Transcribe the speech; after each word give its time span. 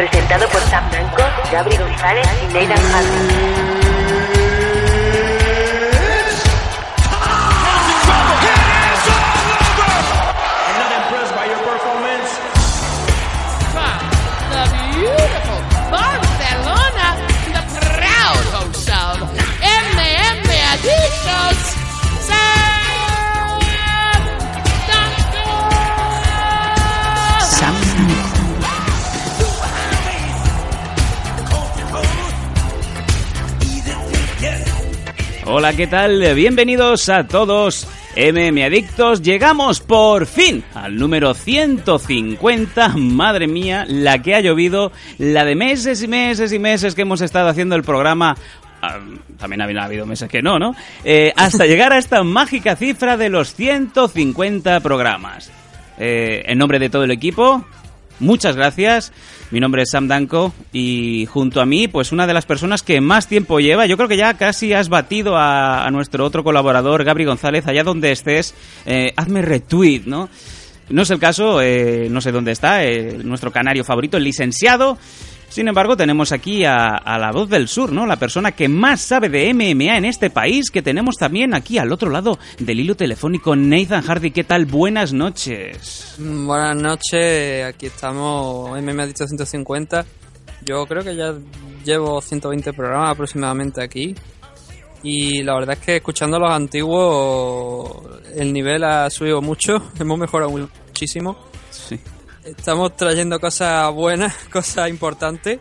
presentado 0.00 0.48
por 0.48 0.62
Sam 0.62 0.88
Blanco, 0.88 1.22
Gabri 1.52 1.76
González 1.76 2.26
y 2.42 2.46
Nathan 2.54 2.78
Hardy. 2.90 3.79
Hola, 35.52 35.72
¿qué 35.72 35.88
tal? 35.88 36.32
Bienvenidos 36.36 37.08
a 37.08 37.26
todos. 37.26 37.88
MM 38.16 38.62
Adictos, 38.62 39.20
llegamos 39.20 39.80
por 39.80 40.26
fin 40.26 40.62
al 40.74 40.94
número 40.94 41.34
150. 41.34 42.90
Madre 42.96 43.48
mía, 43.48 43.84
la 43.88 44.22
que 44.22 44.36
ha 44.36 44.40
llovido, 44.40 44.92
la 45.18 45.44
de 45.44 45.56
meses 45.56 46.04
y 46.04 46.08
meses 46.08 46.52
y 46.52 46.60
meses 46.60 46.94
que 46.94 47.02
hemos 47.02 47.20
estado 47.20 47.48
haciendo 47.48 47.74
el 47.74 47.82
programa. 47.82 48.36
Ah, 48.80 49.00
también 49.38 49.60
ha 49.60 49.84
habido 49.84 50.06
meses 50.06 50.28
que 50.28 50.40
no, 50.40 50.60
¿no? 50.60 50.76
Eh, 51.02 51.32
hasta 51.34 51.66
llegar 51.66 51.92
a 51.92 51.98
esta 51.98 52.22
mágica 52.22 52.76
cifra 52.76 53.16
de 53.16 53.28
los 53.28 53.52
150 53.52 54.78
programas. 54.78 55.50
Eh, 55.98 56.44
en 56.46 56.58
nombre 56.58 56.78
de 56.78 56.90
todo 56.90 57.02
el 57.02 57.10
equipo, 57.10 57.66
muchas 58.20 58.56
gracias. 58.56 59.12
Mi 59.50 59.58
nombre 59.58 59.82
es 59.82 59.90
Sam 59.90 60.06
Danko 60.06 60.52
y 60.72 61.26
junto 61.26 61.60
a 61.60 61.66
mí, 61.66 61.88
pues 61.88 62.12
una 62.12 62.26
de 62.26 62.34
las 62.34 62.46
personas 62.46 62.82
que 62.82 63.00
más 63.00 63.26
tiempo 63.26 63.58
lleva, 63.58 63.86
yo 63.86 63.96
creo 63.96 64.08
que 64.08 64.16
ya 64.16 64.34
casi 64.34 64.72
has 64.72 64.88
batido 64.88 65.36
a, 65.36 65.88
nuestro 65.90 66.24
otro 66.24 66.44
colaborador, 66.44 67.02
Gabri 67.02 67.24
González, 67.24 67.66
allá 67.66 67.82
donde 67.82 68.12
estés, 68.12 68.54
eh, 68.86 69.12
hazme 69.16 69.42
retweet, 69.42 70.02
¿no? 70.06 70.28
No 70.88 71.02
es 71.02 71.10
el 71.10 71.18
caso, 71.18 71.60
eh, 71.62 72.08
no 72.10 72.20
sé 72.20 72.32
dónde 72.32 72.52
está, 72.52 72.84
eh, 72.84 73.18
nuestro 73.24 73.52
canario 73.52 73.84
favorito, 73.84 74.16
el 74.16 74.24
licenciado, 74.24 74.98
sin 75.50 75.66
embargo, 75.66 75.96
tenemos 75.96 76.30
aquí 76.30 76.64
a, 76.64 77.02
la 77.18 77.32
voz 77.32 77.48
del 77.48 77.66
sur, 77.66 77.90
¿no? 77.90 78.06
La 78.06 78.16
persona 78.16 78.52
que 78.52 78.68
más 78.68 79.00
sabe 79.00 79.28
de 79.28 79.52
MMA 79.52 79.96
en 79.96 80.04
este 80.04 80.30
país, 80.30 80.70
que 80.70 80.80
tenemos 80.80 81.16
también 81.16 81.54
aquí 81.54 81.76
al 81.76 81.90
otro 81.90 82.08
lado 82.08 82.38
del 82.60 82.78
hilo 82.78 82.94
telefónico, 82.94 83.56
Nathan 83.56 84.02
Hardy. 84.02 84.30
¿Qué 84.30 84.44
tal? 84.44 84.66
Buenas 84.66 85.12
noches. 85.12 86.14
Mm, 86.18 86.46
buenas 86.46 86.76
noches, 86.76 87.64
aquí 87.64 87.86
estamos, 87.86 88.80
MMA 88.80 89.06
dicho 89.06 89.26
150. 89.26 90.06
Yo 90.64 90.86
creo 90.86 91.02
que 91.02 91.16
ya 91.16 91.34
llevo 91.84 92.20
120 92.20 92.72
programas 92.72 93.10
aproximadamente 93.10 93.82
aquí. 93.82 94.14
Y 95.02 95.42
la 95.42 95.54
verdad 95.54 95.76
es 95.80 95.84
que 95.84 95.96
escuchando 95.96 96.38
los 96.38 96.52
antiguos, 96.52 98.04
el 98.36 98.52
nivel 98.52 98.84
ha 98.84 99.10
subido 99.10 99.42
mucho, 99.42 99.82
hemos 99.98 100.16
mejorado 100.16 100.52
muchísimo. 100.52 101.49
Estamos 102.44 102.96
trayendo 102.96 103.38
cosas 103.38 103.92
buenas, 103.92 104.34
cosas 104.52 104.88
importantes. 104.88 105.58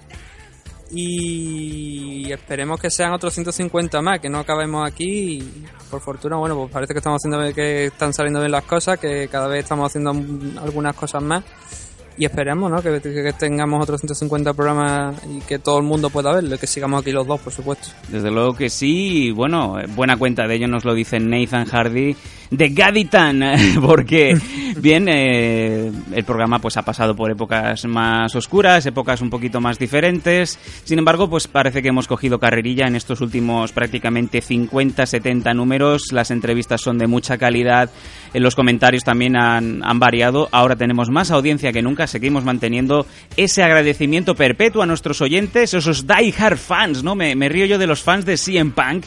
Y 0.91 2.31
esperemos 2.31 2.79
que 2.79 2.89
sean 2.89 3.11
otros 3.11 3.33
150 3.33 4.01
más, 4.01 4.19
que 4.19 4.29
no 4.29 4.39
acabemos 4.39 4.89
aquí. 4.89 5.37
Y 5.37 5.65
por 5.91 6.01
fortuna, 6.01 6.37
bueno, 6.37 6.55
pues 6.55 6.71
parece 6.71 6.93
que 6.93 6.99
estamos 6.99 7.21
haciendo 7.21 7.53
que 7.53 7.85
están 7.85 8.13
saliendo 8.13 8.39
bien 8.39 8.51
las 8.51 8.63
cosas, 8.63 8.97
que 8.97 9.27
cada 9.27 9.47
vez 9.47 9.63
estamos 9.63 9.85
haciendo 9.87 10.11
algunas 10.61 10.95
cosas 10.95 11.21
más 11.21 11.43
y 12.19 12.25
esperemos 12.25 12.69
¿no? 12.69 12.81
Que, 12.83 12.99
tengamos 13.39 13.81
otros 13.81 14.01
150 14.01 14.53
programas 14.53 15.15
y 15.25 15.39
que 15.39 15.57
todo 15.57 15.77
el 15.77 15.85
mundo 15.85 16.09
pueda 16.09 16.33
verlo, 16.33 16.57
que 16.57 16.67
sigamos 16.67 17.01
aquí 17.01 17.13
los 17.13 17.25
dos, 17.25 17.39
por 17.39 17.53
supuesto. 17.53 17.87
Desde 18.09 18.29
luego 18.29 18.53
que 18.53 18.69
sí, 18.69 19.31
bueno, 19.31 19.77
buena 19.95 20.17
cuenta 20.17 20.45
de 20.45 20.55
ello 20.55 20.67
nos 20.67 20.83
lo 20.83 20.93
dice 20.93 21.19
Nathan 21.21 21.65
Hardy 21.65 22.17
de 22.49 22.69
Gaditan, 22.69 23.41
porque 23.81 24.37
bien, 24.77 25.07
eh, 25.07 25.91
el 26.13 26.23
programa 26.23 26.59
pues 26.59 26.77
ha 26.77 26.83
pasado 26.83 27.15
por 27.15 27.31
épocas 27.31 27.85
más 27.85 28.35
oscuras, 28.35 28.85
épocas 28.85 29.21
un 29.21 29.29
poquito 29.29 29.61
más 29.61 29.77
diferentes, 29.77 30.57
sin 30.83 30.99
embargo 30.99 31.29
pues 31.29 31.47
parece 31.47 31.81
que 31.81 31.89
hemos 31.89 32.07
cogido 32.07 32.39
carrerilla 32.39 32.87
en 32.87 32.95
estos 32.95 33.21
últimos 33.21 33.71
prácticamente 33.71 34.41
50, 34.41 35.05
70 35.05 35.53
números, 35.53 36.11
las 36.11 36.31
entrevistas 36.31 36.81
son 36.81 36.97
de 36.97 37.07
mucha 37.07 37.37
calidad, 37.37 37.89
en 38.33 38.43
los 38.43 38.55
comentarios 38.55 39.03
también 39.03 39.35
han, 39.35 39.83
han 39.83 39.99
variado, 39.99 40.49
ahora 40.51 40.75
tenemos 40.75 41.09
más 41.09 41.31
audiencia 41.31 41.71
que 41.71 41.81
nunca, 41.81 42.07
seguimos 42.07 42.43
manteniendo 42.43 43.05
ese 43.37 43.63
agradecimiento 43.63 44.35
perpetuo 44.35 44.81
a 44.81 44.85
nuestros 44.85 45.21
oyentes, 45.21 45.73
esos 45.73 46.05
die-hard 46.07 46.57
fans, 46.57 47.03
¿no? 47.03 47.15
Me, 47.15 47.49
río 47.49 47.65
yo 47.65 47.77
de 47.77 47.87
los 47.87 48.03
fans 48.03 48.25
de 48.25 48.37
CM 48.37 48.71
Punk 48.71 49.05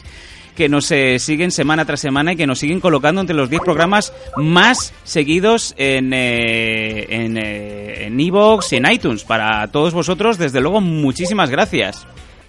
que 0.55 0.69
nos 0.69 0.91
eh, 0.91 1.19
siguen 1.19 1.51
semana 1.51 1.85
tras 1.85 1.99
semana 1.99 2.33
y 2.33 2.35
que 2.35 2.47
nos 2.47 2.59
siguen 2.59 2.79
colocando 2.79 3.21
entre 3.21 3.35
los 3.35 3.49
10 3.49 3.61
programas 3.63 4.13
más 4.37 4.93
seguidos 5.03 5.73
en 5.77 6.13
eh, 6.13 7.05
en 7.09 7.37
eh, 7.37 8.05
en 8.05 8.19
Evox 8.19 8.73
y 8.73 8.77
en 8.77 8.91
iTunes. 8.91 9.23
Para 9.23 9.67
todos 9.67 9.93
vosotros, 9.93 10.37
desde 10.37 10.61
luego, 10.61 10.81
muchísimas 10.81 11.49
gracias. 11.49 12.05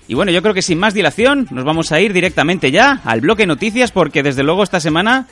Y 0.07 0.15
bueno, 0.15 0.33
yo 0.33 0.43
creo 0.43 0.55
que 0.55 0.63
sin 0.63 0.79
más 0.79 0.93
dilación, 0.93 1.49
nos 1.51 1.65
vamos 1.65 1.91
a 1.93 2.01
ir 2.01 2.13
directamente 2.13 2.71
ya 2.71 3.01
al 3.05 3.21
bloque 3.23 3.47
noticias 3.47 3.91
porque 3.91 4.23
desde 4.23 4.43
luego 4.43 4.63
esta 4.63 4.81
semana 4.81 5.29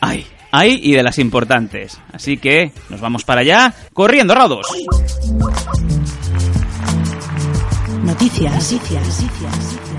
hay 0.00 0.26
hay 0.52 0.78
y 0.82 0.92
de 0.92 1.02
las 1.02 1.18
importantes. 1.18 1.98
Así 2.12 2.36
que 2.36 2.72
nos 2.90 3.00
vamos 3.00 3.24
para 3.24 3.40
allá, 3.40 3.74
corriendo 3.92 4.34
raudos. 4.34 4.68
Noticias, 8.04 8.72
noticias, 8.72 9.22
noticias. 9.22 9.91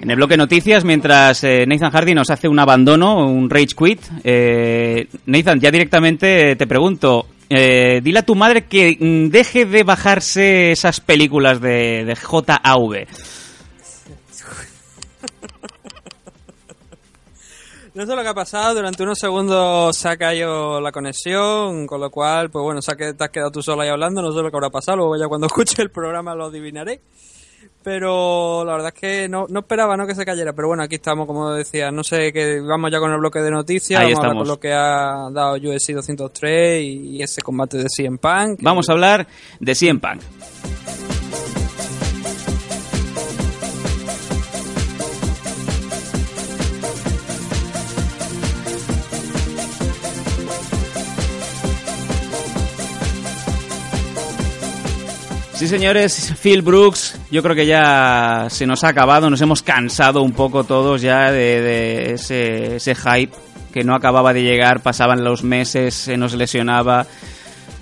En 0.00 0.10
el 0.10 0.16
bloque 0.16 0.36
noticias, 0.36 0.84
mientras 0.84 1.42
eh, 1.42 1.64
Nathan 1.66 1.90
Hardy 1.90 2.14
nos 2.14 2.30
hace 2.30 2.48
un 2.48 2.58
abandono, 2.58 3.26
un 3.26 3.48
rage 3.48 3.74
quit, 3.76 4.00
eh, 4.24 5.08
Nathan, 5.24 5.58
ya 5.58 5.70
directamente 5.70 6.54
te 6.56 6.66
pregunto, 6.66 7.26
eh, 7.48 8.00
dile 8.02 8.18
a 8.18 8.22
tu 8.22 8.34
madre 8.34 8.64
que 8.64 8.96
mm, 9.00 9.30
deje 9.30 9.64
de 9.64 9.84
bajarse 9.84 10.72
esas 10.72 11.00
películas 11.00 11.60
de 11.60 12.14
JAV. 12.14 13.06
No 17.96 18.04
sé 18.04 18.14
lo 18.14 18.22
que 18.22 18.28
ha 18.28 18.34
pasado, 18.34 18.74
durante 18.74 19.02
unos 19.04 19.18
segundos 19.18 19.96
se 19.96 20.06
ha 20.06 20.18
caído 20.18 20.82
la 20.82 20.92
conexión, 20.92 21.86
con 21.86 21.98
lo 21.98 22.10
cual, 22.10 22.50
pues 22.50 22.62
bueno, 22.62 22.80
que 22.82 23.14
te 23.14 23.24
has 23.24 23.30
quedado 23.30 23.50
tú 23.50 23.62
sola 23.62 23.84
ahí 23.84 23.88
hablando, 23.88 24.20
no 24.20 24.32
sé 24.32 24.42
lo 24.42 24.50
que 24.50 24.56
habrá 24.58 24.68
pasado, 24.68 24.98
luego 24.98 25.16
ya 25.16 25.26
cuando 25.28 25.46
escuche 25.46 25.80
el 25.80 25.90
programa 25.90 26.34
lo 26.34 26.44
adivinaré. 26.44 27.00
Pero 27.82 28.66
la 28.66 28.72
verdad 28.72 28.92
es 28.94 29.00
que 29.00 29.28
no, 29.30 29.46
no 29.48 29.60
esperaba 29.60 29.96
¿no? 29.96 30.06
que 30.06 30.14
se 30.14 30.26
cayera, 30.26 30.52
pero 30.52 30.68
bueno, 30.68 30.82
aquí 30.82 30.96
estamos, 30.96 31.26
como 31.26 31.52
decía, 31.52 31.90
no 31.90 32.04
sé, 32.04 32.34
que 32.34 32.60
vamos 32.60 32.90
ya 32.90 32.98
con 32.98 33.12
el 33.12 33.18
bloque 33.18 33.38
de 33.38 33.50
noticias, 33.50 33.98
vamos 33.98 34.18
a 34.18 34.20
hablar 34.20 34.36
con 34.36 34.48
lo 34.48 34.60
que 34.60 34.74
ha 34.74 35.30
dado 35.32 35.54
UFC 35.54 35.92
203 35.92 36.82
y, 36.82 37.22
ese 37.22 37.40
combate 37.40 37.78
de 37.78 37.86
CM 37.88 38.18
Punk. 38.18 38.58
Vamos 38.60 38.90
a 38.90 38.92
hablar 38.92 39.26
de 39.58 39.74
CM 39.74 40.00
Punk. 40.00 40.20
Sí, 55.56 55.68
señores, 55.68 56.34
Phil 56.42 56.60
Brooks, 56.60 57.18
yo 57.30 57.42
creo 57.42 57.56
que 57.56 57.64
ya 57.64 58.48
se 58.50 58.66
nos 58.66 58.84
ha 58.84 58.88
acabado, 58.88 59.30
nos 59.30 59.40
hemos 59.40 59.62
cansado 59.62 60.20
un 60.20 60.32
poco 60.32 60.64
todos 60.64 61.00
ya 61.00 61.32
de, 61.32 62.12
ese, 62.12 62.94
hype 62.94 63.32
que 63.72 63.82
no 63.82 63.94
acababa 63.94 64.34
de 64.34 64.42
llegar, 64.42 64.82
pasaban 64.82 65.24
los 65.24 65.44
meses, 65.44 65.94
se 65.94 66.18
nos 66.18 66.34
lesionaba, 66.34 67.06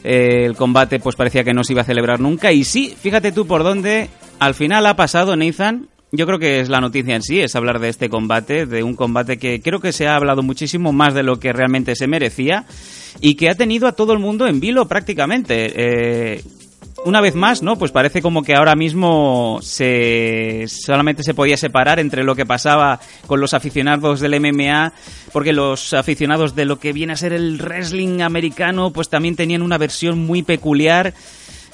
eh, 0.04 0.44
el 0.44 0.54
combate 0.54 1.00
pues 1.00 1.16
parecía 1.16 1.42
que 1.42 1.52
no 1.52 1.64
se 1.64 1.72
iba 1.72 1.82
a 1.82 1.84
celebrar 1.84 2.20
nunca 2.20 2.52
y 2.52 2.62
sí, 2.62 2.94
fíjate 2.96 3.32
tú 3.32 3.44
por 3.44 3.64
dónde 3.64 4.08
al 4.38 4.54
final 4.54 4.86
ha 4.86 4.94
pasado 4.94 5.34
Nathan, 5.34 5.88
yo 6.12 6.26
creo 6.26 6.38
que 6.38 6.60
es 6.60 6.68
la 6.68 6.80
noticia 6.80 7.16
en 7.16 7.22
sí, 7.22 7.40
es 7.40 7.56
hablar 7.56 7.80
de 7.80 7.88
este 7.88 8.08
combate, 8.08 8.66
de 8.66 8.84
un 8.84 8.94
combate 8.94 9.36
que 9.36 9.60
creo 9.60 9.80
que 9.80 9.92
se 9.92 10.06
ha 10.06 10.14
hablado 10.14 10.44
muchísimo 10.44 10.92
más 10.92 11.12
de 11.12 11.24
lo 11.24 11.40
que 11.40 11.52
realmente 11.52 11.96
se 11.96 12.06
merecía 12.06 12.66
y 13.20 13.34
que 13.34 13.50
ha 13.50 13.56
tenido 13.56 13.88
a 13.88 13.92
todo 13.92 14.12
el 14.12 14.20
mundo 14.20 14.46
en 14.46 14.60
vilo 14.60 14.86
prácticamente. 14.86 15.72
Eh, 15.74 16.44
una 17.04 17.20
vez 17.20 17.34
más, 17.34 17.62
¿no? 17.62 17.76
Pues 17.76 17.92
parece 17.92 18.22
como 18.22 18.42
que 18.42 18.54
ahora 18.54 18.74
mismo 18.74 19.58
se 19.62 20.64
solamente 20.68 21.22
se 21.22 21.34
podía 21.34 21.56
separar 21.56 22.00
entre 22.00 22.24
lo 22.24 22.34
que 22.34 22.46
pasaba 22.46 22.98
con 23.26 23.40
los 23.40 23.54
aficionados 23.54 24.20
del 24.20 24.40
MMA, 24.40 24.92
porque 25.32 25.52
los 25.52 25.92
aficionados 25.92 26.54
de 26.54 26.64
lo 26.64 26.78
que 26.78 26.92
viene 26.92 27.12
a 27.12 27.16
ser 27.16 27.32
el 27.32 27.58
wrestling 27.58 28.22
americano, 28.22 28.90
pues 28.90 29.08
también 29.08 29.36
tenían 29.36 29.62
una 29.62 29.78
versión 29.78 30.18
muy 30.18 30.42
peculiar. 30.42 31.14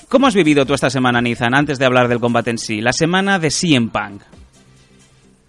¿Cómo 0.09 0.27
has 0.27 0.35
vivido 0.35 0.67
tú 0.67 0.75
esta 0.75 0.91
semana, 0.91 1.21
Nizan, 1.21 1.55
antes 1.55 1.79
de 1.79 1.87
hablar 1.87 2.09
del 2.09 2.19
combate 2.19 2.51
en 2.51 2.59
sí? 2.59 2.81
La 2.81 2.93
semana 2.93 3.39
de 3.39 3.51
CM 3.51 3.91
Punk. 3.91 4.23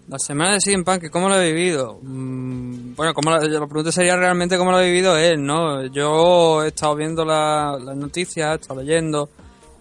La 0.08 0.18
semana 0.18 0.54
de 0.54 0.60
CM 0.60 0.84
Punk, 0.84 1.10
¿cómo 1.10 1.28
lo 1.28 1.40
he 1.40 1.52
vivido? 1.52 1.98
Mm, 2.02 2.94
bueno, 2.94 3.14
como 3.14 3.30
la, 3.30 3.38
la, 3.40 3.66
pregunta 3.66 3.90
sería 3.90 4.16
realmente 4.16 4.56
cómo 4.56 4.70
lo 4.70 4.76
ha 4.76 4.82
vivido 4.82 5.16
él, 5.16 5.44
¿no? 5.44 5.86
Yo 5.86 6.62
he 6.62 6.68
estado 6.68 6.94
viendo 6.94 7.24
las 7.24 7.96
noticias, 7.96 8.52
he 8.52 8.60
estado 8.60 8.80
leyendo. 8.80 9.28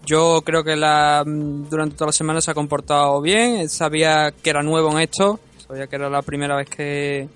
Yo 0.06 0.42
creo 0.44 0.64
que 0.64 0.76
la, 0.76 1.24
durante 1.26 1.96
toda 1.96 2.08
la 2.08 2.14
semana 2.14 2.42
se 2.42 2.52
ha 2.52 2.54
comportado 2.54 3.22
bien. 3.22 3.70
sabía 3.70 4.32
que 4.32 4.50
era 4.50 4.64
nuevo 4.64 4.92
en 4.92 5.00
esto. 5.00 5.40
Sabía 5.68 5.88
que 5.88 5.96
era 5.96 6.10
la 6.10 6.22
primera 6.22 6.56
vez 6.56 6.70
que, 6.70 7.30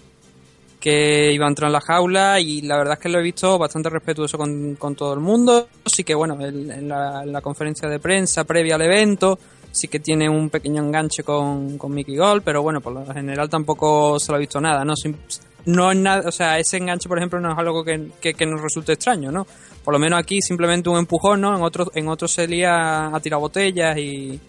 que 0.80 1.32
iba 1.32 1.46
a 1.46 1.50
entrar 1.50 1.70
en 1.70 1.74
la 1.74 1.82
jaula 1.82 2.40
y 2.40 2.62
la 2.62 2.78
verdad 2.78 2.96
es 2.96 3.00
que 3.00 3.10
lo 3.10 3.20
he 3.20 3.24
visto 3.24 3.58
bastante 3.58 3.90
respetuoso 3.90 4.38
con, 4.38 4.76
con 4.76 4.96
todo 4.96 5.14
el 5.14 5.20
mundo. 5.20 5.68
Sí 5.86 6.04
que, 6.04 6.16
bueno, 6.16 6.38
en, 6.40 6.88
la, 6.88 7.24
en 7.24 7.32
la 7.32 7.42
conferencia 7.42 7.88
de 7.88 8.00
prensa 8.00 8.44
previa 8.44 8.76
al 8.76 8.82
evento 8.82 9.38
sí 9.76 9.90
que 9.90 10.00
tiene 10.00 10.30
un 10.30 10.50
pequeño 10.50 10.82
enganche 10.82 11.24
con, 11.24 11.78
con 11.78 11.94
Mickey 11.94 12.16
Gold, 12.16 12.44
pero 12.44 12.64
bueno, 12.64 12.80
por 12.80 12.94
lo 12.94 13.06
general 13.14 13.50
tampoco 13.50 14.18
se 14.20 14.32
lo 14.32 14.38
ha 14.38 14.40
visto 14.40 14.62
nada, 14.62 14.86
¿no? 14.86 14.94
No 15.66 15.92
es 15.92 15.98
nada, 15.98 16.28
o 16.28 16.32
sea, 16.32 16.60
ese 16.60 16.78
enganche, 16.78 17.10
por 17.10 17.18
ejemplo, 17.18 17.40
no 17.40 17.52
es 17.52 17.58
algo 17.58 17.84
que, 17.84 18.12
que, 18.22 18.46
nos 18.46 18.62
resulte 18.62 18.94
extraño, 18.94 19.32
¿no? 19.32 19.46
Por 19.84 19.94
lo 19.94 20.00
menos 20.00 20.20
aquí 20.20 20.42
simplemente 20.42 20.90
un 20.90 20.98
empujón, 20.98 21.42
¿no? 21.42 21.56
En 21.56 21.64
otro, 21.64 21.92
en 21.94 22.08
otro 22.08 22.28
se 22.28 22.48
lía 22.48 23.08
a 23.08 23.20
tirar 23.20 23.40
botellas 23.40 23.98
y, 23.98 24.40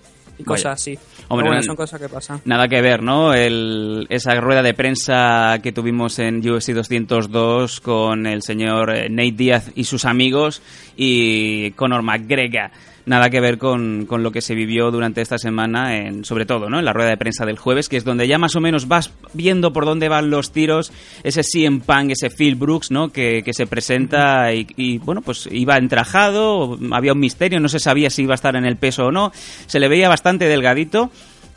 cosas 0.45 0.81
así. 0.81 0.99
Hombre, 1.29 1.49
bueno, 1.49 1.63
son 1.63 1.77
cosas 1.77 1.99
que 1.99 2.09
pasan. 2.11 2.43
Nada 2.45 2.69
que 2.69 2.83
ver, 2.83 3.03
¿no? 3.03 3.33
El, 3.33 4.07
esa 4.11 4.35
rueda 4.35 4.63
de 4.63 4.75
prensa 4.75 5.59
que 5.63 5.73
tuvimos 5.73 6.19
en 6.19 6.47
UFC 6.47 6.73
202 6.73 7.81
con 7.81 8.27
el 8.27 8.43
señor 8.43 8.95
eh, 8.95 9.09
Nate 9.09 9.33
Díaz 9.33 9.73
y 9.75 9.85
sus 9.85 10.05
amigos 10.05 10.63
y 10.97 11.71
Conor 11.73 12.03
McGregor 12.03 12.71
nada 13.07 13.31
que 13.31 13.41
ver 13.41 13.57
con, 13.57 14.05
con, 14.07 14.23
lo 14.23 14.33
que 14.33 14.41
se 14.41 14.55
vivió 14.55 14.91
durante 14.91 15.23
esta 15.23 15.39
semana, 15.39 15.97
en, 15.97 16.25
sobre 16.25 16.45
todo 16.45 16.69
¿no? 16.69 16.81
en 16.81 16.85
la 16.85 16.93
rueda 16.93 17.11
de 17.11 17.17
prensa 17.17 17.47
del 17.47 17.57
jueves, 17.57 17.89
que 17.89 17.97
es 17.97 18.05
donde 18.05 18.27
ya 18.27 18.37
más 18.37 18.57
o 18.57 18.61
menos 18.61 18.89
vas 18.89 19.13
viendo 19.33 19.73
por 19.73 19.85
dónde 19.85 20.09
van 20.09 20.29
los 20.29 20.53
tiros, 20.53 20.93
ese 21.23 21.43
CM 21.43 21.81
Punk, 21.81 22.11
ese 22.11 22.31
Phil 22.31 22.57
Brooks, 22.57 22.91
¿no? 22.91 23.11
que, 23.11 23.43
que 23.45 23.53
se 23.53 23.67
presenta 23.67 24.53
y, 24.53 24.67
y, 24.77 24.99
bueno, 24.99 25.23
pues 25.23 25.49
iba 25.51 25.77
entrajado, 25.77 26.79
había 26.91 27.13
un 27.13 27.21
misterio, 27.21 27.61
no 27.61 27.69
se 27.69 27.79
sabía 27.79 28.11
si 28.11 28.23
iba 28.23 28.35
a 28.35 28.37
estar 28.37 28.57
en 28.57 28.67
el 28.67 28.77
peso 28.77 29.07
o 29.07 29.13
no, 29.13 29.33
se 29.67 29.79
le 29.79 29.89
veía 29.89 30.09
bastante 30.09 30.47
delgadito 30.47 31.11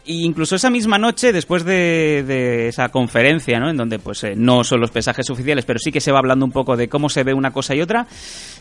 y 0.10 0.26
incluso 0.26 0.56
esa 0.56 0.72
misma 0.72 0.98
noche, 0.98 1.32
después 1.32 1.64
de, 1.64 2.68
esa 2.68 2.90
conferencia, 2.90 3.60
¿no? 3.60 3.70
En 3.70 3.78
donde 3.78 4.00
pues 4.00 4.24
eh, 4.24 4.34
no 4.36 4.64
son 4.64 4.82
los 4.82 4.90
pesajes 4.90 5.30
oficiales, 5.30 5.66
pero 5.66 5.78
sí 5.78 5.92
que 5.92 6.02
se 6.02 6.12
va 6.12 6.18
hablando 6.18 6.46
un 6.46 6.52
poco 6.52 6.76
de 6.76 6.90
cómo 6.90 7.10
se 7.10 7.24
ve 7.24 7.36
una 7.36 7.52
cosa 7.52 7.76
y 7.76 7.82
otra, 7.82 8.08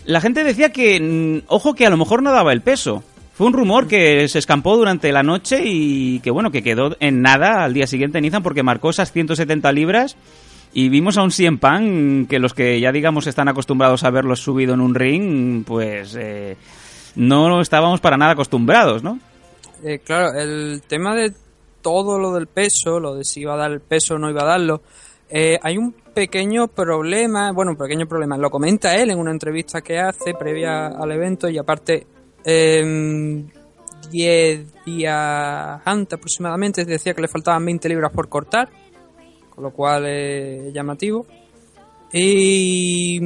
la 0.04 0.20
gente 0.20 0.44
decía 0.44 0.72
que, 0.72 1.00
mm, 1.00 1.46
ojo, 1.46 1.72
que 1.72 1.86
a 1.86 1.90
lo 1.90 1.96
mejor 1.96 2.22
no 2.22 2.32
daba 2.32 2.52
el 2.52 2.60
peso. 2.60 3.02
Fue 3.32 3.46
un 3.46 3.54
rumor 3.54 3.88
que 3.88 4.28
se 4.28 4.38
escampó 4.38 4.76
durante 4.76 5.10
la 5.10 5.22
noche 5.22 5.62
y 5.64 6.20
que, 6.20 6.30
bueno, 6.30 6.50
que 6.50 6.62
quedó 6.62 6.98
en 7.00 7.22
nada 7.22 7.64
al 7.64 7.72
día 7.72 7.86
siguiente 7.86 8.18
en 8.18 8.26
Izan 8.26 8.42
porque 8.42 8.62
marcó 8.62 8.90
esas 8.90 9.10
170 9.10 9.72
libras 9.72 10.18
y 10.74 10.90
vimos 10.90 11.16
a 11.16 11.22
un 11.22 11.30
Cien 11.30 11.56
Pan 11.56 12.26
que 12.28 12.40
los 12.40 12.52
que 12.52 12.78
ya, 12.78 12.92
digamos, 12.92 13.26
están 13.26 13.48
acostumbrados 13.48 14.04
a 14.04 14.10
verlo 14.10 14.36
subido 14.36 14.74
en 14.74 14.82
un 14.82 14.94
ring, 14.94 15.64
pues 15.64 16.14
eh, 16.14 16.58
no 17.16 17.62
estábamos 17.62 18.00
para 18.00 18.18
nada 18.18 18.32
acostumbrados, 18.32 19.02
¿no? 19.02 19.18
Eh, 19.82 20.00
claro, 20.00 20.38
el 20.38 20.82
tema 20.86 21.14
de 21.14 21.32
todo 21.82 22.18
lo 22.18 22.32
del 22.32 22.48
peso, 22.48 22.98
lo 22.98 23.14
de 23.14 23.24
si 23.24 23.40
iba 23.40 23.54
a 23.54 23.56
dar 23.56 23.70
el 23.70 23.80
peso 23.80 24.14
o 24.14 24.18
no 24.18 24.30
iba 24.30 24.42
a 24.42 24.46
darlo, 24.46 24.82
eh, 25.30 25.58
hay 25.62 25.78
un 25.78 25.92
pequeño 25.92 26.68
problema, 26.68 27.52
bueno, 27.52 27.72
un 27.72 27.76
pequeño 27.76 28.06
problema, 28.06 28.36
lo 28.36 28.50
comenta 28.50 28.96
él 28.96 29.10
en 29.10 29.18
una 29.18 29.30
entrevista 29.30 29.80
que 29.80 29.98
hace 29.98 30.34
previa 30.34 30.88
al 30.88 31.12
evento 31.12 31.48
y 31.48 31.58
aparte 31.58 32.06
10 32.44 32.82
em, 32.82 33.46
días 34.84 35.80
antes 35.84 36.18
aproximadamente 36.18 36.84
decía 36.84 37.14
que 37.14 37.22
le 37.22 37.28
faltaban 37.28 37.64
20 37.64 37.88
libras 37.88 38.12
por 38.12 38.28
cortar, 38.28 38.68
con 39.50 39.64
lo 39.64 39.70
cual 39.70 40.06
es 40.06 40.72
llamativo. 40.72 41.26
Y 42.12 43.20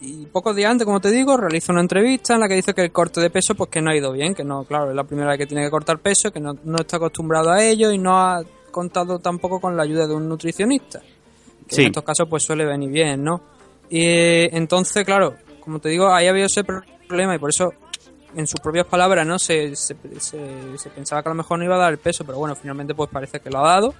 y 0.00 0.26
pocos 0.26 0.54
días 0.54 0.70
antes, 0.70 0.84
como 0.84 1.00
te 1.00 1.10
digo, 1.10 1.36
realiza 1.36 1.72
una 1.72 1.80
entrevista 1.80 2.34
en 2.34 2.40
la 2.40 2.48
que 2.48 2.54
dice 2.54 2.72
que 2.72 2.82
el 2.82 2.92
corte 2.92 3.20
de 3.20 3.30
peso 3.30 3.54
pues 3.54 3.68
que 3.68 3.80
no 3.80 3.90
ha 3.90 3.96
ido 3.96 4.12
bien, 4.12 4.34
que 4.34 4.44
no, 4.44 4.64
claro, 4.64 4.90
es 4.90 4.96
la 4.96 5.04
primera 5.04 5.30
vez 5.30 5.38
que 5.38 5.46
tiene 5.46 5.64
que 5.64 5.70
cortar 5.70 5.98
peso, 5.98 6.30
que 6.30 6.38
no, 6.38 6.54
está 6.78 6.98
acostumbrado 6.98 7.50
a 7.50 7.64
ello 7.64 7.90
y 7.90 7.98
no 7.98 8.16
ha 8.16 8.42
contado 8.70 9.18
tampoco 9.18 9.60
con 9.60 9.76
la 9.76 9.82
ayuda 9.82 10.06
de 10.06 10.14
un 10.14 10.28
nutricionista. 10.28 11.00
Que 11.66 11.82
en 11.82 11.86
estos 11.88 12.04
casos 12.04 12.28
pues 12.28 12.44
suele 12.44 12.64
venir 12.64 12.90
bien, 12.90 13.22
¿no? 13.22 13.42
Y 13.90 14.54
entonces, 14.56 15.04
claro, 15.04 15.34
como 15.60 15.80
te 15.80 15.88
digo, 15.88 16.08
ahí 16.12 16.26
había 16.28 16.46
ese 16.46 16.64
problema 16.64 17.34
y 17.34 17.38
por 17.38 17.50
eso 17.50 17.72
en 18.36 18.46
sus 18.46 18.60
propias 18.60 18.86
palabras, 18.86 19.26
¿no? 19.26 19.38
Se, 19.38 19.74
se, 19.74 19.96
se, 20.20 20.90
pensaba 20.94 21.22
que 21.22 21.28
a 21.28 21.32
lo 21.32 21.36
mejor 21.36 21.58
no 21.58 21.64
iba 21.64 21.74
a 21.74 21.78
dar 21.78 21.92
el 21.92 21.98
peso, 21.98 22.24
pero 22.24 22.38
bueno, 22.38 22.54
finalmente 22.54 22.94
pues 22.94 23.10
parece 23.10 23.40
que 23.40 23.50
lo 23.50 23.58
ha 23.58 23.68
dado 23.68 23.94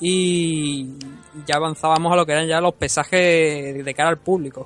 y 0.00 0.98
ya 1.46 1.56
avanzábamos 1.56 2.12
a 2.12 2.16
lo 2.16 2.26
que 2.26 2.32
eran 2.32 2.48
ya 2.48 2.60
los 2.60 2.74
pesajes 2.74 3.84
de 3.84 3.94
cara 3.94 4.08
al 4.08 4.18
público. 4.18 4.64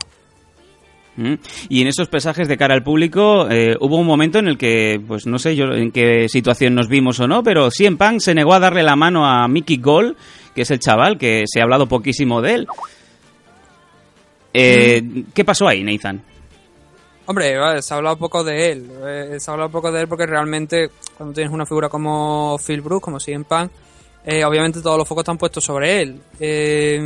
Y 1.69 1.81
en 1.81 1.89
esos 1.89 2.09
pesajes 2.09 2.47
de 2.49 2.57
cara 2.57 2.75
al 2.75 2.83
público 2.83 3.49
eh, 3.51 3.77
hubo 3.81 3.97
un 3.97 4.07
momento 4.07 4.39
en 4.39 4.49
el 4.49 4.59
que, 4.59 5.01
pues 5.07 5.27
no 5.27 5.39
sé 5.39 5.57
yo 5.57 5.73
en 5.73 5.91
qué 5.91 6.29
situación 6.29 6.75
nos 6.75 6.89
vimos 6.89 7.21
o 7.21 7.27
no, 7.27 7.43
pero 7.43 7.71
CM 7.71 7.97
Punk 7.97 8.21
se 8.21 8.35
negó 8.35 8.53
a 8.53 8.61
darle 8.61 8.83
la 8.83 8.97
mano 8.97 9.27
a 9.27 9.49
Mickey 9.49 9.79
Gol, 9.79 10.17
que 10.55 10.63
es 10.63 10.71
el 10.71 10.79
chaval, 10.79 11.17
que 11.17 11.45
se 11.47 11.61
ha 11.61 11.65
hablado 11.65 11.87
poquísimo 11.87 12.43
de 12.43 12.55
él. 12.55 12.67
Eh, 14.53 15.03
¿Qué 15.35 15.45
pasó 15.45 15.69
ahí, 15.69 15.83
Nathan? 15.83 16.23
Hombre, 17.27 17.83
se 17.83 17.93
ha 17.93 17.97
hablado 17.97 18.17
poco 18.17 18.45
de 18.45 18.73
él. 18.73 18.91
Eh, 19.05 19.41
se 19.41 19.51
ha 19.51 19.55
hablado 19.55 19.71
poco 19.71 19.91
de 19.91 20.03
él 20.03 20.09
porque 20.09 20.27
realmente 20.27 20.91
cuando 21.17 21.35
tienes 21.35 21.53
una 21.53 21.67
figura 21.67 21.89
como 21.89 22.57
Phil 22.59 22.81
Brooks, 22.81 23.05
como 23.05 23.19
CM 23.19 23.45
Punk, 23.45 23.71
eh, 24.28 24.44
obviamente 24.44 24.82
todos 24.82 24.99
los 24.99 25.06
focos 25.06 25.23
están 25.23 25.38
puestos 25.38 25.62
sobre 25.62 26.02
él. 26.02 26.20
Eh, 26.40 26.99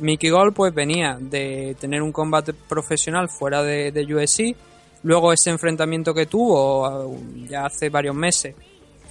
Mickey 0.00 0.30
Gold 0.30 0.54
pues 0.54 0.72
venía 0.72 1.18
de 1.20 1.76
tener 1.78 2.00
un 2.00 2.10
combate 2.10 2.54
profesional 2.54 3.28
fuera 3.28 3.62
de, 3.62 3.92
de 3.92 4.14
USC, 4.14 4.56
luego 5.02 5.30
ese 5.30 5.50
enfrentamiento 5.50 6.14
que 6.14 6.24
tuvo 6.24 7.06
uh, 7.06 7.46
ya 7.46 7.66
hace 7.66 7.90
varios 7.90 8.16
meses, 8.16 8.54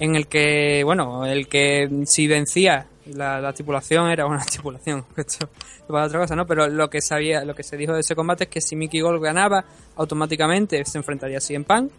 en 0.00 0.16
el 0.16 0.26
que, 0.26 0.82
bueno, 0.82 1.24
el 1.24 1.46
que 1.46 2.02
si 2.06 2.26
vencía 2.26 2.88
la, 3.06 3.40
la 3.40 3.52
tripulación 3.52 4.10
era 4.10 4.26
una 4.26 4.44
tripulación, 4.50 5.04
esto 5.16 5.48
para 5.86 6.06
otra 6.06 6.18
cosa, 6.18 6.34
¿no? 6.34 6.48
Pero 6.48 6.66
lo 6.66 6.90
que 6.90 7.00
sabía, 7.00 7.44
lo 7.44 7.54
que 7.54 7.62
se 7.62 7.76
dijo 7.76 7.92
de 7.92 8.00
ese 8.00 8.16
combate 8.16 8.44
es 8.44 8.50
que 8.50 8.60
si 8.60 8.74
Mickey 8.74 9.00
Gold 9.00 9.22
ganaba, 9.22 9.64
automáticamente 9.94 10.84
se 10.84 10.98
enfrentaría 10.98 11.38
a 11.38 11.40
CM 11.40 11.64
Punk, 11.64 11.92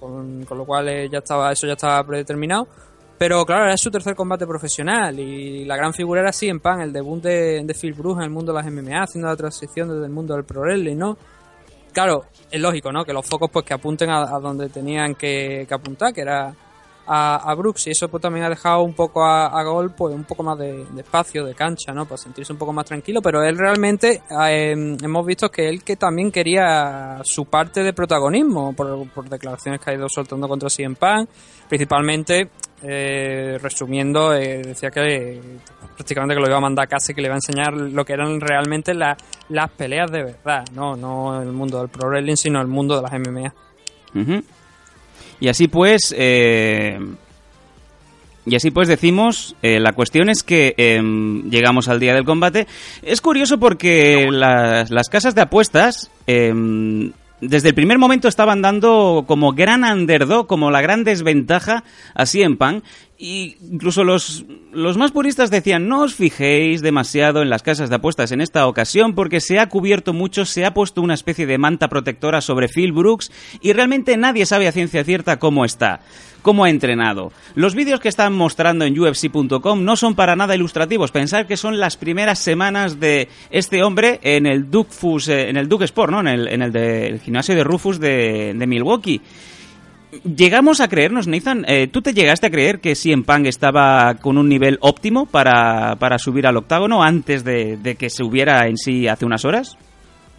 con, 0.00 0.44
con 0.46 0.58
lo 0.58 0.64
cual 0.64 0.88
eh, 0.88 1.08
ya 1.08 1.18
estaba, 1.18 1.52
eso 1.52 1.68
ya 1.68 1.74
estaba 1.74 2.04
predeterminado 2.04 2.66
pero 3.20 3.44
claro, 3.44 3.66
era 3.66 3.76
su 3.76 3.90
tercer 3.90 4.14
combate 4.14 4.46
profesional 4.46 5.20
y 5.20 5.66
la 5.66 5.76
gran 5.76 5.92
figura 5.92 6.22
era 6.22 6.30
en 6.40 6.58
Pan, 6.58 6.80
el 6.80 6.90
debut 6.90 7.22
de, 7.22 7.76
Phil 7.78 7.92
Bruce 7.92 8.20
en 8.20 8.24
el 8.24 8.30
mundo 8.30 8.50
de 8.50 8.62
las 8.62 8.72
MMA, 8.72 9.02
haciendo 9.02 9.28
la 9.28 9.36
transición 9.36 9.90
desde 9.90 10.06
el 10.06 10.10
mundo 10.10 10.32
del 10.32 10.44
pro 10.44 10.62
wrestling, 10.62 10.96
¿no? 10.96 11.18
Claro, 11.92 12.24
es 12.50 12.58
lógico, 12.58 12.90
¿no? 12.90 13.04
Que 13.04 13.12
los 13.12 13.26
focos 13.26 13.50
pues 13.52 13.66
que 13.66 13.74
apunten 13.74 14.08
a, 14.08 14.24
donde 14.38 14.70
tenían 14.70 15.16
que, 15.16 15.68
apuntar, 15.70 16.14
que 16.14 16.22
era 16.22 16.54
a, 17.12 17.54
Brooks 17.56 17.88
y 17.88 17.90
eso 17.90 18.08
pues 18.08 18.22
también 18.22 18.44
ha 18.46 18.48
dejado 18.48 18.82
un 18.82 18.94
poco 18.94 19.24
a, 19.24 19.46
a 19.46 19.64
Gol 19.64 19.92
pues 19.96 20.14
un 20.14 20.22
poco 20.22 20.44
más 20.44 20.56
de, 20.56 20.86
espacio, 20.96 21.44
de 21.44 21.54
cancha, 21.54 21.92
¿no? 21.92 22.04
Para 22.04 22.18
sentirse 22.18 22.52
un 22.52 22.58
poco 22.58 22.72
más 22.72 22.86
tranquilo, 22.86 23.20
pero 23.20 23.42
él 23.42 23.58
realmente 23.58 24.22
eh, 24.48 24.96
hemos 25.02 25.26
visto 25.26 25.50
que 25.50 25.68
él 25.68 25.82
que 25.82 25.96
también 25.96 26.30
quería 26.30 27.18
su 27.24 27.46
parte 27.46 27.82
de 27.82 27.92
protagonismo 27.92 28.72
por, 28.74 29.28
declaraciones 29.28 29.80
que 29.80 29.90
ha 29.90 29.94
ido 29.94 30.08
soltando 30.08 30.46
contra 30.46 30.70
CM 30.70 30.94
Pan, 30.94 31.28
principalmente 31.68 32.48
eh, 32.82 33.58
resumiendo, 33.60 34.32
eh, 34.32 34.62
decía 34.62 34.90
que 34.90 35.40
prácticamente 35.96 36.36
que 36.36 36.40
lo 36.40 36.46
iba 36.46 36.58
a 36.58 36.60
mandar 36.60 36.84
a 36.84 36.88
casa 36.88 37.10
y 37.10 37.14
que 37.16 37.22
le 37.22 37.26
iba 37.26 37.34
a 37.34 37.38
enseñar 37.38 37.74
lo 37.74 38.04
que 38.04 38.12
eran 38.12 38.40
realmente 38.40 38.94
las 38.94 39.70
peleas 39.76 40.12
de 40.12 40.22
verdad, 40.22 40.64
no, 40.72 40.94
no 40.94 41.42
el 41.42 41.50
mundo 41.50 41.80
del 41.80 41.88
pro 41.88 42.08
wrestling, 42.08 42.36
sino 42.36 42.60
el 42.60 42.68
mundo 42.68 42.94
de 42.94 43.02
las 43.02 43.12
MMA. 43.12 43.54
Y 45.40 45.48
así 45.48 45.68
pues, 45.68 46.14
eh, 46.16 46.98
y 48.46 48.54
así 48.54 48.70
pues 48.70 48.88
decimos, 48.88 49.56
la 49.62 49.92
cuestión 49.92 50.28
es 50.28 50.42
que 50.42 50.74
em, 50.76 51.48
llegamos 51.50 51.88
al 51.88 52.00
día 52.00 52.14
del 52.14 52.24
combate. 52.24 52.66
Es 53.02 53.20
curioso 53.20 53.58
porque 53.58 54.28
las, 54.30 54.90
las 54.90 55.08
casas 55.08 55.34
de 55.34 55.42
apuestas 55.42 56.10
em, 56.26 57.12
desde 57.40 57.68
el 57.68 57.74
primer 57.74 57.98
momento 57.98 58.28
estaban 58.28 58.62
dando 58.62 59.24
como 59.26 59.52
gran 59.52 59.84
underdog, 59.84 60.46
como 60.46 60.70
la 60.70 60.80
gran 60.80 61.04
desventaja 61.04 61.84
a 62.14 62.26
CM 62.26 62.56
Punk. 62.56 62.84
Y 63.18 63.56
incluso 63.70 64.02
los, 64.02 64.46
los 64.72 64.96
más 64.96 65.12
puristas 65.12 65.50
decían, 65.50 65.88
no 65.88 66.02
os 66.02 66.14
fijéis 66.14 66.80
demasiado 66.80 67.42
en 67.42 67.50
las 67.50 67.62
casas 67.62 67.90
de 67.90 67.96
apuestas 67.96 68.32
en 68.32 68.40
esta 68.40 68.66
ocasión 68.66 69.14
porque 69.14 69.40
se 69.40 69.58
ha 69.58 69.68
cubierto 69.68 70.14
mucho, 70.14 70.46
se 70.46 70.64
ha 70.64 70.72
puesto 70.72 71.02
una 71.02 71.12
especie 71.12 71.44
de 71.46 71.58
manta 71.58 71.88
protectora 71.88 72.40
sobre 72.40 72.68
Phil 72.68 72.92
Brooks 72.92 73.30
y 73.60 73.74
realmente 73.74 74.16
nadie 74.16 74.46
sabe 74.46 74.68
a 74.68 74.72
ciencia 74.72 75.04
cierta 75.04 75.38
cómo 75.38 75.66
está 75.66 76.00
cómo 76.42 76.64
ha 76.64 76.70
entrenado. 76.70 77.32
Los 77.54 77.74
vídeos 77.74 78.00
que 78.00 78.08
están 78.08 78.32
mostrando 78.32 78.84
en 78.84 78.98
UFC.com 78.98 79.84
no 79.84 79.96
son 79.96 80.14
para 80.14 80.36
nada 80.36 80.54
ilustrativos. 80.54 81.10
Pensar 81.10 81.46
que 81.46 81.56
son 81.56 81.78
las 81.78 81.96
primeras 81.96 82.38
semanas 82.38 83.00
de 83.00 83.28
este 83.50 83.82
hombre 83.82 84.20
en 84.22 84.46
el 84.46 84.70
Duke 84.70 84.90
eh, 85.28 85.48
en 85.48 85.56
el 85.56 85.68
Duke 85.68 85.84
Sport, 85.84 86.12
¿no? 86.12 86.20
En 86.20 86.28
el, 86.28 86.48
en 86.48 86.62
el, 86.62 87.20
gimnasio 87.20 87.54
de 87.54 87.64
Rufus 87.64 87.98
de, 88.00 88.54
de 88.54 88.66
Milwaukee. 88.66 89.20
Llegamos 90.24 90.80
a 90.80 90.88
creernos, 90.88 91.28
Nathan, 91.28 91.64
eh, 91.68 91.86
¿tú 91.86 92.02
te 92.02 92.12
llegaste 92.12 92.48
a 92.48 92.50
creer 92.50 92.80
que 92.80 92.96
CM 92.96 93.22
Punk 93.22 93.46
estaba 93.46 94.16
con 94.16 94.38
un 94.38 94.48
nivel 94.48 94.76
óptimo 94.80 95.26
para, 95.26 95.94
para 96.00 96.18
subir 96.18 96.48
al 96.48 96.56
octágono 96.56 97.04
antes 97.04 97.44
de, 97.44 97.76
de 97.76 97.94
que 97.94 98.10
se 98.10 98.24
hubiera 98.24 98.66
en 98.66 98.76
sí 98.76 99.06
hace 99.06 99.24
unas 99.24 99.44
horas? 99.44 99.78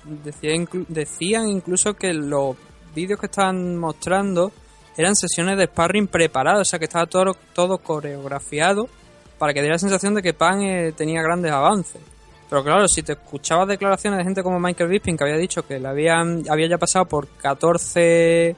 Decían 0.03 1.49
incluso 1.49 1.93
que 1.93 2.13
los 2.13 2.57
vídeos 2.93 3.19
que 3.19 3.27
estaban 3.27 3.77
mostrando 3.77 4.51
eran 4.97 5.15
sesiones 5.15 5.57
de 5.57 5.65
sparring 5.65 6.07
preparadas, 6.07 6.61
o 6.61 6.65
sea 6.65 6.79
que 6.79 6.85
estaba 6.85 7.05
todo, 7.05 7.35
todo 7.53 7.77
coreografiado 7.77 8.89
para 9.37 9.53
que 9.53 9.61
diera 9.61 9.75
la 9.75 9.79
sensación 9.79 10.13
de 10.13 10.21
que 10.21 10.33
Pan 10.33 10.61
eh, 10.61 10.91
tenía 10.95 11.21
grandes 11.21 11.51
avances. 11.51 12.01
Pero 12.49 12.63
claro, 12.63 12.87
si 12.87 13.01
te 13.01 13.13
escuchabas 13.13 13.67
declaraciones 13.67 14.19
de 14.19 14.23
gente 14.23 14.43
como 14.43 14.59
Michael 14.59 14.89
Bisping 14.89 15.17
que 15.17 15.23
había 15.23 15.37
dicho 15.37 15.65
que 15.65 15.79
le 15.79 15.87
habían, 15.87 16.43
había 16.49 16.67
ya 16.67 16.77
pasado 16.77 17.05
por 17.05 17.27
14 17.27 18.55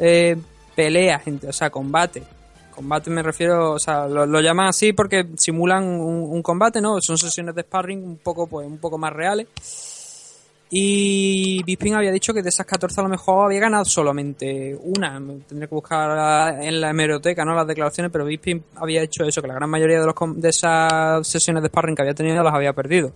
eh, 0.00 0.36
peleas, 0.74 1.22
o 1.48 1.52
sea, 1.52 1.70
combate. 1.70 2.22
Combate 2.74 3.10
me 3.10 3.22
refiero, 3.22 3.72
o 3.72 3.78
sea, 3.78 4.06
lo, 4.06 4.40
llaman 4.40 4.66
así 4.66 4.92
porque 4.92 5.26
simulan 5.36 5.84
un, 5.84 6.30
un 6.30 6.42
combate, 6.42 6.80
¿no? 6.80 7.00
Son 7.00 7.16
sesiones 7.16 7.54
de 7.54 7.62
sparring 7.62 8.04
un 8.04 8.18
poco, 8.18 8.46
pues, 8.46 8.66
un 8.66 8.78
poco 8.78 8.98
más 8.98 9.12
reales. 9.12 9.46
Y 10.70 11.62
Bisping 11.62 11.94
había 11.94 12.12
dicho 12.12 12.34
que 12.34 12.42
de 12.42 12.50
esas 12.50 12.66
14 12.66 13.00
a 13.00 13.04
lo 13.04 13.08
mejor 13.08 13.46
había 13.46 13.60
ganado 13.60 13.86
solamente 13.86 14.78
una. 14.78 15.12
Tendré 15.48 15.66
que 15.66 15.74
buscar 15.74 16.62
en 16.62 16.80
la 16.80 16.90
hemeroteca 16.90 17.44
¿no? 17.44 17.54
las 17.54 17.66
declaraciones, 17.66 18.12
pero 18.12 18.26
Bisping 18.26 18.62
había 18.76 19.02
hecho 19.02 19.24
eso, 19.24 19.40
que 19.40 19.48
la 19.48 19.54
gran 19.54 19.70
mayoría 19.70 20.00
de, 20.00 20.06
los, 20.06 20.14
de 20.36 20.48
esas 20.48 21.26
sesiones 21.26 21.62
de 21.62 21.68
sparring 21.68 21.96
que 21.96 22.02
había 22.02 22.14
tenido 22.14 22.42
las 22.42 22.54
había 22.54 22.72
perdido. 22.74 23.12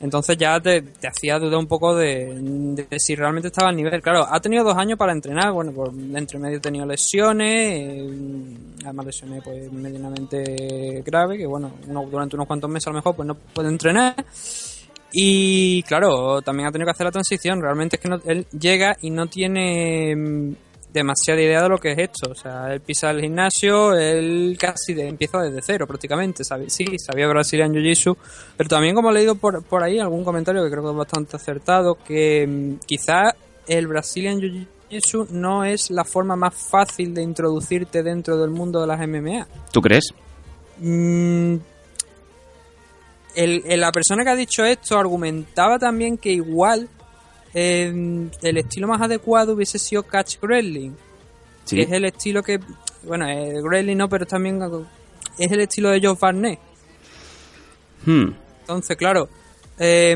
Entonces 0.00 0.38
ya 0.38 0.58
te, 0.58 0.82
hacía 1.06 1.38
dudar 1.38 1.58
un 1.58 1.66
poco 1.66 1.94
de, 1.94 2.86
si 2.96 3.14
realmente 3.14 3.48
estaba 3.48 3.68
al 3.68 3.76
nivel. 3.76 4.00
Claro, 4.00 4.26
ha 4.26 4.40
tenido 4.40 4.64
dos 4.64 4.76
años 4.78 4.96
para 4.96 5.12
entrenar, 5.12 5.52
bueno, 5.52 5.72
por 5.72 5.92
entre 5.92 6.38
medio 6.38 6.56
ha 6.56 6.60
tenido 6.62 6.86
lesiones, 6.86 7.48
eh, 7.50 8.56
además 8.82 9.04
lesiones 9.04 9.42
pues 9.44 9.70
medianamente 9.70 11.02
graves, 11.04 11.36
que 11.36 11.46
bueno, 11.46 11.72
uno, 11.86 12.06
durante 12.10 12.34
unos 12.34 12.46
cuantos 12.46 12.70
meses 12.70 12.86
a 12.86 12.90
lo 12.90 12.96
mejor 12.96 13.14
pues 13.14 13.28
no 13.28 13.34
puede 13.34 13.68
entrenar. 13.68 14.14
Y 15.12 15.82
claro, 15.84 16.40
también 16.42 16.68
ha 16.68 16.72
tenido 16.72 16.86
que 16.86 16.92
hacer 16.92 17.06
la 17.06 17.12
transición. 17.12 17.60
Realmente 17.60 17.96
es 17.96 18.02
que 18.02 18.08
no- 18.08 18.20
él 18.24 18.46
llega 18.58 18.96
y 19.00 19.10
no 19.10 19.26
tiene 19.26 20.14
mm, 20.16 20.54
demasiada 20.92 21.40
idea 21.40 21.62
de 21.62 21.68
lo 21.68 21.78
que 21.78 21.92
es 21.92 21.98
esto. 21.98 22.30
O 22.30 22.34
sea, 22.34 22.72
él 22.72 22.80
pisa 22.80 23.10
el 23.10 23.20
gimnasio, 23.20 23.94
él 23.96 24.56
casi 24.58 24.94
de- 24.94 25.08
empieza 25.08 25.38
desde 25.40 25.60
cero 25.62 25.86
prácticamente. 25.86 26.44
Sabe, 26.44 26.70
sí, 26.70 26.84
sabía 26.98 27.26
Brazilian 27.28 27.72
Jiu-Jitsu, 27.72 28.16
pero 28.56 28.68
también 28.68 28.94
como 28.94 29.10
he 29.10 29.14
leído 29.14 29.34
por, 29.34 29.62
por 29.64 29.82
ahí 29.82 29.98
algún 29.98 30.24
comentario 30.24 30.62
que 30.64 30.70
creo 30.70 30.82
que 30.84 30.90
es 30.90 30.96
bastante 30.96 31.36
acertado, 31.36 31.96
que 31.96 32.46
mm, 32.46 32.74
quizá 32.86 33.34
el 33.66 33.86
Brazilian 33.88 34.38
Jiu-Jitsu 34.40 35.28
no 35.30 35.64
es 35.64 35.90
la 35.90 36.04
forma 36.04 36.34
más 36.36 36.54
fácil 36.54 37.14
de 37.14 37.22
introducirte 37.22 38.02
dentro 38.02 38.36
del 38.36 38.50
mundo 38.50 38.80
de 38.80 38.86
las 38.86 39.00
MMA. 39.00 39.46
¿Tú 39.72 39.80
crees? 39.80 40.12
Mm, 40.78 41.56
el- 43.34 43.62
el- 43.66 43.80
la 43.80 43.92
persona 43.92 44.24
que 44.24 44.30
ha 44.30 44.36
dicho 44.36 44.64
esto 44.64 44.98
argumentaba 44.98 45.78
también 45.78 46.18
que 46.18 46.30
igual 46.32 46.88
eh, 47.52 48.28
el 48.42 48.56
estilo 48.58 48.86
más 48.86 49.00
adecuado 49.02 49.54
hubiese 49.54 49.78
sido 49.78 50.04
catch 50.04 50.36
wrestling, 50.40 50.92
Sí. 51.64 51.76
que 51.76 51.82
es 51.82 51.90
el 51.92 52.04
estilo 52.04 52.42
que, 52.42 52.60
bueno, 53.02 53.28
el 53.28 53.62
wrestling 53.62 53.96
no, 53.96 54.08
pero 54.08 54.24
también 54.26 54.60
es 55.38 55.50
el 55.50 55.60
estilo 55.60 55.90
de 55.90 56.00
Joe 56.00 56.16
Barnett. 56.20 56.58
Hmm. 58.06 58.28
Entonces, 58.60 58.96
claro, 58.96 59.28
eh, 59.78 60.12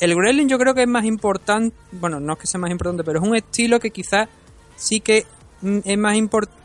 el 0.00 0.14
wrestling 0.16 0.46
yo 0.48 0.58
creo 0.58 0.74
que 0.74 0.82
es 0.82 0.88
más 0.88 1.04
importante, 1.04 1.76
bueno, 1.92 2.20
no 2.20 2.32
es 2.32 2.38
que 2.38 2.46
sea 2.46 2.58
más 2.60 2.70
importante, 2.70 3.04
pero 3.04 3.20
es 3.20 3.26
un 3.28 3.36
estilo 3.36 3.78
que 3.78 3.90
quizás 3.90 4.28
sí 4.76 5.00
que 5.00 5.24
mm, 5.60 5.78
es 5.84 5.98
más 5.98 6.16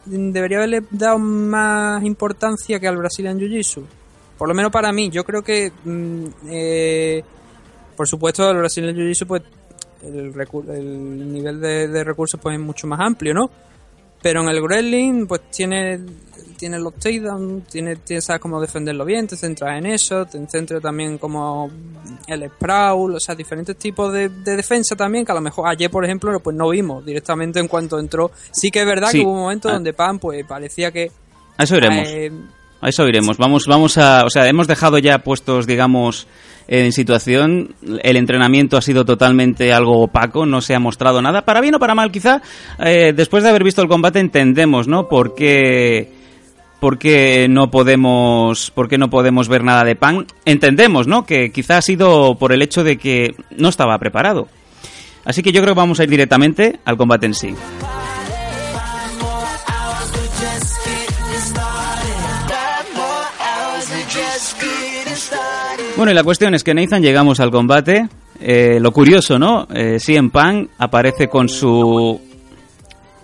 debería 0.05 0.57
haberle 0.57 0.83
dado 0.89 1.19
más 1.19 2.03
importancia 2.03 2.79
que 2.79 2.87
al 2.87 2.97
Brazilian 2.97 3.37
Jiu-Jitsu. 3.39 3.83
Por 4.39 4.47
lo 4.47 4.55
menos 4.55 4.71
para 4.71 4.91
mí, 4.91 5.09
yo 5.11 5.23
creo 5.23 5.43
que, 5.43 5.71
mm, 5.83 6.25
eh, 6.49 7.23
por 7.95 8.07
supuesto, 8.07 8.49
el 8.49 8.57
Brazilian 8.57 8.95
Jiu-Jitsu, 8.95 9.27
pues, 9.27 9.43
el, 10.01 10.33
el 10.73 11.33
nivel 11.33 11.59
de, 11.61 11.87
de 11.89 12.03
recursos 12.05 12.39
pues 12.41 12.55
es 12.55 12.61
mucho 12.61 12.87
más 12.87 13.01
amplio, 13.01 13.33
¿no? 13.35 13.51
Pero 14.21 14.41
en 14.41 14.49
el 14.49 14.61
wrestling, 14.61 15.27
pues 15.27 15.41
tiene, 15.51 15.99
tiene 16.57 16.77
los 16.79 16.93
takedowns, 16.95 17.67
tiene, 17.67 17.95
tiene, 17.97 18.21
sabes 18.21 18.41
cómo 18.41 18.59
defenderlo 18.59 19.05
bien, 19.05 19.27
te 19.27 19.37
centras 19.37 19.77
en 19.77 19.85
eso, 19.85 20.25
te 20.25 20.45
centras 20.47 20.81
también 20.81 21.17
como 21.17 21.69
el 22.27 22.49
sprawl, 22.49 23.15
o 23.15 23.19
sea, 23.19 23.33
diferentes 23.35 23.77
tipos 23.77 24.11
de, 24.11 24.27
de 24.27 24.55
defensa 24.57 24.95
también, 24.95 25.23
que 25.25 25.31
a 25.31 25.35
lo 25.35 25.41
mejor 25.41 25.67
ayer, 25.69 25.89
por 25.91 26.03
ejemplo, 26.03 26.37
pues 26.41 26.53
no 26.55 26.67
vimos 26.69 27.05
directamente 27.05 27.59
en 27.61 27.67
cuanto 27.69 27.97
entró. 27.99 28.31
Sí 28.51 28.71
que 28.71 28.81
es 28.81 28.85
verdad 28.85 29.09
Sí. 29.09 29.19
que 29.19 29.25
hubo 29.25 29.33
un 29.33 29.39
momento 29.41 29.69
Ah. 29.69 29.73
donde 29.73 29.93
Pan, 29.93 30.19
pues 30.19 30.45
parecía 30.45 30.91
que... 30.91 31.11
Eso 31.57 31.75
iremos. 31.77 32.07
eh, 32.09 32.31
A 32.81 32.89
eso 32.89 33.07
iremos. 33.07 33.37
Vamos, 33.37 33.65
vamos 33.67 33.97
a, 33.97 34.25
o 34.25 34.29
sea, 34.29 34.47
hemos 34.47 34.67
dejado 34.67 34.97
ya 34.99 35.19
puestos, 35.19 35.67
digamos, 35.67 36.27
en 36.67 36.91
situación. 36.93 37.75
El 38.03 38.15
entrenamiento 38.15 38.77
ha 38.77 38.81
sido 38.81 39.03
totalmente 39.03 39.73
algo 39.73 40.03
opaco, 40.03 40.45
no 40.45 40.61
se 40.61 40.75
ha 40.75 40.79
mostrado 40.79 41.21
nada. 41.21 41.41
Para 41.43 41.61
bien 41.61 41.75
o 41.75 41.79
para 41.79 41.95
mal, 41.95 42.11
quizá. 42.11 42.41
eh, 42.79 43.11
después 43.15 43.43
de 43.43 43.49
haber 43.49 43.63
visto 43.63 43.81
el 43.81 43.87
combate 43.89 44.19
entendemos, 44.19 44.87
¿no? 44.87 45.09
Por 45.09 45.35
qué, 45.35 46.11
por 46.79 46.97
qué 46.97 47.47
no 47.49 47.69
podemos, 47.69 48.71
por 48.71 48.87
qué 48.87 48.97
no 48.97 49.09
podemos 49.09 49.49
ver 49.49 49.63
nada 49.63 49.83
de 49.83 49.95
Pan. 49.95 50.25
Entendemos, 50.45 51.07
¿no? 51.07 51.25
Que 51.25 51.51
quizá 51.51 51.77
ha 51.77 51.81
sido 51.81 52.35
por 52.35 52.53
el 52.53 52.61
hecho 52.61 52.83
de 52.83 52.97
que 52.97 53.35
no 53.57 53.67
estaba 53.69 53.97
preparado. 53.97 54.47
Así 55.25 55.43
que 55.43 55.51
yo 55.51 55.61
creo 55.61 55.73
que 55.73 55.79
vamos 55.79 55.99
a 55.99 56.03
ir 56.03 56.09
directamente 56.09 56.79
al 56.85 56.97
combate 56.97 57.25
en 57.25 57.33
sí. 57.33 57.53
Bueno, 65.99 66.13
y 66.13 66.15
la 66.15 66.23
cuestión 66.23 66.55
es 66.55 66.63
que 66.63 66.73
Nathan 66.73 67.01
llegamos 67.01 67.41
al 67.41 67.51
combate. 67.51 68.07
Eh, 68.39 68.77
lo 68.79 68.93
curioso, 68.93 69.37
¿no? 69.37 69.67
Eh, 69.69 69.97
CM 69.99 70.29
Punk 70.29 70.69
aparece 70.77 71.27
con 71.27 71.49
su 71.49 72.21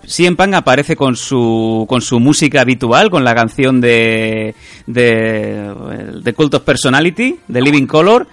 CM 0.04 0.36
Punk 0.36 0.52
aparece 0.52 0.94
con 0.94 1.16
su 1.16 1.86
con 1.88 2.02
su 2.02 2.20
música 2.20 2.60
habitual, 2.60 3.08
con 3.08 3.24
la 3.24 3.34
canción 3.34 3.80
de 3.80 4.54
de, 4.86 5.72
de 6.22 6.32
Cult 6.34 6.52
of 6.52 6.64
Personality, 6.64 7.36
de 7.48 7.62
Living 7.62 7.86
Color. 7.86 8.26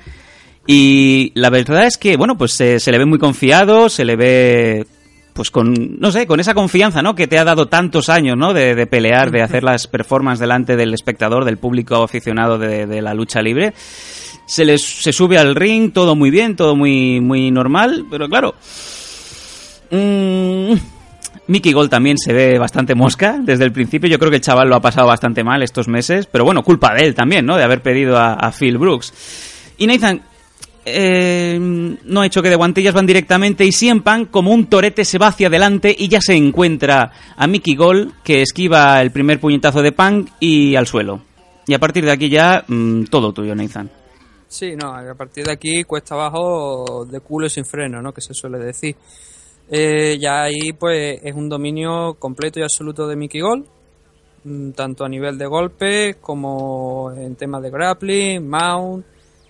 Y 0.68 1.32
la 1.36 1.50
verdad 1.50 1.86
es 1.86 1.98
que, 1.98 2.18
bueno, 2.18 2.38
pues 2.38 2.52
se, 2.52 2.92
le 2.92 2.98
ve 2.98 3.06
muy 3.06 3.20
confiado, 3.20 3.88
se 3.88 4.04
le 4.04 4.18
ve 4.18 4.86
pues 5.32 5.52
con, 5.52 6.02
no 6.02 6.12
sé, 6.12 6.28
con 6.28 6.42
esa 6.42 6.54
confianza, 6.54 7.02
¿no? 7.02 7.16
Que 7.16 7.28
te 7.28 7.40
ha 7.40 7.46
dado 7.46 7.68
tantos 7.68 8.10
años, 8.10 8.36
¿no? 8.38 8.54
De, 8.54 8.76
de 8.76 8.88
pelear, 8.88 9.32
de 9.32 9.42
hacer 9.42 9.64
las 9.64 9.88
performances 9.88 10.42
delante 10.42 10.76
del 10.76 10.94
espectador, 10.94 11.46
del 11.46 11.58
público 11.58 12.04
aficionado 12.04 12.58
de 12.58 13.02
la 13.02 13.14
lucha 13.14 13.42
libre. 13.42 13.74
Se 14.46 14.66
les 14.66 14.82
se 14.82 15.14
sube 15.14 15.38
al 15.38 15.56
ring, 15.56 15.94
todo 15.94 16.16
muy 16.16 16.30
bien, 16.30 16.56
todo 16.56 16.76
muy, 16.76 17.22
muy 17.22 17.50
normal, 17.52 18.06
pero 18.10 18.28
claro. 18.28 18.56
mmm, 19.90 20.74
Mickey 21.48 21.74
Gold 21.74 21.90
también 21.90 22.18
se 22.18 22.32
ve 22.32 22.58
bastante 22.58 22.96
mosca 22.96 23.38
desde 23.42 23.66
el 23.66 23.72
principio. 23.72 24.10
Yo 24.10 24.18
creo 24.18 24.30
que 24.30 24.38
el 24.38 24.42
chaval 24.42 24.70
lo 24.70 24.76
ha 24.76 24.82
pasado 24.82 25.08
bastante 25.08 25.44
mal 25.44 25.62
estos 25.62 25.88
meses, 25.88 26.26
pero 26.26 26.46
bueno, 26.46 26.64
culpa 26.64 26.94
de 26.94 27.06
él 27.06 27.16
también, 27.16 27.46
¿no? 27.46 27.58
De 27.58 27.64
haber 27.64 27.82
pedido 27.82 28.18
a, 28.18 28.52
Phil 28.52 28.78
Brooks. 28.78 29.14
Y 29.78 29.88
Nathan, 29.88 30.22
eh, 30.86 31.58
no 31.60 32.22
ha 32.22 32.26
hecho 32.26 32.42
que 32.42 32.50
de 32.50 32.56
guantillas 32.56 32.94
van 32.94 33.06
directamente 33.06 33.66
y 33.66 33.72
CM 33.72 34.02
Punk 34.02 34.30
como 34.30 34.52
un 34.52 34.68
torete 34.68 35.04
se 35.04 35.18
va 35.18 35.28
hacia 35.28 35.48
adelante 35.48 35.94
y 35.98 36.08
ya 36.08 36.22
se 36.22 36.36
encuentra 36.36 37.12
a 37.36 37.48
Mickey 37.48 37.76
Gold 37.76 38.14
que 38.24 38.42
esquiva 38.42 39.02
el 39.02 39.12
primer 39.12 39.40
puñetazo 39.40 39.82
de 39.82 39.92
Punk 39.92 40.30
y 40.40 40.76
al 40.76 40.88
suelo. 40.88 41.22
Y 41.68 41.74
a 41.74 41.80
partir 41.80 42.06
de 42.06 42.12
aquí 42.12 42.30
ya 42.30 42.64
mm, 42.68 43.06
todo 43.06 43.34
tuyo, 43.34 43.56
Nathan. 43.56 43.90
Sí, 44.54 44.76
no, 44.76 44.94
a 44.94 45.16
partir 45.16 45.46
de 45.46 45.52
aquí 45.52 45.84
cuesta 45.84 46.14
abajo 46.14 47.08
de 47.10 47.20
culo 47.22 47.50
sin 47.50 47.66
freno, 47.66 48.04
¿no? 48.04 48.14
Que 48.14 48.22
se 48.22 48.36
suele 48.36 48.60
decir. 48.60 48.96
Eh, 49.68 50.20
ya 50.22 50.44
ahí 50.44 50.74
pues 50.74 51.20
es 51.24 51.34
un 51.34 51.50
dominio 51.50 52.14
completo 52.20 52.60
y 52.60 52.62
absoluto 52.62 53.08
de 53.08 53.16
Mickey 53.16 53.42
Gold, 53.42 53.66
mm, 54.44 54.72
tanto 54.74 55.06
a 55.06 55.10
nivel 55.10 55.40
de 55.40 55.48
golpes 55.48 56.18
como 56.18 57.12
en 57.14 57.36
temas 57.36 57.64
de 57.64 57.72
grappling, 57.72 58.48
mount, 58.48 59.04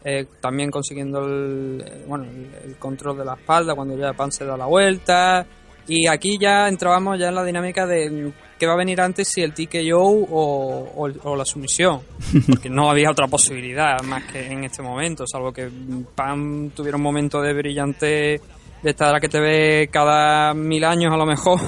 eh, 0.06 0.26
también 0.40 0.72
consiguiendo 0.72 1.20
el, 1.26 1.84
eh, 1.86 2.06
bueno, 2.08 2.24
el 2.64 2.78
control 2.78 3.18
de 3.18 3.26
la 3.26 3.34
espalda 3.34 3.76
cuando 3.76 3.98
ya 3.98 4.14
Pan 4.14 4.32
se 4.32 4.46
da 4.46 4.56
la 4.56 4.68
vuelta. 4.68 5.46
Y 5.88 6.08
aquí 6.08 6.38
ya 6.38 6.68
entrábamos 6.68 7.20
ya 7.20 7.30
en 7.30 7.36
la 7.36 7.44
dinámica 7.44 7.86
de 7.86 8.10
mm, 8.10 8.34
qué 8.58 8.66
va 8.66 8.74
a 8.74 8.78
venir 8.78 9.02
antes 9.02 9.28
si 9.28 9.42
el 9.42 9.54
TKO 9.54 10.00
o, 10.00 11.06
o, 11.06 11.12
o 11.24 11.36
la 11.36 11.46
sumisión. 11.46 12.02
Porque 12.48 12.70
no 12.70 12.90
había 12.90 13.12
otra 13.12 13.28
posibilidad 13.28 14.02
más 14.04 14.24
que 14.32 14.46
en 14.46 14.64
este 14.64 14.82
momento, 14.82 15.26
salvo 15.28 15.52
que 15.52 15.70
Pam 16.16 16.70
tuviera 16.72 16.98
un 16.98 17.04
momento 17.04 17.42
de 17.42 17.54
brillante 17.54 18.42
de 18.84 18.90
esta 18.90 19.08
de 19.08 19.14
la 19.14 19.20
que 19.20 19.30
te 19.30 19.40
ve 19.40 19.90
cada 19.92 20.54
mil 20.54 20.84
años 20.84 21.14
a 21.14 21.18
lo 21.18 21.26
mejor 21.26 21.60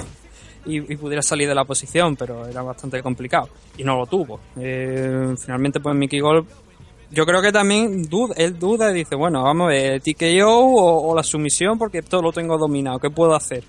y, 0.66 0.92
y 0.92 0.96
pudiera 0.96 1.22
salir 1.22 1.48
de 1.48 1.54
la 1.54 1.64
posición, 1.64 2.16
pero 2.16 2.46
era 2.46 2.62
bastante 2.62 3.02
complicado 3.02 3.48
y 3.76 3.84
no 3.84 3.96
lo 3.96 4.06
tuvo. 4.06 4.40
Eh, 4.56 5.34
finalmente, 5.42 5.80
pues 5.80 5.94
Mickey 5.94 6.20
Gold, 6.20 6.46
yo 7.10 7.24
creo 7.24 7.40
que 7.40 7.52
también 7.52 8.02
duda, 8.02 8.34
él 8.36 8.58
duda 8.58 8.90
y 8.90 8.94
dice, 8.94 9.14
bueno, 9.16 9.42
vamos 9.42 9.66
a 9.66 9.70
ver, 9.70 10.00
TKO 10.00 10.48
o, 10.48 11.10
o 11.10 11.14
la 11.14 11.22
sumisión 11.22 11.78
porque 11.78 11.98
esto 11.98 12.20
lo 12.20 12.32
tengo 12.32 12.58
dominado, 12.58 12.98
¿qué 12.98 13.10
puedo 13.10 13.34
hacer? 13.34 13.64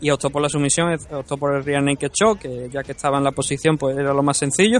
Y 0.00 0.10
optó 0.10 0.30
por 0.30 0.42
la 0.42 0.48
sumisión, 0.48 0.96
optó 1.12 1.36
por 1.36 1.56
el 1.56 1.64
Real 1.64 1.84
Naked 1.84 2.12
Show, 2.12 2.36
que 2.36 2.68
ya 2.70 2.82
que 2.82 2.92
estaba 2.92 3.18
en 3.18 3.24
la 3.24 3.32
posición, 3.32 3.76
pues 3.76 3.96
era 3.96 4.12
lo 4.12 4.22
más 4.22 4.38
sencillo. 4.38 4.78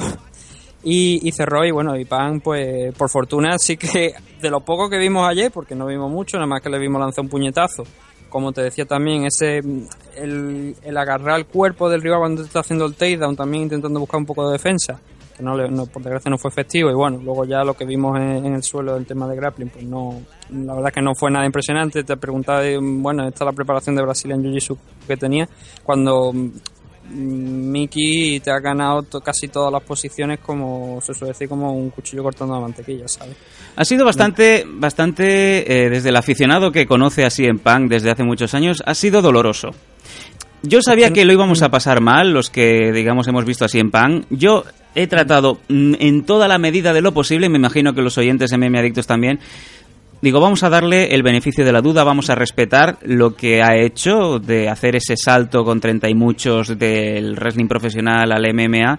Y, 0.84 1.32
cerró 1.32 1.64
y 1.64 1.72
bueno, 1.72 1.96
y 1.96 2.04
Pan, 2.04 2.40
pues 2.40 2.94
por 2.94 3.10
fortuna 3.10 3.58
sí 3.58 3.76
que 3.76 4.14
de 4.40 4.48
lo 4.48 4.60
poco 4.60 4.88
que 4.88 4.96
vimos 4.96 5.28
ayer, 5.28 5.50
porque 5.50 5.74
no 5.74 5.86
vimos 5.86 6.10
mucho, 6.10 6.36
nada 6.36 6.46
más 6.46 6.62
que 6.62 6.70
le 6.70 6.78
vimos 6.78 7.00
lanzar 7.00 7.24
un 7.24 7.28
puñetazo. 7.28 7.82
Como 8.28 8.52
te 8.52 8.62
decía 8.62 8.84
también, 8.86 9.24
ese 9.24 9.58
el, 9.58 10.76
el 10.80 10.96
agarrar 10.96 11.36
el 11.38 11.46
cuerpo 11.46 11.90
del 11.90 12.00
rival 12.00 12.20
cuando 12.20 12.42
está 12.42 12.60
haciendo 12.60 12.86
el 12.86 12.94
takedown, 12.94 13.34
también 13.34 13.64
intentando 13.64 13.98
buscar 13.98 14.20
un 14.20 14.26
poco 14.26 14.46
de 14.46 14.52
defensa 14.52 15.00
que 15.38 15.44
no, 15.44 15.86
por 15.86 16.02
desgracia 16.02 16.30
no 16.30 16.36
fue 16.36 16.50
efectivo 16.50 16.90
y 16.90 16.94
bueno, 16.94 17.20
luego 17.22 17.44
ya 17.44 17.62
lo 17.62 17.74
que 17.74 17.84
vimos 17.84 18.18
en, 18.18 18.44
el 18.46 18.62
suelo 18.62 18.94
del 18.94 19.06
tema 19.06 19.28
de 19.28 19.36
grappling, 19.36 19.68
pues 19.68 19.84
no, 19.84 20.20
la 20.50 20.74
verdad 20.74 20.92
que 20.92 21.00
no 21.00 21.14
fue 21.14 21.30
nada 21.30 21.46
impresionante, 21.46 22.02
te 22.02 22.16
preguntaba, 22.16 22.62
bueno, 22.80 23.26
esta 23.26 23.44
es 23.44 23.46
la 23.46 23.52
preparación 23.52 23.94
de 23.94 24.02
Brazilian 24.02 24.42
Jiu-Jitsu 24.42 24.76
que 25.06 25.16
tenía, 25.16 25.48
cuando 25.84 26.32
mm, 26.32 26.50
Miki 27.70 28.40
te 28.40 28.50
ha 28.50 28.58
ganado 28.58 29.06
casi 29.22 29.48
todas 29.48 29.72
las 29.72 29.82
posiciones 29.82 30.40
como 30.40 31.00
se 31.00 31.14
suele 31.14 31.32
decir 31.32 31.48
como 31.48 31.72
un 31.72 31.90
cuchillo 31.90 32.24
cortando 32.24 32.54
la 32.54 32.60
mantequilla, 32.60 33.06
¿sabes? 33.06 33.36
Ha 33.76 33.84
sido 33.84 34.04
bastante, 34.04 34.64
bastante 34.66 35.84
eh, 35.86 35.88
desde 35.88 36.08
el 36.08 36.16
aficionado 36.16 36.72
que 36.72 36.86
conoce 36.86 37.24
a 37.24 37.30
CM 37.30 37.60
Punk 37.60 37.88
desde 37.88 38.10
hace 38.10 38.24
muchos 38.24 38.52
años, 38.54 38.82
ha 38.84 38.94
sido 38.94 39.22
doloroso. 39.22 39.70
Yo 40.62 40.82
sabía 40.82 41.12
que 41.12 41.24
lo 41.24 41.32
íbamos 41.32 41.62
a 41.62 41.70
pasar 41.70 42.00
mal, 42.00 42.32
los 42.32 42.50
que, 42.50 42.90
digamos, 42.92 43.28
hemos 43.28 43.44
visto 43.44 43.64
así 43.64 43.78
en 43.78 43.90
Pan. 43.90 44.26
Yo 44.28 44.64
he 44.98 45.06
tratado 45.06 45.60
mm, 45.68 45.94
en 46.00 46.24
toda 46.24 46.48
la 46.48 46.58
medida 46.58 46.92
de 46.92 47.00
lo 47.00 47.12
posible, 47.12 47.48
me 47.48 47.58
imagino 47.58 47.94
que 47.94 48.02
los 48.02 48.18
oyentes 48.18 48.50
de 48.50 48.58
Meme 48.58 48.80
Adictos 48.80 49.06
también, 49.06 49.38
digo, 50.20 50.40
vamos 50.40 50.64
a 50.64 50.68
darle 50.68 51.14
el 51.14 51.22
beneficio 51.22 51.64
de 51.64 51.72
la 51.72 51.80
duda, 51.80 52.02
vamos 52.02 52.30
a 52.30 52.34
respetar 52.34 52.98
lo 53.02 53.36
que 53.36 53.62
ha 53.62 53.76
hecho 53.76 54.40
de 54.40 54.68
hacer 54.68 54.96
ese 54.96 55.16
salto 55.16 55.64
con 55.64 55.80
treinta 55.80 56.08
y 56.08 56.14
muchos 56.14 56.76
del 56.76 57.36
wrestling 57.36 57.68
profesional 57.68 58.32
al 58.32 58.52
MMA. 58.52 58.98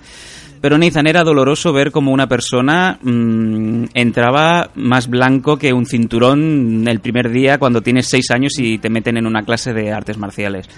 Pero 0.62 0.78
Nathan 0.78 1.08
era 1.08 1.24
doloroso 1.24 1.72
ver 1.72 1.92
como 1.92 2.12
una 2.12 2.28
persona 2.28 2.98
mm, 3.02 3.86
entraba 3.94 4.72
más 4.76 5.10
blanco 5.10 5.58
que 5.58 5.72
un 5.72 5.86
cinturón 5.86 6.86
el 6.88 7.00
primer 7.00 7.30
día 7.30 7.58
cuando 7.58 7.82
tienes 7.82 8.08
seis 8.08 8.32
años 8.32 8.54
y 8.58 8.78
te 8.78 8.90
meten 8.90 9.18
en 9.18 9.26
una 9.26 9.44
clase 9.44 9.74
de 9.74 9.92
artes 9.92 10.18
marciales. 10.18 10.70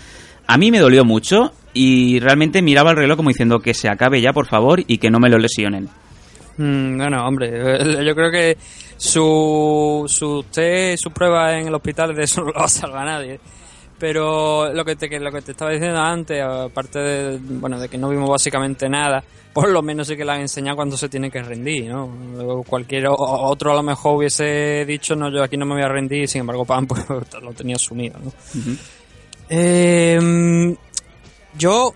A 0.52 0.58
mí 0.58 0.70
me 0.70 0.80
dolió 0.80 1.06
mucho 1.06 1.54
y 1.74 2.20
realmente 2.20 2.62
miraba 2.62 2.92
el 2.92 2.98
reloj 2.98 3.16
como 3.16 3.30
diciendo 3.30 3.62
que 3.62 3.74
se 3.74 3.88
acabe 3.88 4.20
ya, 4.20 4.34
por 4.34 4.48
favor, 4.48 4.84
y 4.86 4.98
que 4.98 5.10
no 5.10 5.18
me 5.18 5.30
lo 5.30 5.38
lesionen. 5.38 5.88
Mm, 6.58 6.98
bueno, 6.98 7.26
hombre, 7.26 8.06
yo 8.06 8.14
creo 8.14 8.30
que 8.30 8.58
su, 8.98 10.04
su 10.10 10.44
test, 10.52 11.04
su 11.04 11.12
prueba 11.12 11.58
en 11.58 11.68
el 11.68 11.74
hospital 11.74 12.14
de 12.14 12.24
eso 12.24 12.42
no 12.44 12.48
lo 12.48 12.54
va 12.60 12.66
a 12.66 12.68
salvar 12.68 13.08
a 13.08 13.12
nadie. 13.14 13.40
Pero 13.98 14.74
lo 14.74 14.84
que 14.84 14.98
te, 14.98 15.20
lo 15.22 15.32
que 15.32 15.42
te 15.42 15.54
estaba 15.54 15.72
diciendo 15.72 16.02
antes, 16.02 16.44
aparte 16.44 17.00
de, 17.00 17.40
bueno, 17.42 17.80
de 17.80 17.88
que 17.88 17.98
no 17.98 18.10
vimos 18.10 18.30
básicamente 18.30 18.90
nada, 18.90 19.24
por 19.54 19.70
lo 19.70 19.82
menos 19.82 20.10
sí 20.10 20.18
que 20.18 20.26
le 20.26 20.34
han 20.34 20.42
enseñado 20.42 20.76
cuando 20.76 20.98
se 20.98 21.08
tiene 21.08 21.32
que 21.32 21.42
rendir, 21.42 21.90
¿no? 21.90 22.62
Cualquier 22.68 23.06
otro 23.08 23.72
a 23.72 23.76
lo 23.76 23.84
mejor 23.84 24.18
hubiese 24.18 24.84
dicho, 24.86 25.16
no, 25.16 25.32
yo 25.32 25.44
aquí 25.44 25.56
no 25.56 25.66
me 25.66 25.76
voy 25.76 25.84
a 25.84 25.88
rendir, 25.88 26.28
sin 26.28 26.42
embargo, 26.42 26.66
Pan 26.66 26.86
pues, 26.88 27.06
lo 27.42 27.54
tenía 27.54 27.78
asumido, 27.78 28.20
¿no? 28.22 28.34
Eh, 29.54 30.18
yo, 31.58 31.94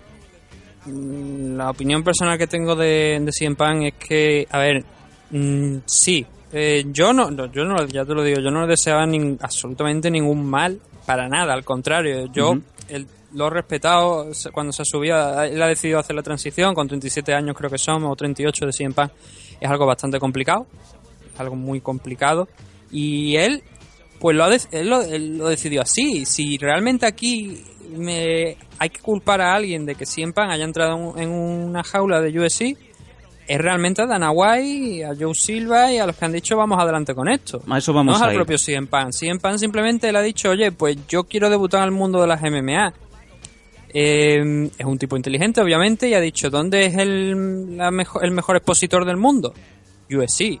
mm, 0.84 1.56
la 1.56 1.70
opinión 1.70 2.04
personal 2.04 2.36
que 2.36 2.46
tengo 2.46 2.76
de, 2.76 3.18
de 3.18 3.32
CM 3.32 3.56
Punk 3.56 3.82
es 3.82 3.94
que, 3.94 4.46
a 4.50 4.58
ver, 4.58 4.84
mm, 5.30 5.78
sí, 5.86 6.26
eh, 6.52 6.84
yo 6.88 7.14
no, 7.14 7.30
yo 7.50 7.64
no, 7.64 7.86
ya 7.86 8.04
te 8.04 8.12
lo 8.12 8.22
digo, 8.22 8.40
yo 8.40 8.50
no 8.50 8.66
deseaba 8.66 9.06
absolutamente 9.40 10.10
ningún 10.10 10.44
mal 10.44 10.78
para 11.06 11.30
nada, 11.30 11.54
al 11.54 11.64
contrario, 11.64 12.30
yo 12.30 12.58
lo 13.32 13.46
he 13.46 13.50
respetado 13.50 14.26
cuando 14.52 14.72
se 14.72 14.82
ha 14.82 14.84
subido, 14.84 15.42
él 15.42 15.62
ha 15.62 15.66
decidido 15.66 15.98
hacer 15.98 16.14
la 16.14 16.22
transición 16.22 16.74
con 16.74 16.86
37 16.86 17.32
años 17.32 17.56
creo 17.56 17.70
que 17.70 17.78
somos, 17.78 18.12
o 18.12 18.16
38 18.16 18.66
de 18.66 18.72
CM 18.72 18.94
Punk, 18.94 19.12
es 19.58 19.70
algo 19.70 19.86
bastante 19.86 20.20
complicado, 20.20 20.66
es 21.32 21.40
algo 21.40 21.56
muy 21.56 21.80
complicado, 21.80 22.48
y 22.90 23.36
él 23.36 23.62
pues 24.18 24.36
lo, 24.36 24.44
ha 24.44 24.54
él 24.54 24.88
lo, 24.88 25.48
decidió 25.48 25.82
así. 25.82 26.24
Si 26.24 26.58
realmente 26.58 27.06
aquí 27.06 27.62
me 27.96 28.56
hay 28.78 28.90
que 28.90 29.00
culpar 29.00 29.40
a 29.40 29.54
alguien 29.54 29.86
de 29.86 29.94
que 29.94 30.06
siempre 30.06 30.44
haya 30.44 30.64
entrado 30.64 31.16
en 31.16 31.30
una 31.30 31.82
jaula 31.82 32.20
de 32.20 32.38
USC, 32.38 32.76
es 33.48 33.58
realmente 33.58 34.02
a 34.02 34.06
Dana 34.06 34.30
White, 34.30 35.04
a 35.04 35.14
Joe 35.18 35.34
Silva 35.34 35.92
y 35.92 35.98
a 35.98 36.06
los 36.06 36.16
que 36.16 36.24
han 36.24 36.32
dicho 36.32 36.56
vamos 36.56 36.78
adelante 36.80 37.14
con 37.14 37.28
esto. 37.28 37.62
A 37.68 37.78
eso 37.78 37.92
vamos 37.92 38.18
no 38.18 38.24
es 38.24 38.30
al 38.30 38.34
propio 38.34 38.56
Punk. 38.90 39.10
CM 39.12 39.38
Punk 39.38 39.58
simplemente 39.58 40.10
le 40.10 40.18
ha 40.18 40.22
dicho, 40.22 40.50
oye, 40.50 40.72
pues 40.72 40.98
yo 41.06 41.24
quiero 41.24 41.48
debutar 41.48 41.82
en 41.82 41.86
el 41.86 41.92
mundo 41.92 42.20
de 42.20 42.26
las 42.26 42.42
MMA. 42.42 42.92
Eh, 43.98 44.70
es 44.76 44.84
un 44.84 44.98
tipo 44.98 45.16
inteligente, 45.16 45.60
obviamente, 45.60 46.08
y 46.08 46.14
ha 46.14 46.20
dicho, 46.20 46.50
¿dónde 46.50 46.86
es 46.86 46.96
el, 46.96 47.36
mejor, 47.36 48.24
el 48.24 48.32
mejor 48.32 48.56
expositor 48.56 49.04
del 49.04 49.16
mundo? 49.16 49.54
USC. 50.10 50.60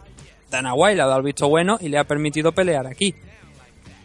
Dana 0.50 0.74
White 0.74 0.96
le 0.96 1.02
ha 1.02 1.06
dado 1.06 1.18
el 1.18 1.24
visto 1.24 1.48
bueno 1.48 1.76
y 1.80 1.88
le 1.88 1.98
ha 1.98 2.04
permitido 2.04 2.52
pelear 2.52 2.86
aquí. 2.86 3.14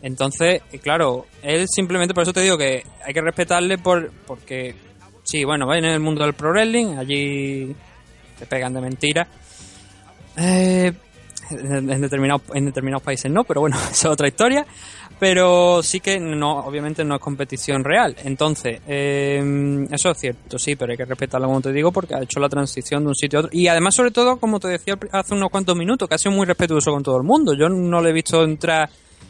Entonces, 0.01 0.61
claro, 0.81 1.27
él 1.43 1.67
simplemente, 1.67 2.13
por 2.13 2.23
eso 2.23 2.33
te 2.33 2.41
digo 2.41 2.57
que 2.57 2.83
hay 3.05 3.13
que 3.13 3.21
respetarle 3.21 3.77
por 3.77 4.11
porque, 4.25 4.75
sí, 5.23 5.43
bueno, 5.43 5.67
va 5.67 5.77
en 5.77 5.85
el 5.85 5.99
mundo 5.99 6.23
del 6.23 6.33
pro 6.33 6.51
wrestling, 6.51 6.97
allí 6.97 7.75
te 8.39 8.45
pegan 8.45 8.73
de 8.73 8.81
mentira. 8.81 9.27
Eh, 10.37 10.91
en, 11.51 12.01
determinados, 12.01 12.41
en 12.53 12.65
determinados 12.65 13.03
países 13.03 13.31
no, 13.31 13.43
pero 13.43 13.61
bueno, 13.61 13.77
es 13.91 14.05
otra 14.05 14.27
historia. 14.27 14.65
Pero 15.19 15.83
sí 15.83 15.99
que 15.99 16.19
no, 16.19 16.61
obviamente 16.61 17.03
no 17.03 17.13
es 17.13 17.21
competición 17.21 17.83
real. 17.83 18.15
Entonces, 18.23 18.81
eh, 18.87 19.85
eso 19.91 20.09
es 20.09 20.17
cierto, 20.17 20.57
sí, 20.57 20.75
pero 20.75 20.93
hay 20.93 20.97
que 20.97 21.05
respetarlo 21.05 21.45
como 21.45 21.61
te 21.61 21.71
digo 21.71 21.91
porque 21.91 22.15
ha 22.15 22.23
hecho 22.23 22.39
la 22.39 22.49
transición 22.49 23.03
de 23.03 23.09
un 23.09 23.15
sitio 23.15 23.37
a 23.37 23.41
otro. 23.41 23.51
Y 23.53 23.67
además, 23.67 23.93
sobre 23.93 24.09
todo, 24.09 24.37
como 24.37 24.59
te 24.59 24.69
decía 24.69 24.97
hace 25.11 25.35
unos 25.35 25.51
cuantos 25.51 25.77
minutos, 25.77 26.09
que 26.09 26.15
ha 26.15 26.17
sido 26.17 26.31
muy 26.31 26.47
respetuoso 26.47 26.91
con 26.91 27.03
todo 27.03 27.17
el 27.17 27.23
mundo. 27.23 27.53
Yo 27.53 27.69
no 27.69 28.01
le 28.01 28.09
he 28.09 28.13
visto 28.13 28.43
entrar 28.43 28.89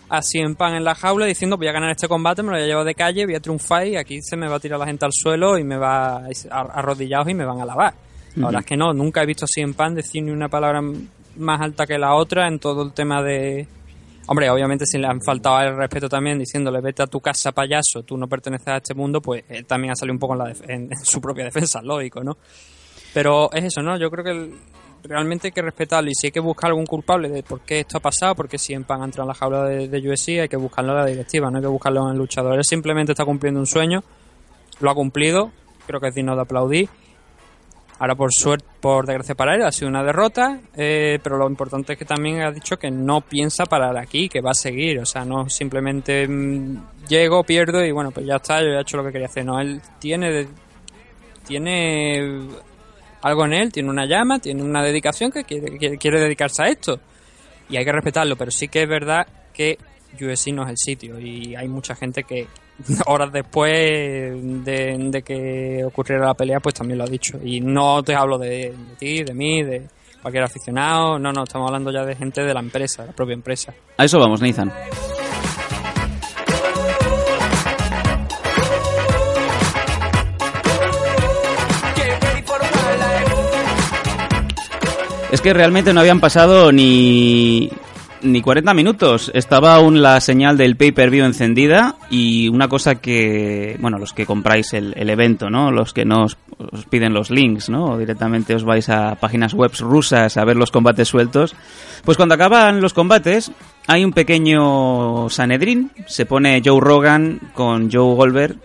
así 0.10 0.40
en 0.40 0.56
pan 0.56 0.76
en 0.76 0.84
la 0.84 0.94
jaula 0.94 1.26
diciendo 1.26 1.58
voy 1.58 1.68
a 1.68 1.72
ganar 1.72 1.92
este 1.92 2.08
combate, 2.08 2.44
me 2.44 2.50
lo 2.50 2.56
voy 2.56 2.64
a 2.64 2.68
llevar 2.68 2.86
de 2.86 2.96
calle, 2.96 3.26
voy 3.26 3.36
a 3.36 3.40
triunfar 3.40 3.88
y 3.88 3.96
aquí 3.96 4.22
se 4.22 4.36
me 4.36 4.48
va 4.48 4.58
a 4.58 4.60
tirar 4.60 4.78
la 4.80 4.86
gente 4.86 5.06
al 5.06 5.14
suelo 5.14 5.58
y 5.58 5.64
me 5.64 5.78
va 5.78 6.28
arrodillados 6.52 7.30
y 7.30 7.34
me 7.34 7.46
van 7.46 7.62
a 7.62 7.66
lavar. 7.66 7.94
La 8.36 8.48
verdad 8.48 8.62
es 8.62 8.68
que 8.68 8.78
no, 8.78 8.94
nunca 8.94 9.24
he 9.24 9.26
visto 9.26 9.46
así 9.46 9.62
en 9.62 9.74
pan 9.74 9.96
decir 9.96 10.24
ni 10.24 10.32
una 10.32 10.50
palabra 10.50 10.82
más 11.38 11.62
alta 11.62 11.86
que 11.86 11.98
la 11.98 12.16
otra 12.16 12.48
en 12.48 12.60
todo 12.60 12.84
el 12.84 12.94
tema 12.94 13.22
de... 13.22 13.68
Hombre, 14.28 14.50
obviamente 14.50 14.86
si 14.86 14.98
le 14.98 15.08
han 15.08 15.22
faltado 15.22 15.60
el 15.62 15.76
respeto 15.76 16.08
también 16.08 16.40
diciéndole 16.40 16.80
vete 16.80 17.04
a 17.04 17.08
tu 17.08 17.20
casa 17.20 17.52
payaso, 17.52 18.04
tú 18.04 18.18
no 18.18 18.28
perteneces 18.28 18.68
a 18.68 18.78
este 18.78 18.94
mundo, 18.94 19.22
pues 19.22 19.44
él 19.50 19.66
también 19.66 19.92
ha 19.92 19.96
salido 19.96 20.14
un 20.14 20.20
poco 20.20 20.34
en, 20.34 20.40
la 20.40 20.54
en 20.68 20.90
su 21.04 21.20
propia 21.20 21.46
defensa, 21.46 21.82
lógico, 21.82 22.24
¿no? 22.24 22.38
Pero 23.14 23.52
es 23.52 23.66
eso, 23.66 23.82
¿no? 23.82 23.98
Yo 23.98 24.10
creo 24.10 24.24
que 24.24 24.32
el, 24.32 24.54
realmente 25.04 25.48
hay 25.48 25.52
que 25.52 25.62
respetarlo 25.62 26.10
y 26.10 26.16
si 26.16 26.28
hay 26.28 26.32
que 26.32 26.40
buscar 26.40 26.70
algún 26.70 26.86
culpable 26.86 27.30
de 27.30 27.44
por 27.44 27.62
qué 27.62 27.82
esto 27.82 27.98
ha 27.98 28.02
pasado, 28.02 28.36
porque 28.36 28.58
si 28.58 28.78
Pan 28.80 29.04
entra 29.04 29.24
en 29.24 29.28
la 29.28 29.34
jaula 29.34 29.64
de, 29.66 29.88
de 29.88 30.42
hay 30.42 30.50
que 30.50 30.58
buscarlo 30.58 30.92
en 30.92 30.98
la 30.98 31.06
directiva, 31.06 31.50
no 31.50 31.58
hay 31.58 31.64
que 31.64 31.68
buscarlo 31.68 32.06
en 32.06 32.14
el 32.14 32.18
luchador. 32.18 32.56
Él 32.56 32.64
simplemente 32.64 33.14
está 33.14 33.26
cumpliendo 33.26 33.60
un 33.60 33.68
sueño, 33.68 34.04
lo 34.80 34.92
ha 34.92 34.96
cumplido, 34.96 35.52
creo 35.86 36.00
que 36.00 36.08
es 36.10 36.16
digno 36.16 36.36
de 36.36 36.42
aplaudir. 36.42 36.90
Ahora, 38.00 38.16
por 38.16 38.34
suerte, 38.34 38.66
por 38.80 39.06
desgracia 39.06 39.36
para 39.36 39.54
él, 39.54 39.62
ha 39.62 39.72
sido 39.72 39.88
una 39.88 40.04
derrota, 40.04 40.60
eh, 40.76 41.20
pero 41.22 41.38
lo 41.38 41.48
importante 41.48 41.94
es 41.94 42.00
que 42.00 42.06
también 42.06 42.42
ha 42.42 42.52
dicho 42.52 42.78
que 42.78 42.90
no 42.90 43.22
piensa 43.22 43.68
parar 43.68 43.96
aquí, 43.96 44.28
que 44.28 44.42
va 44.42 44.52
a 44.52 44.56
seguir, 44.56 44.98
o 44.98 45.06
sea, 45.06 45.24
no 45.24 45.48
simplemente 45.50 46.28
mm, 46.28 47.08
llego, 47.08 47.44
pierdo 47.44 47.86
y 47.86 47.92
bueno, 47.92 48.10
pues 48.10 48.26
ya 48.26 48.38
está, 48.38 48.60
yo 48.60 48.70
he 48.70 48.82
hecho 48.82 48.98
lo 48.98 49.04
que 49.04 49.12
quería 49.12 49.28
hacer. 49.28 49.46
No, 49.46 49.60
él 49.60 49.80
tiene, 50.00 50.48
tiene 51.46 52.48
algo 53.22 53.46
en 53.46 53.54
él, 53.54 53.72
tiene 53.72 53.90
una 53.90 54.06
llama, 54.06 54.40
tiene 54.40 54.64
una 54.64 54.82
dedicación 54.84 55.32
que 55.32 55.44
quiere, 55.44 56.20
dedicarse 56.20 56.64
a 56.64 56.68
esto. 56.68 57.00
Y 57.70 57.78
hay 57.78 57.86
que 57.86 57.92
respetarlo, 57.92 58.36
pero 58.36 58.52
sí 58.52 58.68
que 58.68 58.84
es 58.84 58.90
verdad 58.90 59.26
que 59.54 59.78
USC 60.20 60.48
no 60.48 60.64
es 60.64 60.70
el 60.72 60.78
sitio 60.78 61.20
y 61.20 61.56
hay 61.56 61.70
mucha 61.70 61.96
gente 61.96 62.24
que 62.24 62.48
horas 63.06 63.32
después 63.32 63.72
de, 63.72 65.24
que 65.26 65.84
ocurriera 65.86 66.26
la 66.26 66.34
pelea 66.34 66.60
pues 66.60 66.76
también 66.76 66.98
lo 66.98 67.06
ha 67.06 67.08
dicho. 67.08 67.40
Y 67.44 67.62
no 67.62 68.04
te 68.04 68.16
hablo 68.16 68.38
de, 68.38 68.72
de 68.72 68.96
ti, 68.98 69.24
de 69.24 69.34
mí, 69.34 69.64
de 69.64 69.88
cualquier 70.22 70.44
aficionado, 70.44 71.18
no, 71.18 71.32
no, 71.32 71.44
estamos 71.44 71.68
hablando 71.68 71.92
ya 71.92 72.06
de 72.06 72.16
gente 72.16 72.44
de 72.44 72.54
la 72.54 72.60
empresa, 72.60 73.04
de 73.04 73.10
la 73.10 73.16
propia 73.16 73.34
empresa. 73.34 73.74
A 73.98 74.06
eso 74.06 74.20
vamos, 74.20 74.42
Nathan. 74.42 74.72
Es 85.32 85.40
que 85.42 85.54
realmente 85.54 85.94
no 85.94 86.02
habían 86.02 86.20
pasado 86.20 86.72
ni, 86.74 87.70
ni 88.22 88.42
40 88.42 88.74
minutos. 88.74 89.32
Estaba 89.34 89.76
aún 89.76 90.02
la 90.02 90.20
señal 90.20 90.58
del 90.58 90.76
pay-per-view 90.76 91.26
encendida 91.26 91.96
y 92.10 92.50
una 92.50 92.68
cosa 92.68 92.96
que, 92.96 93.78
bueno, 93.80 93.98
los 93.98 94.14
que 94.14 94.26
compráis 94.26 94.74
el, 94.74 95.10
evento, 95.10 95.50
¿no? 95.50 95.72
Los 95.72 95.94
que 95.94 96.06
no 96.06 96.26
os, 96.26 96.38
piden 96.90 97.14
los 97.14 97.32
links, 97.32 97.70
¿no? 97.70 97.92
O 97.92 97.98
directamente 97.98 98.56
os 98.56 98.64
vais 98.64 98.90
a 98.90 99.16
páginas 99.16 99.54
web 99.54 99.72
rusas 99.80 100.38
a 100.38 100.46
ver 100.46 100.58
los 100.58 100.72
combates 100.72 101.08
sueltos. 101.08 101.56
Pues 102.04 102.18
cuando 102.18 102.36
acaban 102.36 102.82
los 102.82 102.94
combates 102.94 103.52
hay 103.88 104.04
un 104.04 104.14
pequeño 104.14 105.30
Sanedrín. 105.30 105.92
Se 106.08 106.26
pone 106.26 106.62
Joe 106.64 106.82
Rogan 106.82 107.40
con 107.54 107.92
Joe 107.92 108.16
Goldberg 108.16 108.58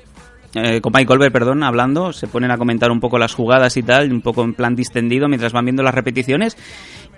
eh, 0.57 0.81
con 0.81 0.93
Mike 0.95 1.07
Goldberg, 1.07 1.33
perdón, 1.33 1.63
hablando, 1.63 2.13
se 2.13 2.27
ponen 2.27 2.51
a 2.51 2.59
comentar 2.59 2.91
un 2.91 3.01
poco 3.01 3.19
las 3.19 3.35
jugadas 3.35 3.77
y 3.77 3.83
tal, 3.83 4.13
un 4.13 4.21
poco 4.21 4.43
en 4.43 4.55
plan 4.55 4.75
distendido 4.75 5.29
mientras 5.29 5.53
van 5.53 5.65
viendo 5.65 5.83
las 5.83 5.95
repeticiones. 5.95 6.57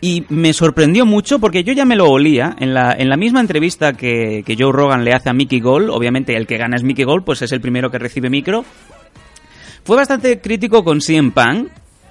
Y 0.00 0.24
me 0.28 0.52
sorprendió 0.52 1.06
mucho 1.06 1.38
porque 1.38 1.64
yo 1.64 1.72
ya 1.72 1.84
me 1.84 1.96
lo 1.96 2.06
olía 2.08 2.54
en 2.58 2.74
la, 2.74 2.92
en 2.92 3.08
la 3.08 3.16
misma 3.16 3.40
entrevista 3.40 3.94
que, 3.94 4.42
que 4.44 4.56
Joe 4.58 4.72
Rogan 4.72 5.04
le 5.04 5.12
hace 5.12 5.30
a 5.30 5.32
Mickey 5.32 5.60
Gold. 5.60 5.90
Obviamente 5.90 6.36
el 6.36 6.46
que 6.46 6.56
gana 6.56 6.76
es 6.76 6.84
Mickey 6.84 7.04
Gold, 7.04 7.24
pues 7.24 7.42
es 7.42 7.52
el 7.52 7.60
primero 7.60 7.90
que 7.90 7.98
recibe 7.98 8.30
micro. 8.30 8.64
Fue 9.84 9.96
bastante 9.96 10.40
crítico 10.40 10.84
con 10.84 11.00
CM 11.00 11.32
Punk 11.32 11.68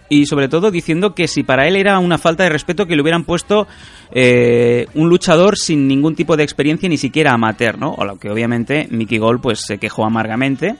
y 0.09 0.25
sobre 0.25 0.47
todo 0.47 0.71
diciendo 0.71 1.13
que 1.13 1.27
si 1.27 1.43
para 1.43 1.67
él 1.67 1.75
era 1.75 1.99
una 1.99 2.17
falta 2.17 2.43
de 2.43 2.49
respeto 2.49 2.85
que 2.85 2.95
le 2.95 3.01
hubieran 3.01 3.23
puesto 3.23 3.67
eh, 4.11 4.87
un 4.95 5.09
luchador 5.09 5.57
sin 5.57 5.87
ningún 5.87 6.15
tipo 6.15 6.37
de 6.37 6.43
experiencia, 6.43 6.87
ni 6.87 6.97
siquiera 6.97 7.33
amateur, 7.33 7.77
¿no? 7.77 7.91
O 7.91 8.05
lo 8.05 8.17
que 8.17 8.29
obviamente 8.29 8.87
Mickey 8.89 9.17
Gold 9.17 9.41
pues 9.41 9.61
se 9.65 9.77
quejó 9.77 10.05
amargamente. 10.05 10.75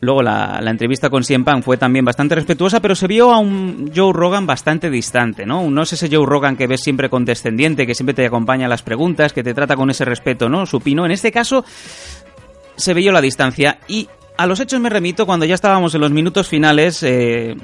Luego 0.00 0.22
la, 0.22 0.60
la 0.62 0.70
entrevista 0.70 1.10
con 1.10 1.24
CM 1.24 1.44
Punk 1.44 1.64
fue 1.64 1.76
también 1.76 2.04
bastante 2.04 2.36
respetuosa, 2.36 2.80
pero 2.80 2.94
se 2.94 3.08
vio 3.08 3.32
a 3.32 3.38
un 3.38 3.90
Joe 3.94 4.12
Rogan 4.12 4.46
bastante 4.46 4.90
distante, 4.90 5.44
¿no? 5.44 5.68
No 5.68 5.82
es 5.82 5.92
ese 5.92 6.08
Joe 6.08 6.24
Rogan 6.24 6.56
que 6.56 6.68
ves 6.68 6.82
siempre 6.82 7.10
condescendiente, 7.10 7.86
que 7.86 7.96
siempre 7.96 8.14
te 8.14 8.24
acompaña 8.24 8.66
a 8.66 8.68
las 8.68 8.82
preguntas, 8.82 9.32
que 9.32 9.42
te 9.42 9.54
trata 9.54 9.74
con 9.74 9.90
ese 9.90 10.04
respeto, 10.04 10.48
¿no? 10.48 10.66
Supino. 10.66 11.04
En 11.04 11.10
este 11.10 11.32
caso 11.32 11.64
se 12.76 12.94
veía 12.94 13.10
la 13.10 13.20
distancia 13.20 13.80
y 13.88 14.08
a 14.36 14.46
los 14.46 14.60
hechos 14.60 14.80
me 14.80 14.88
remito 14.88 15.26
cuando 15.26 15.44
ya 15.44 15.56
estábamos 15.56 15.94
en 15.94 16.00
los 16.00 16.12
minutos 16.12 16.46
finales. 16.46 17.02
Eh, 17.02 17.56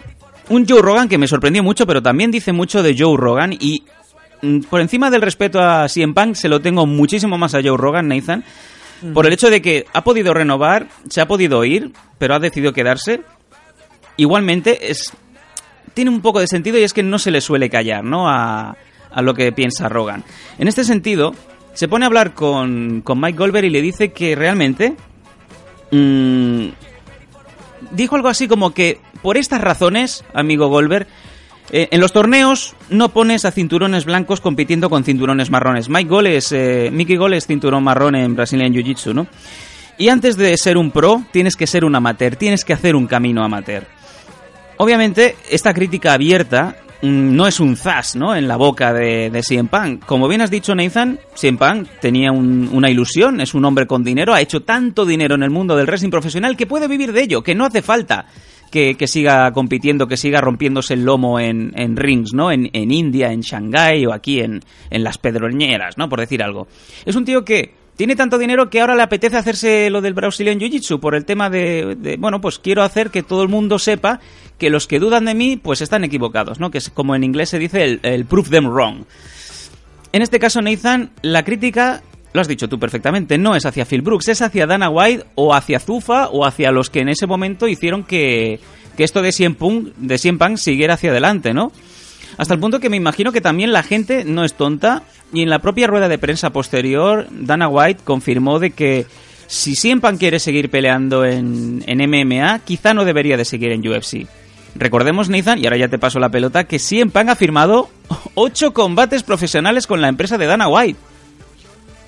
un 0.49 0.67
Joe 0.69 0.83
Rogan 0.83 1.09
que 1.09 1.19
me 1.19 1.29
sorprendió 1.29 1.63
mucho, 1.63 1.87
pero 1.87 2.03
también 2.03 2.33
dice 2.33 2.53
mucho 2.53 2.83
de 2.83 2.97
Joe 2.99 3.17
Rogan 3.17 3.53
y 3.53 3.85
mm, 4.43 4.63
por 4.63 4.81
encima 4.81 5.09
del 5.09 5.23
respeto 5.23 5.61
a 5.61 5.89
CM 5.89 6.15
Punk 6.15 6.35
se 6.35 6.49
lo 6.49 6.61
tengo 6.61 6.85
muchísimo 6.85 7.39
más 7.39 7.55
a 7.55 7.63
Joe 7.63 7.77
Rogan, 7.77 8.09
Nathan, 8.09 8.45
por 9.13 9.27
el 9.27 9.33
hecho 9.33 9.51
de 9.51 9.61
que 9.61 9.87
ha 9.93 10.05
podido 10.05 10.33
renovar, 10.33 10.89
se 11.09 11.21
ha 11.21 11.27
podido 11.27 11.65
ir, 11.65 11.93
pero 12.19 12.35
ha 12.35 12.39
decidido 12.39 12.73
quedarse. 12.73 13.23
Igualmente 14.17 14.91
es 14.91 15.13
tiene 15.95 16.11
un 16.11 16.21
poco 16.21 16.41
de 16.41 16.47
sentido 16.47 16.79
y 16.79 16.83
es 16.83 16.93
que 16.93 17.03
no 17.03 17.19
se 17.19 17.31
le 17.31 17.41
suele 17.41 17.71
callar, 17.71 18.05
¿no? 18.05 18.29
A, 18.29 18.77
a 19.11 19.23
lo 19.23 19.35
que 19.35 19.53
piensa 19.53 19.89
Rogan. 19.89 20.25
En 20.59 20.69
este 20.69 20.85
sentido, 20.85 21.35
se 21.73 21.89
pone 21.89 22.05
a 22.05 22.09
hablar 22.09 22.35
con, 22.35 23.01
con 23.03 23.21
Mike 23.21 23.39
Goldberg 23.39 23.67
y 23.67 23.71
le 23.71 23.81
dice 23.81 24.13
que 24.13 24.35
realmente 24.35 24.97
mm, 25.91 26.69
dijo 27.93 28.17
algo 28.17 28.29
así 28.29 28.49
como 28.49 28.75
que 28.75 29.01
por 29.23 29.37
estas 29.37 29.61
razones, 29.61 30.25
amigo 30.35 30.69
Goldberg, 30.69 31.07
eh, 31.71 31.89
en 31.91 32.01
los 32.01 32.13
torneos 32.13 32.75
no 32.91 33.09
pones 33.11 33.45
a 33.45 33.51
cinturones 33.51 34.05
blancos 34.05 34.41
compitiendo 34.41 34.91
con 34.91 35.05
cinturones 35.05 35.51
marrones. 35.51 35.89
Mike 35.89 36.09
Gol 36.09 36.27
es, 36.27 36.53
eh, 36.53 36.91
Mickey 36.93 37.17
Gol 37.17 37.35
es 37.35 37.47
cinturón 37.47 37.83
marrón 37.85 38.15
en 38.15 38.35
Brazilian 38.37 38.73
Jiu-Jitsu, 38.73 39.15
¿no? 39.15 39.27
Y 39.97 40.09
antes 40.09 40.37
de 40.37 40.57
ser 40.57 40.77
un 40.77 40.91
pro, 40.91 41.23
tienes 41.33 41.57
que 41.57 41.67
ser 41.67 41.85
un 41.85 41.95
amateur, 41.95 42.37
tienes 42.37 42.65
que 42.65 42.73
hacer 42.73 42.95
un 42.97 43.07
camino 43.07 43.45
amateur. 43.45 43.87
Obviamente, 44.77 45.37
esta 45.51 45.73
crítica 45.73 46.15
abierta 46.15 46.77
mm, 47.01 47.35
no 47.37 47.47
es 47.47 47.61
un 47.61 47.77
zas, 47.77 48.17
¿no? 48.17 48.35
En 48.35 48.49
la 48.49 48.57
boca 48.57 48.93
de, 48.93 49.31
de 49.31 49.43
CM. 49.43 50.01
Como 50.05 50.27
bien 50.27 50.41
has 50.41 50.51
dicho, 50.51 50.75
Nathan, 50.75 51.19
CM 51.35 51.59
Punk 51.59 51.89
tenía 52.01 52.33
un- 52.33 52.69
una 52.73 52.91
ilusión, 52.91 53.41
es 53.41 53.55
un 53.55 53.65
hombre 53.65 53.87
con 53.87 54.03
dinero, 54.03 54.35
ha 54.35 54.41
hecho 54.41 54.63
tanto 54.63 55.07
dinero 55.07 55.37
en 55.37 55.45
el 55.45 55.51
mundo 55.51 55.77
del 55.77 55.87
wrestling 55.87 56.11
profesional 56.11 56.57
que 56.57 56.67
puede 56.67 56.89
vivir 56.89 57.13
de 57.13 57.23
ello, 57.23 57.43
que 57.43 57.55
no 57.55 57.65
hace 57.65 57.83
falta 57.83 58.27
que, 58.75 59.07
siga 59.07 59.53
compitiendo, 59.53 60.09
que 60.09 60.17
siga 60.17 60.41
rompiéndose 60.41 60.95
el 60.95 61.05
lomo 61.05 61.39
en, 61.39 61.73
en 61.77 61.97
rings, 61.97 62.35
¿no? 62.35 62.51
En, 62.51 62.69
India, 62.73 63.31
en 63.31 63.41
Shanghái 63.41 64.05
o 64.07 64.13
aquí 64.13 64.41
en, 64.41 64.63
en 64.91 65.05
las 65.05 65.17
Pedroñeras, 65.19 65.97
¿no? 65.97 66.09
Por 66.09 66.19
decir 66.19 66.43
algo. 66.43 66.67
Es 67.05 67.15
un 67.15 67.25
tío 67.25 67.45
que 67.45 67.73
tiene 67.97 68.17
tanto 68.17 68.37
dinero 68.37 68.71
que 68.71 68.81
ahora 68.81 68.97
le 68.97 69.03
apetece 69.03 69.37
hacerse 69.37 69.89
lo 69.91 70.01
del 70.01 70.15
Brazilian 70.15 70.59
Jiu-Jitsu 70.59 70.99
por 70.99 71.15
el 71.15 71.25
tema 71.25 71.51
de, 71.51 71.95
de, 71.97 72.17
bueno, 72.17 72.41
pues 72.41 72.59
quiero 72.59 72.83
hacer 72.83 73.11
que 73.11 73.23
todo 73.23 73.45
el 73.45 73.49
mundo 73.49 73.79
sepa 73.79 74.19
que 74.59 74.71
los 74.71 74.89
que 74.89 74.99
dudan 74.99 75.27
de 75.27 75.35
mí, 75.35 75.57
pues 75.57 75.81
están 75.81 76.03
equivocados, 76.03 76.59
¿no? 76.59 76.73
Que 76.73 76.79
es 76.79 76.91
como 76.91 77.15
en 77.15 77.23
inglés 77.23 77.51
se 77.51 77.61
dice 77.61 77.85
el, 77.85 78.01
el 78.03 78.25
prove 78.25 78.51
them 78.51 78.67
wrong. 78.67 79.05
En 80.13 80.23
este 80.23 80.41
caso, 80.41 80.61
Nathan, 80.61 81.11
la 81.23 81.45
crítica, 81.45 82.03
lo 82.35 82.41
has 82.41 82.49
dicho 82.49 82.69
tú 82.69 82.81
perfectamente, 82.81 83.39
no 83.39 83.55
es 83.55 83.65
hacia 83.65 83.87
Phil 83.87 84.03
Brooks, 84.03 84.27
es 84.27 84.43
hacia 84.43 84.67
Dana 84.67 84.91
White 84.91 85.25
o 85.37 85.55
hacia 85.55 85.79
Zufa 85.79 86.27
o 86.29 86.45
hacia 86.45 86.73
los 86.73 86.91
que 86.91 86.99
en 87.01 87.09
ese 87.09 87.29
momento 87.29 87.69
hicieron 87.69 88.03
que, 88.03 88.59
que 88.97 89.05
esto 89.05 89.23
de 89.23 89.31
CM 89.31 89.55
Punk, 89.55 89.95
de 89.97 90.19
siguiera 90.57 90.95
hacia 90.95 91.13
adelante, 91.13 91.55
¿no? 91.55 91.71
Hasta 92.37 92.55
el 92.55 92.59
punto 92.59 92.81
que 92.81 92.91
me 92.91 92.97
imagino 92.97 93.31
que 93.31 93.41
también 93.41 93.73
la 93.73 93.85
gente 93.85 94.25
no 94.25 94.45
es 94.45 94.55
tonta 94.55 95.05
y 95.33 95.43
en 95.43 95.49
la 95.49 95.61
propia 95.61 95.87
rueda 95.87 96.09
de 96.09 96.19
prensa 96.19 96.51
posterior, 96.51 97.29
Dana 97.31 97.69
White 97.69 98.01
confirmó 98.03 98.59
de 98.59 98.73
que 98.73 99.07
si 99.47 99.77
Punk 99.95 100.19
quiere 100.19 100.41
seguir 100.41 100.71
peleando 100.71 101.25
en, 101.25 101.85
en 101.87 101.99
MMA, 102.11 102.59
quizá 102.65 102.95
no 102.95 103.05
debería 103.05 103.37
de 103.37 103.45
seguir 103.45 103.71
en 103.71 103.89
UFC. 103.89 104.27
Recordemos, 104.75 105.29
Nathan, 105.29 105.61
y 105.61 105.67
ahora 105.67 105.77
ya 105.77 105.89
te 105.89 106.01
paso 106.01 106.19
la 106.19 106.31
pelota, 106.31 106.65
que 106.65 106.81
CM 106.81 107.13
Punk 107.13 107.29
ha 107.29 107.37
firmado 107.37 107.91
ocho 108.35 108.75
combates 108.75 109.23
profesionales 109.23 109.87
con 109.87 110.01
la 110.01 110.09
empresa 110.09 110.37
de 110.37 110.47
Dana 110.47 110.67
White. 110.67 111.14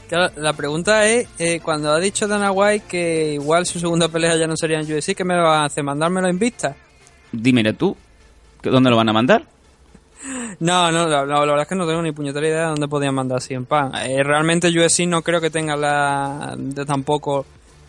Claro, 0.09 0.33
la 0.37 0.53
pregunta 0.53 1.05
es, 1.07 1.29
eh, 1.39 1.61
cuando 1.61 1.91
ha 1.93 1.99
dicho 1.99 2.29
Dana 2.29 2.53
White 2.53 2.85
que 2.89 3.33
igual 3.35 3.67
su 3.67 3.81
segunda 3.81 4.09
pelea 4.09 4.37
ya 4.37 4.47
no 4.47 4.57
sería 4.57 4.79
en 4.81 4.87
UFC, 4.93 5.15
¿qué 5.17 5.25
me 5.25 5.35
van 5.37 5.63
a 5.63 5.65
hacer? 5.65 5.83
¿Mandármelo 5.83 6.29
en 6.29 6.39
vista? 6.39 6.77
Dime 7.33 7.73
tú, 7.73 7.97
¿que 8.63 8.71
¿dónde 8.71 8.89
lo 8.91 8.97
van 8.97 9.09
a 9.09 9.13
mandar? 9.13 9.45
No, 10.61 10.91
no, 10.93 11.07
la, 11.09 11.25
la- 11.25 11.27
la 11.27 11.41
verdad 11.41 11.63
es 11.63 11.69
que 11.69 11.75
no 11.75 11.87
tengo 11.87 12.03
ni 12.03 12.13
puñetera 12.13 12.47
idea 12.47 12.61
de 12.63 12.67
dónde 12.71 12.89
podían 12.89 13.15
mandar 13.15 13.39
así 13.39 13.55
en 13.55 13.65
pan. 13.67 13.93
Eh, 13.97 14.23
realmente 14.23 14.69
UFC 14.69 15.01
no 15.07 15.23
creo 15.23 15.41
que 15.41 15.51
tenga 15.51 15.77
la 15.77 16.55
de 16.57 16.85
tampoco 16.85 17.45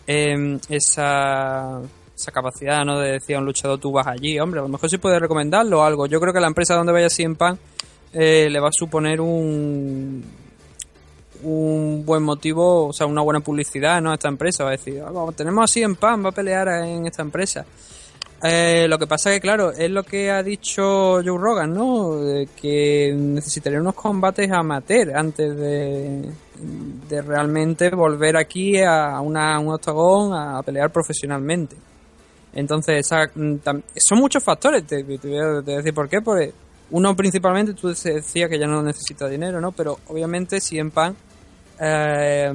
eh, 0.06 0.58
esa, 0.68 1.80
esa 2.16 2.32
capacidad, 2.32 2.84
¿no? 2.84 2.98
De 2.98 3.12
decir 3.12 3.36
a 3.36 3.38
un 3.38 3.44
luchador 3.46 3.78
tú 3.78 3.92
vas 3.92 4.06
allí, 4.08 4.38
hombre, 4.40 4.60
a 4.60 4.64
lo 4.64 4.68
mejor 4.68 4.90
sí 4.90 4.98
puede 4.98 5.18
recomendarlo 5.20 5.80
o 5.80 5.82
algo. 5.84 6.06
Yo 6.06 6.20
creo 6.20 6.32
que 6.32 6.40
la 6.40 6.48
empresa 6.48 6.74
donde 6.74 6.92
vaya 6.92 7.06
así 7.06 7.22
en 7.22 7.36
pan 7.36 7.58
eh, 8.12 8.48
le 8.50 8.60
va 8.60 8.68
a 8.68 8.72
suponer 8.72 9.20
un 9.20 10.22
un 11.42 12.04
buen 12.04 12.22
motivo, 12.22 12.86
o 12.88 12.92
sea, 12.92 13.06
una 13.06 13.22
buena 13.22 13.40
publicidad, 13.40 14.00
¿no? 14.00 14.12
Esta 14.12 14.28
empresa, 14.28 14.64
va 14.64 14.70
a 14.70 14.72
decir, 14.72 15.02
"Ah, 15.04 15.12
tenemos 15.36 15.64
así 15.70 15.82
en 15.82 15.96
pan, 15.96 16.24
va 16.24 16.30
a 16.30 16.32
pelear 16.32 16.68
en 16.84 17.06
esta 17.06 17.22
empresa. 17.22 17.64
Eh, 18.42 18.86
lo 18.88 18.98
que 18.98 19.06
pasa 19.08 19.30
que, 19.32 19.40
claro, 19.40 19.72
es 19.72 19.90
lo 19.90 20.04
que 20.04 20.30
ha 20.30 20.42
dicho 20.44 21.14
Joe 21.24 21.38
Rogan, 21.38 21.74
¿no? 21.74 22.16
De 22.20 22.48
que 22.60 23.12
necesitaría 23.16 23.80
unos 23.80 23.94
combates 23.94 24.50
amateur 24.52 25.16
antes 25.16 25.56
de, 25.56 26.30
de 27.08 27.22
realmente 27.22 27.90
volver 27.90 28.36
aquí 28.36 28.80
a, 28.80 29.20
una, 29.20 29.58
un 29.58 29.72
octagón 29.74 30.34
a 30.34 30.62
pelear 30.62 30.92
profesionalmente. 30.92 31.74
Entonces, 32.52 33.00
esa- 33.06 33.28
mm, 33.34 33.56
son 33.96 34.18
muchos 34.18 34.42
factores, 34.44 34.86
te, 34.86 35.02
te 35.02 35.28
voy 35.28 35.38
a 35.38 35.60
decir 35.60 35.92
por 35.92 36.08
qué. 36.08 36.20
Porque 36.22 36.52
uno 36.92 37.16
principalmente, 37.16 37.74
tú 37.74 37.88
decías 37.88 38.48
que 38.48 38.58
ya 38.58 38.66
no 38.68 38.82
necesita 38.82 39.26
dinero, 39.28 39.60
¿no? 39.60 39.72
Pero 39.72 39.98
obviamente 40.06 40.60
si 40.60 40.78
en 40.78 40.92
pan 40.92 41.16
eh, 41.80 42.50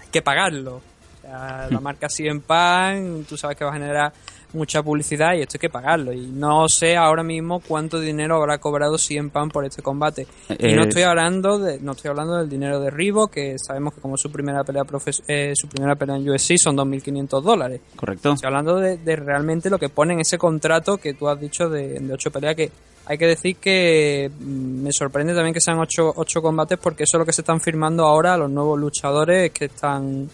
hay 0.00 0.08
que 0.10 0.22
pagarlo. 0.22 0.76
O 0.76 1.20
sea, 1.22 1.68
la 1.70 1.80
marca 1.80 2.08
en 2.28 2.40
pan, 2.40 3.24
tú 3.28 3.36
sabes 3.36 3.56
que 3.56 3.64
va 3.64 3.70
a 3.70 3.74
generar 3.74 4.12
mucha 4.52 4.80
publicidad 4.82 5.34
y 5.34 5.40
esto 5.42 5.56
hay 5.56 5.60
que 5.60 5.68
pagarlo. 5.68 6.12
Y 6.12 6.28
no 6.28 6.68
sé 6.68 6.96
ahora 6.96 7.24
mismo 7.24 7.60
cuánto 7.60 7.98
dinero 7.98 8.36
habrá 8.36 8.58
cobrado 8.58 8.96
en 9.16 9.30
pan 9.30 9.48
por 9.50 9.64
este 9.64 9.82
combate. 9.82 10.26
Y 10.58 10.72
no 10.74 10.82
Eh, 10.82 10.88
estoy 10.88 11.02
hablando 11.02 11.58
de, 11.58 11.80
no 11.80 11.92
estoy 11.92 12.10
hablando 12.10 12.36
del 12.36 12.48
dinero 12.48 12.78
de 12.78 12.90
Rivo, 12.90 13.26
que 13.26 13.56
sabemos 13.58 13.92
que 13.94 14.00
como 14.00 14.16
su 14.16 14.30
primera 14.30 14.62
pelea 14.62 14.84
profes- 14.84 15.24
eh, 15.26 15.52
su 15.56 15.68
primera 15.68 15.96
pelea 15.96 16.16
en 16.16 16.30
UFC 16.30 16.56
son 16.58 16.76
2.500 16.76 17.42
dólares. 17.42 17.80
Correcto. 17.96 18.32
Estoy 18.32 18.46
hablando 18.46 18.76
de, 18.76 18.96
de 18.98 19.16
realmente 19.16 19.68
lo 19.68 19.78
que 19.80 19.88
pone 19.88 20.14
en 20.14 20.20
ese 20.20 20.38
contrato 20.38 20.96
que 20.98 21.14
tú 21.14 21.28
has 21.28 21.40
dicho 21.40 21.68
de, 21.68 21.98
de 21.98 22.14
ocho 22.14 22.30
peleas 22.30 22.54
que 22.54 22.70
hay 23.06 23.18
que 23.18 23.26
decir 23.26 23.56
que 23.56 24.30
mm, 24.38 24.82
me 24.82 24.92
sorprende 24.92 25.34
también 25.34 25.54
que 25.54 25.60
sean 25.60 25.78
ocho, 25.78 26.12
ocho 26.16 26.42
combates 26.42 26.78
porque 26.78 27.04
eso 27.04 27.16
es 27.16 27.18
lo 27.20 27.24
que 27.24 27.32
se 27.32 27.40
están 27.40 27.60
firmando 27.60 28.04
ahora 28.04 28.36
los 28.36 28.50
nuevos 28.50 28.78
luchadores 28.78 29.52
que 29.52 29.66
están 29.66 30.28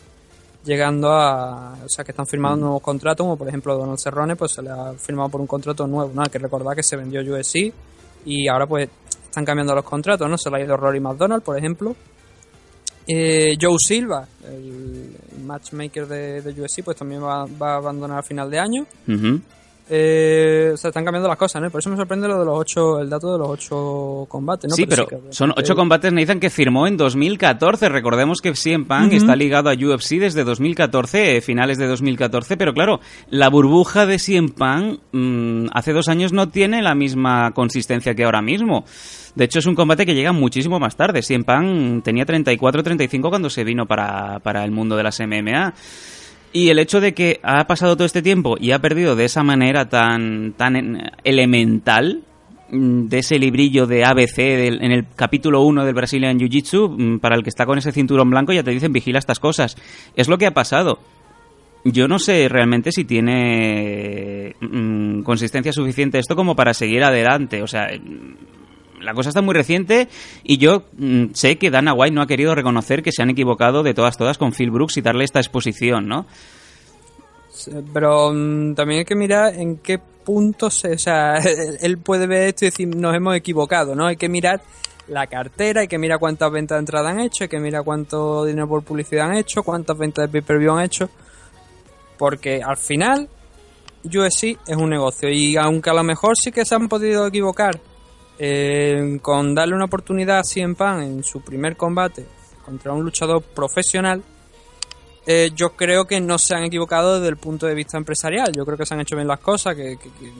llegando 0.65 1.13
a 1.13 1.75
o 1.85 1.89
sea 1.89 2.05
que 2.05 2.13
están 2.13 2.27
firmando 2.27 2.65
nuevos 2.65 2.83
contratos 2.83 3.25
como 3.25 3.37
por 3.37 3.49
ejemplo 3.49 3.77
Donald 3.77 3.99
Cerrone 3.99 4.37
pues 4.37 4.53
se 4.53 4.63
le 4.63 4.71
ha 4.71 4.93
firmado 4.95 5.29
por 5.29 5.41
un 5.41 5.47
contrato 5.47 5.87
nuevo 5.87 6.13
no 6.15 6.23
hay 6.23 6.31
que 6.31 6.39
recordar 6.39 6.75
que 6.75 6.83
se 6.83 6.97
vendió 6.97 7.21
UFC 7.21 7.73
y 8.25 8.49
ahora 8.49 8.67
pues 8.67 8.89
están 9.25 9.45
cambiando 9.45 9.75
los 9.75 9.85
contratos 9.85 10.29
no 10.29 10.39
se 10.39 10.51
le 10.51 10.57
ha 10.57 10.65
ido 10.65 10.77
Rory 10.77 11.01
McDonald 11.01 11.43
por 11.43 11.59
ejemplo. 11.59 11.95
Eh, 13.05 13.57
Joe 13.61 13.77
Silva, 13.85 14.25
el 14.45 15.17
matchmaker 15.45 16.07
de, 16.07 16.41
de 16.41 16.63
UFC, 16.63 16.85
pues 16.85 16.97
también 16.97 17.21
va, 17.21 17.47
va 17.47 17.73
a 17.73 17.77
abandonar 17.79 18.21
a 18.21 18.23
final 18.23 18.49
de 18.49 18.61
año. 18.61 18.87
Eh, 19.95 20.71
o 20.73 20.77
sea, 20.79 20.89
están 20.89 21.05
cambiando 21.05 21.29
las 21.29 21.37
cosas, 21.37 21.61
¿no? 21.61 21.69
Por 21.71 21.81
eso 21.81 21.91
me 21.91 21.97
sorprende 21.97 22.27
lo 22.27 22.39
de 22.39 22.47
los 22.47 22.59
ocho, 22.59 22.99
el 22.99 23.11
dato 23.11 23.31
de 23.31 23.39
los 23.39 23.49
ocho 23.51 24.25
combates, 24.27 24.71
¿no? 24.71 24.75
sí, 24.75 24.87
pero 24.87 25.07
que- 25.07 25.19
son 25.29 25.53
ocho 25.55 25.75
combates, 25.75 26.11
Nathan, 26.11 26.41
que 26.41 26.49
firmó 26.49 26.87
en 26.87 26.97
2014. 26.97 27.91
Recordemos 27.91 28.41
que 28.41 28.55
CM 28.55 28.87
Punk 28.87 29.13
está 29.13 29.37
ligado 29.37 29.69
a 29.69 29.75
UFC 29.75 30.19
desde 30.19 30.45
2014, 30.45 31.37
eh, 31.37 31.41
finales 31.43 31.77
de 31.77 31.87
2014. 31.87 32.57
Pero 32.57 32.73
claro, 32.73 33.01
la 33.29 33.51
burbuja 33.51 34.07
de 34.07 34.19
CM 34.19 34.49
Punk 34.49 35.01
mm, 35.13 35.67
hace 35.75 35.93
dos 35.93 36.09
años 36.09 36.33
no 36.33 36.49
tiene 36.49 36.81
la 36.81 36.95
misma 36.95 37.51
consistencia 37.53 38.15
que 38.15 38.25
ahora 38.25 38.41
mismo. 38.41 38.87
De 39.35 39.45
hecho, 39.45 39.59
es 39.59 39.67
un 39.67 39.75
combate 39.75 40.07
que 40.07 40.15
llega 40.15 40.33
muchísimo 40.33 40.79
más 40.79 40.97
tarde. 40.97 41.21
CM 41.23 41.45
Punk 41.45 42.03
tenía 42.03 42.25
34-35 42.25 43.29
cuando 43.29 43.51
se 43.51 43.63
vino 43.63 43.85
para, 43.87 44.39
para 44.41 44.65
el 44.65 44.71
mundo 44.71 44.97
de 44.97 45.03
las 45.03 45.21
MMA. 45.21 45.75
Y 46.53 46.69
el 46.69 46.79
hecho 46.79 47.01
de 47.01 47.15
que 47.15 47.41
ha 47.43 47.67
pasado 47.67 47.97
todo 47.97 48.05
este 48.05 48.21
tiempo 48.23 48.57
y 48.61 48.73
ha 48.73 48.79
perdido 48.81 49.17
de 49.17 49.25
esa 49.25 49.43
manera 49.43 49.89
tan, 49.89 50.53
tan 50.53 51.11
elemental, 51.25 52.23
mm, 52.71 53.07
de 53.09 53.19
ese 53.19 53.39
librillo 53.39 53.87
de 53.87 54.05
ABC 54.05 54.37
del- 54.57 54.83
en 54.85 54.93
el 54.93 55.07
capítulo 55.17 55.63
1 55.63 55.85
del 55.87 55.95
Brazilian 55.95 56.39
Jiu-Jitsu, 56.39 56.91
mm, 56.99 57.19
para 57.21 57.37
el 57.37 57.43
que 57.43 57.49
está 57.49 57.65
con 57.65 57.79
ese 57.79 57.91
cinturón 57.93 58.29
blanco, 58.31 58.53
ya 58.53 58.63
te 58.63 58.71
dicen 58.71 58.93
vigila 58.93 59.19
estas 59.19 59.41
cosas. 59.41 59.77
Es 60.15 60.29
lo 60.29 60.37
que 60.37 60.47
ha 60.47 60.51
pasado. 60.53 60.99
Yo 61.85 62.07
no 62.07 62.19
sé 62.19 62.49
realmente 62.49 62.93
si 62.93 63.05
tiene 63.05 64.55
mm, 64.61 65.23
consistencia 65.23 65.73
suficiente 65.73 66.19
esto 66.19 66.37
como 66.37 66.55
para 66.55 66.75
seguir 66.75 67.03
adelante. 67.03 67.63
O 67.63 67.67
sea, 67.67 67.89
la 69.03 69.15
cosa 69.15 69.31
está 69.31 69.43
muy 69.43 69.55
reciente 69.55 70.09
y 70.45 70.59
yo 70.59 70.85
mm, 70.97 71.27
sé 71.35 71.59
que 71.59 71.71
Dana 71.71 71.95
White 71.95 72.15
no 72.15 72.23
ha 72.23 72.27
querido 72.27 72.55
reconocer 72.55 73.03
que 73.03 73.13
se 73.13 73.23
han 73.23 73.31
equivocado 73.31 73.83
de 73.83 73.95
todas 73.95 74.17
todas 74.17 74.39
con 74.39 74.53
Phil 74.53 74.71
Brooks 74.71 74.97
y 74.97 75.03
darle 75.03 75.25
esta 75.25 75.41
exposición, 75.41 76.07
¿no? 76.07 76.27
Pero 77.93 78.33
mm, 78.33 78.75
también 78.75 79.01
hay 79.01 79.05
que 79.05 79.15
mirar 79.15 79.55
en 79.55 79.79
qué 79.79 79.99
punto 79.99 80.71
se, 80.71 80.95
o 80.95 80.99
sea, 80.99 81.37
él 81.81 81.99
puede 81.99 82.27
ver 82.27 82.49
esto 82.49 82.65
y 82.65 82.69
decir 82.69 82.89
nos 82.97 83.15
hemos 83.15 83.37
equivocado, 83.37 83.95
¿no? 83.95 84.07
Hay 84.07 84.17
que 84.17 84.29
mirar 84.29 84.63
la 85.09 85.27
cartera, 85.27 85.83
hay 85.83 85.89
que 85.89 85.99
mirar 85.99 86.19
cuántas 86.19 86.51
ventas 86.51 86.77
de 86.77 86.81
entrada 86.81 87.11
han 87.11 87.21
hecho, 87.21 87.45
hay 87.45 87.49
que 87.49 87.59
mirar 87.59 87.85
cuánto 87.85 88.45
dinero 88.45 88.69
por 88.69 88.83
publicidad 88.83 89.31
han 89.31 89.37
hecho, 89.37 89.63
cuántas 89.63 89.99
ventas 89.99 90.27
de 90.27 90.33
pay-per-view 90.33 90.73
han 90.73 90.85
hecho, 90.85 91.11
porque 92.19 92.63
al 92.63 92.77
final 92.77 93.29
UFC 94.05 94.59
es 94.67 94.77
un 94.77 94.91
negocio 94.91 95.29
y 95.29 95.57
aunque 95.57 95.91
a 95.91 95.95
lo 95.95 96.03
mejor 96.03 96.37
sí 96.37 96.51
que 96.51 96.65
se 96.65 96.75
han 96.75 96.89
podido 96.89 97.27
equivocar 97.27 97.79
eh, 98.39 99.19
con 99.23 99.55
darle 99.55 99.75
una 99.75 99.85
oportunidad 99.85 100.39
a 100.39 100.45
CM 100.45 100.75
Punk 100.75 101.03
en 101.03 101.23
su 101.25 101.41
primer 101.41 101.77
combate 101.77 102.27
contra 102.65 102.93
un 102.93 103.05
luchador 103.05 103.43
profesional, 103.43 104.23
eh, 105.27 105.51
yo 105.55 105.71
creo 105.77 106.05
que 106.05 106.21
no 106.21 106.39
se 106.39 106.55
han 106.55 106.65
equivocado 106.65 107.15
desde 107.17 107.29
el 107.29 107.37
punto 107.37 107.67
de 107.67 107.75
vista 107.75 107.97
empresarial. 107.97 108.53
Yo 108.53 108.65
creo 108.65 108.77
que 108.77 108.87
se 108.87 108.95
han 108.95 109.01
hecho 109.01 109.15
bien 109.17 109.29
las 109.29 109.41
cosas, 109.41 109.75
que, 109.77 109.97
que, 109.97 110.11
que- 110.11 110.33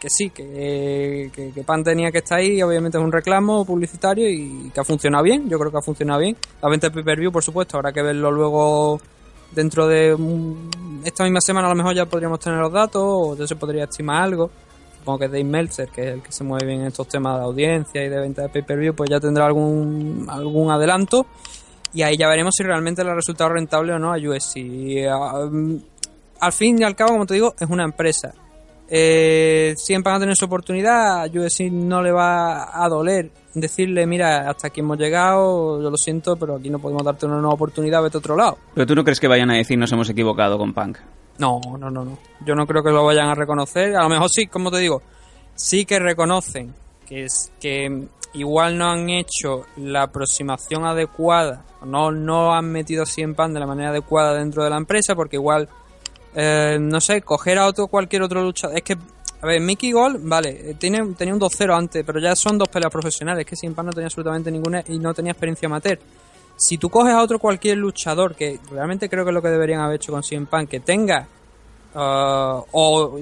que 0.00 0.08
sí, 0.08 0.30
que, 0.30 1.30
que, 1.54 1.62
Pan 1.62 1.84
tenía 1.84 2.10
que 2.10 2.18
estar 2.18 2.38
ahí, 2.38 2.62
obviamente 2.62 2.96
es 2.96 3.04
un 3.04 3.12
reclamo 3.12 3.66
publicitario 3.66 4.30
y 4.30 4.70
que 4.72 4.80
ha 4.80 4.84
funcionado 4.84 5.22
bien. 5.22 5.46
Yo 5.50 5.58
creo 5.58 5.70
que 5.70 5.76
ha 5.76 5.82
funcionado 5.82 6.20
bien. 6.20 6.38
La 6.62 6.70
venta 6.70 6.88
de 6.88 6.94
pay-per-view, 6.94 7.30
por 7.30 7.42
supuesto, 7.44 7.76
habrá 7.76 7.92
que 7.92 8.00
verlo 8.00 8.30
luego 8.30 8.98
dentro 9.52 9.86
de 9.86 10.16
esta 11.04 11.24
misma 11.24 11.42
semana. 11.42 11.66
A 11.66 11.70
lo 11.70 11.76
mejor 11.76 11.94
ya 11.94 12.06
podríamos 12.06 12.40
tener 12.40 12.58
los 12.60 12.72
datos 12.72 13.02
o 13.04 13.36
ya 13.36 13.46
se 13.46 13.56
podría 13.56 13.84
estimar 13.84 14.22
algo. 14.22 14.50
Supongo 15.00 15.20
que 15.20 15.28
Dave 15.28 15.44
Meltzer, 15.44 15.88
que 15.88 16.02
es 16.02 16.14
el 16.14 16.22
que 16.22 16.30
se 16.30 16.44
mueve 16.44 16.66
bien 16.66 16.82
en 16.82 16.88
estos 16.88 17.08
temas 17.08 17.38
de 17.38 17.44
audiencia 17.44 18.04
y 18.04 18.10
de 18.10 18.20
venta 18.20 18.42
de 18.42 18.50
pay-per-view, 18.50 18.94
pues 18.94 19.08
ya 19.08 19.18
tendrá 19.18 19.46
algún, 19.46 20.26
algún 20.28 20.70
adelanto 20.70 21.24
y 21.94 22.02
ahí 22.02 22.18
ya 22.18 22.28
veremos 22.28 22.52
si 22.54 22.62
realmente 22.62 23.02
le 23.02 23.10
ha 23.10 23.14
resultado 23.14 23.48
rentable 23.48 23.94
o 23.94 23.98
no 23.98 24.12
a 24.12 24.18
UFC. 24.18 24.58
Y, 24.58 25.06
ah, 25.06 25.48
mm, 25.50 25.76
al 26.40 26.52
fin 26.52 26.78
y 26.78 26.84
al 26.84 26.94
cabo, 26.94 27.12
como 27.12 27.24
te 27.24 27.32
digo, 27.32 27.54
es 27.58 27.70
una 27.70 27.84
empresa. 27.84 28.34
Eh, 28.90 29.72
siempre 29.78 30.10
van 30.10 30.18
a 30.18 30.24
tener 30.24 30.36
su 30.36 30.44
oportunidad, 30.44 31.22
a 31.22 31.26
UFC 31.26 31.70
no 31.70 32.02
le 32.02 32.12
va 32.12 32.84
a 32.84 32.86
doler 32.90 33.30
decirle, 33.54 34.06
mira, 34.06 34.50
hasta 34.50 34.66
aquí 34.66 34.80
hemos 34.80 34.98
llegado, 34.98 35.80
yo 35.82 35.90
lo 35.90 35.96
siento, 35.96 36.36
pero 36.36 36.56
aquí 36.56 36.68
no 36.68 36.78
podemos 36.78 37.04
darte 37.04 37.24
una 37.24 37.36
nueva 37.36 37.54
oportunidad, 37.54 38.02
vete 38.02 38.18
a 38.18 38.20
otro 38.20 38.36
lado. 38.36 38.58
Pero 38.74 38.86
tú 38.86 38.94
no 38.94 39.02
crees 39.02 39.18
que 39.18 39.28
vayan 39.28 39.50
a 39.50 39.54
decir 39.54 39.78
nos 39.78 39.90
hemos 39.92 40.10
equivocado 40.10 40.58
con 40.58 40.74
Punk. 40.74 40.98
No, 41.40 41.58
no, 41.78 41.90
no, 41.90 42.04
no. 42.04 42.18
Yo 42.44 42.54
no 42.54 42.66
creo 42.66 42.82
que 42.82 42.90
lo 42.90 43.04
vayan 43.04 43.28
a 43.28 43.34
reconocer. 43.34 43.96
A 43.96 44.02
lo 44.02 44.10
mejor 44.10 44.28
sí, 44.30 44.46
como 44.46 44.70
te 44.70 44.78
digo, 44.78 45.02
sí 45.54 45.86
que 45.86 45.98
reconocen 45.98 46.74
que 47.06 47.24
es 47.24 47.50
que 47.58 48.06
igual 48.34 48.78
no 48.78 48.90
han 48.90 49.08
hecho 49.08 49.64
la 49.78 50.02
aproximación 50.04 50.84
adecuada, 50.84 51.64
no, 51.84 52.12
no 52.12 52.54
han 52.54 52.70
metido 52.70 53.02
así 53.02 53.22
en 53.22 53.34
pan 53.34 53.52
de 53.52 53.58
la 53.58 53.66
manera 53.66 53.88
adecuada 53.88 54.34
dentro 54.34 54.62
de 54.62 54.70
la 54.70 54.76
empresa, 54.76 55.16
porque 55.16 55.36
igual, 55.36 55.68
eh, 56.34 56.76
no 56.78 57.00
sé, 57.00 57.22
coger 57.22 57.58
a 57.58 57.66
otro 57.66 57.88
cualquier 57.88 58.22
otro 58.22 58.42
luchador. 58.42 58.76
Es 58.76 58.84
que, 58.84 58.96
a 59.40 59.46
ver, 59.46 59.60
Mickey 59.60 59.90
Gold, 59.90 60.20
vale, 60.22 60.70
eh, 60.70 60.74
tiene, 60.78 61.14
tenía 61.14 61.34
un 61.34 61.40
2-0 61.40 61.74
antes, 61.74 62.04
pero 62.04 62.20
ya 62.20 62.36
son 62.36 62.58
dos 62.58 62.68
peleas 62.68 62.92
profesionales, 62.92 63.44
que 63.46 63.56
sin 63.56 63.74
pan 63.74 63.86
no 63.86 63.92
tenía 63.92 64.06
absolutamente 64.06 64.52
ninguna 64.52 64.84
y 64.86 64.98
no 64.98 65.12
tenía 65.14 65.32
experiencia 65.32 65.66
amateur 65.66 65.98
si 66.60 66.76
tú 66.76 66.90
coges 66.90 67.14
a 67.14 67.22
otro 67.22 67.38
cualquier 67.38 67.78
luchador, 67.78 68.34
que 68.34 68.60
realmente 68.70 69.08
creo 69.08 69.24
que 69.24 69.30
es 69.30 69.34
lo 69.34 69.40
que 69.40 69.48
deberían 69.48 69.80
haber 69.80 69.96
hecho 69.96 70.12
con 70.12 70.22
CM 70.22 70.44
Punk, 70.46 70.68
que 70.68 70.80
tenga 70.80 71.26
ah, 71.94 72.62
o 72.72 73.18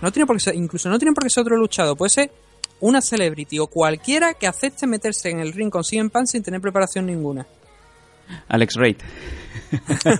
no 0.00 0.10
tiene 0.10 0.26
por 0.26 0.36
qué 0.36 0.40
ser, 0.40 0.54
incluso 0.54 0.88
no 0.88 0.98
tiene 0.98 1.12
por 1.12 1.22
qué 1.24 1.28
ser 1.28 1.42
otro 1.42 1.58
luchador, 1.58 1.98
puede 1.98 2.08
ser 2.08 2.32
una 2.80 3.02
celebrity 3.02 3.58
o 3.58 3.66
cualquiera 3.66 4.32
que 4.32 4.46
acepte 4.46 4.86
meterse 4.86 5.28
en 5.28 5.40
el 5.40 5.52
ring 5.52 5.68
con 5.70 5.84
CM 5.84 6.08
Punk 6.08 6.28
sin 6.28 6.42
tener 6.42 6.62
preparación 6.62 7.04
ninguna. 7.04 7.46
Alex 8.48 8.74
Reid. 8.76 8.96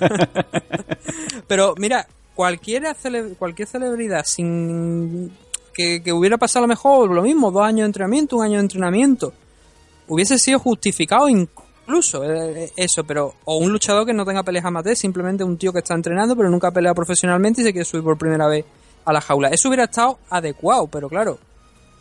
Pero 1.48 1.74
mira, 1.78 2.06
cualquiera 2.34 2.94
cele- 2.94 3.34
cualquier 3.36 3.66
celebridad 3.66 4.24
sin 4.26 5.32
que, 5.72 6.02
que 6.02 6.12
hubiera 6.12 6.36
pasado 6.36 6.64
a 6.64 6.66
lo 6.66 6.68
mejor 6.68 7.10
lo 7.10 7.22
mismo, 7.22 7.50
dos 7.50 7.64
años 7.64 7.80
de 7.80 7.86
entrenamiento, 7.86 8.36
un 8.36 8.44
año 8.44 8.54
de 8.58 8.60
entrenamiento, 8.60 9.32
hubiese 10.06 10.38
sido 10.38 10.58
justificado 10.58 11.28
incluso 11.86 12.24
eh, 12.24 12.72
eso, 12.76 13.04
pero 13.04 13.34
o 13.44 13.58
un 13.58 13.72
luchador 13.72 14.04
que 14.04 14.12
no 14.12 14.24
tenga 14.24 14.42
peleas 14.42 14.64
amateur, 14.64 14.96
simplemente 14.96 15.44
un 15.44 15.56
tío 15.56 15.72
que 15.72 15.78
está 15.78 15.94
entrenando 15.94 16.36
pero 16.36 16.50
nunca 16.50 16.68
ha 16.68 16.72
peleado 16.72 16.96
profesionalmente 16.96 17.60
y 17.60 17.64
se 17.64 17.72
quiere 17.72 17.84
subir 17.84 18.02
por 18.02 18.18
primera 18.18 18.48
vez 18.48 18.64
a 19.04 19.12
la 19.12 19.20
jaula. 19.20 19.48
Eso 19.48 19.68
hubiera 19.68 19.84
estado 19.84 20.18
adecuado, 20.28 20.88
pero 20.88 21.08
claro, 21.08 21.38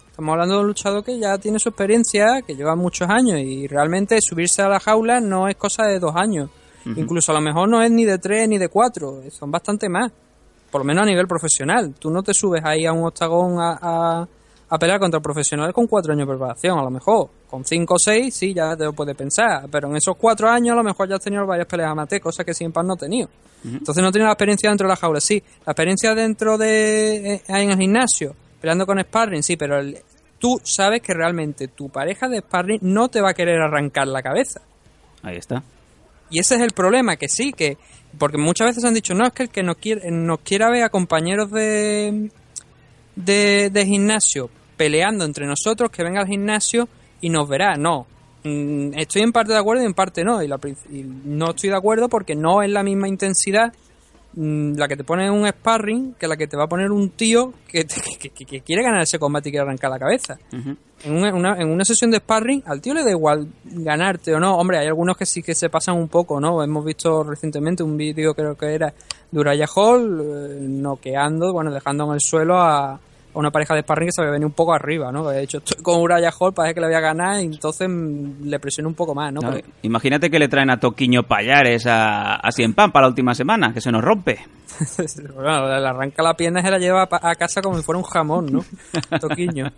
estamos 0.09 0.33
hablando 0.33 0.55
de 0.55 0.61
un 0.61 0.67
luchador 0.67 1.03
que 1.03 1.19
ya 1.19 1.37
tiene 1.37 1.59
su 1.59 1.69
experiencia, 1.69 2.41
que 2.41 2.55
lleva 2.55 2.75
muchos 2.75 3.07
años 3.09 3.39
y 3.39 3.67
realmente 3.67 4.19
subirse 4.21 4.63
a 4.63 4.69
la 4.69 4.79
jaula 4.79 5.21
no 5.21 5.47
es 5.47 5.55
cosa 5.55 5.83
de 5.83 5.99
dos 5.99 6.15
años. 6.15 6.49
Incluso 6.85 7.31
a 7.31 7.35
lo 7.35 7.41
mejor 7.41 7.67
no 7.67 7.81
es 7.81 7.89
ni 7.89 8.05
de 8.05 8.19
tres 8.19 8.47
ni 8.47 8.59
de 8.59 8.69
cuatro, 8.69 9.21
son 9.31 9.49
bastante 9.49 9.89
más. 9.89 10.11
Por 10.69 10.81
lo 10.81 10.85
menos 10.85 11.03
a 11.03 11.05
nivel 11.05 11.27
profesional. 11.27 11.95
Tú 11.97 12.11
no 12.11 12.21
te 12.21 12.33
subes 12.33 12.63
ahí 12.63 12.85
a 12.85 12.93
un 12.93 13.05
octagón 13.05 13.59
a, 13.59 13.79
a, 13.81 14.27
a 14.75 14.79
pelear 14.79 14.99
contra 14.99 15.19
profesionales 15.19 15.73
con 15.73 15.87
cuatro 15.87 16.13
años 16.13 16.27
de 16.27 16.33
preparación, 16.33 16.77
a 16.79 16.83
lo 16.83 16.89
mejor. 16.91 17.29
Con 17.49 17.65
cinco 17.65 17.95
o 17.95 17.99
seis, 17.99 18.33
sí, 18.35 18.53
ya 18.53 18.75
te 18.75 18.83
lo 18.85 18.93
puedes 18.93 19.15
pensar. 19.15 19.67
Pero 19.71 19.89
en 19.89 19.95
esos 19.97 20.15
cuatro 20.17 20.49
años 20.49 20.73
a 20.73 20.75
lo 20.75 20.83
mejor 20.83 21.07
ya 21.09 21.15
has 21.15 21.21
tenido 21.21 21.45
varias 21.45 21.67
peleas 21.67 21.89
amateur, 21.91 22.21
cosa 22.21 22.43
que 22.43 22.53
siempre 22.53 22.83
no 22.83 22.93
he 22.93 22.97
tenido. 22.97 23.29
Entonces 23.63 24.03
no 24.03 24.11
tienes 24.11 24.27
la 24.27 24.33
experiencia 24.33 24.69
dentro 24.69 24.87
de 24.87 24.89
la 24.89 24.95
jaula, 24.95 25.19
sí. 25.19 25.41
La 25.65 25.71
experiencia 25.71 26.13
dentro 26.13 26.57
de... 26.57 27.33
eh, 27.35 27.41
en 27.47 27.71
el 27.71 27.77
gimnasio, 27.77 28.35
peleando 28.61 28.85
con 28.85 28.99
sparring, 28.99 29.41
sí, 29.41 29.57
pero 29.57 29.79
el- 29.79 29.97
tú 30.37 30.59
sabes 30.63 31.01
que 31.01 31.13
realmente 31.13 31.69
tu 31.69 31.89
pareja 31.89 32.27
de 32.29 32.39
sparring 32.39 32.79
no 32.83 33.09
te 33.09 33.21
va 33.21 33.31
a 33.31 33.33
querer 33.33 33.59
arrancar 33.59 34.07
la 34.07 34.21
cabeza. 34.21 34.61
Ahí 35.23 35.37
está. 35.37 35.63
Y 36.29 36.39
ese 36.39 36.55
es 36.55 36.61
el 36.61 36.71
problema, 36.71 37.15
que 37.15 37.27
sí, 37.27 37.53
que 37.53 37.77
porque 38.19 38.37
muchas 38.37 38.67
veces 38.67 38.83
han 38.85 38.93
dicho, 38.93 39.13
no, 39.15 39.25
es 39.25 39.33
que 39.33 39.43
el 39.43 39.49
que 39.49 39.63
nos, 39.63 39.77
quiere, 39.77 40.09
nos 40.11 40.39
quiera 40.39 40.69
ver 40.69 40.83
a 40.83 40.89
compañeros 40.89 41.49
de, 41.51 42.29
de, 43.15 43.69
de 43.71 43.85
gimnasio 43.85 44.49
peleando 44.75 45.25
entre 45.25 45.45
nosotros, 45.47 45.89
que 45.91 46.03
venga 46.03 46.21
al 46.21 46.27
gimnasio 46.27 46.87
y 47.21 47.29
nos 47.29 47.47
verá. 47.47 47.75
No, 47.75 48.07
Mm, 48.47 48.93
estoy 48.95 49.23
en 49.23 49.31
parte 49.31 49.53
de 49.53 49.57
acuerdo 49.57 49.81
y 49.81 49.87
en 49.87 49.95
parte 49.95 50.23
no. 50.23 50.39
Y, 50.43 50.47
la 50.47 50.59
y 50.91 51.01
no 51.03 51.49
estoy 51.49 51.71
de 51.71 51.75
acuerdo 51.77 52.09
porque 52.09 52.35
no 52.35 52.61
es 52.61 52.69
la 52.69 52.83
misma 52.83 53.07
intensidad 53.07 53.73
mm, 54.35 54.73
la 54.75 54.87
que 54.87 54.95
te 54.97 55.03
pone 55.03 55.31
un 55.31 55.47
sparring 55.47 56.13
que 56.19 56.27
la 56.27 56.37
que 56.37 56.45
te 56.45 56.55
va 56.55 56.65
a 56.65 56.67
poner 56.67 56.91
un 56.91 57.09
tío 57.09 57.53
que, 57.67 57.85
te- 57.85 57.95
que- 58.19 58.29
que- 58.29 58.45
que 58.45 58.61
quiere 58.61 58.83
ganar 58.83 59.01
ese 59.01 59.17
combate 59.17 59.49
y 59.49 59.51
quiere 59.51 59.63
arrancar 59.65 59.89
la 59.89 59.97
cabeza. 59.97 60.37
Ujú. 60.53 60.75
En 61.05 61.15
una, 61.15 61.33
una- 61.33 61.57
en 61.59 61.69
una 61.69 61.83
sesión 61.85 62.11
de 62.11 62.17
sparring, 62.17 62.61
al 62.67 62.81
tío 62.81 62.93
le 62.93 63.03
da 63.03 63.09
igual 63.09 63.47
ganarte 63.63 64.35
o 64.35 64.39
no. 64.39 64.55
Hombre, 64.57 64.77
hay 64.77 64.85
algunos 64.85 65.17
que 65.17 65.25
sí 65.25 65.41
que 65.41 65.55
se 65.55 65.69
pasan 65.69 65.95
un 65.95 66.07
poco, 66.07 66.39
¿no? 66.39 66.61
Hemos 66.63 66.85
visto 66.85 67.23
recientemente 67.23 67.81
un 67.81 67.97
vídeo, 67.97 68.35
creo 68.35 68.55
que 68.55 68.75
era, 68.75 68.93
de 69.31 69.39
Uraya 69.39 69.65
Hall, 69.75 70.21
eh, 70.21 70.57
noqueando, 70.61 71.51
bueno, 71.51 71.71
dejando 71.73 72.05
en 72.05 72.13
el 72.13 72.21
suelo 72.21 72.59
a, 72.61 72.99
a 73.35 73.39
una 73.39 73.51
pareja 73.51 73.75
de 73.75 73.81
sparring 73.81 74.07
que 74.07 74.11
se 74.13 74.21
había 74.21 74.31
venido 74.31 74.47
un 74.47 74.53
poco 74.53 74.73
arriba, 74.73 75.11
¿no? 75.11 75.27
De 75.29 75.43
hecho, 75.43 75.57
estoy 75.59 75.83
con 75.83 76.01
Uraya 76.01 76.31
Hall, 76.39 76.53
parece 76.53 76.73
que 76.73 76.79
le 76.79 76.85
había 76.87 77.01
ganado 77.01 77.41
y 77.41 77.45
entonces 77.45 77.87
mm, 77.89 78.45
le 78.45 78.59
presionó 78.59 78.89
un 78.89 78.95
poco 78.95 79.13
más, 79.13 79.31
¿no? 79.33 79.41
No, 79.41 79.51
Porque- 79.51 79.65
Imagínate 79.83 80.29
que 80.31 80.39
le 80.39 80.47
traen 80.47 80.69
a 80.69 80.79
Toquiño 80.79 81.23
Payares 81.23 81.85
a, 81.85 82.35
a 82.37 82.51
Cien 82.51 82.73
Pan 82.73 82.91
para 82.91 83.03
la 83.05 83.09
última 83.09 83.35
semana, 83.35 83.73
que 83.73 83.81
se 83.81 83.91
nos 83.91 84.03
rompe. 84.03 84.39
bueno, 85.35 85.67
le 85.79 85.87
arranca 85.87 86.23
la 86.23 86.33
pierna 86.33 86.59
y 86.61 86.63
se 86.63 86.71
la 86.71 86.79
lleva 86.79 87.07
a 87.09 87.35
casa 87.35 87.61
como 87.61 87.77
si 87.77 87.83
fuera 87.83 87.97
un 87.99 88.05
jamón, 88.05 88.45
¿no? 88.51 88.65
Toquiño. 89.19 89.71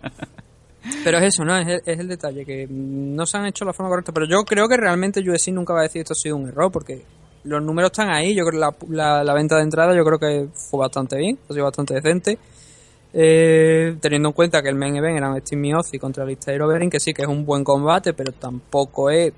Pero 1.04 1.18
es 1.18 1.24
eso, 1.34 1.44
¿no? 1.44 1.56
Es 1.56 1.66
el, 1.68 1.80
es 1.84 1.98
el 1.98 2.08
detalle, 2.08 2.44
que 2.44 2.66
no 2.70 3.26
se 3.26 3.36
han 3.36 3.46
hecho 3.46 3.64
de 3.64 3.70
la 3.70 3.72
forma 3.74 3.90
correcta. 3.90 4.12
Pero 4.12 4.26
yo 4.26 4.44
creo 4.44 4.68
que 4.68 4.76
realmente 4.76 5.20
UFC 5.20 5.48
nunca 5.48 5.74
va 5.74 5.80
a 5.80 5.82
decir 5.82 6.00
esto 6.02 6.12
ha 6.14 6.16
sido 6.16 6.36
un 6.36 6.48
error, 6.48 6.70
porque 6.72 7.02
los 7.44 7.62
números 7.62 7.90
están 7.90 8.10
ahí. 8.10 8.34
Yo 8.34 8.44
creo 8.46 8.52
que 8.78 8.92
la, 8.94 9.04
la- 9.18 9.24
la 9.24 9.34
venta 9.34 9.56
de 9.56 9.62
entrada 9.62 9.94
yo 9.94 10.04
creo 10.04 10.18
que 10.18 10.48
fue 10.70 10.80
bastante 10.80 11.16
bien, 11.18 11.38
ha 11.48 11.52
sido 11.52 11.64
bastante 11.64 11.94
decente. 11.94 12.38
Eh, 13.20 13.96
teniendo 14.00 14.28
en 14.28 14.32
cuenta 14.32 14.62
que 14.62 14.68
el 14.68 14.76
main 14.76 14.94
event 14.94 15.16
era 15.16 15.36
Steve 15.40 15.60
Miozzi 15.60 15.98
contra 15.98 16.22
Alistair 16.22 16.62
Overeem, 16.62 16.88
que 16.88 17.00
sí 17.00 17.12
que 17.12 17.22
es 17.22 17.28
un 17.28 17.44
buen 17.44 17.64
combate, 17.64 18.12
pero 18.12 18.30
tampoco 18.30 19.10
es 19.10 19.32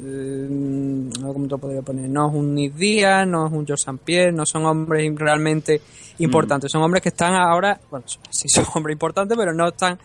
eh, 0.00 1.10
¿cómo 1.20 1.44
te 1.46 1.50
lo 1.50 1.58
podría 1.58 1.82
poner? 1.82 2.08
No 2.08 2.28
es 2.28 2.34
un 2.36 2.54
Nick 2.54 2.74
Díaz, 2.74 3.26
no 3.26 3.48
es 3.48 3.52
un 3.52 3.66
George 3.66 3.82
St. 3.82 3.98
Pierre, 4.04 4.30
no 4.30 4.46
son 4.46 4.66
hombres 4.66 5.12
realmente 5.16 5.80
importantes. 6.18 6.70
Son 6.70 6.80
hombres 6.80 7.02
que 7.02 7.08
están 7.08 7.34
ahora, 7.34 7.80
bueno, 7.90 8.06
sí 8.30 8.48
son 8.48 8.66
hombres 8.74 8.94
importantes, 8.94 9.36
pero 9.36 9.52
no 9.52 9.66
están 9.66 9.98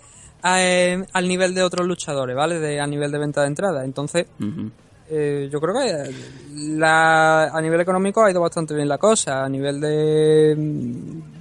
eh, 0.43 1.05
al 1.13 1.27
nivel 1.27 1.53
de 1.53 1.61
otros 1.61 1.85
luchadores, 1.85 2.35
¿vale? 2.35 2.57
De, 2.57 2.79
a 2.79 2.87
nivel 2.87 3.11
de 3.11 3.19
venta 3.19 3.41
de 3.41 3.47
entrada. 3.47 3.85
Entonces. 3.85 4.25
Eh, 5.15 5.49
yo 5.51 5.61
creo 5.61 5.75
que 5.75 6.11
la, 6.55 7.43
a 7.45 7.61
nivel 7.61 7.81
económico 7.81 8.23
ha 8.23 8.31
ido 8.31 8.41
bastante 8.41 8.73
bien 8.73 8.87
la 8.87 8.97
cosa. 8.97 9.43
A 9.43 9.49
nivel 9.49 9.79
de, 9.79 10.55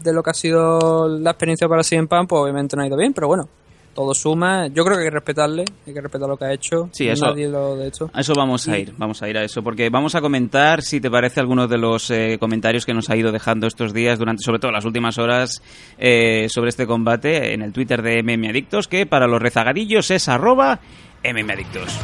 de 0.02 0.12
lo 0.12 0.22
que 0.22 0.30
ha 0.30 0.34
sido 0.34 1.08
la 1.08 1.30
experiencia 1.30 1.68
para 1.68 1.82
CM 1.82 2.06
Punk, 2.06 2.28
pues 2.28 2.42
obviamente 2.42 2.76
no 2.76 2.82
ha 2.82 2.86
ido 2.86 2.98
bien, 2.98 3.14
pero 3.14 3.28
bueno, 3.28 3.48
todo 3.94 4.14
suma. 4.14 4.66
Yo 4.68 4.84
creo 4.84 4.96
que 4.96 5.04
hay 5.04 5.08
que 5.08 5.14
respetarle, 5.14 5.64
hay 5.86 5.94
que 5.94 6.00
respetar 6.00 6.28
lo 6.28 6.36
que 6.36 6.44
ha 6.44 6.52
hecho. 6.52 6.90
Sí, 6.92 7.08
eso, 7.08 7.26
Nadie 7.26 7.48
lo 7.48 7.76
de 7.76 7.88
hecho. 7.88 8.10
A 8.12 8.20
eso 8.20 8.34
vamos 8.34 8.68
a 8.68 8.78
ir, 8.78 8.92
vamos 8.96 9.22
a 9.22 9.28
ir 9.28 9.38
a 9.38 9.44
eso, 9.44 9.62
porque 9.62 9.88
vamos 9.90 10.14
a 10.14 10.20
comentar, 10.20 10.82
si 10.82 11.00
te 11.00 11.10
parece, 11.10 11.40
algunos 11.40 11.70
de 11.70 11.78
los 11.78 12.10
eh, 12.10 12.36
comentarios 12.38 12.84
que 12.84 12.94
nos 12.94 13.08
ha 13.10 13.16
ido 13.16 13.32
dejando 13.32 13.66
estos 13.66 13.92
días, 13.92 14.18
durante 14.18 14.42
sobre 14.42 14.58
todo 14.58 14.70
las 14.70 14.84
últimas 14.84 15.18
horas, 15.18 15.62
eh, 15.98 16.46
sobre 16.48 16.70
este 16.70 16.86
combate 16.86 17.54
en 17.54 17.62
el 17.62 17.72
Twitter 17.72 18.02
de 18.02 18.22
MM 18.22 18.48
Adictos, 18.48 18.88
que 18.88 19.06
para 19.06 19.26
los 19.26 19.40
rezagadillos 19.40 20.10
es 20.10 20.28
arroba 20.28 20.80
MM 21.24 21.50
Adictos. 21.50 21.98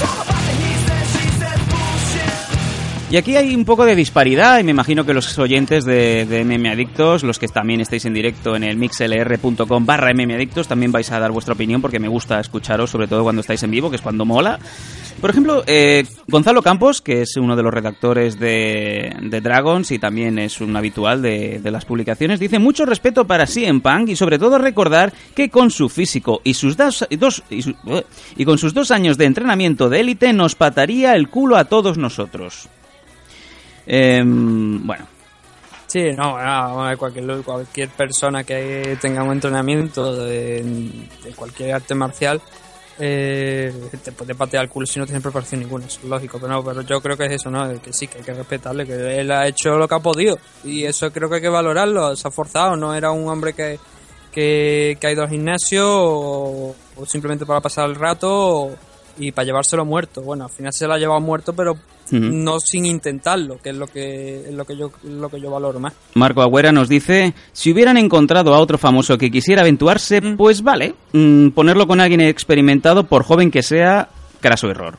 It's 0.00 0.12
about 0.12 0.37
Y 3.10 3.16
aquí 3.16 3.36
hay 3.36 3.54
un 3.54 3.64
poco 3.64 3.86
de 3.86 3.96
disparidad 3.96 4.58
y 4.58 4.64
me 4.64 4.72
imagino 4.72 5.06
que 5.06 5.14
los 5.14 5.38
oyentes 5.38 5.86
de, 5.86 6.26
de 6.26 6.44
MM 6.44 6.66
Adictos, 6.66 7.22
los 7.22 7.38
que 7.38 7.48
también 7.48 7.80
estáis 7.80 8.04
en 8.04 8.12
directo 8.12 8.54
en 8.54 8.64
el 8.64 8.76
mixlr.com 8.76 9.86
barra 9.86 10.12
MM 10.12 10.34
Adictos, 10.34 10.68
también 10.68 10.92
vais 10.92 11.10
a 11.10 11.18
dar 11.18 11.32
vuestra 11.32 11.54
opinión 11.54 11.80
porque 11.80 11.98
me 11.98 12.08
gusta 12.08 12.38
escucharos, 12.38 12.90
sobre 12.90 13.08
todo 13.08 13.22
cuando 13.22 13.40
estáis 13.40 13.62
en 13.62 13.70
vivo, 13.70 13.88
que 13.88 13.96
es 13.96 14.02
cuando 14.02 14.26
mola. 14.26 14.58
Por 15.22 15.30
ejemplo, 15.30 15.64
eh, 15.66 16.04
Gonzalo 16.26 16.60
Campos, 16.60 17.00
que 17.00 17.22
es 17.22 17.34
uno 17.38 17.56
de 17.56 17.62
los 17.62 17.72
redactores 17.72 18.38
de, 18.38 19.16
de 19.22 19.40
Dragons 19.40 19.90
y 19.90 19.98
también 19.98 20.38
es 20.38 20.60
un 20.60 20.76
habitual 20.76 21.22
de, 21.22 21.62
las 21.64 21.86
publicaciones, 21.86 22.38
dice 22.38 22.58
mucho 22.58 22.84
respeto 22.84 23.26
para 23.26 23.46
CM 23.46 23.80
Punk 23.80 24.10
y 24.10 24.16
sobre 24.16 24.38
todo 24.38 24.58
recordar 24.58 25.14
que 25.34 25.48
con 25.48 25.70
su 25.70 25.88
físico 25.88 26.42
y 26.44 26.52
sus 26.52 26.76
dos, 26.76 27.06
y, 27.08 27.62
su, 27.62 27.74
y 28.36 28.44
con 28.44 28.58
sus 28.58 28.74
dos 28.74 28.90
años 28.90 29.16
de 29.16 29.24
entrenamiento 29.24 29.88
de 29.88 30.00
élite 30.00 30.34
nos 30.34 30.54
pataría 30.54 31.14
el 31.14 31.30
culo 31.30 31.56
a 31.56 31.64
todos 31.64 31.96
nosotros. 31.96 32.68
Eh, 33.90 34.22
bueno. 34.22 35.06
Sí, 35.86 36.12
no, 36.12 36.36
cualquier, 36.98 37.42
cualquier 37.42 37.88
persona 37.88 38.44
que 38.44 38.98
tenga 39.00 39.22
un 39.22 39.32
entrenamiento 39.32 40.14
de, 40.14 41.08
cualquier 41.34 41.76
arte 41.76 41.94
marcial 41.94 42.42
eh, 42.98 43.72
te 44.04 44.12
puede 44.12 44.34
patear 44.34 44.64
el 44.64 44.70
culo 44.70 44.86
si 44.86 44.98
no 44.98 45.06
tienes 45.06 45.22
preparación 45.22 45.62
ninguna, 45.62 45.86
es 45.86 46.04
lógico, 46.04 46.38
pero 46.38 46.52
no, 46.52 46.62
pero 46.62 46.82
yo 46.82 47.00
creo 47.00 47.16
que 47.16 47.24
es 47.24 47.32
eso, 47.32 47.50
¿no? 47.50 47.80
Que 47.80 47.94
sí, 47.94 48.06
que 48.06 48.18
hay 48.18 48.24
que 48.24 48.34
respetarle, 48.34 48.84
que 48.84 49.18
él 49.18 49.30
ha 49.30 49.46
hecho 49.46 49.78
lo 49.78 49.88
que 49.88 49.94
ha 49.94 50.00
podido 50.00 50.38
y 50.62 50.84
eso 50.84 51.10
creo 51.10 51.30
que 51.30 51.36
hay 51.36 51.40
que 51.40 51.48
valorarlo, 51.48 52.14
se 52.14 52.28
ha 52.28 52.30
forzado, 52.30 52.76
no 52.76 52.94
era 52.94 53.10
un 53.10 53.26
hombre 53.26 53.54
que, 53.54 53.78
que, 54.30 54.98
que 55.00 55.06
ha 55.06 55.12
ido 55.12 55.22
al 55.22 55.30
gimnasio 55.30 55.86
o, 55.88 56.76
o 56.96 57.06
simplemente 57.06 57.46
para 57.46 57.62
pasar 57.62 57.88
el 57.88 57.94
rato 57.94 58.28
o, 58.30 58.76
y 59.18 59.32
para 59.32 59.46
llevárselo 59.46 59.84
muerto. 59.84 60.22
Bueno, 60.22 60.44
al 60.44 60.50
final 60.50 60.72
se 60.72 60.86
lo 60.86 60.94
ha 60.94 60.98
llevado 60.98 61.20
muerto, 61.20 61.52
pero 61.52 61.72
uh 61.72 61.76
-huh. 62.10 62.32
no 62.32 62.60
sin 62.60 62.86
intentarlo, 62.86 63.58
que 63.62 63.70
es 63.70 63.76
lo 63.76 63.86
que 63.86 64.48
es 64.48 64.54
lo 64.54 64.64
que 64.64 64.76
yo 64.76 64.90
lo 65.04 65.28
que 65.28 65.40
yo 65.40 65.50
valoro 65.50 65.80
más. 65.80 65.92
Marco 66.14 66.42
Agüera 66.42 66.72
nos 66.72 66.88
dice, 66.88 67.34
si 67.52 67.72
hubieran 67.72 67.96
encontrado 67.96 68.54
a 68.54 68.58
otro 68.58 68.78
famoso 68.78 69.18
que 69.18 69.30
quisiera 69.30 69.62
aventurarse, 69.62 70.20
mm. 70.20 70.36
pues 70.36 70.62
vale, 70.62 70.94
mm, 71.12 71.48
ponerlo 71.50 71.86
con 71.86 72.00
alguien 72.00 72.20
experimentado, 72.20 73.04
por 73.04 73.24
joven 73.24 73.50
que 73.50 73.62
sea, 73.62 74.08
craso 74.40 74.70
error. 74.70 74.98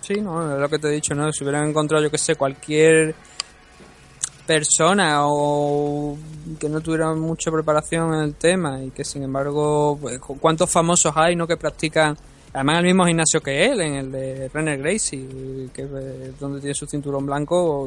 Sí, 0.00 0.20
no, 0.20 0.54
es 0.54 0.60
lo 0.60 0.68
que 0.68 0.78
te 0.78 0.88
he 0.88 0.92
dicho, 0.92 1.14
¿no? 1.14 1.32
Si 1.32 1.42
hubieran 1.42 1.68
encontrado, 1.68 2.04
yo 2.04 2.10
que 2.10 2.18
sé, 2.18 2.36
cualquier 2.36 3.14
persona 4.46 5.22
o 5.24 6.16
que 6.58 6.68
no 6.68 6.80
tuviera 6.80 7.12
mucha 7.14 7.50
preparación 7.50 8.14
en 8.14 8.20
el 8.20 8.34
tema 8.34 8.82
y 8.82 8.90
que 8.90 9.04
sin 9.04 9.24
embargo, 9.24 9.98
pues, 10.00 10.20
¿cuántos 10.20 10.70
famosos 10.70 11.12
hay, 11.16 11.34
no, 11.34 11.46
que 11.46 11.56
practican 11.56 12.16
Además, 12.56 12.76
en 12.76 12.78
el 12.78 12.84
mismo 12.86 13.04
gimnasio 13.04 13.42
que 13.42 13.66
él, 13.66 13.82
en 13.82 13.94
el 13.96 14.10
de 14.10 14.48
Renner 14.48 14.78
Gracie, 14.78 15.28
que 15.74 15.82
es 15.82 16.40
donde 16.40 16.60
tiene 16.60 16.74
su 16.74 16.86
cinturón 16.86 17.26
blanco. 17.26 17.86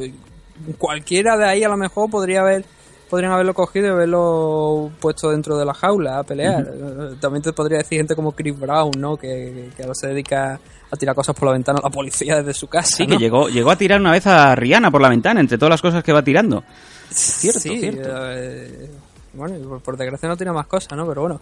Cualquiera 0.78 1.36
de 1.38 1.46
ahí 1.46 1.64
a 1.64 1.70
lo 1.70 1.76
mejor 1.76 2.08
podría 2.12 2.42
haber 2.42 2.64
podrían 3.10 3.32
haberlo 3.32 3.56
cogido 3.56 3.88
y 3.88 3.90
haberlo 3.90 4.92
puesto 5.00 5.32
dentro 5.32 5.58
de 5.58 5.66
la 5.66 5.74
jaula 5.74 6.20
a 6.20 6.24
pelear. 6.24 6.62
Uh 6.62 6.84
-huh. 6.86 7.20
También 7.20 7.42
te 7.42 7.52
podría 7.52 7.80
decir 7.80 7.98
gente 7.98 8.16
como 8.16 8.34
Chris 8.34 8.60
Brown, 8.60 8.92
¿no? 8.96 9.18
Que, 9.18 9.72
que 9.76 9.82
ahora 9.82 9.96
se 9.96 10.10
dedica 10.10 10.60
a 10.92 10.96
tirar 10.96 11.16
cosas 11.16 11.36
por 11.36 11.48
la 11.48 11.54
ventana 11.54 11.80
a 11.80 11.88
la 11.88 11.90
policía 11.90 12.36
desde 12.36 12.54
su 12.54 12.68
casa. 12.68 12.98
Sí, 12.98 13.08
¿no? 13.08 13.18
que 13.18 13.24
llegó, 13.24 13.50
llegó 13.50 13.72
a 13.72 13.76
tirar 13.76 14.00
una 14.00 14.12
vez 14.12 14.28
a 14.28 14.54
Rihanna 14.54 14.92
por 14.92 15.02
la 15.02 15.10
ventana, 15.10 15.40
entre 15.40 15.58
todas 15.58 15.72
las 15.72 15.82
cosas 15.82 16.04
que 16.04 16.14
va 16.14 16.22
tirando. 16.24 16.64
Cierto, 17.10 17.60
sí, 17.60 17.80
cierto. 17.80 18.10
Eh, 18.14 18.92
bueno, 19.40 19.68
por, 19.68 19.82
por, 19.82 19.98
desgracia 19.98 20.30
no 20.30 20.38
tiene 20.38 20.52
más 20.52 20.68
cosas, 20.68 20.98
¿no? 20.98 21.08
Pero 21.08 21.22
bueno. 21.22 21.42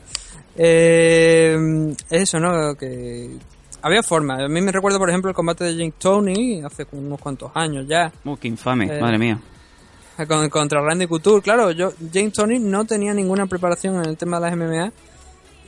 Eh, 0.56 1.94
eso, 2.10 2.40
¿no? 2.40 2.76
Que 2.76 3.38
había 3.82 4.04
formas. 4.04 4.42
A 4.42 4.48
mí 4.48 4.62
me 4.62 4.72
recuerdo, 4.72 5.00
por 5.00 5.10
ejemplo, 5.10 5.30
el 5.30 5.36
combate 5.36 5.66
de 5.66 5.74
James 5.74 5.96
Tony 5.98 6.62
hace 6.64 6.86
unos 6.92 7.20
cuantos 7.20 7.52
años 7.54 7.86
ya. 7.88 8.12
Oh, 8.26 8.38
qué 8.38 8.48
infame, 8.48 8.86
eh, 8.86 9.02
madre 9.02 9.18
mía. 9.18 9.40
Con, 10.28 10.50
contra 10.50 10.82
Randy 10.82 11.06
Couture, 11.06 11.42
claro, 11.42 11.72
yo 11.72 11.92
James 12.12 12.34
Tony 12.34 12.58
no 12.58 12.86
tenía 12.86 13.14
ninguna 13.14 13.46
preparación 13.46 13.98
en 13.98 14.10
el 14.10 14.18
tema 14.18 14.40
de 14.40 14.50
las 14.50 14.58
MMA 14.58 14.92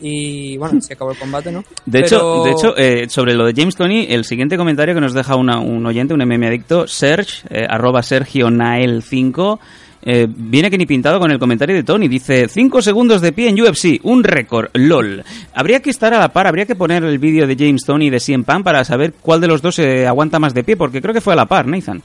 y 0.01 0.57
bueno, 0.57 0.81
se 0.81 0.93
acabó 0.93 1.11
el 1.11 1.17
combate, 1.17 1.51
¿no? 1.51 1.63
De 1.85 2.01
Pero... 2.01 2.05
hecho, 2.05 2.43
de 2.43 2.51
hecho 2.51 2.77
eh, 2.77 3.09
sobre 3.09 3.35
lo 3.35 3.45
de 3.45 3.53
James 3.55 3.75
Tony, 3.75 4.07
el 4.09 4.25
siguiente 4.25 4.57
comentario 4.57 4.95
que 4.95 5.01
nos 5.01 5.13
deja 5.13 5.35
una, 5.35 5.59
un 5.59 5.85
oyente, 5.85 6.13
un 6.13 6.23
MMA 6.25 6.47
adicto, 6.47 6.87
Serge, 6.87 7.43
eh, 7.49 7.65
arroba 7.69 8.01
Sergio 8.01 8.49
Nael 8.49 9.03
5, 9.03 9.59
eh, 10.01 10.27
viene 10.29 10.69
que 10.69 10.77
ni 10.77 10.85
pintado 10.85 11.19
con 11.19 11.31
el 11.31 11.39
comentario 11.39 11.75
de 11.75 11.83
Tony. 11.83 12.07
Dice, 12.07 12.47
5 12.47 12.81
segundos 12.81 13.21
de 13.21 13.33
pie 13.33 13.49
en 13.49 13.61
UFC, 13.61 13.99
un 14.03 14.23
récord, 14.23 14.69
lol. 14.73 15.23
Habría 15.53 15.81
que 15.81 15.89
estar 15.89 16.13
a 16.13 16.19
la 16.19 16.29
par, 16.29 16.47
habría 16.47 16.65
que 16.65 16.75
poner 16.75 17.03
el 17.03 17.19
vídeo 17.19 17.47
de 17.47 17.55
James 17.57 17.83
Tony 17.85 18.07
y 18.07 18.09
de 18.09 18.19
CM 18.19 18.43
Punk 18.43 18.63
para 18.63 18.83
saber 18.85 19.13
cuál 19.21 19.41
de 19.41 19.47
los 19.47 19.61
dos 19.61 19.75
se 19.75 20.07
aguanta 20.07 20.39
más 20.39 20.53
de 20.53 20.63
pie, 20.63 20.77
porque 20.77 21.01
creo 21.01 21.13
que 21.13 21.21
fue 21.21 21.33
a 21.33 21.35
la 21.35 21.45
par, 21.45 21.67
Nathan. 21.67 22.01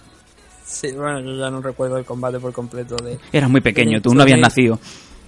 Sí, 0.64 0.92
bueno, 0.92 1.20
yo 1.20 1.36
ya 1.36 1.50
no 1.50 1.60
recuerdo 1.60 1.98
el 1.98 2.04
combate 2.04 2.40
por 2.40 2.52
completo 2.52 2.96
de... 2.96 3.18
Eras 3.32 3.50
muy 3.50 3.60
pequeño, 3.60 4.00
tú 4.00 4.14
no 4.14 4.22
habías 4.22 4.40
nacido. 4.40 4.80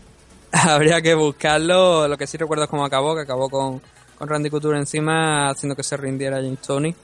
Habría 0.52 1.00
que 1.02 1.14
buscarlo, 1.14 2.08
lo 2.08 2.16
que 2.16 2.26
sí 2.26 2.36
recuerdo 2.36 2.64
es 2.64 2.70
cómo 2.70 2.84
acabó, 2.84 3.14
que 3.14 3.22
acabó 3.22 3.48
con, 3.48 3.80
con 4.16 4.28
Randy 4.28 4.50
Couture 4.50 4.78
encima, 4.78 5.50
haciendo 5.50 5.76
que 5.76 5.82
se 5.82 5.96
rindiera 5.96 6.38
James 6.38 6.60
Tony. 6.60 6.94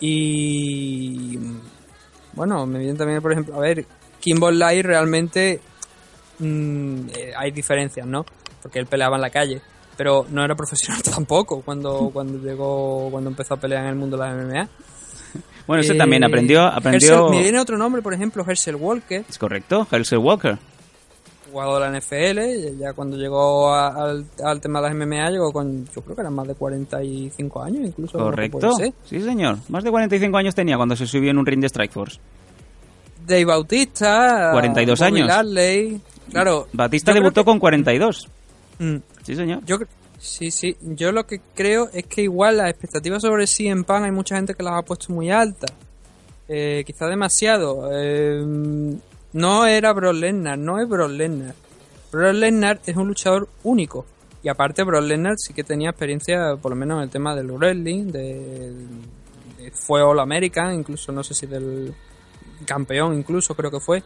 Y... 0.00 1.38
Bueno, 2.32 2.66
me 2.66 2.78
viene 2.78 2.94
también, 2.94 3.20
por 3.20 3.32
ejemplo, 3.32 3.54
a 3.56 3.60
ver, 3.60 3.84
Kimball 4.24 4.58
Light 4.58 4.86
realmente 4.86 5.60
mmm, 6.38 7.08
eh, 7.14 7.32
hay 7.36 7.50
diferencias, 7.50 8.06
¿no? 8.06 8.24
Porque 8.62 8.78
él 8.78 8.86
peleaba 8.86 9.16
en 9.16 9.22
la 9.22 9.28
calle, 9.28 9.60
pero 9.98 10.24
no 10.30 10.42
era 10.42 10.54
profesional 10.54 11.02
tampoco 11.14 11.60
cuando 11.60 12.10
cuando 12.10 12.38
llegó 12.38 13.10
cuando 13.10 13.28
empezó 13.28 13.54
a 13.54 13.56
pelear 13.58 13.82
en 13.82 13.90
el 13.90 13.96
mundo 13.96 14.16
de 14.16 14.26
la 14.26 14.34
MMA. 14.34 14.68
Bueno, 15.66 15.80
eso 15.80 15.94
eh, 15.94 15.96
también 15.96 16.22
aprendió 16.22 16.62
aprendió 16.62 17.14
Herschel, 17.14 17.30
me 17.30 17.42
viene 17.42 17.58
otro 17.58 17.78
nombre, 17.78 18.02
por 18.02 18.12
ejemplo, 18.12 18.44
Herschel 18.46 18.76
Walker. 18.76 19.24
Es 19.26 19.38
correcto, 19.38 19.86
Herschel 19.90 20.18
Walker. 20.18 20.58
Jugador 21.50 21.82
de 21.82 21.90
la 21.90 21.98
NFL, 21.98 22.78
ya 22.78 22.92
cuando 22.92 23.16
llegó 23.16 23.72
a, 23.72 23.88
al, 23.88 24.26
al, 24.44 24.60
tema 24.60 24.82
de 24.82 24.88
las 24.88 24.94
MMA 24.94 25.30
llegó 25.30 25.52
con, 25.52 25.86
yo 25.86 26.02
creo 26.02 26.14
que 26.14 26.20
eran 26.20 26.34
más 26.34 26.46
de 26.48 26.54
45 26.54 27.62
años 27.62 27.86
incluso. 27.86 28.18
Correcto, 28.18 28.72
sí 29.04 29.20
señor, 29.22 29.56
más 29.70 29.82
de 29.82 29.90
45 29.90 30.36
años 30.36 30.54
tenía 30.54 30.76
cuando 30.76 30.96
se 30.96 31.06
subió 31.06 31.30
en 31.30 31.38
un 31.38 31.46
ring 31.46 31.62
de 31.62 31.70
Strikeforce. 31.70 32.20
Dave 33.26 33.44
Bautista. 33.44 34.50
42 34.52 34.98
Bobby 34.98 35.06
años. 35.08 35.28
Ladley. 35.28 36.00
Claro. 36.30 36.68
Batista 36.72 37.12
debutó 37.12 37.42
que... 37.42 37.44
con 37.46 37.58
42. 37.58 38.28
Mm. 38.78 38.96
Sí, 39.22 39.36
señor. 39.36 39.64
Yo, 39.64 39.78
sí, 40.18 40.50
sí. 40.50 40.76
Yo 40.80 41.12
lo 41.12 41.26
que 41.26 41.40
creo 41.54 41.88
es 41.92 42.06
que 42.06 42.22
igual 42.22 42.58
las 42.58 42.70
expectativas 42.70 43.22
sobre 43.22 43.46
CM 43.46 43.84
Punk 43.84 44.04
hay 44.04 44.10
mucha 44.10 44.36
gente 44.36 44.54
que 44.54 44.62
las 44.62 44.74
ha 44.74 44.82
puesto 44.82 45.12
muy 45.12 45.30
altas. 45.30 45.72
Eh, 46.48 46.84
quizá 46.86 47.06
demasiado. 47.06 47.90
Eh, 47.92 48.42
no 49.32 49.66
era 49.66 49.92
Brock 49.92 50.14
Lesnar, 50.14 50.58
no 50.58 50.80
es 50.80 50.88
Brock 50.88 51.10
Lesnar. 51.10 51.54
Brock 52.12 52.34
Lesnar 52.34 52.80
es 52.86 52.96
un 52.96 53.08
luchador 53.08 53.48
único. 53.62 54.06
Y 54.42 54.48
aparte 54.48 54.82
Brock 54.82 55.04
Lesnar 55.04 55.38
sí 55.38 55.54
que 55.54 55.64
tenía 55.64 55.90
experiencia, 55.90 56.56
por 56.60 56.70
lo 56.70 56.76
menos 56.76 56.98
en 56.98 57.04
el 57.04 57.10
tema 57.10 57.34
del 57.34 57.50
wrestling, 57.50 58.12
de, 58.12 58.72
de 59.58 59.70
fue 59.72 60.02
All 60.02 60.20
American, 60.20 60.74
incluso 60.74 61.12
no 61.12 61.24
sé 61.24 61.32
si 61.32 61.46
del 61.46 61.94
campeón 62.64 63.18
incluso 63.18 63.54
creo 63.54 63.70
que 63.70 63.80
fue 63.80 64.02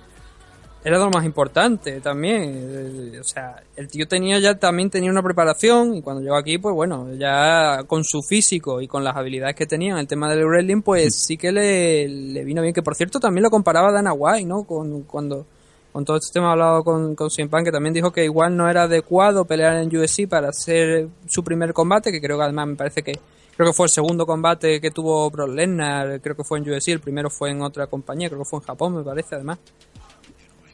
era 0.84 0.98
lo 0.98 1.10
más 1.10 1.24
importante 1.24 2.00
también. 2.00 3.12
O 3.20 3.24
sea 3.24 3.62
el 3.76 3.88
tío 3.88 4.06
tenía 4.06 4.38
ya 4.38 4.58
también 4.58 4.90
tenía 4.90 5.10
una 5.10 5.22
preparación 5.22 5.96
y 5.96 6.02
cuando 6.02 6.22
llegó 6.22 6.36
aquí 6.36 6.58
pues 6.58 6.74
bueno 6.74 7.12
ya 7.14 7.82
con 7.86 8.04
su 8.04 8.22
físico 8.22 8.80
y 8.80 8.86
con 8.86 9.04
las 9.04 9.16
habilidades 9.16 9.56
que 9.56 9.66
tenía 9.66 9.92
en 9.92 9.98
el 9.98 10.06
tema 10.06 10.30
del 10.30 10.46
wrestling 10.46 10.82
pues 10.82 11.14
sí. 11.14 11.36
que 11.36 11.52
le, 11.52 12.08
le 12.08 12.44
vino 12.44 12.62
bien. 12.62 12.72
Que 12.72 12.82
por 12.82 12.94
cierto 12.94 13.20
también 13.20 13.42
lo 13.42 13.50
comparaba 13.50 13.88
a 13.88 13.92
Dana 13.92 14.12
White 14.12 14.46
no 14.46 14.64
con 14.64 15.02
cuando 15.02 15.46
con 15.92 16.04
todo 16.04 16.18
este 16.18 16.32
tema 16.32 16.52
hablado 16.52 16.84
con, 16.84 17.14
con 17.16 17.30
Cien 17.30 17.48
Pan, 17.48 17.64
que 17.64 17.72
también 17.72 17.94
dijo 17.94 18.12
que 18.12 18.24
igual 18.24 18.56
no 18.56 18.68
era 18.68 18.82
adecuado 18.82 19.46
pelear 19.46 19.78
en 19.78 19.94
UFC 19.94 20.28
para 20.28 20.50
hacer 20.50 21.08
su 21.26 21.42
primer 21.42 21.72
combate, 21.72 22.12
que 22.12 22.20
creo 22.20 22.36
que 22.36 22.44
además 22.44 22.68
me 22.68 22.76
parece 22.76 23.02
que 23.02 23.18
creo 23.58 23.70
que 23.70 23.74
fue 23.74 23.86
el 23.86 23.90
segundo 23.90 24.24
combate 24.24 24.80
que 24.80 24.90
tuvo 24.90 25.28
Brock 25.30 25.50
Lesnar, 25.50 26.20
creo 26.22 26.34
que 26.36 26.44
fue 26.44 26.58
en 26.60 26.70
UFC, 26.70 26.88
el 26.92 27.00
primero 27.00 27.28
fue 27.28 27.50
en 27.50 27.60
otra 27.60 27.88
compañía, 27.88 28.28
creo 28.28 28.38
que 28.40 28.48
fue 28.48 28.60
en 28.60 28.64
Japón, 28.64 28.94
me 28.96 29.02
parece, 29.02 29.34
además. 29.34 29.58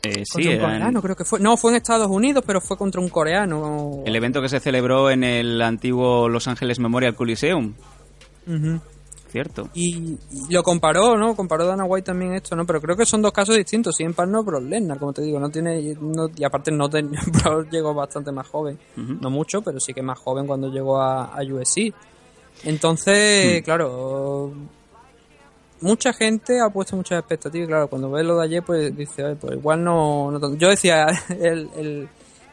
Eh, 0.02 0.22
sí, 0.26 0.46
un 0.48 0.70
en- 0.70 1.00
creo 1.00 1.16
que 1.16 1.24
fue. 1.24 1.40
No, 1.40 1.56
fue 1.56 1.70
en 1.70 1.78
Estados 1.78 2.08
Unidos, 2.08 2.44
pero 2.46 2.60
fue 2.60 2.76
contra 2.76 3.00
un 3.00 3.08
coreano. 3.08 4.02
el 4.04 4.14
evento 4.14 4.42
que 4.42 4.50
se 4.50 4.60
celebró 4.60 5.10
en 5.10 5.24
el 5.24 5.60
antiguo 5.62 6.28
Los 6.28 6.46
Ángeles 6.46 6.78
Memorial 6.78 7.14
Coliseum. 7.14 7.72
¿cierto? 9.30 9.68
Y, 9.74 10.16
y 10.30 10.52
lo 10.52 10.62
comparó, 10.62 11.16
¿no? 11.16 11.34
Comparó 11.34 11.66
Dana 11.66 11.84
White 11.84 12.06
también 12.06 12.34
esto, 12.34 12.54
¿no? 12.54 12.64
Pero 12.66 12.80
creo 12.80 12.96
que 12.96 13.04
son 13.04 13.20
dos 13.20 13.32
casos 13.32 13.56
distintos. 13.56 13.96
Si 13.96 14.04
en 14.04 14.14
Pan 14.14 14.30
no, 14.30 14.44
Brock 14.44 14.62
Lesnar, 14.62 14.98
como 14.98 15.12
te 15.12 15.22
digo, 15.22 15.40
no 15.40 15.50
tiene. 15.50 15.96
no- 16.00 16.28
y 16.36 16.44
aparte, 16.44 16.70
no 16.70 16.88
ten- 16.88 17.10
llegó 17.72 17.94
bastante 17.94 18.30
más 18.30 18.46
joven. 18.46 18.78
No 18.96 19.30
mucho, 19.30 19.60
pero 19.62 19.80
sí 19.80 19.92
que 19.92 20.02
más 20.02 20.18
joven 20.20 20.46
cuando 20.46 20.68
llegó 20.70 21.00
a, 21.00 21.24
a 21.34 21.42
USC. 21.42 21.92
Entonces, 22.64 23.60
Hmm. 23.60 23.64
claro. 23.64 24.52
Mucha 25.80 26.12
gente 26.14 26.60
ha 26.60 26.70
puesto 26.70 26.96
muchas 26.96 27.18
expectativas. 27.18 27.66
y 27.66 27.68
Claro, 27.68 27.88
cuando 27.88 28.10
ves 28.10 28.24
lo 28.24 28.38
de 28.38 28.44
ayer, 28.44 28.62
pues 28.62 28.96
dice, 28.96 29.22
"Oye, 29.24 29.36
pues 29.36 29.52
igual 29.54 29.84
no. 29.84 30.30
no 30.30 30.40
tanto". 30.40 30.56
Yo 30.56 30.68
decía 30.70 31.06
el, 31.28 31.68
el, 31.76 32.08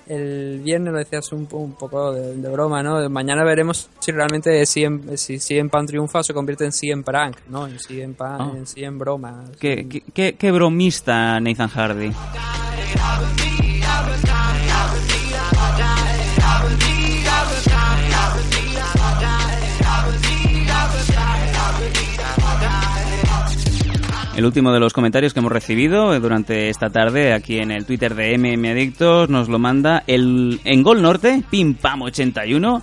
el 0.08 0.60
viernes, 0.62 0.92
lo 0.92 1.00
decía 1.00 1.20
así 1.20 1.34
un, 1.34 1.48
un 1.52 1.72
poco 1.74 2.12
de, 2.12 2.36
de 2.36 2.50
broma, 2.50 2.84
¿no? 2.84 3.10
Mañana 3.10 3.46
veremos 3.46 3.90
si 4.00 4.12
realmente 4.12 4.66
CM, 4.66 5.16
si 5.18 5.40
CM 5.40 5.70
Pan 5.70 5.86
triunfa 5.86 6.20
o 6.20 6.24
se 6.24 6.34
convierte 6.34 6.66
en 6.66 6.74
CM 6.74 7.04
Prank, 7.04 7.38
¿no? 7.48 7.68
En 7.68 7.80
CM 7.80 8.14
Pan, 8.16 8.38
Ah. 8.42 8.52
en 8.54 8.68
CM 8.68 8.98
Broma. 8.98 9.46
Qué, 9.60 9.88
qué- 9.88 10.04
qué- 10.14 10.36
qué 10.36 10.52
bromista 10.52 11.40
Nathan 11.40 11.70
Hardy. 11.70 12.12
El 24.36 24.46
último 24.46 24.72
de 24.72 24.80
los 24.80 24.94
comentarios 24.94 25.34
que 25.34 25.40
hemos 25.40 25.52
recibido 25.52 26.18
durante 26.20 26.70
esta 26.70 26.90
tarde 26.90 27.34
aquí 27.34 27.58
en 27.60 27.70
el 27.70 27.86
Twitter 27.86 28.16
de 28.16 28.38
MM 28.38 28.66
Adictos 28.72 29.30
nos 29.30 29.50
lo 29.50 29.60
manda 29.60 30.04
el 30.08 30.62
en 30.64 30.84
Gol 30.84 31.02
Norte, 31.02 31.44
Pim 31.50 31.76
Pam 31.76 32.04
81, 32.04 32.82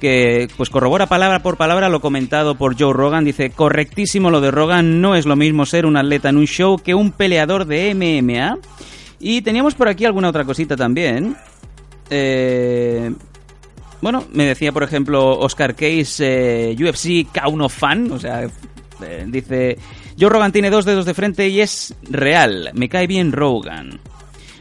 que 0.00 0.48
pues 0.56 0.70
corrobora 0.70 1.06
palabra 1.06 1.40
por 1.40 1.56
palabra 1.56 1.88
lo 1.88 2.00
comentado 2.00 2.54
por 2.54 2.78
Joe 2.78 2.92
Rogan. 2.92 3.24
Dice, 3.24 3.50
correctísimo 3.50 4.30
lo 4.30 4.40
de 4.40 4.52
Rogan, 4.52 5.00
no 5.00 5.16
es 5.16 5.26
lo 5.26 5.34
mismo 5.34 5.66
ser 5.66 5.86
un 5.86 5.96
atleta 5.96 6.28
en 6.28 6.36
un 6.36 6.46
show 6.46 6.78
que 6.78 6.94
un 6.94 7.10
peleador 7.10 7.66
de 7.66 7.92
MMA. 7.92 8.58
Y 9.18 9.42
teníamos 9.42 9.74
por 9.74 9.88
aquí 9.88 10.04
alguna 10.04 10.28
otra 10.28 10.44
cosita 10.44 10.76
también. 10.76 11.36
Eh, 12.10 13.12
bueno, 14.00 14.24
me 14.32 14.44
decía, 14.44 14.70
por 14.70 14.84
ejemplo, 14.84 15.36
Oscar 15.38 15.74
Case, 15.74 16.70
eh, 16.70 16.76
UFC 16.78 17.26
K1 17.32 17.68
fan, 17.68 18.12
o 18.12 18.18
sea, 18.20 18.44
eh, 18.44 19.24
dice, 19.26 19.78
Joe 20.18 20.30
Rogan 20.30 20.52
tiene 20.52 20.70
dos 20.70 20.84
dedos 20.84 21.04
de 21.04 21.14
frente 21.14 21.48
y 21.48 21.60
es 21.60 21.94
real, 22.02 22.70
me 22.74 22.88
cae 22.88 23.06
bien 23.06 23.32
Rogan. 23.32 24.00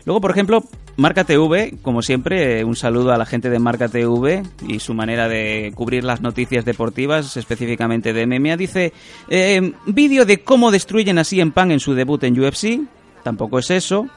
Luego, 0.06 0.22
por 0.22 0.32
ejemplo, 0.32 0.64
Marca 0.98 1.24
TV, 1.24 1.76
como 1.82 2.02
siempre, 2.02 2.60
eh, 2.60 2.64
un 2.64 2.76
saludo 2.76 3.12
a 3.12 3.18
la 3.18 3.26
gente 3.26 3.50
de 3.50 3.60
Marca 3.60 3.90
TV 3.90 4.44
y 4.68 4.80
su 4.80 4.94
manera 4.94 5.28
de 5.28 5.72
cubrir 5.76 6.04
las 6.04 6.22
noticias 6.22 6.64
deportivas, 6.64 7.36
específicamente 7.38 8.14
de 8.14 8.26
MMA. 8.26 8.58
Dice, 8.58 8.94
eh, 9.30 9.74
vídeo 9.86 10.26
de 10.26 10.42
cómo 10.42 10.72
destruyen 10.72 11.18
así 11.18 11.42
en 11.42 11.52
Pan 11.52 11.72
en 11.72 11.80
su 11.80 11.94
debut 11.94 12.24
en 12.24 12.40
UFC, 12.40 12.82
tampoco 13.24 13.60
es 13.60 13.72
eso. 13.72 14.08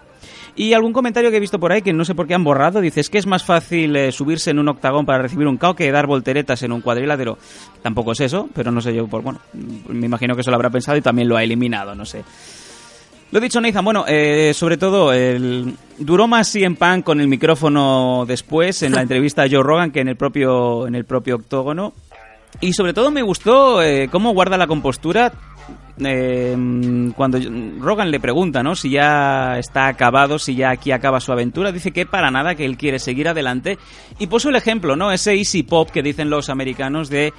Y 0.58 0.72
algún 0.72 0.92
comentario 0.92 1.30
que 1.30 1.36
he 1.36 1.40
visto 1.40 1.60
por 1.60 1.70
ahí 1.70 1.82
que 1.82 1.92
no 1.92 2.04
sé 2.04 2.16
por 2.16 2.26
qué 2.26 2.34
han 2.34 2.42
borrado, 2.42 2.80
dice, 2.80 2.98
es 2.98 3.10
que 3.10 3.18
es 3.18 3.28
más 3.28 3.44
fácil 3.44 3.94
eh, 3.94 4.10
subirse 4.10 4.50
en 4.50 4.58
un 4.58 4.68
octagón 4.68 5.06
para 5.06 5.22
recibir 5.22 5.46
un 5.46 5.56
KO 5.56 5.76
que 5.76 5.92
dar 5.92 6.08
volteretas 6.08 6.64
en 6.64 6.72
un 6.72 6.80
cuadrilátero. 6.80 7.38
Tampoco 7.80 8.10
es 8.10 8.18
eso, 8.22 8.48
pero 8.56 8.72
no 8.72 8.80
sé 8.80 8.92
yo, 8.92 9.06
por 9.06 9.22
bueno, 9.22 9.38
me 9.52 10.06
imagino 10.06 10.34
que 10.34 10.40
eso 10.40 10.50
lo 10.50 10.56
habrá 10.56 10.68
pensado 10.68 10.98
y 10.98 11.00
también 11.00 11.28
lo 11.28 11.36
ha 11.36 11.44
eliminado, 11.44 11.94
no 11.94 12.04
sé. 12.04 12.24
Lo 13.30 13.38
dicho, 13.38 13.60
Nathan, 13.60 13.84
bueno, 13.84 14.04
eh, 14.08 14.52
sobre 14.52 14.76
todo, 14.76 15.12
el, 15.12 15.76
duró 15.96 16.26
más 16.26 16.52
en 16.56 16.74
Pan 16.74 17.02
con 17.02 17.20
el 17.20 17.28
micrófono 17.28 18.24
después 18.26 18.82
en 18.82 18.96
la 18.96 19.02
entrevista 19.02 19.44
a 19.44 19.48
Joe 19.48 19.62
Rogan 19.62 19.92
que 19.92 20.00
en 20.00 20.08
el 20.08 20.16
propio, 20.16 20.88
en 20.88 20.96
el 20.96 21.04
propio 21.04 21.36
octógono. 21.36 21.92
Y 22.60 22.72
sobre 22.72 22.94
todo 22.94 23.12
me 23.12 23.22
gustó 23.22 23.80
eh, 23.80 24.08
cómo 24.10 24.32
guarda 24.32 24.56
la 24.56 24.66
compostura 24.66 25.32
eh, 26.04 26.56
cuando 27.16 27.38
Rogan 27.80 28.10
le 28.10 28.20
pregunta, 28.20 28.62
¿no? 28.62 28.74
Si 28.74 28.90
ya 28.90 29.58
está 29.58 29.88
acabado, 29.88 30.38
si 30.38 30.54
ya 30.54 30.70
aquí 30.70 30.92
acaba 30.92 31.20
su 31.20 31.32
aventura, 31.32 31.72
dice 31.72 31.92
que 31.92 32.06
para 32.06 32.30
nada, 32.30 32.54
que 32.54 32.64
él 32.64 32.76
quiere 32.76 32.98
seguir 32.98 33.28
adelante. 33.28 33.78
Y 34.18 34.26
puso 34.26 34.48
el 34.48 34.56
ejemplo, 34.56 34.96
¿no? 34.96 35.12
Ese 35.12 35.34
easy 35.34 35.62
pop 35.62 35.90
que 35.90 36.02
dicen 36.02 36.30
los 36.30 36.48
americanos 36.48 37.08
de 37.08 37.32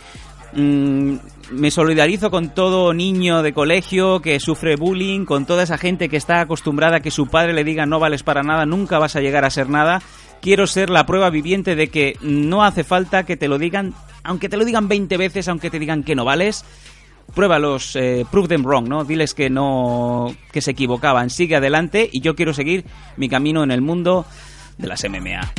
mm, 0.54 1.16
me 1.52 1.72
solidarizo 1.72 2.32
con 2.32 2.54
todo 2.54 2.94
niño 2.94 3.42
de 3.42 3.54
colegio 3.54 4.22
que 4.22 4.40
sufre 4.40 4.76
bullying, 4.76 5.26
con 5.26 5.46
toda 5.46 5.64
esa 5.64 5.78
gente 5.78 6.10
que 6.10 6.18
está 6.18 6.42
acostumbrada 6.42 6.98
a 6.98 7.00
que 7.02 7.12
su 7.12 7.28
padre 7.28 7.54
le 7.54 7.64
diga 7.64 7.86
no 7.86 8.00
vales 8.00 8.24
para 8.24 8.44
nada, 8.44 8.66
nunca 8.66 9.00
vas 9.00 9.16
a 9.16 9.22
llegar 9.22 9.46
a 9.46 9.50
ser 9.50 9.70
nada. 9.70 10.02
Quiero 10.42 10.68
ser 10.68 10.90
la 10.90 11.06
prueba 11.06 11.30
viviente 11.30 11.76
de 11.76 11.90
que 11.90 12.16
no 12.22 12.64
hace 12.64 12.86
falta 12.86 13.24
que 13.24 13.36
te 13.36 13.50
lo 13.50 13.58
digan, 13.58 13.94
aunque 14.24 14.48
te 14.48 14.56
lo 14.56 14.64
digan 14.64 14.88
20 14.88 15.18
veces, 15.18 15.50
aunque 15.50 15.70
te 15.70 15.80
digan 15.80 16.04
que 16.04 16.16
no 16.16 16.24
vales. 16.24 16.64
Pruébalos, 17.34 17.96
eh, 17.96 18.26
prove 18.32 18.48
them 18.48 18.64
wrong, 18.64 18.88
¿no? 18.88 19.04
Diles 19.04 19.34
que 19.34 19.50
no, 19.50 20.36
que 20.52 20.62
se 20.62 20.72
equivocaban. 20.72 21.30
Sigue 21.30 21.56
adelante 21.56 22.10
y 22.12 22.22
yo 22.22 22.36
quiero 22.36 22.54
seguir 22.54 22.86
mi 23.18 23.30
camino 23.30 23.64
en 23.64 23.72
el 23.72 23.82
mundo 23.82 24.26
de 24.78 24.88
las 24.88 25.04
MMA. 25.04 25.54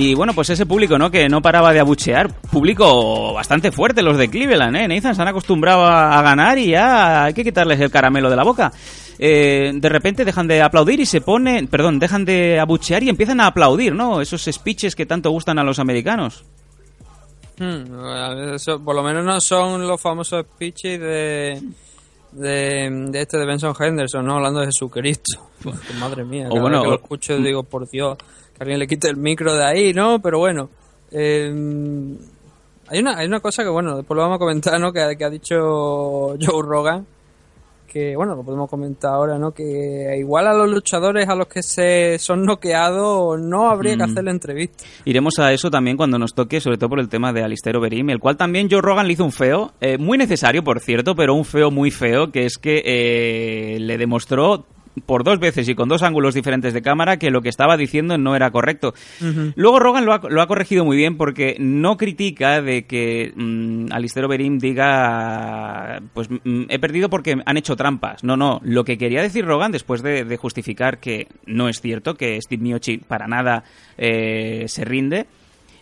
Y 0.00 0.14
bueno, 0.14 0.32
pues 0.32 0.48
ese 0.48 0.64
público, 0.64 0.96
¿no? 0.96 1.10
Que 1.10 1.28
no 1.28 1.42
paraba 1.42 1.72
de 1.72 1.80
abuchear. 1.80 2.28
Público 2.28 3.32
bastante 3.32 3.72
fuerte, 3.72 4.00
los 4.00 4.16
de 4.16 4.30
Cleveland, 4.30 4.76
¿eh? 4.76 4.86
Nathan 4.86 5.16
se 5.16 5.22
han 5.22 5.26
acostumbrado 5.26 5.84
a, 5.86 6.22
ganar 6.22 6.56
y 6.56 6.68
ya 6.68 7.24
hay 7.24 7.34
que 7.34 7.42
quitarles 7.42 7.80
el 7.80 7.90
caramelo 7.90 8.30
de 8.30 8.36
la 8.36 8.44
boca. 8.44 8.70
Eh, 9.18 9.72
de 9.74 9.88
repente 9.88 10.24
dejan 10.24 10.46
de 10.46 10.62
aplaudir 10.62 11.00
y 11.00 11.06
se 11.06 11.20
ponen, 11.20 11.66
perdón, 11.66 11.98
dejan 11.98 12.24
de 12.24 12.58
abuchear 12.60 13.02
y 13.02 13.08
empiezan 13.08 13.40
a 13.40 13.46
aplaudir, 13.48 13.94
¿no? 13.94 14.20
Esos 14.20 14.42
speeches 14.50 14.94
que 14.94 15.06
tanto 15.06 15.30
gustan 15.30 15.58
a 15.58 15.64
los 15.64 15.78
americanos. 15.80 16.44
Hmm, 17.58 18.54
eso, 18.54 18.78
por 18.78 18.94
lo 18.94 19.02
menos 19.02 19.24
no 19.24 19.40
son 19.40 19.84
los 19.86 20.00
famosos 20.00 20.44
speeches 20.54 21.00
de, 21.00 21.60
de, 22.32 22.90
de 23.10 23.20
este 23.20 23.36
de 23.38 23.46
Benson 23.46 23.74
Henderson, 23.78 24.24
¿no? 24.24 24.36
Hablando 24.36 24.60
de 24.60 24.66
Jesucristo. 24.66 25.44
Pues, 25.60 25.74
madre 25.98 26.24
mía, 26.24 26.46
O 26.52 26.60
bueno, 26.60 26.76
vez 26.76 26.82
que 26.82 26.86
lo 26.90 26.94
o- 26.94 26.98
escucho 26.98 27.36
digo, 27.38 27.64
por 27.64 27.90
Dios, 27.90 28.16
que 28.16 28.62
alguien 28.62 28.78
le 28.78 28.86
quite 28.86 29.08
el 29.08 29.16
micro 29.16 29.52
de 29.56 29.64
ahí, 29.64 29.92
¿no? 29.92 30.20
Pero 30.22 30.38
bueno, 30.38 30.70
eh, 31.10 31.52
hay, 32.86 33.00
una, 33.00 33.18
hay 33.18 33.26
una 33.26 33.40
cosa 33.40 33.64
que, 33.64 33.68
bueno, 33.68 33.96
después 33.96 34.14
lo 34.14 34.22
vamos 34.22 34.36
a 34.36 34.38
comentar, 34.38 34.78
¿no? 34.80 34.92
Que, 34.92 35.16
que 35.18 35.24
ha 35.24 35.30
dicho 35.30 35.56
Joe 36.40 36.62
Rogan, 36.62 37.04
que, 37.88 38.14
bueno, 38.14 38.36
lo 38.36 38.44
podemos 38.44 38.70
comentar 38.70 39.12
ahora, 39.14 39.38
¿no? 39.38 39.50
Que 39.50 40.14
igual 40.18 40.46
a 40.46 40.52
los 40.54 40.70
luchadores 40.70 41.28
a 41.28 41.34
los 41.34 41.48
que 41.48 41.62
se 41.62 42.18
son 42.20 42.44
noqueados 42.44 43.40
no 43.40 43.68
habría 43.70 43.96
que 43.96 44.06
Mm. 44.06 44.10
hacerle 44.10 44.30
entrevista. 44.30 44.84
Iremos 45.04 45.38
a 45.40 45.52
eso 45.52 45.70
también 45.70 45.96
cuando 45.96 46.18
nos 46.18 46.34
toque, 46.34 46.60
sobre 46.60 46.76
todo 46.78 46.90
por 46.90 47.00
el 47.00 47.08
tema 47.08 47.32
de 47.32 47.42
Alistair 47.42 47.76
Overeem, 47.76 48.10
el 48.10 48.20
cual 48.20 48.36
también 48.36 48.68
Joe 48.70 48.80
Rogan 48.82 49.06
le 49.06 49.14
hizo 49.14 49.24
un 49.24 49.32
feo, 49.32 49.72
eh, 49.80 49.98
muy 49.98 50.16
necesario 50.18 50.62
por 50.62 50.78
cierto, 50.80 51.16
pero 51.16 51.34
un 51.34 51.44
feo 51.44 51.70
muy 51.70 51.90
feo, 51.90 52.30
que 52.30 52.44
es 52.44 52.58
que 52.58 52.82
eh, 52.84 53.78
le 53.80 53.98
demostró 53.98 54.66
por 55.04 55.24
dos 55.24 55.38
veces 55.38 55.68
y 55.68 55.74
con 55.74 55.88
dos 55.88 56.02
ángulos 56.02 56.34
diferentes 56.34 56.74
de 56.74 56.82
cámara 56.82 57.16
que 57.18 57.30
lo 57.30 57.42
que 57.42 57.48
estaba 57.48 57.76
diciendo 57.76 58.18
no 58.18 58.36
era 58.36 58.50
correcto. 58.50 58.94
Luego 59.54 59.78
Rogan 59.78 60.04
lo 60.04 60.12
ha, 60.12 60.20
lo 60.28 60.42
ha 60.42 60.46
corregido 60.46 60.84
muy 60.84 60.96
bien 60.96 61.16
porque 61.16 61.56
no 61.58 61.96
critica 61.96 62.60
de 62.62 62.86
que 62.86 63.32
mm, 63.34 63.86
Alistair 63.92 64.26
Overeem 64.26 64.58
diga 64.58 66.00
pues 66.12 66.28
mm, 66.30 66.64
he 66.68 66.78
perdido 66.78 67.08
porque 67.08 67.36
han 67.44 67.56
hecho 67.56 67.76
trampas. 67.76 68.24
No, 68.24 68.36
no. 68.36 68.60
Lo 68.62 68.84
que 68.84 68.98
quería 68.98 69.22
decir 69.22 69.44
Rogan 69.44 69.72
después 69.72 70.02
de, 70.02 70.24
de 70.24 70.36
justificar 70.36 70.98
que 70.98 71.28
no 71.46 71.68
es 71.68 71.80
cierto, 71.80 72.14
que 72.14 72.40
Steve 72.40 72.62
Miocic 72.62 73.04
para 73.04 73.26
nada 73.26 73.64
eh, 73.96 74.64
se 74.68 74.84
rinde, 74.84 75.26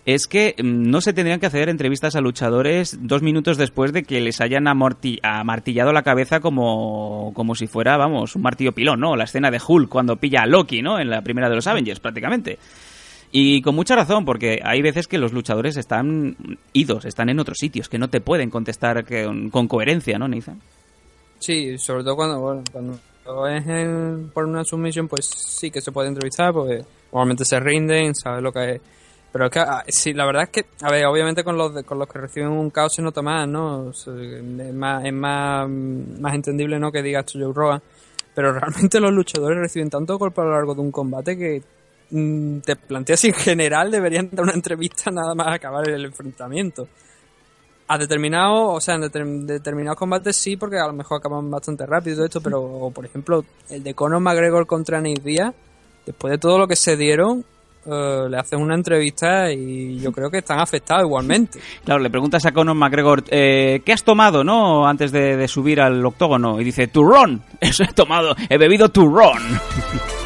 es 0.06 0.26
que 0.26 0.54
mm, 0.58 0.88
no 0.90 1.00
se 1.02 1.12
tendrían 1.12 1.40
que 1.40 1.46
hacer 1.46 1.68
entrevistas 1.68 2.16
a 2.16 2.20
luchadores 2.22 2.96
dos 3.02 3.20
minutos 3.22 3.58
después 3.58 3.92
de 3.92 4.04
que 4.04 4.20
les 4.20 4.40
hayan 4.40 4.66
amartillado 4.68 5.92
la 5.92 6.02
cabeza 6.02 6.40
como, 6.40 7.32
como 7.34 7.54
si 7.54 7.66
fuera, 7.66 7.96
vamos, 7.98 8.34
un 8.36 8.42
martillo 8.42 8.72
pilón, 8.72 9.00
¿no? 9.00 9.16
La 9.16 9.24
escena 9.24 9.50
de 9.50 9.60
Hulk 9.66 9.88
cuando 9.90 10.16
pilla 10.16 10.42
a 10.42 10.46
Loki, 10.46 10.80
¿no? 10.80 10.98
En 10.98 11.10
la 11.10 11.22
primera 11.22 11.48
de 11.48 11.56
los 11.56 11.66
Avengers, 11.66 12.00
prácticamente. 12.00 12.58
Y 13.32 13.60
con 13.60 13.74
mucha 13.74 13.96
razón, 13.96 14.24
porque 14.24 14.60
hay 14.64 14.80
veces 14.80 15.08
que 15.08 15.18
los 15.18 15.32
luchadores 15.32 15.76
están 15.76 16.36
idos, 16.72 17.04
están 17.04 17.28
en 17.28 17.40
otros 17.40 17.58
sitios, 17.58 17.88
que 17.88 17.98
no 17.98 18.08
te 18.08 18.20
pueden 18.20 18.48
contestar 18.48 19.04
con, 19.04 19.50
con 19.50 19.66
coherencia, 19.66 20.18
¿no, 20.18 20.28
Nathan? 20.28 20.60
Sí, 21.40 21.76
sobre 21.78 22.04
todo 22.04 22.14
cuando, 22.16 22.40
bueno, 22.40 22.62
cuando 22.72 23.48
es 23.48 23.66
en- 23.66 24.30
por 24.32 24.44
una 24.46 24.64
submisión, 24.64 25.08
pues 25.08 25.26
sí 25.26 25.70
que 25.72 25.80
se 25.80 25.90
puede 25.90 26.08
entrevistar, 26.08 26.52
porque 26.52 26.82
normalmente 27.12 27.44
se 27.44 27.58
rinden, 27.58 28.14
sabes 28.14 28.42
lo 28.42 28.52
que 28.52 28.70
es. 28.76 28.80
Pero 29.36 29.44
es 29.48 29.52
que, 29.52 29.58
ah, 29.60 29.84
sí, 29.86 30.14
la 30.14 30.24
verdad 30.24 30.44
es 30.44 30.48
que, 30.48 30.64
a 30.80 30.90
ver, 30.90 31.04
obviamente 31.04 31.44
con 31.44 31.58
los, 31.58 31.82
con 31.82 31.98
los 31.98 32.08
que 32.08 32.18
reciben 32.18 32.48
un 32.48 32.70
caos 32.70 32.94
se 32.94 33.02
nota 33.02 33.20
más, 33.20 33.46
¿no? 33.46 33.90
Es 33.90 34.06
más, 34.72 35.04
es 35.04 35.12
más, 35.12 35.68
más 35.68 36.34
entendible, 36.34 36.78
¿no? 36.78 36.90
Que 36.90 37.02
diga 37.02 37.20
esto 37.20 37.38
Joe 37.38 37.52
Rogan. 37.52 37.82
Pero 38.34 38.52
realmente 38.58 38.98
los 38.98 39.12
luchadores 39.12 39.58
reciben 39.58 39.90
tanto 39.90 40.16
golpe 40.16 40.40
a 40.40 40.44
lo 40.44 40.52
largo 40.52 40.74
de 40.74 40.80
un 40.80 40.90
combate 40.90 41.36
que 41.36 41.62
mm, 42.12 42.60
te 42.60 42.76
planteas 42.76 43.24
en 43.26 43.34
general 43.34 43.90
deberían 43.90 44.30
dar 44.32 44.44
una 44.44 44.54
entrevista 44.54 45.10
nada 45.10 45.34
más 45.34 45.48
acabar 45.48 45.86
el 45.86 46.06
enfrentamiento. 46.06 46.88
A 47.88 47.98
determinado, 47.98 48.68
o 48.68 48.80
sea, 48.80 48.94
en 48.94 49.02
determ- 49.02 49.44
determinados 49.44 49.98
combates 49.98 50.34
sí, 50.34 50.56
porque 50.56 50.78
a 50.78 50.86
lo 50.86 50.94
mejor 50.94 51.18
acaban 51.18 51.50
bastante 51.50 51.84
rápido 51.84 52.22
y 52.22 52.24
esto, 52.24 52.40
pero 52.40 52.90
por 52.90 53.04
ejemplo, 53.04 53.44
el 53.68 53.82
de 53.82 53.92
Conor 53.92 54.20
McGregor 54.20 54.66
contra 54.66 54.98
Nate 54.98 55.20
Diaz, 55.22 55.54
después 56.06 56.30
de 56.30 56.38
todo 56.38 56.58
lo 56.58 56.66
que 56.66 56.74
se 56.74 56.96
dieron, 56.96 57.44
eh, 57.86 58.28
le 58.28 58.36
hacen 58.36 58.60
una 58.60 58.74
entrevista 58.74 59.52
y 59.52 59.98
yo 59.98 60.12
creo 60.12 60.30
que 60.30 60.38
están 60.38 60.60
afectados 60.60 61.04
igualmente. 61.04 61.60
Claro, 61.84 62.00
le 62.00 62.10
preguntas 62.10 62.44
a 62.46 62.52
Conor 62.52 62.74
McGregor, 62.74 63.24
eh, 63.28 63.80
¿qué 63.84 63.92
has 63.92 64.02
tomado, 64.02 64.42
no? 64.42 64.86
Antes 64.86 65.12
de, 65.12 65.46
subir 65.48 65.80
al 65.80 66.04
octógono. 66.04 66.60
Y 66.60 66.64
dice, 66.64 66.88
turrón. 66.88 67.42
Eso 67.60 67.84
he 67.84 67.92
tomado, 67.92 68.34
he 68.48 68.58
bebido 68.58 68.88
turrón. 68.88 69.38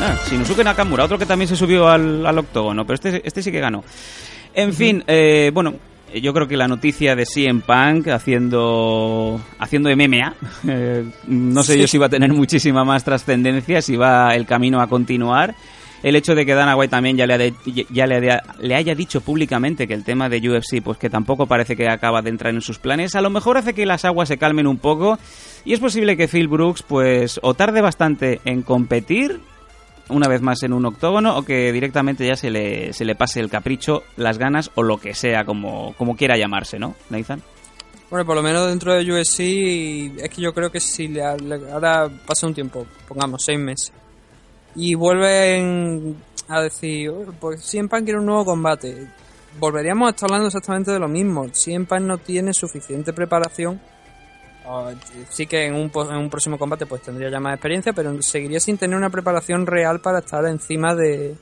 Ah, 0.00 0.16
Shinosuke 0.30 0.62
Nakamura, 0.62 1.04
otro 1.04 1.18
que 1.18 1.26
también 1.26 1.48
se 1.48 1.56
subió 1.56 1.88
al, 1.88 2.24
al 2.24 2.38
octógono, 2.38 2.86
pero 2.86 2.94
este, 2.94 3.20
este 3.26 3.42
sí 3.42 3.50
que 3.50 3.58
ganó. 3.58 3.82
En 4.54 4.72
fin, 4.72 5.04
eh, 5.06 5.50
bueno, 5.52 5.74
yo 6.14 6.32
creo 6.32 6.48
que 6.48 6.56
la 6.56 6.68
noticia 6.68 7.14
de 7.16 7.24
CM 7.26 7.60
Punk 7.60 8.08
haciendo 8.08 9.40
haciendo 9.58 9.90
MMA, 9.94 10.34
eh, 10.68 11.04
no 11.26 11.62
sé 11.62 11.74
Sí. 11.74 11.80
yo 11.80 11.86
si 11.86 11.98
va 11.98 12.06
a 12.06 12.10
tener 12.10 12.32
muchísima 12.32 12.84
más 12.84 13.04
trascendencia, 13.04 13.82
si 13.82 13.96
va 13.96 14.34
el 14.34 14.46
camino 14.46 14.80
a 14.80 14.86
continuar. 14.88 15.54
El 16.00 16.14
hecho 16.14 16.36
de 16.36 16.46
que 16.46 16.54
Dana 16.54 16.76
White 16.76 16.92
también 16.92 17.16
ya 17.16 17.26
le, 17.26 17.34
ha 17.34 17.38
de- 17.38 17.54
ya 17.90 18.06
le, 18.06 18.20
le 18.60 18.74
haya 18.76 18.94
dicho 18.94 19.20
públicamente 19.20 19.88
que 19.88 19.94
el 19.94 20.04
tema 20.04 20.28
de 20.28 20.38
UFC, 20.48 20.80
pues 20.80 20.96
que 20.96 21.10
tampoco 21.10 21.46
parece 21.46 21.74
que 21.74 21.88
acaba 21.88 22.22
de 22.22 22.30
entrar 22.30 22.54
en 22.54 22.60
sus 22.60 22.78
planes, 22.78 23.16
a 23.16 23.20
lo 23.20 23.30
mejor 23.30 23.58
hace 23.58 23.74
que 23.74 23.84
las 23.84 24.04
aguas 24.04 24.28
se 24.28 24.38
calmen 24.38 24.68
un 24.68 24.78
poco 24.78 25.18
y 25.64 25.72
es 25.72 25.80
posible 25.80 26.16
que 26.16 26.28
Phil 26.28 26.46
Brooks, 26.46 26.82
pues, 26.84 27.40
o 27.42 27.54
tarde 27.54 27.80
bastante 27.80 28.40
en 28.44 28.62
competir 28.62 29.40
una 30.08 30.28
vez 30.28 30.40
más 30.40 30.62
en 30.62 30.72
un 30.72 30.86
octógono 30.86 31.36
o 31.36 31.42
que 31.42 31.72
directamente 31.72 32.26
ya 32.26 32.36
se 32.36 32.50
le, 32.50 32.92
se 32.92 33.04
le 33.04 33.14
pase 33.14 33.40
el 33.40 33.50
capricho, 33.50 34.02
las 34.16 34.38
ganas 34.38 34.70
o 34.74 34.82
lo 34.82 34.98
que 34.98 35.14
sea, 35.14 35.44
como, 35.44 35.94
como 35.94 36.16
quiera 36.16 36.36
llamarse, 36.36 36.78
¿no, 36.78 36.94
Nathan? 37.10 37.42
Bueno, 38.10 38.24
por 38.24 38.36
lo 38.36 38.42
menos 38.42 38.68
dentro 38.68 38.94
de 38.94 39.12
USC, 39.12 39.40
es 40.22 40.30
que 40.30 40.40
yo 40.40 40.54
creo 40.54 40.70
que 40.70 40.80
si 40.80 41.08
le, 41.08 41.22
ahora 41.22 42.08
pasa 42.26 42.46
un 42.46 42.54
tiempo, 42.54 42.86
pongamos 43.06 43.42
seis 43.44 43.58
meses, 43.58 43.92
y 44.74 44.94
vuelven 44.94 46.16
a 46.48 46.62
decir, 46.62 47.10
"Oye, 47.10 47.32
pues 47.38 47.62
CM 47.62 47.88
quiere 47.88 48.18
un 48.18 48.26
nuevo 48.26 48.46
combate, 48.46 49.08
volveríamos 49.58 50.08
a 50.08 50.10
estar 50.10 50.28
hablando 50.28 50.48
exactamente 50.48 50.90
de 50.90 50.98
lo 50.98 51.08
mismo. 51.08 51.48
CM 51.52 51.86
no 52.00 52.18
tiene 52.18 52.52
suficiente 52.52 53.12
preparación. 53.12 53.80
O, 54.68 54.90
sí 55.30 55.46
que 55.46 55.66
en 55.66 55.74
un, 55.74 55.90
en 55.94 56.16
un 56.16 56.30
próximo 56.30 56.58
combate 56.58 56.86
pues 56.86 57.02
tendría 57.02 57.30
ya 57.30 57.40
más 57.40 57.54
experiencia, 57.54 57.92
pero 57.92 58.22
seguiría 58.22 58.60
sin 58.60 58.78
tener 58.78 58.96
una 58.96 59.10
preparación 59.10 59.66
real 59.66 60.00
para 60.00 60.20
estar 60.20 60.44
encima 60.46 60.94
de, 60.94 61.36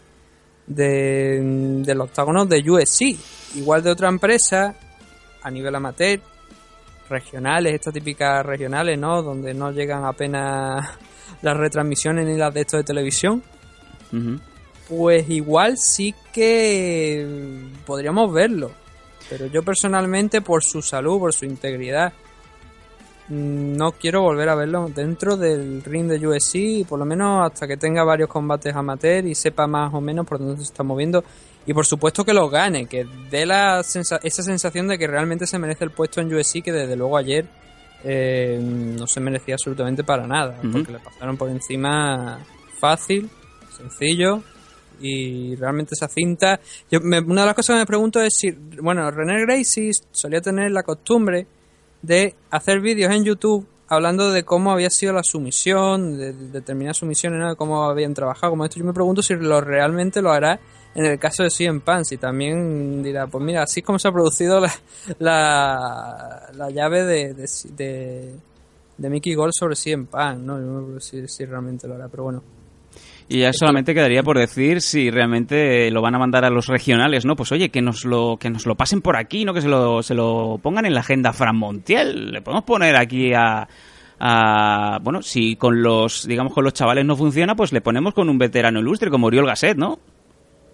de, 0.66 1.40
del 1.84 2.00
octágono 2.00 2.46
de 2.46 2.62
USC. 2.68 3.16
Igual 3.56 3.82
de 3.82 3.90
otra 3.90 4.08
empresa, 4.08 4.74
a 5.42 5.50
nivel 5.50 5.74
amateur, 5.74 6.20
regionales, 7.08 7.74
estas 7.74 7.94
típicas 7.94 8.44
regionales, 8.44 8.98
¿no? 8.98 9.22
Donde 9.22 9.54
no 9.54 9.70
llegan 9.70 10.04
apenas 10.04 10.88
las 11.42 11.56
retransmisiones 11.56 12.26
ni 12.26 12.36
las 12.36 12.52
de 12.52 12.60
esto 12.60 12.76
de 12.76 12.84
televisión. 12.84 13.42
Pues 14.88 15.28
igual 15.28 15.76
sí 15.78 16.14
que 16.32 17.26
podríamos 17.84 18.32
verlo. 18.32 18.70
Pero 19.28 19.46
yo 19.46 19.62
personalmente, 19.62 20.40
por 20.40 20.62
su 20.62 20.80
salud, 20.80 21.18
por 21.18 21.32
su 21.32 21.44
integridad, 21.44 22.12
no 23.28 23.92
quiero 23.92 24.22
volver 24.22 24.48
a 24.48 24.54
verlo 24.54 24.88
dentro 24.94 25.36
del 25.36 25.82
ring 25.82 26.06
de 26.08 26.26
USC, 26.26 26.86
por 26.88 26.98
lo 26.98 27.04
menos 27.04 27.44
hasta 27.50 27.66
que 27.66 27.76
tenga 27.76 28.04
varios 28.04 28.28
combates 28.28 28.74
amateur 28.74 29.26
y 29.26 29.34
sepa 29.34 29.66
más 29.66 29.92
o 29.94 30.00
menos 30.00 30.26
por 30.26 30.38
dónde 30.38 30.56
se 30.58 30.62
está 30.64 30.82
moviendo. 30.82 31.24
Y 31.66 31.74
por 31.74 31.84
supuesto 31.84 32.24
que 32.24 32.32
lo 32.32 32.48
gane, 32.48 32.86
que 32.86 33.04
dé 33.28 33.44
la 33.44 33.82
sensa- 33.82 34.20
esa 34.22 34.42
sensación 34.44 34.86
de 34.86 34.96
que 34.98 35.08
realmente 35.08 35.46
se 35.48 35.58
merece 35.58 35.82
el 35.84 35.90
puesto 35.90 36.20
en 36.20 36.32
USC, 36.32 36.62
que 36.62 36.70
desde 36.72 36.94
luego 36.94 37.16
ayer 37.16 37.44
eh, 38.04 38.60
no 38.62 39.06
se 39.08 39.18
merecía 39.20 39.54
absolutamente 39.54 40.04
para 40.04 40.26
nada, 40.28 40.58
porque 40.72 40.92
le 40.92 40.98
pasaron 41.00 41.36
por 41.36 41.48
encima 41.48 42.38
fácil, 42.78 43.28
sencillo, 43.76 44.42
y 45.00 45.56
realmente 45.56 45.94
esa 45.94 46.06
cinta 46.08 46.60
yo 46.90 47.00
me- 47.00 47.18
una 47.20 47.40
de 47.42 47.46
las 47.46 47.54
cosas 47.56 47.74
que 47.74 47.80
me 47.80 47.86
pregunto 47.86 48.20
es 48.20 48.34
si 48.34 48.50
bueno 48.80 49.10
René 49.10 49.40
Gracie 49.42 49.90
solía 50.12 50.40
tener 50.40 50.70
la 50.70 50.82
costumbre 50.84 51.46
de 52.02 52.34
hacer 52.50 52.80
vídeos 52.80 53.12
en 53.12 53.24
YouTube 53.24 53.66
hablando 53.88 54.30
de 54.30 54.44
cómo 54.44 54.72
había 54.72 54.90
sido 54.90 55.12
la 55.12 55.22
sumisión 55.22 56.18
de, 56.18 56.32
de 56.32 56.48
determinadas 56.48 56.98
sumisiones 56.98 57.40
¿no? 57.40 57.50
de 57.50 57.56
cómo 57.56 57.84
habían 57.84 58.14
trabajado 58.14 58.50
como 58.50 58.64
esto 58.64 58.78
yo 58.78 58.84
me 58.84 58.92
pregunto 58.92 59.22
si 59.22 59.34
lo 59.34 59.60
realmente 59.60 60.20
lo 60.22 60.32
hará 60.32 60.58
en 60.94 61.04
el 61.04 61.18
caso 61.18 61.42
de 61.42 61.50
CM 61.50 61.80
Punk 61.80 62.06
y 62.10 62.16
también 62.16 63.02
dirá 63.02 63.26
pues 63.26 63.44
mira 63.44 63.62
así 63.62 63.80
es 63.80 63.86
como 63.86 63.98
se 63.98 64.08
ha 64.08 64.12
producido 64.12 64.60
la 64.60 64.72
la, 65.18 66.50
la 66.54 66.70
llave 66.70 67.04
de, 67.04 67.34
de, 67.34 68.34
de, 68.96 69.10
Mickey 69.10 69.34
Gold 69.34 69.52
sobre 69.52 69.76
CM 69.76 70.06
Punk 70.06 70.38
no, 70.38 70.58
Yo 70.58 70.66
no 70.66 70.86
creo 70.86 71.00
si, 71.00 71.28
si 71.28 71.44
realmente 71.44 71.86
lo 71.86 71.94
hará 71.94 72.08
pero 72.08 72.24
bueno 72.24 72.42
Y 73.28 73.40
ya 73.40 73.52
solamente 73.52 73.92
quedaría 73.92 74.22
por 74.22 74.38
decir 74.38 74.80
si 74.80 75.10
realmente 75.10 75.90
lo 75.90 76.00
van 76.00 76.14
a 76.14 76.18
mandar 76.18 76.44
a 76.44 76.50
los 76.50 76.68
regionales, 76.68 77.24
¿no? 77.24 77.34
Pues 77.34 77.50
oye, 77.50 77.70
que 77.70 77.82
nos 77.82 78.04
lo, 78.04 78.36
que 78.38 78.50
nos 78.50 78.66
lo 78.66 78.76
pasen 78.76 79.00
por 79.02 79.16
aquí, 79.16 79.44
¿no? 79.44 79.52
Que 79.52 79.62
se 79.62 79.68
lo, 79.68 80.00
se 80.04 80.14
lo 80.14 80.60
pongan 80.62 80.86
en 80.86 80.94
la 80.94 81.00
agenda 81.00 81.32
Fran 81.32 81.56
Montiel. 81.56 82.30
Le 82.30 82.40
podemos 82.40 82.62
poner 82.64 82.94
aquí 82.94 83.32
a, 83.34 83.66
a- 84.20 84.98
bueno, 85.02 85.22
si 85.22 85.56
con 85.56 85.82
los, 85.82 86.24
digamos, 86.28 86.52
con 86.54 86.62
los 86.62 86.72
chavales 86.72 87.04
no 87.04 87.16
funciona, 87.16 87.56
pues 87.56 87.72
le 87.72 87.80
ponemos 87.80 88.14
con 88.14 88.28
un 88.28 88.38
veterano 88.38 88.78
ilustre 88.78 89.10
como 89.10 89.26
Oriol 89.26 89.46
Gasset, 89.46 89.76
¿no? 89.76 89.98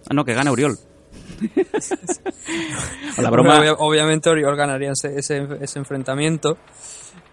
Ah, 0.07 0.13
no, 0.13 0.23
que 0.23 0.35
gane 0.35 0.51
Oriol. 0.51 0.77
La 3.17 3.29
broma. 3.29 3.59
Obvia- 3.59 3.75
obviamente 3.79 4.29
Oriol 4.29 4.55
ganaría 4.55 4.91
ese, 4.91 5.17
ese, 5.17 5.47
ese 5.61 5.79
enfrentamiento. 5.79 6.57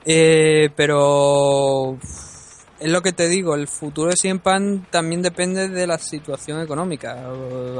Eh, 0.04 0.70
pero 0.74 1.98
es 2.80 2.90
lo 2.90 3.02
que 3.02 3.12
te 3.12 3.28
digo, 3.28 3.54
el 3.54 3.68
futuro 3.68 4.10
de 4.10 4.16
Cien 4.16 4.38
Pan 4.38 4.86
también 4.90 5.22
depende 5.22 5.68
de 5.68 5.86
la 5.86 5.98
situación 5.98 6.60
económica. 6.62 7.26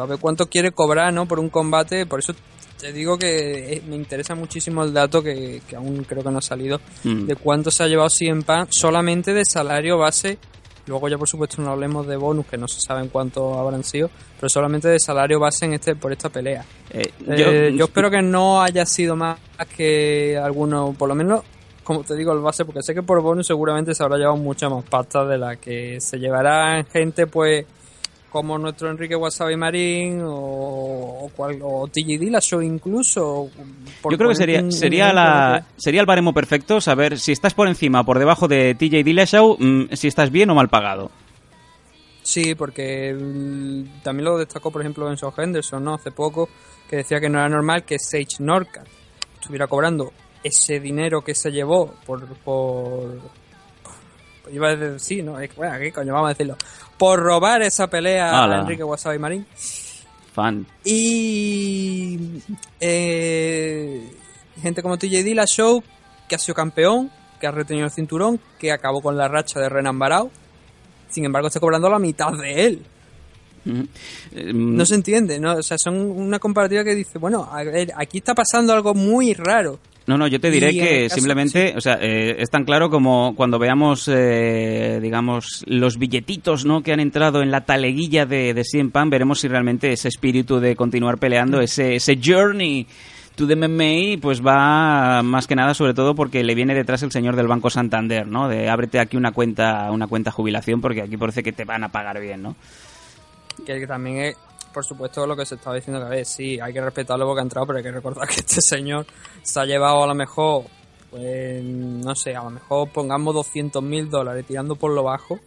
A 0.01 0.07
ver 0.07 0.19
cuánto 0.21 0.47
quiere 0.47 0.73
cobrar 0.73 1.13
¿no? 1.13 1.27
por 1.27 1.41
un 1.41 1.49
combate. 1.49 2.07
Por 2.07 2.19
eso 2.21 2.35
te 2.79 2.93
digo 2.93 3.19
que 3.19 3.75
eh, 3.75 3.83
me 3.89 3.97
interesa 3.97 4.35
muchísimo 4.35 4.85
el 4.85 4.93
dato 4.93 5.23
que, 5.23 5.63
que 5.69 5.77
aún 5.77 6.05
creo 6.05 6.23
que 6.23 6.31
no 6.31 6.39
ha 6.39 6.43
salido 6.43 6.81
Mm. 7.05 7.27
de 7.27 7.37
cuánto 7.37 7.71
se 7.71 7.83
ha 7.83 7.87
llevado 7.89 8.09
Cien 8.11 8.43
Pan 8.43 8.67
solamente 8.71 9.33
de 9.35 9.45
salario 9.45 9.99
base. 9.99 10.39
Luego 10.87 11.09
ya 11.09 11.19
por 11.19 11.29
supuesto 11.29 11.63
no 11.63 11.71
hablemos 11.71 12.07
de 12.07 12.17
bonus 12.17 12.47
que 12.47 12.57
no 12.57 12.67
se 12.67 12.81
saben 12.81 13.09
cuánto 13.09 13.59
habrán 13.59 13.85
sido, 13.85 14.11
pero 14.39 14.49
solamente 14.49 14.89
de 14.89 14.99
salario 14.99 15.39
base 15.39 15.67
en 15.67 15.75
este 15.75 15.95
por 15.95 16.11
esta 16.13 16.31
pelea. 16.31 16.65
Eh, 16.91 17.03
Eh, 17.29 17.73
yo, 17.77 17.85
espero 17.85 18.11
que 18.11 18.23
no 18.23 18.61
haya 18.63 18.85
sido 18.87 19.15
más 19.15 19.39
que 19.77 20.37
alguno, 20.37 20.95
por 20.99 21.09
lo 21.09 21.15
menos, 21.15 21.43
como 21.91 22.05
te 22.05 22.15
digo, 22.15 22.33
el 22.33 22.39
base, 22.39 22.65
porque 22.65 22.85
sé 22.85 22.95
que 22.95 23.03
por 23.03 23.21
bonus 23.21 23.49
seguramente 23.49 23.97
se 23.97 24.05
habrá 24.05 24.17
llevado 24.17 24.37
mucha 24.37 24.69
más 24.69 24.85
pasta 24.85 25.25
de 25.25 25.37
la 25.37 25.57
que 25.57 26.01
se 26.01 26.19
llevará 26.21 26.85
gente, 26.85 27.27
pues, 27.27 27.67
como 28.31 28.57
nuestro 28.59 28.89
Enrique 28.89 29.17
Wasabi 29.17 29.57
Marín 29.57 30.21
o, 30.23 30.31
o, 31.25 31.31
cual, 31.35 31.59
o 31.65 31.89
TJ 31.89 32.17
Dillashaw 32.17 32.63
incluso. 32.63 33.51
Yo 34.09 34.17
creo 34.17 34.29
que 34.29 34.37
sería, 34.37 34.61
un- 34.63 34.71
sería, 34.71 35.13
la, 35.13 35.67
sería 35.77 36.01
el 36.01 36.07
baremo 36.07 36.33
perfecto 36.33 36.81
saber 36.81 37.19
si 37.19 37.33
estás 37.33 37.55
por 37.55 37.67
encima 37.67 38.03
o 38.03 38.05
por 38.05 38.21
debajo 38.21 38.47
de 38.47 38.77
TJ 38.77 39.03
Dillashaw, 39.03 39.57
mm, 39.59 39.89
si 39.95 40.07
estás 40.07 40.31
bien 40.31 40.49
o 40.51 40.55
mal 40.55 40.69
pagado. 40.69 41.11
Sí, 42.23 42.55
porque 42.55 43.13
mm, 43.21 44.03
también 44.05 44.27
lo 44.27 44.39
destacó, 44.39 44.71
por 44.71 44.81
ejemplo, 44.83 45.07
Benson 45.07 45.33
Henderson, 45.37 45.83
¿no? 45.83 45.95
Hace 45.95 46.13
poco, 46.13 46.49
que 46.89 46.97
decía 46.99 47.19
que 47.19 47.29
no 47.29 47.39
era 47.41 47.49
normal 47.49 47.83
que 47.83 47.99
Sage 47.99 48.37
Norcat 48.39 48.87
estuviera 49.41 49.67
cobrando 49.67 50.13
ese 50.43 50.81
dinero 50.81 51.23
que 51.23 51.35
se 51.35 51.51
llevó 51.51 51.95
por... 52.07 52.27
por, 52.39 53.19
iba 54.51 54.69
a 54.69 54.77
decir, 54.77 55.01
sí, 55.01 55.23
¿no? 55.23 55.37
Bueno, 55.57 55.79
¿qué 55.79 55.93
coño? 55.93 56.13
Vamos 56.13 56.29
a 56.31 56.35
decirlo. 56.35 56.57
Por 56.99 57.21
robar 57.21 57.63
esa 57.63 57.89
pelea 57.89 58.43
Ala. 58.45 58.57
a 58.57 58.61
Enrique 58.61 58.83
Wasabi 58.85 59.19
Marín. 59.19 59.47
Fan. 60.33 60.67
Y 60.85 62.41
eh, 62.81 64.11
gente 64.61 64.83
como 64.83 64.97
TJ 64.99 65.23
Dillashaw, 65.25 65.83
que 66.29 66.35
ha 66.35 66.39
sido 66.39 66.55
campeón, 66.55 67.11
que 67.41 67.47
ha 67.47 67.51
retenido 67.51 67.87
el 67.87 67.93
cinturón, 67.93 68.41
que 68.59 68.71
acabó 68.73 69.01
con 69.01 69.17
la 69.17 69.29
racha 69.29 69.59
de 69.61 69.69
Renan 69.69 69.99
Barao. 69.99 70.31
Sin 71.09 71.25
embargo, 71.25 71.49
está 71.49 71.59
cobrando 71.59 71.89
la 71.91 71.99
mitad 71.99 72.33
de 72.33 72.67
él. 72.67 72.83
Mm. 73.65 73.81
Eh, 74.33 74.53
mm, 74.53 74.77
No 74.77 74.87
se 74.87 74.95
entiende, 74.95 75.41
¿no? 75.41 75.55
O 75.55 75.63
sea, 75.63 75.77
son 75.79 75.97
una 75.99 76.39
comparativa 76.39 76.85
que 76.85 76.95
dice, 76.95 77.19
bueno, 77.19 77.49
a 77.51 77.63
ver, 77.65 77.93
aquí 77.97 78.19
está 78.19 78.35
pasando 78.35 78.73
algo 78.73 78.95
muy 78.95 79.35
raro. 79.35 79.79
No, 80.11 80.19
no, 80.19 80.27
yo 80.27 80.41
te 80.41 80.51
diré 80.51 80.73
que 80.73 81.03
caso- 81.05 81.15
simplemente, 81.15 81.75
o 81.77 81.81
sea, 81.81 81.97
eh, 82.01 82.35
es 82.41 82.51
tan 82.51 82.65
claro 82.65 82.91
como 82.91 83.35
cuando 83.37 83.61
veamos, 83.61 84.09
eh, 84.13 84.99
digamos, 85.01 85.63
los 85.69 85.99
billetitos, 85.99 86.65
¿no? 86.65 86.83
Que 86.83 86.93
han 86.93 86.99
entrado 86.99 87.43
en 87.43 87.53
la 87.53 87.61
taleguilla 87.61 88.27
de, 88.27 88.53
de 88.53 88.65
CM 88.65 88.91
Punk, 88.91 89.09
veremos 89.11 89.39
si 89.39 89.47
realmente 89.47 89.93
ese 89.93 90.09
espíritu 90.09 90.59
de 90.59 90.75
continuar 90.75 91.19
peleando, 91.19 91.61
ese, 91.61 91.95
ese 91.95 92.19
journey 92.21 92.89
to 93.37 93.47
the 93.47 93.55
MMA 93.55 94.21
pues 94.21 94.45
va 94.45 95.23
más 95.23 95.47
que 95.47 95.55
nada 95.55 95.73
sobre 95.75 95.95
todo 95.95 96.17
porque 96.17 96.43
le 96.43 96.57
viene 96.57 96.75
detrás 96.75 97.05
el 97.05 97.13
señor 97.13 97.37
del 97.37 97.47
Banco 97.47 97.71
Santander, 97.71 98.27
¿no? 98.27 98.49
De 98.49 98.69
ábrete 98.69 98.99
aquí 98.99 99.17
una 99.17 99.31
cuenta, 99.31 99.93
una 99.93 100.09
cuenta 100.09 100.33
jubilación 100.33 100.81
porque 100.81 101.03
aquí 101.03 101.17
parece 101.17 101.45
que 101.45 101.53
te 101.53 101.65
van 101.65 101.85
a 101.85 101.89
pagar 101.91 102.21
bien, 102.21 102.43
¿no? 102.43 102.57
Que 103.65 103.87
también 103.87 104.17
es, 104.19 104.37
por 104.73 104.85
supuesto, 104.85 105.27
lo 105.27 105.37
que 105.37 105.45
se 105.47 105.57
estaba 105.57 105.77
diciendo 105.77 106.01
que 106.01 106.07
a 106.07 106.11
ver, 106.11 106.25
sí, 106.27 106.59
hay 106.61 106.73
que 106.73 106.81
respetarlo 106.81 107.27
porque 107.27 107.41
ha 107.41 107.43
entrado, 107.43 107.67
pero 107.67 107.79
hay 107.79 107.83
que 107.85 107.91
recordar 107.93 108.29
que 108.29 108.37
este 108.41 108.61
señor 108.61 109.07
se 109.43 109.61
ha 109.61 109.65
llevado 109.65 110.03
a 110.05 110.07
lo 110.07 110.15
mejor, 110.15 110.65
pues, 111.11 111.63
no 111.63 112.15
sé, 112.15 112.37
a 112.37 112.43
lo 112.45 112.51
mejor 112.51 112.89
pongamos 112.91 113.35
200 113.35 113.83
mil 113.83 114.09
dólares 114.09 114.45
tirando 114.47 114.77
por 114.77 114.93
lo 114.93 115.03
bajo 115.03 115.39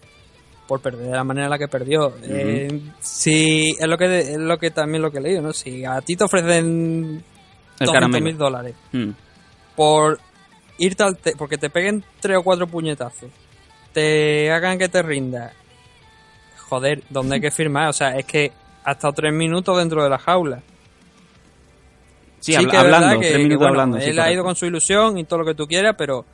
por 0.67 0.79
perder 0.81 1.07
de 1.07 1.11
la 1.15 1.23
manera 1.23 1.45
en 1.47 1.51
la 1.51 1.57
que 1.59 1.67
perdió. 1.67 2.13
Eh, 2.23 2.81
sí, 2.99 3.75
es 3.77 3.87
lo 3.87 3.97
que 3.97 4.19
es 4.19 4.37
lo 4.37 4.57
que 4.57 4.71
también 4.71 5.01
lo 5.01 5.11
que 5.11 5.17
he 5.17 5.21
leído, 5.21 5.41
¿no? 5.41 5.51
Si 5.53 5.83
a 5.85 5.99
ti 6.01 6.15
te 6.15 6.23
ofrecen 6.23 7.23
200 7.79 8.21
mil 8.21 8.37
dólares 8.37 8.73
Mm. 8.93 9.09
por 9.75 10.19
irte 10.77 11.03
al 11.03 11.17
te- 11.17 11.35
porque 11.35 11.57
te 11.57 11.69
peguen 11.69 12.03
tres 12.21 12.37
o 12.37 12.43
cuatro 12.43 12.65
puñetazos, 12.67 13.29
te 13.93 14.51
hagan 14.51 14.77
que 14.77 14.87
te 14.89 15.01
rindas. 15.01 15.53
Joder, 16.69 17.03
¿dónde 17.09 17.35
hay 17.35 17.41
que 17.41 17.51
firmar? 17.51 17.89
O 17.89 17.93
sea, 17.93 18.17
es 18.17 18.25
que 18.25 18.51
ha 18.83 18.91
estado 18.91 19.13
tres 19.13 19.33
minutos 19.33 19.77
dentro 19.77 20.03
de 20.03 20.09
la 20.09 20.17
jaula. 20.19 20.61
Sí, 22.39 22.51
Sí 22.51 22.55
habla- 22.55 22.71
que 22.71 22.77
hablando, 22.77 23.09
que- 23.19 23.27
tres 23.27 23.31
que, 23.31 23.37
minutos 23.43 23.57
bueno, 23.67 23.81
hablando. 23.81 23.99
sí, 24.03 24.09
él 24.09 24.19
ha 24.19 24.31
ido 24.31 24.43
con 24.43 24.55
su 24.55 24.65
ilusión 24.65 25.17
y 25.17 25.23
todo 25.23 25.39
lo 25.39 25.45
que 25.45 25.55
tú 25.55 25.65
quieras, 25.67 25.95
pero 25.97 26.25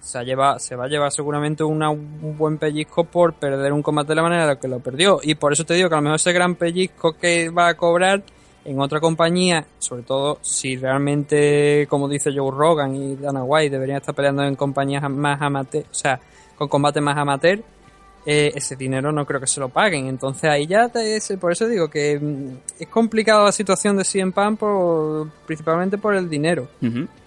se, 0.00 0.18
ha 0.18 0.22
lleva, 0.22 0.58
se 0.58 0.74
va 0.74 0.84
a 0.86 0.88
llevar 0.88 1.12
seguramente 1.12 1.62
una- 1.62 1.90
un 1.90 2.36
buen 2.38 2.56
pellizco 2.56 3.04
por 3.04 3.34
perder 3.34 3.72
un 3.72 3.82
combate 3.82 4.08
de 4.08 4.14
la 4.14 4.22
manera 4.22 4.42
en 4.42 4.48
la 4.48 4.58
que 4.58 4.68
lo 4.68 4.78
perdió. 4.80 5.20
Y 5.22 5.34
por 5.34 5.52
eso 5.52 5.64
te 5.64 5.74
digo 5.74 5.88
que 5.90 5.94
a 5.94 5.98
lo 5.98 6.02
mejor 6.02 6.16
ese 6.16 6.32
gran 6.32 6.54
pellizco 6.54 7.12
que 7.12 7.50
va 7.50 7.68
a 7.68 7.74
cobrar 7.74 8.22
en 8.64 8.80
otra 8.80 9.00
compañía, 9.00 9.66
sobre 9.78 10.02
todo 10.02 10.38
si 10.40 10.76
realmente, 10.76 11.86
como 11.90 12.08
dice 12.08 12.30
Joe 12.34 12.50
Rogan 12.50 12.94
y 12.94 13.16
Dana 13.16 13.42
White, 13.44 13.70
deberían 13.70 13.98
estar 13.98 14.14
peleando 14.14 14.42
en 14.44 14.56
compañías 14.56 15.02
más 15.10 15.40
amateur, 15.42 15.84
o 15.90 15.94
sea, 15.94 16.18
con 16.56 16.68
combate 16.68 17.00
más 17.02 17.16
amateur, 17.18 17.60
eh, 18.26 18.52
ese 18.54 18.76
dinero 18.76 19.12
no 19.12 19.24
creo 19.24 19.40
que 19.40 19.46
se 19.46 19.60
lo 19.60 19.68
paguen. 19.68 20.06
Entonces 20.06 20.44
ahí 20.50 20.66
ya, 20.66 20.88
te- 20.88 21.16
es- 21.16 21.32
por 21.40 21.52
eso 21.52 21.66
digo 21.66 21.88
que 21.88 22.18
mm, 22.18 22.82
es 22.82 22.88
complicada 22.88 23.44
la 23.44 23.52
situación 23.52 23.96
de 23.96 24.04
CM 24.04 24.32
Punk 24.32 24.58
por, 24.58 25.30
principalmente 25.46 25.98
por 25.98 26.14
el 26.14 26.28
dinero, 26.28 26.68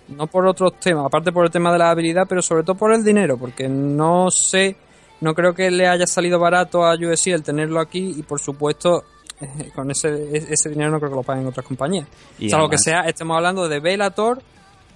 no 0.09 0.27
por 0.27 0.45
otros 0.45 0.79
temas, 0.79 1.05
aparte 1.05 1.31
por 1.31 1.45
el 1.45 1.51
tema 1.51 1.71
de 1.71 1.79
la 1.79 1.89
habilidad, 1.91 2.25
pero 2.27 2.41
sobre 2.41 2.63
todo 2.63 2.75
por 2.75 2.93
el 2.93 3.03
dinero, 3.03 3.37
porque 3.37 3.67
no 3.69 4.29
sé, 4.29 4.75
no 5.21 5.33
creo 5.33 5.53
que 5.55 5.71
le 5.71 5.87
haya 5.87 6.05
salido 6.05 6.37
barato 6.39 6.85
a 6.85 6.93
UFC 6.95 7.27
el 7.27 7.41
tenerlo 7.43 7.79
aquí 7.79 8.13
y 8.17 8.21
por 8.23 8.39
supuesto 8.39 9.03
con 9.75 9.89
ese, 9.91 10.37
ese 10.37 10.69
dinero 10.69 10.91
no 10.91 10.99
creo 10.99 11.09
que 11.09 11.15
lo 11.17 11.23
paguen 11.23 11.47
otras 11.47 11.65
compañías. 11.65 12.07
Y 12.39 12.49
Salvo 12.49 12.69
que 12.69 12.75
además- 12.75 12.83
sea, 13.03 13.09
estemos 13.09 13.35
hablando 13.35 13.67
de 13.67 13.79
Bellator 13.79 14.41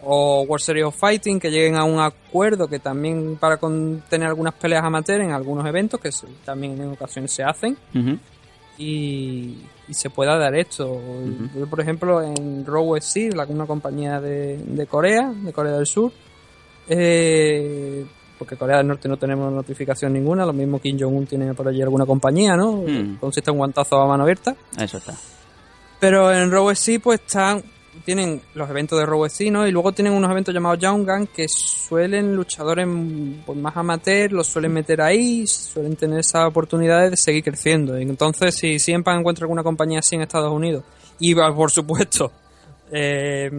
o 0.04 0.42
World 0.44 0.64
Series 0.64 0.86
of 0.86 0.96
Fighting, 0.96 1.40
que 1.40 1.50
lleguen 1.50 1.76
a 1.76 1.84
un 1.84 2.00
acuerdo 2.00 2.68
que 2.68 2.80
también 2.80 3.38
para 3.38 3.58
con- 3.58 4.04
tener 4.10 4.28
algunas 4.28 4.54
peleas 4.54 4.84
amateur 4.84 5.22
en 5.22 5.32
algunos 5.32 5.66
eventos, 5.66 6.00
que 6.00 6.10
también 6.46 6.80
en 6.82 6.92
ocasiones 6.92 7.32
se 7.34 7.44
hacen, 7.44 7.78
y, 8.78 9.58
y 9.88 9.94
se 9.94 10.10
pueda 10.10 10.38
dar 10.38 10.54
esto. 10.56 11.00
Yo, 11.56 11.68
por 11.68 11.80
ejemplo, 11.82 12.22
en 12.22 12.66
Raw 12.66 12.96
la, 13.36 13.46
una 13.46 13.66
compañía 13.66 14.22
de, 14.22 14.58
de 14.58 14.86
Corea, 14.86 15.32
de 15.34 15.52
Corea 15.52 15.74
del 15.74 15.88
Sur, 15.88 16.12
eh, 16.88 18.06
porque 18.38 18.56
Corea 18.56 18.78
del 18.78 18.88
Norte 18.88 19.10
no 19.10 19.18
tenemos 19.18 19.52
notificación 19.52 20.14
ninguna, 20.14 20.46
lo 20.46 20.54
mismo 20.54 20.80
Kim 20.80 20.98
Jong-un 21.00 21.26
tiene 21.26 21.54
por 21.56 21.68
allí 21.68 21.82
alguna 21.82 22.06
compañía, 22.06 22.56
¿no? 22.56 22.84
Hmm. 22.86 23.18
Consiste 23.20 23.50
en 23.52 23.58
guantazo 23.58 24.00
a 24.00 24.08
mano 24.08 24.24
abierta. 24.24 24.56
Eso 24.80 24.98
está. 25.00 25.16
Pero 26.00 26.32
en 26.32 26.52
Raw 26.52 26.68
UFC 26.68 27.02
pues 27.02 27.20
están 27.22 27.64
tienen 28.08 28.42
los 28.54 28.70
eventos 28.70 28.98
de 28.98 29.06
Raw 29.06 29.26
UFC, 29.26 29.52
¿no? 29.52 29.68
Y 29.68 29.72
luego 29.72 29.92
tienen 29.92 30.14
unos 30.14 30.32
eventos 30.32 30.54
llamados 30.54 30.80
Young 30.80 31.06
Gun 31.06 31.28
que 31.28 31.46
suelen 31.50 32.38
luchadores 32.38 32.88
pues, 33.46 33.58
más 33.60 33.76
amateur, 33.76 34.32
los 34.32 34.48
suelen 34.48 34.72
meter 34.72 35.02
ahí, 35.02 35.46
suelen 35.46 35.98
tener 35.98 36.20
esas 36.20 36.48
oportunidades 36.48 37.12
de 37.12 37.18
seguir 37.18 37.44
creciendo. 37.44 37.98
Entonces 37.98 38.56
si 38.56 38.80
siempre 38.80 39.14
encuentra 39.14 39.44
alguna 39.44 39.62
compañía 39.62 40.00
así 40.00 40.16
en 40.16 40.22
Estados 40.22 40.54
Unidos 40.54 40.86
y 41.20 41.36
por 41.36 41.70
supuesto 41.70 42.32
eh, 42.92 43.50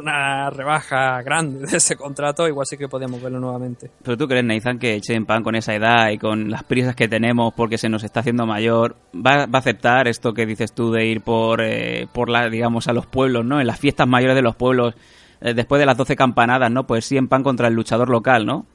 una 0.00 0.50
rebaja 0.50 1.22
grande 1.22 1.66
de 1.66 1.76
ese 1.76 1.96
contrato, 1.96 2.46
igual 2.46 2.66
sí 2.66 2.76
que 2.76 2.88
podemos 2.88 3.20
verlo 3.20 3.40
nuevamente. 3.40 3.90
Pero 4.02 4.16
tú 4.16 4.26
crees, 4.28 4.44
Nathan, 4.44 4.78
que 4.78 5.00
Chen 5.00 5.26
Pan 5.26 5.42
con 5.42 5.54
esa 5.54 5.74
edad 5.74 6.10
y 6.10 6.18
con 6.18 6.50
las 6.50 6.64
prisas 6.64 6.94
que 6.94 7.08
tenemos 7.08 7.52
porque 7.54 7.78
se 7.78 7.88
nos 7.88 8.04
está 8.04 8.20
haciendo 8.20 8.46
mayor, 8.46 8.96
va, 9.14 9.46
va 9.46 9.58
a 9.58 9.58
aceptar 9.58 10.08
esto 10.08 10.32
que 10.32 10.46
dices 10.46 10.72
tú 10.72 10.92
de 10.92 11.06
ir 11.06 11.22
por, 11.22 11.60
eh, 11.62 12.06
por 12.12 12.28
la, 12.28 12.48
digamos, 12.48 12.88
a 12.88 12.92
los 12.92 13.06
pueblos, 13.06 13.44
¿no? 13.44 13.60
En 13.60 13.66
las 13.66 13.78
fiestas 13.78 14.06
mayores 14.06 14.36
de 14.36 14.42
los 14.42 14.56
pueblos, 14.56 14.94
eh, 15.40 15.54
después 15.54 15.78
de 15.78 15.86
las 15.86 15.96
12 15.96 16.16
campanadas, 16.16 16.70
¿no? 16.70 16.86
Pues 16.86 17.04
sí 17.04 17.16
en 17.16 17.28
pan 17.28 17.42
contra 17.42 17.68
el 17.68 17.74
luchador 17.74 18.08
local, 18.08 18.46
¿no? 18.46 18.66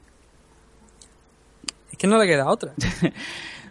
Es 1.90 1.98
que 1.98 2.06
no 2.06 2.18
le 2.18 2.26
queda 2.26 2.46
otra. 2.46 2.72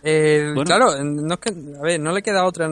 Eh, 0.05 0.51
Bueno. 0.53 0.65
Claro, 0.65 1.01
no 1.01 1.35
es 1.35 1.39
que, 1.39 1.49
a 1.49 1.81
ver, 1.81 1.97
no 1.97 2.11
le 2.11 2.21
queda 2.21 2.43
otra. 2.43 2.67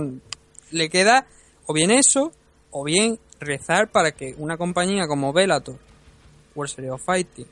Le 0.71 0.89
queda 0.89 1.25
o 1.65 1.73
bien 1.73 1.89
eso, 1.89 2.33
o 2.71 2.83
bien 2.83 3.19
rezar 3.39 3.89
para 3.89 4.11
que 4.11 4.35
una 4.37 4.57
compañía 4.57 5.07
como 5.07 5.33
Bellator, 5.33 5.75
World 6.55 6.73
Series 6.73 6.93
of 6.93 7.03
Fighting, 7.03 7.47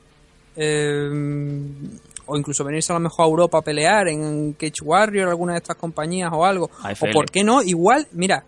eh, 0.55 1.09
o 2.25 2.37
incluso 2.37 2.63
venirse 2.63 2.91
a 2.91 2.95
lo 2.95 2.99
mejor 2.99 3.25
a 3.25 3.29
Europa 3.29 3.57
a 3.57 3.61
pelear 3.61 4.07
en 4.07 4.53
Cage 4.53 4.83
Warrior, 4.83 5.29
alguna 5.29 5.53
de 5.53 5.59
estas 5.59 5.77
compañías 5.77 6.29
o 6.31 6.45
algo. 6.45 6.69
AFL. 6.83 7.09
O 7.09 7.13
por 7.13 7.31
qué 7.31 7.43
no, 7.43 7.61
igual, 7.61 8.07
mira, 8.11 8.43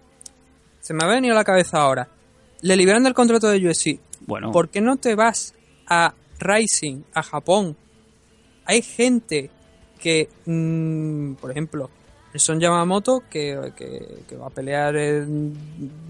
se 0.79 0.93
me 0.93 1.03
ha 1.03 1.07
venido 1.07 1.33
a 1.33 1.37
la 1.37 1.43
cabeza 1.43 1.79
ahora. 1.79 2.07
Le 2.61 2.75
liberan 2.75 3.03
del 3.03 3.13
contrato 3.13 3.47
de 3.49 3.57
UFC. 3.65 3.99
Bueno, 4.21 4.51
¿Por 4.51 4.69
qué 4.69 4.81
no 4.81 4.97
te 4.97 5.15
vas 5.15 5.55
a 5.87 6.13
Rising, 6.39 7.03
a 7.13 7.23
Japón? 7.23 7.75
Hay 8.65 8.81
gente 8.83 9.49
que, 9.99 10.29
mm, 10.45 11.33
por 11.35 11.51
ejemplo, 11.51 11.89
Son 12.39 12.59
Yamamoto, 12.59 13.23
que, 13.29 13.71
que- 13.75 14.23
que 14.27 14.35
va 14.37 14.47
a 14.47 14.49
pelear 14.49 14.95
en- 14.95 15.53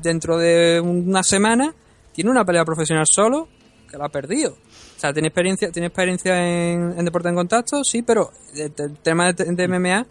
dentro 0.02 0.38
de 0.38 0.80
una 0.80 1.24
semana, 1.24 1.74
tiene 2.14 2.30
una 2.30 2.46
pelea 2.46 2.64
profesional 2.66 3.06
solo 3.10 3.48
que 3.90 3.98
la 3.98 4.06
ha 4.06 4.10
perdido. 4.10 4.52
O 4.52 5.00
sea, 5.02 5.12
tiene 5.14 5.30
experiencia, 5.30 5.72
tiene 5.72 5.88
experiencia 5.88 6.38
en, 6.72 7.04
deporte 7.04 7.30
en 7.30 7.36
contacto, 7.36 7.84
sí, 7.84 8.04
pero 8.04 8.32
el, 8.56 8.72
tema 9.02 9.34
de, 9.34 9.46
de 9.46 9.68
MMA 9.68 10.02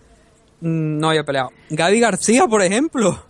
mm, 0.61 0.99
no 0.99 1.11
había 1.11 1.23
peleado. 1.25 1.51
Gaby 1.71 2.01
García, 2.01 2.47
por 2.49 2.63
ejemplo. 2.63 3.30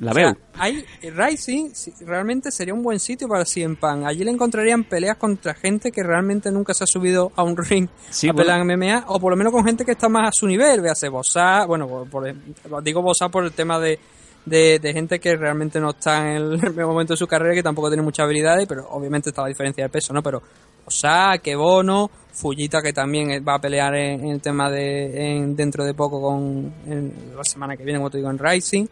La 0.00 0.10
O 0.12 0.14
sea, 0.14 0.36
hay 0.54 0.84
Rising 1.02 1.70
sí, 1.74 1.92
realmente 2.00 2.50
sería 2.50 2.74
un 2.74 2.82
buen 2.82 2.98
sitio 2.98 3.28
para 3.28 3.44
CM 3.44 3.76
Punk. 3.76 4.04
Allí 4.06 4.24
le 4.24 4.30
encontrarían 4.30 4.84
peleas 4.84 5.16
contra 5.16 5.54
gente 5.54 5.92
que 5.92 6.02
realmente 6.02 6.50
nunca 6.50 6.74
se 6.74 6.84
ha 6.84 6.86
subido 6.86 7.32
a 7.36 7.42
un 7.42 7.56
ring 7.68 7.88
Sí, 8.10 8.28
a 8.28 8.32
pelear 8.34 8.58
bueno. 8.64 8.72
en 8.72 8.78
MMA, 8.80 9.04
o 9.08 9.20
por 9.20 9.30
lo 9.32 9.36
menos 9.36 9.52
con 9.52 9.64
gente 9.64 9.84
que 9.84 9.92
está 9.92 10.08
más 10.08 10.28
a 10.28 10.32
su 10.32 10.46
nivel, 10.46 10.80
véase 10.80 11.08
Bosa, 11.08 11.64
bueno, 11.66 11.86
por, 11.86 12.08
por- 12.08 12.82
digo 12.82 13.02
Bosa 13.02 13.28
por 13.28 13.44
el 13.44 13.52
tema 13.52 13.78
de, 13.78 13.98
de, 14.46 14.78
de 14.78 14.92
gente 14.92 15.18
que 15.20 15.36
realmente 15.36 15.78
no 15.80 15.90
está 15.90 16.30
en 16.30 16.36
el, 16.36 16.74
momento 16.86 17.12
de 17.12 17.18
su 17.18 17.26
carrera, 17.26 17.54
que 17.54 17.62
tampoco 17.62 17.88
tiene 17.88 18.02
muchas 18.02 18.24
habilidades, 18.24 18.66
pero 18.66 18.88
obviamente 18.90 19.30
está 19.30 19.42
la 19.42 19.48
diferencia 19.48 19.84
de 19.84 19.90
peso, 19.90 20.12
¿no? 20.12 20.22
Pero 20.22 20.42
Bosa, 20.84 21.38
Kebono, 21.42 22.10
Fujita, 22.32 22.80
que 22.80 22.92
también 22.92 23.44
va 23.46 23.56
a 23.56 23.60
pelear 23.60 23.94
en, 23.96 24.20
en 24.20 24.28
el 24.30 24.40
tema 24.40 24.70
de 24.70 25.36
en- 25.36 25.54
dentro 25.54 25.84
de 25.84 25.92
poco 25.94 26.20
con 26.22 26.72
en 26.86 27.12
la 27.36 27.44
semana 27.44 27.76
que 27.76 27.84
viene, 27.84 27.98
como 27.98 28.10
te 28.10 28.16
digo, 28.18 28.30
en 28.30 28.38
Rising 28.38 28.86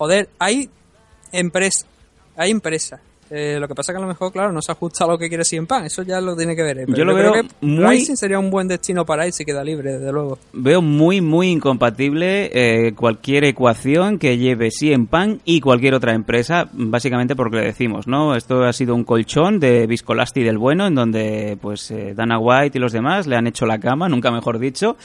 joder, 0.00 0.30
hay 0.38 0.70
empresa, 1.30 1.84
hay 2.36 2.50
empresa. 2.50 2.98
Eh, 3.32 3.58
lo 3.60 3.68
que 3.68 3.74
pasa 3.76 3.92
que 3.92 3.98
a 3.98 4.00
lo 4.00 4.08
mejor, 4.08 4.32
claro, 4.32 4.50
no 4.50 4.60
se 4.62 4.72
ajusta 4.72 5.04
a 5.04 5.06
lo 5.06 5.16
que 5.16 5.28
quiere 5.28 5.44
CM 5.44 5.64
Punk, 5.66 5.84
eso 5.84 6.02
ya 6.02 6.20
lo 6.20 6.34
tiene 6.34 6.56
que 6.56 6.62
ver. 6.64 6.78
eh, 6.78 6.84
pero 6.86 6.96
Yo 6.98 7.04
lo 7.04 7.14
creo 7.14 7.32
veo 7.32 7.42
que 7.44 7.48
muy- 7.60 7.86
Rising 7.86 8.16
sería 8.16 8.38
un 8.40 8.50
buen 8.50 8.66
destino 8.66 9.04
para 9.06 9.24
él 9.26 9.32
si 9.32 9.44
queda 9.44 9.62
libre, 9.62 9.92
desde 9.98 10.10
luego. 10.10 10.38
Veo 10.52 10.80
muy, 10.82 11.20
muy 11.20 11.48
incompatible 11.50 12.50
eh, 12.52 12.92
cualquier 12.94 13.44
ecuación 13.44 14.18
que 14.18 14.36
lleve 14.36 14.70
CM 14.72 15.06
Punk 15.06 15.42
y 15.44 15.60
cualquier 15.60 15.94
otra 15.94 16.12
empresa, 16.14 16.68
básicamente 16.72 17.36
porque 17.36 17.58
le 17.58 17.64
decimos, 17.66 18.08
¿no? 18.08 18.34
Esto 18.34 18.64
ha 18.64 18.72
sido 18.72 18.96
un 18.96 19.04
colchón 19.04 19.60
de 19.60 19.86
Viscolasti 19.86 20.42
del 20.42 20.58
bueno, 20.58 20.88
en 20.88 20.96
donde, 20.96 21.56
pues, 21.62 21.88
eh, 21.92 22.14
Dana 22.16 22.38
White 22.40 22.78
y 22.78 22.80
los 22.80 22.90
demás 22.92 23.28
le 23.28 23.36
han 23.36 23.46
hecho 23.46 23.64
la 23.64 23.78
cama, 23.78 24.08
nunca 24.08 24.32
mejor 24.32 24.58
dicho. 24.58 24.96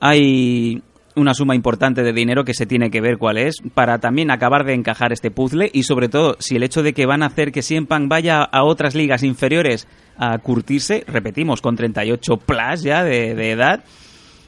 Hay 0.00 0.80
una 1.18 1.34
suma 1.34 1.54
importante 1.54 2.02
de 2.02 2.12
dinero 2.12 2.44
que 2.44 2.54
se 2.54 2.66
tiene 2.66 2.90
que 2.90 3.00
ver 3.00 3.18
cuál 3.18 3.38
es 3.38 3.56
para 3.74 3.98
también 3.98 4.30
acabar 4.30 4.64
de 4.64 4.74
encajar 4.74 5.12
este 5.12 5.30
puzzle 5.30 5.70
y 5.72 5.82
sobre 5.82 6.08
todo 6.08 6.36
si 6.38 6.56
el 6.56 6.62
hecho 6.62 6.82
de 6.82 6.92
que 6.92 7.06
van 7.06 7.22
a 7.22 7.26
hacer 7.26 7.52
que 7.52 7.62
CM 7.62 7.86
Punk 7.86 8.08
vaya 8.08 8.42
a 8.42 8.64
otras 8.64 8.94
ligas 8.94 9.22
inferiores 9.22 9.86
a 10.16 10.38
curtirse, 10.38 11.04
repetimos, 11.06 11.60
con 11.60 11.76
38 11.76 12.36
plus 12.38 12.82
ya 12.82 13.04
de, 13.04 13.34
de 13.34 13.50
edad, 13.52 13.84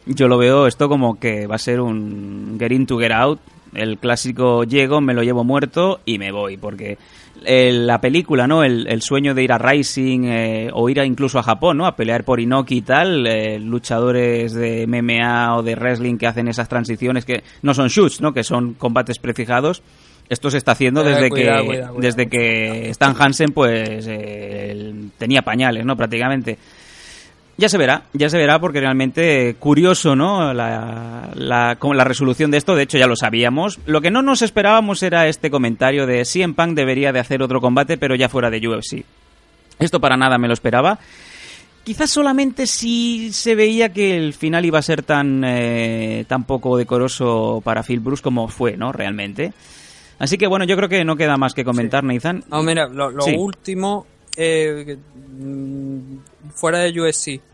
yo 0.06 0.28
lo 0.28 0.38
veo 0.38 0.66
esto 0.66 0.88
como 0.88 1.18
que 1.18 1.46
va 1.46 1.56
a 1.56 1.58
ser 1.58 1.80
un 1.80 2.56
get 2.58 2.72
in 2.72 2.86
to 2.86 2.98
get 2.98 3.12
out. 3.12 3.40
El 3.74 3.98
clásico 3.98 4.64
llego, 4.64 5.00
me 5.00 5.14
lo 5.14 5.22
llevo 5.22 5.44
muerto 5.44 6.00
y 6.04 6.18
me 6.18 6.32
voy. 6.32 6.56
Porque 6.56 6.98
eh, 7.44 7.72
la 7.72 8.00
película, 8.00 8.46
¿no? 8.46 8.62
El, 8.64 8.86
el 8.86 9.02
sueño 9.02 9.34
de 9.34 9.42
ir 9.42 9.52
a 9.52 9.58
Rising 9.58 10.24
eh, 10.24 10.70
o 10.72 10.88
ir 10.88 11.00
a, 11.00 11.04
incluso 11.04 11.38
a 11.38 11.42
Japón, 11.42 11.78
¿no? 11.78 11.86
A 11.86 11.96
pelear 11.96 12.24
por 12.24 12.40
Inoki 12.40 12.78
y 12.78 12.82
tal. 12.82 13.26
eh, 13.26 13.58
luchadores 13.58 14.52
de 14.54 14.86
MMA 14.86 15.56
o 15.56 15.62
de 15.62 15.74
wrestling 15.74 16.16
que 16.16 16.26
hacen 16.26 16.48
esas 16.48 16.68
transiciones 16.68 17.24
que 17.24 17.42
no 17.62 17.74
son 17.74 17.88
shoots, 17.88 18.20
¿no? 18.20 18.32
Que 18.32 18.44
son 18.44 18.74
combates 18.74 19.18
prefijados. 19.18 19.82
Esto 20.28 20.48
se 20.48 20.58
está 20.58 20.72
haciendo 20.72 21.02
Eh, 21.02 21.10
desde 21.10 21.30
que 21.30 21.86
desde 21.98 22.28
que 22.28 22.90
Stan 22.90 23.16
Hansen 23.18 23.50
pues 23.50 24.06
eh, 24.08 24.92
tenía 25.18 25.42
pañales, 25.42 25.84
¿no? 25.84 25.96
Prácticamente. 25.96 26.56
Ya 27.60 27.68
se 27.68 27.76
verá, 27.76 28.04
ya 28.14 28.30
se 28.30 28.38
verá 28.38 28.58
porque 28.58 28.80
realmente 28.80 29.54
curioso, 29.58 30.16
¿no? 30.16 30.54
La, 30.54 31.28
la, 31.34 32.04
resolución 32.04 32.50
de 32.50 32.56
esto, 32.56 32.74
de 32.74 32.84
hecho 32.84 32.96
ya 32.96 33.06
lo 33.06 33.16
sabíamos. 33.16 33.78
Lo 33.84 34.00
que 34.00 34.10
no 34.10 34.22
nos 34.22 34.40
esperábamos 34.40 35.02
era 35.02 35.28
este 35.28 35.50
comentario 35.50 36.06
de 36.06 36.24
CM 36.24 36.54
Punk 36.54 36.70
debería 36.74 37.12
de 37.12 37.20
hacer 37.20 37.42
otro 37.42 37.60
combate 37.60 37.98
pero 37.98 38.14
ya 38.14 38.30
fuera 38.30 38.48
de 38.48 38.66
UFC. 38.66 39.04
Esto 39.78 40.00
para 40.00 40.16
nada 40.16 40.38
me 40.38 40.46
lo 40.48 40.54
esperaba. 40.54 40.98
Quizás 41.84 42.08
solamente 42.10 42.66
si 42.66 43.30
se 43.30 43.54
veía 43.54 43.92
que 43.92 44.16
el 44.16 44.32
final 44.32 44.64
iba 44.64 44.78
a 44.78 44.82
ser 44.82 45.02
tan, 45.02 45.44
eh, 45.44 46.24
tan 46.28 46.44
poco 46.44 46.78
decoroso 46.78 47.60
para 47.62 47.82
Phil 47.82 48.00
Bruce 48.00 48.22
como 48.22 48.48
fue, 48.48 48.78
¿no? 48.78 48.90
Realmente. 48.90 49.52
Así 50.18 50.38
que 50.38 50.46
bueno, 50.46 50.64
yo 50.64 50.76
creo 50.78 50.88
que 50.88 51.04
no 51.04 51.14
queda 51.14 51.36
más 51.36 51.52
que 51.52 51.64
comentar, 51.64 52.04
Nathan. 52.04 52.42
No, 52.50 52.62
mira, 52.62 52.86
lo, 52.88 53.10
lo 53.10 53.20
Sí. 53.20 53.34
último, 53.36 54.06
eh, 54.34 54.96
mm, 55.38 56.00
fuera 56.54 56.78
de 56.78 56.98
USC. 56.98 57.49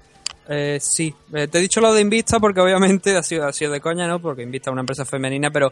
Eh, 0.48 0.78
sí, 0.80 1.12
Eh, 1.32 1.48
te 1.48 1.58
he 1.58 1.60
dicho 1.60 1.80
lo 1.80 1.92
de 1.92 2.00
Invista 2.00 2.38
porque 2.38 2.60
obviamente 2.60 3.16
ha 3.16 3.22
sido, 3.22 3.46
ha 3.46 3.52
sido 3.52 3.72
de 3.72 3.80
coña, 3.80 4.06
¿no? 4.06 4.20
Porque 4.20 4.42
Invista 4.42 4.70
es 4.70 4.72
una 4.72 4.82
empresa 4.82 5.04
femenina, 5.04 5.50
pero 5.50 5.70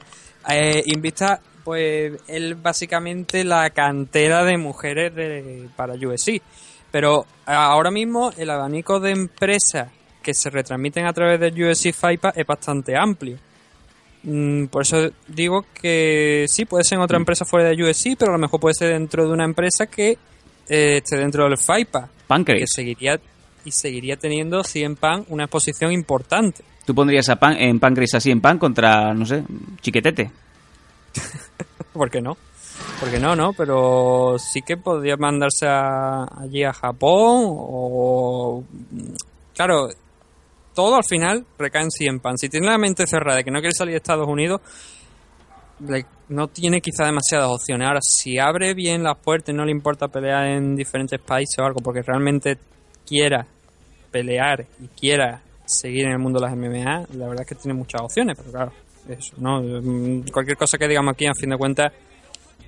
eh, 0.48 0.82
Invista, 0.86 1.40
pues, 1.62 2.12
es 2.26 2.62
básicamente 2.62 3.44
la 3.44 3.70
cantera 3.70 4.44
de 4.44 4.56
mujeres 4.58 5.14
de, 5.14 5.68
para 5.76 5.94
USC. 5.94 6.40
Pero 6.90 7.26
ahora 7.46 7.90
mismo 7.90 8.32
el 8.36 8.50
abanico 8.50 9.00
de 9.00 9.10
empresas 9.10 9.90
que 10.22 10.32
se 10.34 10.48
retransmiten 10.50 11.06
a 11.06 11.12
través 11.12 11.38
de 11.40 11.48
USC 11.70 11.92
FIPA 11.92 12.30
es 12.36 12.46
bastante 12.46 12.96
amplio. 12.96 13.36
Mm, 14.22 14.66
Por 14.66 14.82
eso 14.82 15.10
digo 15.28 15.66
que 15.80 16.46
sí, 16.48 16.64
puede 16.64 16.84
ser 16.84 16.96
en 16.98 17.02
otra 17.02 17.18
empresa 17.18 17.44
fuera 17.44 17.68
de 17.68 17.82
USC, 17.82 18.16
pero 18.18 18.30
a 18.30 18.34
lo 18.36 18.40
mejor 18.40 18.58
puede 18.60 18.74
ser 18.74 18.92
dentro 18.92 19.26
de 19.26 19.32
una 19.32 19.44
empresa 19.44 19.86
que 19.86 20.16
eh, 20.68 20.96
esté 20.96 21.18
dentro 21.18 21.44
del 21.44 21.58
FIPA. 21.58 22.06
Que 22.06 22.08
Pancrase. 22.26 22.64
seguiría 22.66 23.20
y 23.64 23.70
seguiría 23.70 24.16
teniendo 24.16 24.62
100 24.64 24.96
pan 24.96 25.24
una 25.28 25.44
exposición 25.44 25.92
importante. 25.92 26.62
Tú 26.84 26.94
pondrías 26.94 27.28
a 27.30 27.36
Pan, 27.36 27.56
en 27.58 27.80
Pancrase 27.80 28.16
así 28.18 28.30
en 28.30 28.40
pan 28.40 28.58
contra, 28.58 29.14
no 29.14 29.24
sé, 29.24 29.42
Chiquetete. 29.80 30.30
¿Por 31.92 32.10
qué 32.10 32.20
no? 32.20 32.36
¿Por 33.00 33.10
qué 33.10 33.18
no, 33.18 33.34
no? 33.36 33.52
Pero 33.54 34.36
sí 34.38 34.60
que 34.62 34.76
podría 34.76 35.16
mandarse 35.16 35.66
a- 35.66 36.24
allí 36.40 36.62
a 36.64 36.72
Japón 36.72 37.44
o... 37.48 38.64
Claro, 39.54 39.88
todo 40.74 40.96
al 40.96 41.04
final 41.04 41.46
recae 41.58 41.82
en 41.84 41.90
100 41.90 42.20
pan. 42.20 42.36
Si 42.36 42.48
tiene 42.48 42.66
la 42.66 42.76
mente 42.78 43.06
cerrada 43.06 43.38
de 43.38 43.44
que 43.44 43.50
no 43.50 43.60
quiere 43.60 43.72
salir 43.74 43.92
de 43.92 43.98
Estados 43.98 44.26
Unidos, 44.28 44.60
no 46.28 46.48
tiene 46.48 46.80
quizá 46.80 47.04
demasiadas 47.06 47.48
opciones. 47.48 47.86
Ahora, 47.86 48.00
si 48.02 48.38
abre 48.38 48.74
bien 48.74 49.02
las 49.02 49.16
puertas 49.18 49.54
y 49.54 49.56
no 49.56 49.64
le 49.64 49.70
importa 49.72 50.08
pelear 50.08 50.46
en 50.46 50.74
diferentes 50.76 51.20
países 51.20 51.58
o 51.58 51.64
algo, 51.64 51.80
porque 51.80 52.02
realmente 52.02 52.58
quiera 53.06 53.46
pelear 54.10 54.66
y 54.80 54.88
quiera 54.88 55.40
seguir 55.64 56.06
en 56.06 56.12
el 56.12 56.18
mundo 56.18 56.38
de 56.38 56.46
las 56.46 56.56
MMA, 56.56 57.06
la 57.16 57.28
verdad 57.28 57.40
es 57.42 57.48
que 57.48 57.54
tiene 57.54 57.76
muchas 57.76 58.02
opciones, 58.02 58.36
pero 58.36 58.50
claro, 58.50 58.72
eso, 59.08 59.34
¿no? 59.38 59.60
Mm, 59.60 60.28
Cualquier 60.30 60.56
cosa 60.56 60.78
que 60.78 60.88
digamos 60.88 61.12
aquí, 61.12 61.26
a 61.26 61.34
fin 61.34 61.50
de 61.50 61.56
cuentas, 61.56 61.92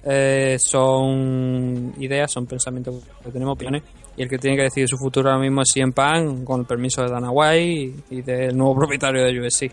eh, 0.04 0.56
son 0.58 1.94
ideas, 1.98 2.30
son 2.30 2.46
pensamientos 2.46 3.02
que 3.22 3.30
tenemos 3.30 3.54
opiniones, 3.54 3.82
y 4.16 4.22
el 4.22 4.28
que 4.28 4.38
tiene 4.38 4.56
que 4.56 4.64
decidir 4.64 4.88
su 4.88 4.96
futuro 4.96 5.28
ahora 5.28 5.42
mismo 5.42 5.62
es 5.62 5.68
CM 5.72 5.92
Punk, 5.92 6.44
con 6.44 6.60
el 6.60 6.66
permiso 6.66 7.02
de 7.02 7.10
Dana 7.10 7.30
White 7.30 8.04
y, 8.10 8.16
y 8.18 8.22
del 8.22 8.56
nuevo 8.56 8.74
propietario 8.76 9.24
de 9.24 9.40
USC. 9.40 9.70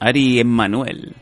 Ari 0.00 0.40
Emmanuel. 0.40 1.14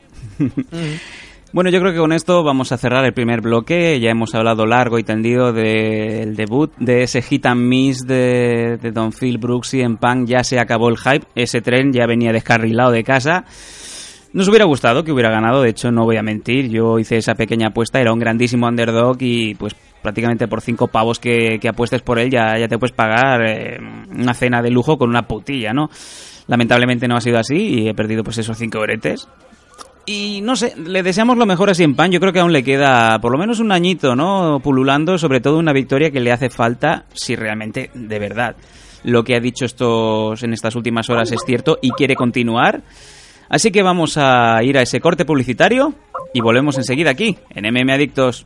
Bueno, 1.53 1.71
yo 1.71 1.81
creo 1.81 1.93
que 1.93 1.99
con 1.99 2.13
esto 2.13 2.43
vamos 2.43 2.73
a 2.73 2.77
cerrar 2.77 3.05
el 3.05 3.15
primer 3.15 3.41
bloque. 3.41 3.99
Ya 4.01 4.11
hemos 4.11 4.35
hablado 4.35 4.67
largo 4.67 4.99
y 4.99 5.05
tendido 5.05 5.53
del 5.53 6.35
debut, 6.35 6.73
de 6.79 7.05
ese 7.05 7.23
hit 7.23 7.47
and 7.47 7.63
miss 7.63 8.07
de, 8.07 8.79
Don 8.93 9.13
Phil 9.13 9.39
Brooks 9.39 9.75
y 9.75 9.81
en 9.81 9.97
Punk. 9.97 10.27
Ya 10.27 10.43
se 10.43 10.59
acabó 10.59 10.89
el 10.89 10.99
hype. 10.99 11.27
Ese 11.35 11.61
tren 11.61 11.93
ya 11.93 12.07
venía 12.07 12.33
descarrilado 12.33 12.91
de 12.91 13.05
casa. 13.05 13.45
Nos 14.33 14.49
hubiera 14.49 14.67
gustado 14.67 15.03
que 15.03 15.13
hubiera 15.13 15.31
ganado, 15.31 15.63
de 15.63 15.71
hecho 15.71 15.91
no 15.91 16.05
voy 16.05 16.19
a 16.19 16.23
mentir, 16.23 16.69
yo 16.69 16.99
hice 16.99 17.17
esa 17.17 17.37
pequeña 17.37 17.69
apuesta, 17.69 18.03
era 18.03 18.13
un 18.13 18.19
grandísimo 18.19 18.67
underdog 18.67 19.17
y 19.21 19.55
pues 19.55 19.75
prácticamente 20.03 20.47
por 20.47 20.61
cinco 20.61 20.89
pavos 20.89 21.19
que, 21.19 21.59
que 21.59 21.69
apuestes 21.71 22.03
por 22.03 22.19
él 22.19 22.31
ya, 22.31 22.59
ya 22.59 22.69
te 22.69 22.77
puedes 22.77 22.95
pagar 22.95 23.41
eh, 23.47 23.79
una 24.11 24.35
cena 24.35 24.61
de 24.61 24.71
lujo 24.71 24.99
con 24.99 25.09
una 25.09 25.27
putilla, 25.27 25.73
¿no? 25.73 25.89
Lamentablemente 26.49 27.09
no 27.09 27.17
ha 27.17 27.21
sido 27.23 27.39
así 27.39 27.57
y 27.57 27.89
he 27.89 27.95
perdido 27.95 28.23
pues 28.23 28.37
esos 28.37 28.59
cinco 28.59 28.81
bretes. 28.81 29.27
Y 30.07 30.41
no 30.41 30.55
sé, 30.55 30.75
le 30.77 31.03
deseamos 31.03 31.37
lo 31.37 31.47
mejor 31.47 31.69
a 31.69 31.75
Cien 31.75 31.97
Pan. 31.97 32.13
Yo 32.13 32.21
creo 32.21 32.33
que 32.33 32.39
aún 32.39 32.53
le 32.53 32.63
queda 32.63 33.19
por 33.19 33.33
lo 33.33 33.39
menos 33.39 33.59
un 33.59 33.73
añito, 33.73 34.15
¿no? 34.15 34.61
Pululando, 34.63 35.19
sobre 35.19 35.41
todo 35.41 35.59
una 35.59 35.73
victoria 35.73 36.13
que 36.13 36.21
le 36.21 36.31
hace 36.31 36.49
falta 36.49 37.07
si 37.13 37.35
realmente, 37.35 37.91
de 37.93 38.19
verdad, 38.21 38.55
lo 39.03 39.25
que 39.25 39.35
ha 39.35 39.41
dicho 39.41 39.65
estos 39.65 40.45
en 40.45 40.53
estas 40.53 40.77
últimas 40.77 41.11
horas 41.11 41.33
es 41.33 41.41
cierto 41.45 41.79
y 41.83 41.91
quiere 41.91 42.15
continuar. 42.15 42.83
Así 43.49 43.73
que 43.73 43.83
vamos 43.83 44.17
a 44.17 44.63
ir 44.63 44.79
a 44.79 44.83
ese 44.83 45.01
corte 45.01 45.25
publicitario 45.25 45.93
y 46.33 46.41
volvemos 46.41 46.79
enseguida 46.79 47.11
aquí, 47.11 47.37
en 47.51 47.65
MM 47.73 47.91
Adictos. 47.93 48.45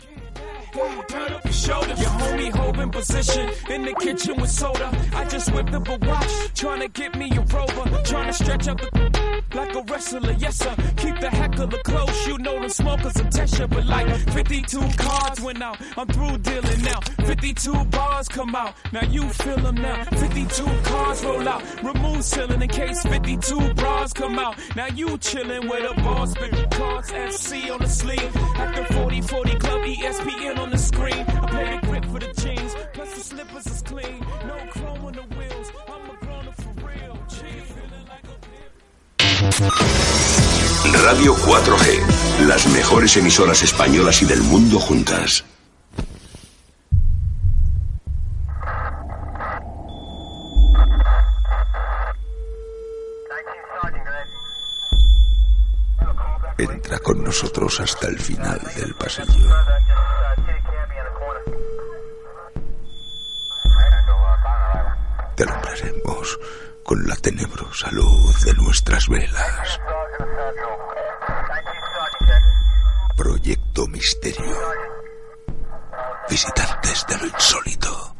In 2.81 2.91
position 2.91 3.51
in 3.69 3.83
the 3.85 3.95
kitchen 3.95 4.41
with 4.41 4.51
soda. 4.51 4.91
I 5.15 5.25
just 5.27 5.53
whipped 5.53 5.75
up 5.75 5.89
a 5.89 5.97
watch, 6.07 6.33
trying 6.55 6.81
to 6.81 6.89
get 6.89 7.17
me 7.17 7.31
a 7.37 7.41
rover, 7.41 8.03
trying 8.05 8.27
to 8.27 8.33
stretch 8.33 8.69
out 8.69 8.79
the 8.79 9.43
like 9.55 9.75
a 9.75 9.83
wrestler. 9.83 10.33
Yes 10.33 10.57
sir, 10.57 10.75
keep 10.97 11.19
the 11.21 11.31
heck 11.31 11.59
of 11.59 11.71
heckler 11.71 11.83
close. 11.83 12.27
You 12.27 12.39
know 12.39 12.61
the 12.63 12.69
smokers 12.69 13.15
will 13.15 13.31
test 13.31 13.59
you, 13.59 13.67
but 13.67 13.87
like 13.87 14.09
52 14.31 14.81
cards 14.97 15.41
went 15.41 15.63
out. 15.63 15.79
I'm 15.97 16.07
through 16.09 16.39
dealing 16.39 16.83
now. 16.83 17.01
52 17.27 17.85
bars 17.87 18.29
come 18.29 18.55
out. 18.55 18.75
Now 18.93 19.05
you 19.05 19.29
feel 19.29 19.59
them 19.59 19.77
now. 19.77 20.05
52 20.05 20.65
cards 20.85 21.25
roll 21.25 21.49
out. 21.49 21.63
Remove 21.83 22.25
ceiling 22.25 22.63
in 22.63 22.69
case 22.69 23.03
52 23.03 23.75
bras 23.75 24.13
come 24.13 24.39
out. 24.39 24.57
Now 24.77 24.87
you 24.87 25.07
chillin' 25.19 25.69
with 25.69 25.91
a 25.91 25.95
boss, 26.03 26.35
big 26.35 26.71
cards 26.71 27.11
FC 27.11 27.71
on 27.73 27.81
the 27.81 27.89
sleeve. 27.89 28.33
The 28.71 28.87
40 28.95 29.21
40 29.23 29.57
club, 29.57 29.81
ESPN 29.83 30.59
on 30.59 30.71
the 30.71 30.79
screen. 30.79 31.25
I 31.29 31.47
play 31.51 31.79
the 31.81 31.87
grip 31.87 32.05
for 32.07 32.19
the 32.21 32.33
jeans. 32.41 32.70
Slippers 33.31 33.67
is 33.69 33.83
clean. 33.83 34.19
No 34.45 34.57
chrome 34.71 35.05
on 35.05 35.13
the 35.13 35.23
wheels. 35.37 35.71
I'm 35.87 36.11
a 36.11 36.17
grown 36.19 36.49
up 36.49 36.57
for 36.61 36.75
real. 36.85 37.15
Radio 41.05 41.37
4G, 41.37 42.47
las 42.49 42.67
mejores 42.67 43.17
emisoras 43.17 43.63
españolas 43.63 44.21
y 44.23 44.25
del 44.27 44.43
mundo 44.43 44.81
juntas. 44.81 45.45
Entra 56.59 56.99
con 56.99 57.23
nosotros 57.23 57.79
hasta 57.79 58.09
el 58.09 58.19
final 58.19 58.61
del 58.75 58.93
pasillo. 58.97 59.51
Con 66.85 67.07
la 67.07 67.17
tenebrosa 67.17 67.91
luz 67.91 68.45
de 68.45 68.53
nuestras 68.55 69.09
velas. 69.09 69.81
Proyecto 73.17 73.87
Misterio. 73.87 74.57
Visitantes 76.29 77.07
de 77.09 77.17
lo 77.19 77.27
insólito. 77.27 78.15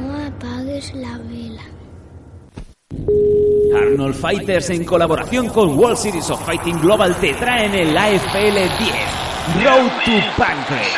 No 0.00 0.26
apagues 0.26 0.94
la. 0.94 1.31
Arnold 3.74 4.14
Fighters 4.14 4.70
en 4.70 4.84
colaboración 4.84 5.48
con 5.48 5.78
World 5.78 5.96
Series 5.96 6.30
of 6.30 6.44
Fighting 6.44 6.80
Global 6.80 7.16
te 7.16 7.32
traen 7.34 7.74
el 7.74 7.96
AFL 7.96 8.54
10 8.54 9.22
Road 9.64 9.90
to 10.04 10.12
Pancrase. 10.36 10.90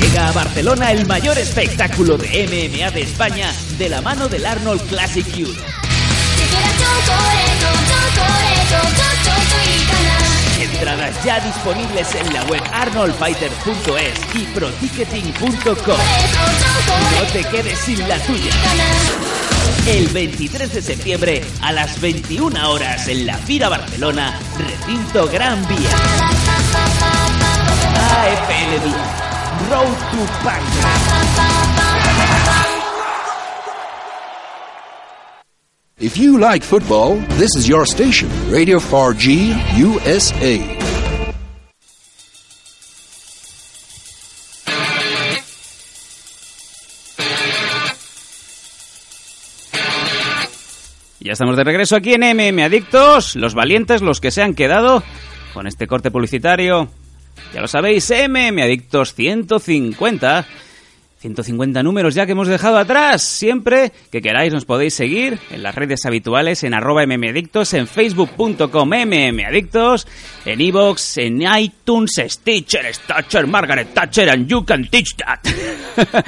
Llega 0.00 0.28
a 0.28 0.32
Barcelona 0.32 0.92
el 0.92 1.06
mayor 1.06 1.38
espectáculo 1.38 2.16
de 2.16 2.26
MMA 2.26 2.90
de 2.90 3.02
España 3.02 3.52
de 3.78 3.88
la 3.88 4.00
mano 4.00 4.28
del 4.28 4.46
Arnold 4.46 4.80
Classic 4.88 5.26
Youth. 5.34 5.58
Entradas 10.60 11.24
ya 11.24 11.40
disponibles 11.40 12.14
en 12.14 12.32
la 12.32 12.42
web 12.44 12.62
arnoldfighter.es 12.72 14.34
y 14.34 14.44
proticketing.com. 14.54 15.98
No 17.16 17.26
te 17.32 17.44
quedes 17.44 17.78
sin 17.78 18.08
la 18.08 18.18
tuya. 18.20 19.39
El 19.90 20.06
23 20.06 20.72
de 20.72 20.82
septiembre 20.82 21.42
a 21.62 21.72
las 21.72 22.00
21 22.00 22.70
horas 22.70 23.08
en 23.08 23.26
la 23.26 23.36
Fira 23.36 23.68
Barcelona, 23.68 24.38
recinto 24.56 25.26
Gran 25.26 25.66
Vía. 25.66 25.90
AFL. 27.98 28.86
Road 29.68 29.96
to 30.12 30.26
Pancrase. 30.44 31.10
If 35.98 36.16
you 36.16 36.38
like 36.38 36.62
football, 36.62 37.16
this 37.36 37.56
is 37.56 37.68
your 37.68 37.84
station, 37.84 38.30
Radio 38.48 38.78
4G 38.78 39.76
USA. 39.76 40.79
Ya 51.22 51.32
estamos 51.32 51.54
de 51.56 51.64
regreso 51.64 51.96
aquí 51.96 52.14
en 52.14 52.22
MM 52.22 52.62
Adictos, 52.62 53.36
los 53.36 53.52
valientes, 53.52 54.00
los 54.00 54.22
que 54.22 54.30
se 54.30 54.42
han 54.42 54.54
quedado 54.54 55.02
con 55.52 55.66
este 55.66 55.86
corte 55.86 56.10
publicitario. 56.10 56.88
Ya 57.52 57.60
lo 57.60 57.68
sabéis, 57.68 58.10
MM 58.10 58.62
Adictos 58.62 59.12
150. 59.14 60.46
150 61.20 61.82
números 61.82 62.14
ya 62.14 62.24
que 62.24 62.32
hemos 62.32 62.48
dejado 62.48 62.78
atrás. 62.78 63.20
Siempre 63.22 63.92
que 64.10 64.22
queráis 64.22 64.52
nos 64.52 64.64
podéis 64.64 64.94
seguir 64.94 65.38
en 65.50 65.62
las 65.62 65.74
redes 65.74 66.06
habituales 66.06 66.64
en 66.64 66.72
arroba 66.72 67.04
mmadictos, 67.04 67.74
en 67.74 67.86
facebook.com 67.86 68.88
mmadictos, 68.88 70.06
en 70.46 70.60
iVoox, 70.60 71.18
en 71.18 71.42
iTunes, 71.42 72.22
Stitcher, 72.26 72.94
Stitcher, 72.94 73.46
Margaret 73.46 73.92
Thatcher, 73.92 74.30
and 74.30 74.48
you 74.48 74.64
can 74.64 74.88
teach 74.88 75.14
that. 75.16 75.40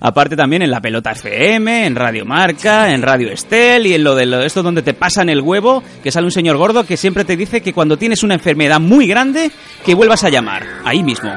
Aparte 0.00 0.34
también 0.34 0.62
en 0.62 0.70
La 0.70 0.80
Pelota 0.80 1.12
FM, 1.12 1.86
en 1.86 1.94
Radio 1.94 2.24
Marca, 2.24 2.92
en 2.92 3.02
Radio 3.02 3.30
Estel 3.30 3.86
y 3.86 3.94
en 3.94 4.02
lo 4.02 4.14
de 4.14 4.24
lo, 4.24 4.40
esto 4.40 4.62
donde 4.62 4.82
te 4.82 4.94
pasan 4.94 5.28
el 5.28 5.42
huevo, 5.42 5.82
que 6.02 6.10
sale 6.10 6.24
un 6.24 6.32
señor 6.32 6.56
gordo 6.56 6.84
que 6.84 6.96
siempre 6.96 7.24
te 7.24 7.36
dice 7.36 7.60
que 7.60 7.74
cuando 7.74 7.98
tienes 7.98 8.22
una 8.22 8.34
enfermedad 8.34 8.80
muy 8.80 9.06
grande, 9.06 9.50
que 9.84 9.94
vuelvas 9.94 10.24
a 10.24 10.30
llamar. 10.30 10.66
Ahí 10.84 11.02
mismo. 11.02 11.30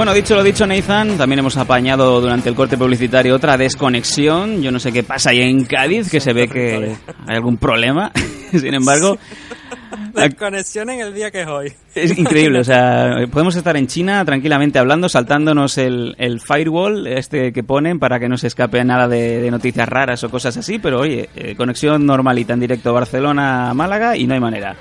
Bueno, 0.00 0.14
dicho 0.14 0.34
lo 0.34 0.42
dicho, 0.42 0.66
Nathan, 0.66 1.18
también 1.18 1.40
hemos 1.40 1.58
apañado 1.58 2.22
durante 2.22 2.48
el 2.48 2.54
corte 2.54 2.78
publicitario 2.78 3.36
otra 3.36 3.58
desconexión. 3.58 4.62
Yo 4.62 4.72
no 4.72 4.80
sé 4.80 4.92
qué 4.92 5.02
pasa 5.02 5.28
ahí 5.28 5.42
en 5.42 5.66
Cádiz, 5.66 6.10
que 6.10 6.20
se 6.20 6.32
ve 6.32 6.48
que 6.48 6.96
hay 7.26 7.36
algún 7.36 7.58
problema. 7.58 8.10
Sin 8.50 8.72
embargo, 8.72 9.18
Desconexión 10.14 10.88
en 10.88 11.00
el 11.00 11.12
día 11.12 11.30
que 11.30 11.42
es 11.42 11.46
hoy. 11.46 11.72
es 11.94 12.16
increíble. 12.16 12.60
O 12.60 12.64
sea, 12.64 13.26
podemos 13.30 13.54
estar 13.56 13.76
en 13.76 13.88
China 13.88 14.24
tranquilamente 14.24 14.78
hablando, 14.78 15.06
saltándonos 15.10 15.76
el, 15.76 16.14
el 16.18 16.40
firewall 16.40 17.06
este 17.06 17.52
que 17.52 17.62
ponen 17.62 17.98
para 17.98 18.18
que 18.18 18.28
no 18.30 18.38
se 18.38 18.46
escape 18.46 18.82
nada 18.84 19.06
de, 19.06 19.42
de 19.42 19.50
noticias 19.50 19.86
raras 19.86 20.24
o 20.24 20.30
cosas 20.30 20.56
así. 20.56 20.78
Pero 20.78 21.00
oye, 21.00 21.28
eh, 21.36 21.54
conexión 21.56 22.06
normalita 22.06 22.54
en 22.54 22.60
directo 22.60 22.94
Barcelona-Málaga 22.94 24.16
y 24.16 24.26
no 24.26 24.32
hay 24.32 24.40
manera. 24.40 24.76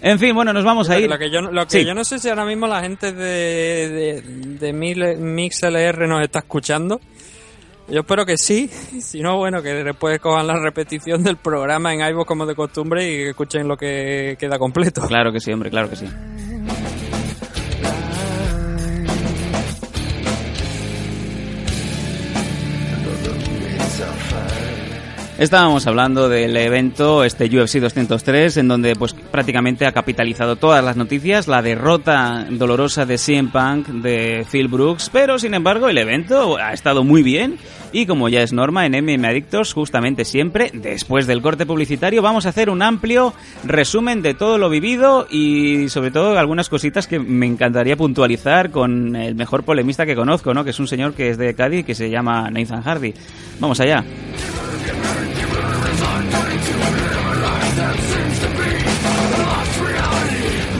En 0.00 0.18
fin, 0.18 0.34
bueno, 0.34 0.52
nos 0.52 0.64
vamos 0.64 0.88
a 0.90 0.98
ir. 0.98 1.08
Lo 1.08 1.18
que 1.18 1.30
yo, 1.30 1.40
lo 1.40 1.66
que 1.66 1.80
Sí. 1.80 1.84
yo 1.84 1.94
no 1.94 2.04
sé 2.04 2.18
si 2.18 2.28
ahora 2.28 2.44
mismo 2.44 2.66
la 2.66 2.80
gente 2.80 3.12
de, 3.12 4.22
de, 4.22 4.22
de 4.70 4.72
MixLR 5.18 6.06
nos 6.08 6.22
está 6.22 6.40
escuchando. 6.40 7.00
Yo 7.88 8.00
espero 8.00 8.24
que 8.26 8.36
sí. 8.36 8.68
Si 9.00 9.20
no, 9.20 9.36
bueno, 9.38 9.62
que 9.62 9.70
después 9.82 10.20
cojan 10.20 10.46
la 10.46 10.58
repetición 10.60 11.24
del 11.24 11.36
programa 11.36 11.92
en 11.94 12.00
iVoox 12.00 12.26
como 12.26 12.46
de 12.46 12.54
costumbre 12.54 13.04
y 13.10 13.16
que 13.16 13.28
escuchen 13.30 13.66
lo 13.66 13.76
que 13.76 14.36
queda 14.38 14.58
completo. 14.58 15.02
Claro 15.08 15.32
que 15.32 15.40
sí, 15.40 15.52
hombre, 15.52 15.70
claro 15.70 15.88
que 15.90 15.96
sí. 15.96 16.06
Estábamos 25.38 25.86
hablando 25.86 26.28
del 26.28 26.56
evento 26.56 27.22
este 27.22 27.44
UFC 27.44 27.76
203 27.76 28.56
en 28.56 28.66
donde 28.66 28.96
pues 28.96 29.14
prácticamente 29.14 29.86
ha 29.86 29.92
capitalizado 29.92 30.56
todas 30.56 30.84
las 30.84 30.96
noticias, 30.96 31.46
la 31.46 31.62
derrota 31.62 32.44
dolorosa 32.50 33.06
de 33.06 33.18
CM 33.18 33.48
Punk 33.52 33.86
de 33.86 34.44
Phil 34.50 34.66
Brooks, 34.66 35.10
pero 35.12 35.38
sin 35.38 35.54
embargo 35.54 35.88
el 35.88 35.98
evento 35.98 36.56
ha 36.56 36.72
estado 36.72 37.04
muy 37.04 37.22
bien 37.22 37.56
y 37.92 38.06
como 38.06 38.28
ya 38.28 38.42
es 38.42 38.52
norma 38.52 38.84
en 38.84 38.94
MM 38.94 39.24
Adictos, 39.26 39.74
justamente 39.74 40.24
siempre 40.24 40.72
después 40.74 41.28
del 41.28 41.40
corte 41.40 41.66
publicitario 41.66 42.20
vamos 42.20 42.44
a 42.44 42.48
hacer 42.48 42.68
un 42.68 42.82
amplio 42.82 43.32
resumen 43.62 44.22
de 44.22 44.34
todo 44.34 44.58
lo 44.58 44.68
vivido 44.68 45.28
y 45.30 45.88
sobre 45.88 46.10
todo 46.10 46.36
algunas 46.36 46.68
cositas 46.68 47.06
que 47.06 47.20
me 47.20 47.46
encantaría 47.46 47.96
puntualizar 47.96 48.72
con 48.72 49.14
el 49.14 49.36
mejor 49.36 49.62
polemista 49.62 50.04
que 50.04 50.16
conozco, 50.16 50.52
¿no? 50.52 50.64
que 50.64 50.70
es 50.70 50.80
un 50.80 50.88
señor 50.88 51.14
que 51.14 51.30
es 51.30 51.38
de 51.38 51.54
Cádiz 51.54 51.86
que 51.86 51.94
se 51.94 52.10
llama 52.10 52.50
Nathan 52.50 52.82
Hardy. 52.82 53.14
Vamos 53.60 53.78
allá. 53.78 54.04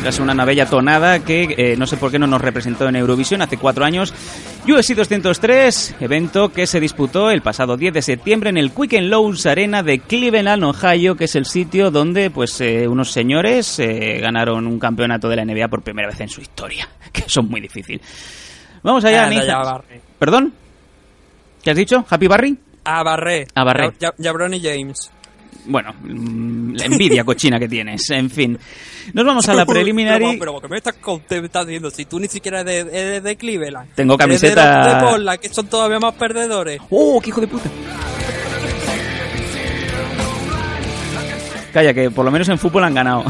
Tras 0.03 0.21
una 0.21 0.45
bella 0.45 0.65
tonada 0.67 1.19
que 1.21 1.55
eh, 1.59 1.77
no 1.77 1.87
sé 1.87 1.97
por 1.97 2.11
qué 2.11 2.19
no 2.19 2.27
nos 2.27 2.41
representó 2.41 2.89
en 2.89 2.97
Eurovisión 2.97 3.43
hace 3.43 3.57
cuatro 3.59 3.85
años. 3.85 4.15
UFC 4.67 4.95
203, 4.95 5.97
evento 6.01 6.51
que 6.53 6.67
se 6.67 6.81
disputó 6.81 7.31
el 7.31 7.43
pasado 7.43 7.77
10 7.77 7.93
de 7.95 8.03
septiembre 8.03 8.49
en 8.51 8.57
el 8.57 8.71
Quick 8.71 8.95
and 8.95 9.09
Lowe's 9.09 9.45
Arena 9.47 9.83
de 9.83 9.99
Cleveland, 9.99 10.63
Ohio, 10.65 11.15
que 11.17 11.25
es 11.25 11.35
el 11.37 11.45
sitio 11.47 11.91
donde 11.91 12.31
pues 12.31 12.61
eh, 12.61 12.87
unos 12.89 13.11
señores 13.13 13.79
eh, 13.81 14.19
ganaron 14.23 14.67
un 14.67 14.79
campeonato 14.79 15.29
de 15.29 15.37
la 15.37 15.45
NBA 15.45 15.69
por 15.69 15.83
primera 15.83 16.09
vez 16.09 16.21
en 16.21 16.29
su 16.29 16.41
historia, 16.41 16.89
que 17.13 17.23
eso 17.23 17.41
es 17.41 17.47
muy 17.49 17.61
difícil. 17.61 18.01
Vamos 18.83 19.05
allá, 19.05 19.25
Anda, 19.27 19.45
ya, 19.45 19.59
Nathan. 19.59 19.65
Barry. 19.65 20.01
¿Perdón? 20.19 20.55
¿Qué 21.63 21.71
has 21.73 21.77
dicho? 21.77 22.07
¿Happy 22.09 22.29
Barry? 22.29 22.57
A 22.85 23.03
Barré. 23.03 23.47
A 23.55 23.65
Barré. 23.65 23.91
Ya, 23.99 24.13
ya- 24.17 24.31
Jabroni 24.31 24.61
James. 24.63 25.11
Bueno, 25.69 25.95
mm, 26.03 26.75
la 26.77 26.85
envidia 26.87 27.25
cochina 27.25 27.59
que 27.59 27.69
tienes, 27.69 28.09
en 28.11 28.31
fin. 28.31 28.59
Nos 29.13 29.25
vamos 29.25 29.49
a 29.49 29.55
la 29.55 29.65
preliminary. 29.67 30.25
Pero, 30.25 30.39
pero, 30.39 30.61
¿qué 30.63 30.69
me 30.69 30.77
estás, 30.79 30.95
estás 31.31 31.67
diciendo? 31.67 31.91
Si 31.91 32.05
tú 32.07 32.19
ni 32.19 32.27
siquiera 32.29 32.61
eres 32.63 32.87
de, 32.91 33.01
eres 33.01 33.23
de 33.23 33.37
Cleveland. 33.37 33.91
Tengo 33.95 34.15
Eres 34.15 34.41
de 34.41 34.49
camiseta- 34.55 34.85
los 34.87 34.95
de 34.95 35.01
Portland, 35.11 35.41
que 35.41 35.49
son 35.51 35.67
todavía 35.69 35.99
más 36.01 36.15
perdedores. 36.15 36.81
¡Oh, 36.91 37.21
qué 37.21 37.29
hijo 37.31 37.41
de 37.43 37.47
puta! 37.49 37.71
Calla, 41.73 41.93
que 41.95 42.11
por 42.11 42.25
lo 42.25 42.31
menos 42.31 42.49
en 42.49 42.59
fútbol 42.59 42.85
han 42.85 42.95
ganado. 42.95 43.25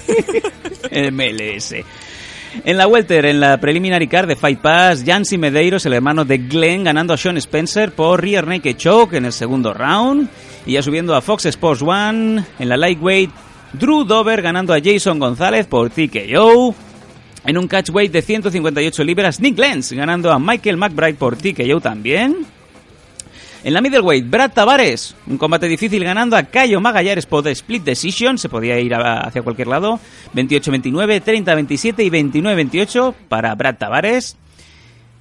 El 0.90 1.12
MLS. 1.12 1.74
En 2.64 2.76
la 2.76 2.86
Welter, 2.86 3.24
en 3.26 3.40
la 3.40 3.58
preliminary 3.58 4.08
card 4.08 4.28
de 4.28 4.36
Fight 4.36 4.60
Pass, 4.60 5.04
Jancy 5.06 5.38
Medeiros, 5.38 5.86
el 5.86 5.92
hermano 5.92 6.24
de 6.24 6.38
Glenn, 6.38 6.84
ganando 6.84 7.14
a 7.14 7.16
Sean 7.16 7.36
Spencer 7.36 7.92
por 7.92 8.20
Rear 8.20 8.46
Naked 8.46 8.76
Choke 8.76 9.16
en 9.16 9.24
el 9.24 9.32
segundo 9.32 9.72
round. 9.72 10.28
Y 10.66 10.72
ya 10.72 10.82
subiendo 10.82 11.14
a 11.14 11.22
Fox 11.22 11.46
Sports 11.46 11.82
One, 11.82 12.44
en 12.58 12.68
la 12.68 12.76
Lightweight, 12.76 13.30
Drew 13.72 14.04
Dover 14.04 14.42
ganando 14.42 14.74
a 14.74 14.80
Jason 14.82 15.18
González 15.18 15.66
por 15.66 15.90
TKO. 15.90 16.74
En 17.44 17.56
un 17.56 17.68
catchweight 17.68 18.12
de 18.12 18.20
158 18.20 19.04
libras, 19.04 19.40
Nick 19.40 19.58
Lenz 19.58 19.92
ganando 19.92 20.30
a 20.30 20.38
Michael 20.38 20.76
McBride 20.76 21.14
por 21.14 21.36
TKO 21.36 21.80
también. 21.80 22.46
En 23.62 23.74
la 23.74 23.82
middleweight, 23.82 24.30
Brad 24.30 24.52
Tavares, 24.52 25.14
un 25.26 25.36
combate 25.36 25.68
difícil 25.68 26.02
ganando 26.02 26.34
a 26.34 26.44
Cayo 26.44 26.80
Magallanes 26.80 27.26
por 27.26 27.46
split 27.46 27.84
decision, 27.84 28.38
se 28.38 28.48
podía 28.48 28.80
ir 28.80 28.94
hacia 28.94 29.42
cualquier 29.42 29.68
lado, 29.68 30.00
28-29, 30.34 31.22
30-27 31.22 32.04
y 32.04 32.10
29-28 32.10 33.14
para 33.28 33.54
Brad 33.54 33.76
Tavares. 33.76 34.38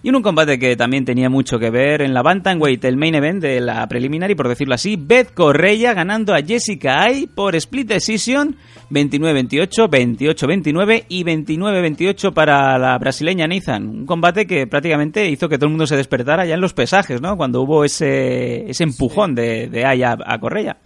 Y 0.02 0.08
en 0.08 0.16
un 0.16 0.22
combate 0.22 0.58
que 0.58 0.78
también 0.78 1.04
tenía 1.04 1.30
mucho 1.30 1.60
que 1.60 1.70
ver 1.70 2.02
en 2.02 2.14
la 2.14 2.22
Bantamweight, 2.22 2.86
el 2.86 2.96
main 2.96 3.16
event 3.16 3.42
de 3.42 3.60
la 3.60 3.86
preliminary, 3.88 4.34
por 4.34 4.48
decirlo 4.48 4.76
así, 4.76 4.96
Beth 4.96 5.34
Correia 5.34 5.94
ganando 5.94 6.34
a 6.34 6.42
Jessica 6.42 7.04
Ay 7.04 7.28
por 7.28 7.54
split 7.58 7.90
decision, 7.90 8.56
29-28, 8.92 9.90
28-29 9.90 11.04
y 11.10 11.26
29-28 11.26 12.34
para 12.34 12.78
la 12.78 12.98
brasileña 12.98 13.46
Nathan. 13.46 13.90
Un 13.90 14.06
combate 14.06 14.48
que 14.48 14.68
prácticamente 14.68 15.30
hizo 15.30 15.50
que 15.50 15.58
todo 15.58 15.66
el 15.66 15.72
mundo 15.72 15.86
se 15.86 15.98
despertara 15.98 16.46
ya 16.46 16.56
en 16.56 16.62
los 16.62 16.74
pesajes, 16.74 17.20
¿no? 17.22 17.36
Cuando 17.36 17.62
hubo 17.62 17.84
ese, 17.84 18.70
ese 18.70 18.84
empujón 18.84 19.36
de, 19.36 19.68
de 19.68 19.84
Ay 19.84 20.04
a, 20.04 20.18
a 20.26 20.40
Correia. 20.40 20.78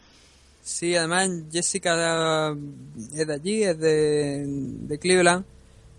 Sí, 0.63 0.95
además 0.95 1.29
Jessica 1.51 2.49
eh, 2.49 2.55
es 3.15 3.27
de 3.27 3.33
allí, 3.33 3.63
es 3.63 3.77
de, 3.77 4.43
de 4.47 4.97
Cleveland. 4.97 5.45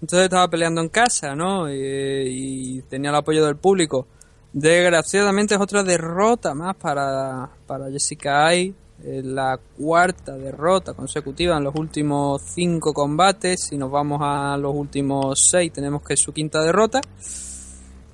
Entonces 0.04 0.24
estaba 0.24 0.48
peleando 0.48 0.82
en 0.82 0.90
casa, 0.90 1.34
¿no? 1.34 1.72
Y, 1.72 1.78
y 1.78 2.82
tenía 2.82 3.08
el 3.08 3.16
apoyo 3.16 3.46
del 3.46 3.56
público. 3.56 4.06
Desgraciadamente 4.52 5.54
es 5.54 5.60
otra 5.62 5.82
derrota 5.82 6.52
más 6.52 6.76
para, 6.76 7.48
para 7.66 7.90
Jessica 7.90 8.46
Ay. 8.46 8.74
Eh, 9.02 9.22
La 9.24 9.58
cuarta 9.78 10.36
derrota 10.36 10.92
consecutiva 10.92 11.56
en 11.56 11.64
los 11.64 11.74
últimos 11.74 12.42
cinco 12.42 12.92
combates. 12.92 13.64
Si 13.70 13.78
nos 13.78 13.90
vamos 13.90 14.20
a 14.22 14.58
los 14.58 14.74
últimos 14.74 15.48
seis, 15.50 15.72
tenemos 15.72 16.02
que 16.02 16.18
su 16.18 16.34
quinta 16.34 16.60
derrota. 16.60 17.00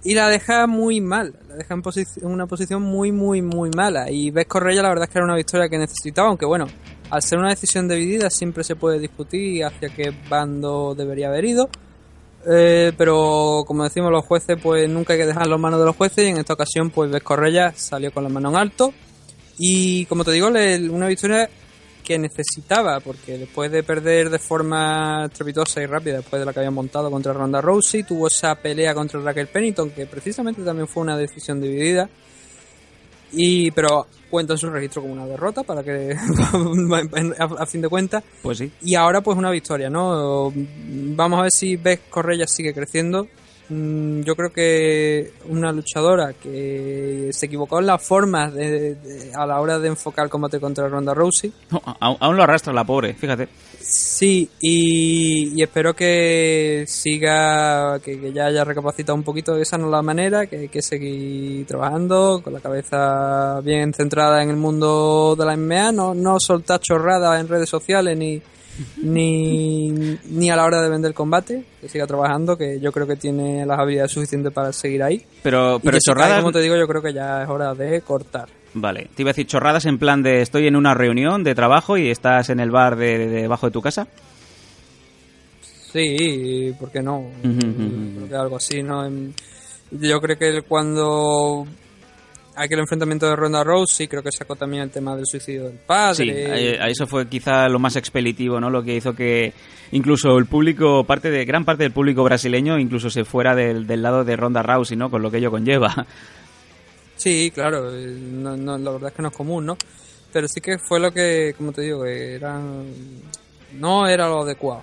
Y 0.04 0.14
la 0.14 0.28
deja 0.28 0.68
muy 0.68 1.00
mal, 1.00 1.34
la 1.48 1.56
deja 1.56 1.74
en, 1.74 1.82
en 2.22 2.28
una 2.28 2.46
posición 2.46 2.82
muy, 2.82 3.10
muy, 3.10 3.42
muy 3.42 3.70
mala. 3.70 4.12
Y 4.12 4.30
ves 4.30 4.46
Correia, 4.46 4.80
la 4.80 4.90
verdad 4.90 5.06
es 5.06 5.10
que 5.10 5.18
era 5.18 5.24
una 5.24 5.34
victoria 5.34 5.68
que 5.68 5.76
necesitaba, 5.76 6.28
aunque 6.28 6.46
bueno, 6.46 6.66
al 7.10 7.22
ser 7.22 7.38
una 7.38 7.50
decisión 7.50 7.88
dividida 7.88 8.30
siempre 8.30 8.64
se 8.64 8.76
puede 8.76 8.98
discutir 8.98 9.64
hacia 9.64 9.88
qué 9.90 10.12
bando 10.28 10.94
debería 10.96 11.28
haber 11.28 11.44
ido. 11.44 11.68
Eh, 12.50 12.92
pero 12.96 13.64
como 13.66 13.84
decimos 13.84 14.10
los 14.10 14.24
jueces, 14.24 14.56
pues 14.62 14.88
nunca 14.88 15.12
hay 15.12 15.18
que 15.18 15.26
dejar 15.26 15.46
las 15.46 15.60
manos 15.60 15.78
de 15.78 15.84
los 15.86 15.96
jueces 15.96 16.24
y 16.24 16.28
en 16.30 16.38
esta 16.38 16.54
ocasión 16.54 16.88
pues 16.90 17.10
Ves 17.10 17.22
Correia 17.22 17.72
salió 17.76 18.10
con 18.12 18.22
la 18.24 18.30
mano 18.30 18.48
en 18.48 18.56
alto 18.56 18.94
y 19.58 20.06
como 20.06 20.24
te 20.24 20.30
digo, 20.32 20.48
le- 20.48 20.88
una 20.88 21.06
victoria 21.06 21.50
que 22.02 22.18
necesitaba 22.18 22.98
porque 23.00 23.36
después 23.36 23.70
de 23.70 23.82
perder 23.82 24.30
de 24.30 24.38
forma 24.38 25.26
estrepitosa 25.26 25.82
y 25.82 25.86
rápida 25.86 26.16
después 26.16 26.40
de 26.40 26.46
la 26.46 26.52
que 26.54 26.60
había 26.60 26.70
montado 26.70 27.10
contra 27.10 27.34
Ronda 27.34 27.60
Rousey, 27.60 28.04
tuvo 28.04 28.28
esa 28.28 28.54
pelea 28.54 28.94
contra 28.94 29.20
Raquel 29.20 29.48
Pennington 29.48 29.90
que 29.90 30.06
precisamente 30.06 30.62
también 30.62 30.88
fue 30.88 31.02
una 31.02 31.18
decisión 31.18 31.60
dividida 31.60 32.08
y 33.32 33.70
pero 33.70 34.06
cuenta 34.30 34.54
en 34.54 34.58
su 34.58 34.70
registro 34.70 35.02
como 35.02 35.14
una 35.14 35.26
derrota 35.26 35.62
para 35.62 35.82
que 35.82 36.16
a, 37.38 37.66
fin 37.66 37.82
de 37.82 37.88
cuentas 37.88 38.22
Pues 38.42 38.58
sí. 38.58 38.70
y 38.82 38.94
ahora 38.94 39.20
pues 39.20 39.36
una 39.36 39.50
victoria, 39.50 39.90
¿no? 39.90 40.52
Vamos 40.54 41.38
a 41.38 41.42
ver 41.42 41.52
si 41.52 41.76
Beth 41.76 42.08
Correia 42.08 42.46
sigue 42.46 42.72
creciendo. 42.72 43.26
Mm, 43.70 44.22
Yo 44.22 44.34
creo 44.36 44.52
que 44.52 45.32
una 45.48 45.72
luchadora 45.72 46.32
que 46.34 47.30
se 47.32 47.46
equivocó 47.46 47.78
en 47.78 47.86
las 47.86 48.02
formas 48.04 48.52
de- 48.52 48.96
de- 48.96 49.32
a 49.34 49.46
la 49.46 49.60
hora 49.60 49.78
de 49.78 49.88
enfocar 49.88 50.24
el 50.24 50.30
combate 50.30 50.58
contra 50.60 50.88
Ronda 50.88 51.14
Rousey. 51.14 51.52
No, 51.70 51.80
aún, 52.00 52.16
aún 52.20 52.36
lo 52.36 52.42
arrastra 52.42 52.72
la 52.72 52.84
pobre, 52.84 53.14
fíjate. 53.14 53.48
Sí, 53.80 54.48
y, 54.60 55.52
y 55.58 55.62
espero 55.62 55.94
que 55.94 56.84
siga, 56.86 57.98
que, 58.00 58.20
que 58.20 58.32
ya 58.32 58.46
haya 58.46 58.64
recapacitado 58.64 59.14
un 59.16 59.22
poquito, 59.24 59.56
esa 59.56 59.78
no 59.78 59.86
es 59.86 59.90
la 59.92 60.02
manera, 60.02 60.46
que 60.46 60.56
hay 60.58 60.68
que 60.68 60.82
seguir 60.82 61.64
trabajando 61.66 62.40
con 62.42 62.52
la 62.52 62.60
cabeza 62.60 63.60
bien 63.62 63.94
centrada 63.94 64.42
en 64.42 64.50
el 64.50 64.56
mundo 64.56 65.34
de 65.38 65.44
la 65.46 65.54
MMA, 65.56 65.92
no, 65.92 66.14
no 66.14 66.38
soltar 66.40 66.80
chorradas 66.80 67.40
en 67.40 67.48
redes 67.48 67.68
sociales 67.68 68.16
ni, 68.18 68.42
ni, 69.02 69.90
ni 70.24 70.50
a 70.50 70.56
la 70.56 70.64
hora 70.64 70.80
de 70.82 70.88
vender 70.90 71.14
combate, 71.14 71.64
que 71.80 71.88
siga 71.88 72.06
trabajando, 72.06 72.56
que 72.56 72.80
yo 72.80 72.92
creo 72.92 73.06
que 73.06 73.16
tiene 73.16 73.64
las 73.66 73.78
habilidades 73.78 74.12
suficientes 74.12 74.52
para 74.52 74.72
seguir 74.72 75.02
ahí. 75.02 75.24
Pero, 75.42 75.78
pero 75.82 75.92
cae, 75.92 76.00
chorradas... 76.00 76.40
como 76.40 76.52
te 76.52 76.60
digo, 76.60 76.76
yo 76.76 76.86
creo 76.86 77.02
que 77.02 77.12
ya 77.12 77.42
es 77.42 77.48
hora 77.48 77.74
de 77.74 78.00
cortar. 78.02 78.48
Vale, 78.72 79.08
te 79.14 79.22
iba 79.22 79.30
a 79.30 79.32
decir 79.32 79.46
chorradas 79.46 79.84
en 79.86 79.98
plan 79.98 80.22
de 80.22 80.42
estoy 80.42 80.66
en 80.68 80.76
una 80.76 80.94
reunión 80.94 81.42
de 81.42 81.54
trabajo 81.54 81.96
y 81.98 82.08
estás 82.08 82.50
en 82.50 82.60
el 82.60 82.70
bar 82.70 82.96
de, 82.96 83.18
de- 83.18 83.42
debajo 83.42 83.66
de 83.66 83.72
tu 83.72 83.82
casa. 83.82 84.06
Sí, 85.92 86.72
¿por 86.78 86.90
qué 86.90 87.02
no? 87.02 87.24
Creo 87.42 88.28
que 88.28 88.34
algo 88.36 88.56
así, 88.56 88.82
¿no? 88.82 89.04
En- 89.04 89.34
Yo 89.90 90.20
creo 90.20 90.38
que 90.38 90.62
cuando 90.62 91.66
aquel 92.60 92.78
enfrentamiento 92.80 93.28
de 93.28 93.36
Ronda 93.36 93.64
Rousey, 93.64 94.06
creo 94.06 94.22
que 94.22 94.30
sacó 94.30 94.54
también 94.54 94.82
el 94.82 94.90
tema 94.90 95.16
del 95.16 95.26
suicidio 95.26 95.64
del 95.64 95.78
padre. 95.78 96.14
Sí, 96.14 96.30
eh, 96.30 96.78
eso 96.88 97.06
fue 97.06 97.26
quizá 97.28 97.68
lo 97.68 97.78
más 97.78 97.96
expeditivo, 97.96 98.60
¿no? 98.60 98.70
Lo 98.70 98.82
que 98.82 98.96
hizo 98.96 99.14
que 99.14 99.52
incluso 99.92 100.36
el 100.36 100.46
público, 100.46 101.04
parte 101.04 101.30
de 101.30 101.44
gran 101.44 101.64
parte 101.64 101.82
del 101.84 101.92
público 101.92 102.22
brasileño, 102.22 102.78
incluso 102.78 103.08
se 103.10 103.24
fuera 103.24 103.54
del, 103.54 103.86
del 103.86 104.02
lado 104.02 104.24
de 104.24 104.36
Ronda 104.36 104.62
Rousey, 104.62 104.96
¿no? 104.96 105.10
Con 105.10 105.22
lo 105.22 105.30
que 105.30 105.38
ello 105.38 105.50
conlleva. 105.50 106.06
Sí, 107.16 107.50
claro, 107.54 107.94
eh, 107.94 108.06
no, 108.06 108.56
no, 108.56 108.78
la 108.78 108.90
verdad 108.92 109.10
es 109.10 109.16
que 109.16 109.22
no 109.22 109.28
es 109.28 109.36
común, 109.36 109.66
¿no? 109.66 109.76
Pero 110.32 110.46
sí 110.48 110.60
que 110.60 110.78
fue 110.78 111.00
lo 111.00 111.12
que, 111.12 111.54
como 111.56 111.72
te 111.72 111.82
digo, 111.82 112.04
eran... 112.06 112.84
No 113.78 114.06
era 114.06 114.28
lo 114.28 114.42
adecuado. 114.42 114.82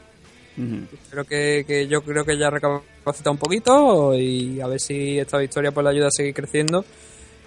Ujú. 0.57 0.88
Creo 1.11 1.23
que, 1.25 1.65
que 1.67 1.88
yo 1.88 2.01
creo 2.01 2.23
que 2.25 2.38
ya 2.38 2.47
ha 2.47 2.51
recapacitado 2.51 3.32
un 3.32 3.38
poquito 3.38 4.15
y 4.15 4.59
a 4.59 4.67
ver 4.67 4.80
si 4.80 5.19
esta 5.19 5.38
victoria 5.38 5.71
pues 5.71 5.84
le 5.84 5.91
ayuda 5.91 6.07
a 6.07 6.11
seguir 6.11 6.34
creciendo 6.34 6.84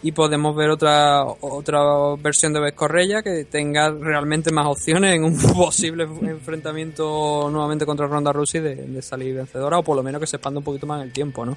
y 0.02 0.12
podemos 0.12 0.56
ver 0.56 0.70
otra 0.70 1.24
otra 1.24 1.80
versión 2.18 2.52
de 2.52 2.60
Beth 2.60 2.74
Correia 2.74 3.22
que 3.22 3.44
tenga 3.44 3.90
realmente 3.90 4.50
más 4.50 4.66
opciones 4.66 5.14
en 5.14 5.24
un 5.24 5.36
posible 5.54 6.04
enfrentamiento 6.04 7.48
nuevamente 7.50 7.84
contra 7.84 8.06
Ronda 8.06 8.32
Rousey 8.32 8.60
de, 8.60 8.74
de 8.76 9.02
salir 9.02 9.34
vencedora 9.34 9.78
o 9.78 9.82
por 9.82 9.96
lo 9.96 10.02
menos 10.02 10.20
que 10.20 10.26
se 10.26 10.36
expanda 10.36 10.58
un 10.58 10.64
poquito 10.64 10.86
más 10.86 11.00
en 11.00 11.08
el 11.08 11.12
tiempo, 11.12 11.44
¿no? 11.44 11.56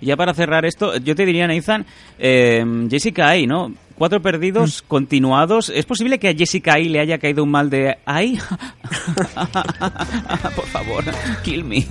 Y 0.00 0.06
ya 0.06 0.16
para 0.16 0.34
cerrar 0.34 0.64
esto, 0.64 0.96
yo 0.96 1.14
te 1.14 1.24
diría, 1.24 1.46
Nathan, 1.46 1.86
eh, 2.18 2.64
Jessica 2.90 3.28
Ai, 3.28 3.46
¿no? 3.46 3.72
Cuatro 3.96 4.22
perdidos 4.22 4.82
continuados. 4.82 5.70
¿Es 5.70 5.84
posible 5.84 6.18
que 6.18 6.28
a 6.28 6.34
Jessica 6.34 6.74
Ai 6.74 6.88
le 6.88 7.00
haya 7.00 7.18
caído 7.18 7.42
un 7.42 7.50
mal 7.50 7.68
de 7.68 7.98
Ai? 8.04 8.38
Por 10.56 10.66
favor, 10.66 11.04
kill 11.42 11.64
me. 11.64 11.86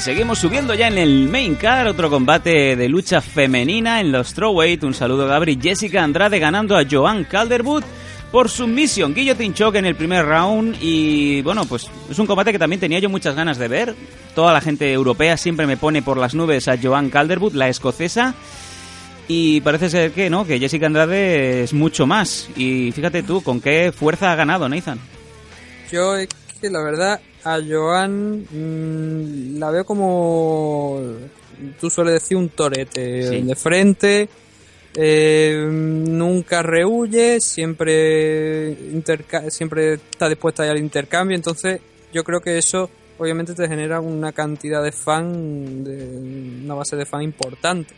Seguimos 0.00 0.38
subiendo 0.38 0.72
ya 0.72 0.88
en 0.88 0.96
el 0.96 1.28
main 1.28 1.56
car, 1.56 1.86
otro 1.86 2.08
combate 2.08 2.74
de 2.74 2.88
lucha 2.88 3.20
femenina 3.20 4.00
en 4.00 4.10
los 4.10 4.28
strawweight. 4.28 4.82
Un 4.82 4.94
saludo 4.94 5.26
Gabri, 5.26 5.58
Jessica 5.60 6.02
Andrade 6.02 6.38
ganando 6.38 6.74
a 6.74 6.84
Joan 6.90 7.24
Calderwood 7.24 7.84
por 8.32 8.48
submisión, 8.48 9.12
guillotine 9.12 9.52
choke 9.52 9.76
en 9.76 9.84
el 9.84 9.94
primer 9.96 10.24
round 10.24 10.78
y 10.80 11.42
bueno, 11.42 11.66
pues 11.66 11.90
es 12.08 12.18
un 12.18 12.26
combate 12.26 12.50
que 12.50 12.58
también 12.58 12.80
tenía 12.80 12.98
yo 12.98 13.10
muchas 13.10 13.36
ganas 13.36 13.58
de 13.58 13.68
ver. 13.68 13.94
Toda 14.34 14.54
la 14.54 14.62
gente 14.62 14.90
europea 14.90 15.36
siempre 15.36 15.66
me 15.66 15.76
pone 15.76 16.00
por 16.00 16.16
las 16.16 16.34
nubes 16.34 16.66
a 16.68 16.78
Joan 16.82 17.10
Calderwood, 17.10 17.52
la 17.52 17.68
escocesa. 17.68 18.34
Y 19.28 19.60
parece 19.60 19.90
ser 19.90 20.12
que 20.12 20.30
no, 20.30 20.46
que 20.46 20.58
Jessica 20.58 20.86
Andrade 20.86 21.64
es 21.64 21.74
mucho 21.74 22.06
más. 22.06 22.48
Y 22.56 22.90
fíjate 22.92 23.22
tú, 23.22 23.42
con 23.42 23.60
qué 23.60 23.92
fuerza 23.92 24.32
ha 24.32 24.36
ganado 24.36 24.66
Nathan. 24.66 24.98
Yo 25.92 26.16
que 26.60 26.70
la 26.70 26.82
verdad 26.82 27.20
a 27.44 27.58
Joan 27.66 28.44
mm, 28.50 29.58
la 29.58 29.70
veo 29.70 29.84
como 29.84 31.00
tú 31.80 31.90
sueles 31.90 32.14
decir 32.14 32.36
un 32.36 32.48
torete 32.50 33.28
Sí. 33.28 33.40
de 33.42 33.54
frente 33.56 34.28
eh, 34.94 35.64
nunca 35.70 36.62
rehuye 36.62 37.40
siempre 37.40 38.70
interca- 38.92 39.48
siempre 39.50 39.94
está 39.94 40.28
dispuesta 40.28 40.64
al 40.68 40.78
intercambio 40.78 41.36
entonces 41.36 41.80
yo 42.12 42.24
creo 42.24 42.40
que 42.40 42.58
eso 42.58 42.90
obviamente 43.18 43.54
te 43.54 43.68
genera 43.68 44.00
una 44.00 44.32
cantidad 44.32 44.82
de 44.82 44.90
fan 44.92 45.84
de 45.84 46.62
una 46.64 46.74
base 46.74 46.96
de 46.96 47.06
fan 47.06 47.22
importante 47.22 47.94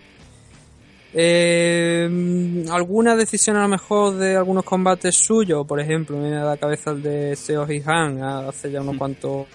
eh, 1.14 2.64
alguna 2.70 3.14
decisión 3.16 3.56
a 3.56 3.62
lo 3.62 3.68
mejor 3.68 4.16
de 4.16 4.36
algunos 4.36 4.64
combates 4.64 5.14
suyos, 5.16 5.66
por 5.66 5.78
ejemplo, 5.80 6.16
me 6.16 6.24
viene 6.24 6.38
a 6.38 6.44
la 6.44 6.56
cabeza 6.56 6.90
el 6.92 7.02
de 7.02 7.36
Seo 7.36 7.66
Han 7.86 8.22
hace 8.22 8.70
ya 8.70 8.80
unos 8.80 8.96
cuantos 8.96 9.46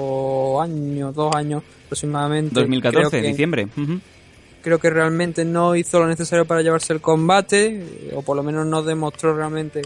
años, 0.61 1.13
dos 1.15 1.35
años 1.35 1.63
aproximadamente. 1.85 2.53
2014, 2.53 3.09
Creo 3.09 3.21
que- 3.21 3.27
diciembre. 3.27 3.67
Creo 4.61 4.79
que 4.79 4.89
realmente 4.89 5.45
no 5.45 5.75
hizo 5.75 5.99
lo 5.99 6.07
necesario 6.07 6.45
para 6.45 6.61
llevarse 6.61 6.91
el 6.91 6.99
combate, 6.99 8.11
o 8.15 8.21
por 8.21 8.35
lo 8.35 8.43
menos 8.43 8.65
no 8.65 8.83
demostró 8.83 9.33
realmente 9.35 9.81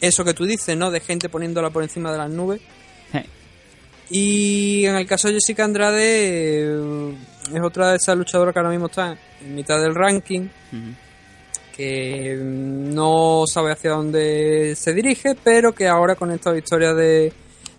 eso 0.00 0.24
que 0.24 0.32
tú 0.32 0.44
dices, 0.46 0.76
¿no? 0.76 0.90
De 0.90 1.00
gente 1.00 1.28
poniéndola 1.28 1.70
por 1.70 1.82
encima 1.82 2.10
de 2.10 2.18
las 2.18 2.30
nubes. 2.30 2.60
Y 4.10 4.84
en 4.84 4.96
el 4.96 5.06
caso 5.06 5.28
de 5.28 5.34
Jessica 5.34 5.64
Andrade, 5.64 6.64
eh, 6.64 7.14
es 7.54 7.60
otra 7.62 7.90
de 7.90 7.96
esas 7.96 8.16
luchadoras 8.16 8.52
que 8.52 8.58
ahora 8.58 8.70
mismo 8.70 8.86
está 8.86 9.16
en 9.44 9.54
mitad 9.54 9.80
del 9.80 9.94
ranking, 9.94 10.48
que 11.76 12.36
no 12.42 13.44
sabe 13.46 13.72
hacia 13.72 13.90
dónde 13.90 14.74
se 14.76 14.92
dirige, 14.92 15.34
pero 15.42 15.72
que 15.72 15.88
ahora 15.88 16.14
con 16.16 16.30
esta 16.30 16.52
victoria 16.52 16.92
de, 16.92 17.32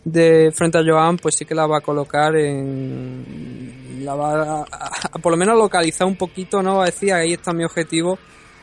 de 0.03 0.51
frente 0.55 0.79
a 0.79 0.83
Joan, 0.85 1.17
pues 1.17 1.35
sí 1.35 1.45
que 1.45 1.53
la 1.55 1.67
va 1.67 1.77
a 1.77 1.81
colocar 1.81 2.35
en. 2.35 4.01
la 4.03 4.15
va 4.15 4.33
a, 4.33 4.61
a- 4.61 4.89
a 5.11 5.19
por 5.19 5.31
lo 5.31 5.37
menos 5.37 5.57
localizar 5.57 6.07
un 6.07 6.15
poquito, 6.15 6.61
¿no? 6.63 6.77
Va 6.77 6.83
a 6.83 6.85
decir, 6.87 7.13
ahí 7.13 7.33
está 7.33 7.53
mi 7.53 7.63
objetivo, 7.63 8.17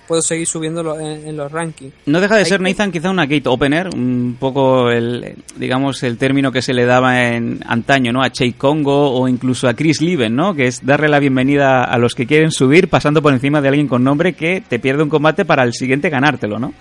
puedo 0.06 0.22
seguir 0.22 0.46
subiendo 0.46 0.98
en, 0.98 1.28
en 1.28 1.36
los 1.36 1.50
rankings. 1.50 1.92
No 2.06 2.20
deja 2.20 2.36
de 2.36 2.44
ser, 2.44 2.60
Nathan, 2.60 2.90
quizá 2.90 3.10
una 3.10 3.26
gate 3.26 3.48
opener, 3.48 3.88
un 3.94 4.36
poco 4.38 4.90
el, 4.90 5.36
digamos, 5.56 6.02
el 6.02 6.18
término 6.18 6.50
que 6.50 6.62
se 6.62 6.74
le 6.74 6.84
daba 6.84 7.28
en 7.28 7.60
antaño, 7.66 8.12
¿no? 8.12 8.22
A 8.22 8.30
Chey 8.30 8.52
Congo 8.52 9.12
o 9.12 9.28
incluso 9.28 9.68
a 9.68 9.74
Chris 9.74 10.00
Liven, 10.00 10.34
¿no? 10.34 10.54
Que 10.54 10.66
es 10.66 10.84
darle 10.84 11.08
la 11.08 11.18
bienvenida 11.20 11.84
a 11.84 11.98
los 11.98 12.14
que 12.14 12.26
quieren 12.26 12.50
subir 12.50 12.88
pasando 12.88 13.22
por 13.22 13.32
encima 13.32 13.60
de 13.60 13.68
alguien 13.68 13.88
con 13.88 14.02
nombre 14.02 14.32
que 14.32 14.62
te 14.66 14.78
pierde 14.78 15.02
un 15.02 15.08
combate 15.08 15.44
para 15.44 15.62
el 15.62 15.72
siguiente 15.72 16.10
ganártelo, 16.10 16.58
¿no? 16.58 16.72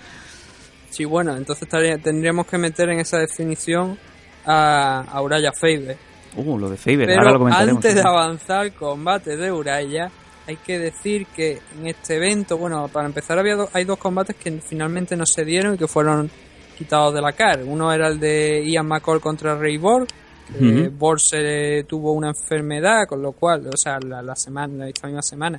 Sí, 0.90 1.04
bueno, 1.04 1.36
entonces 1.36 1.68
tendríamos 2.02 2.46
que 2.46 2.58
meter 2.58 2.90
en 2.90 2.98
esa 3.00 3.18
definición 3.18 3.96
a, 4.44 5.02
a 5.02 5.22
Uraya 5.22 5.52
Faber. 5.52 5.96
Uh, 6.36 6.58
lo 6.58 6.70
de 6.70 6.76
Faber, 6.76 7.10
ahora 7.10 7.32
lo 7.32 7.38
comentaremos. 7.38 7.76
antes 7.76 7.94
de 7.94 8.02
avanzar 8.02 8.72
combate 8.72 9.36
de 9.36 9.52
Uraya, 9.52 10.10
hay 10.50 10.56
que 10.56 10.78
decir 10.78 11.26
que 11.28 11.58
en 11.78 11.86
este 11.86 12.16
evento, 12.16 12.58
bueno, 12.58 12.88
para 12.88 13.06
empezar 13.06 13.38
había 13.38 13.54
do- 13.56 13.68
hay 13.72 13.84
dos 13.84 13.98
combates 13.98 14.36
que 14.36 14.50
finalmente 14.60 15.16
no 15.16 15.24
se 15.26 15.44
dieron 15.44 15.74
y 15.74 15.78
que 15.78 15.86
fueron 15.86 16.28
quitados 16.76 17.14
de 17.14 17.20
la 17.22 17.32
CAR. 17.32 17.62
Uno 17.64 17.92
era 17.92 18.08
el 18.08 18.18
de 18.18 18.64
Ian 18.66 18.86
McCall 18.86 19.20
contra 19.20 19.54
Ray 19.56 19.76
Borg. 19.78 20.08
Ujú. 20.56 20.90
Borg 20.98 21.20
se 21.20 21.84
tuvo 21.86 22.12
una 22.12 22.28
enfermedad, 22.28 23.06
con 23.08 23.22
lo 23.22 23.32
cual, 23.32 23.68
o 23.72 23.76
sea, 23.76 23.98
la, 24.00 24.20
la 24.22 24.34
semana, 24.34 24.88
esta 24.88 25.06
misma 25.06 25.22
semana, 25.22 25.58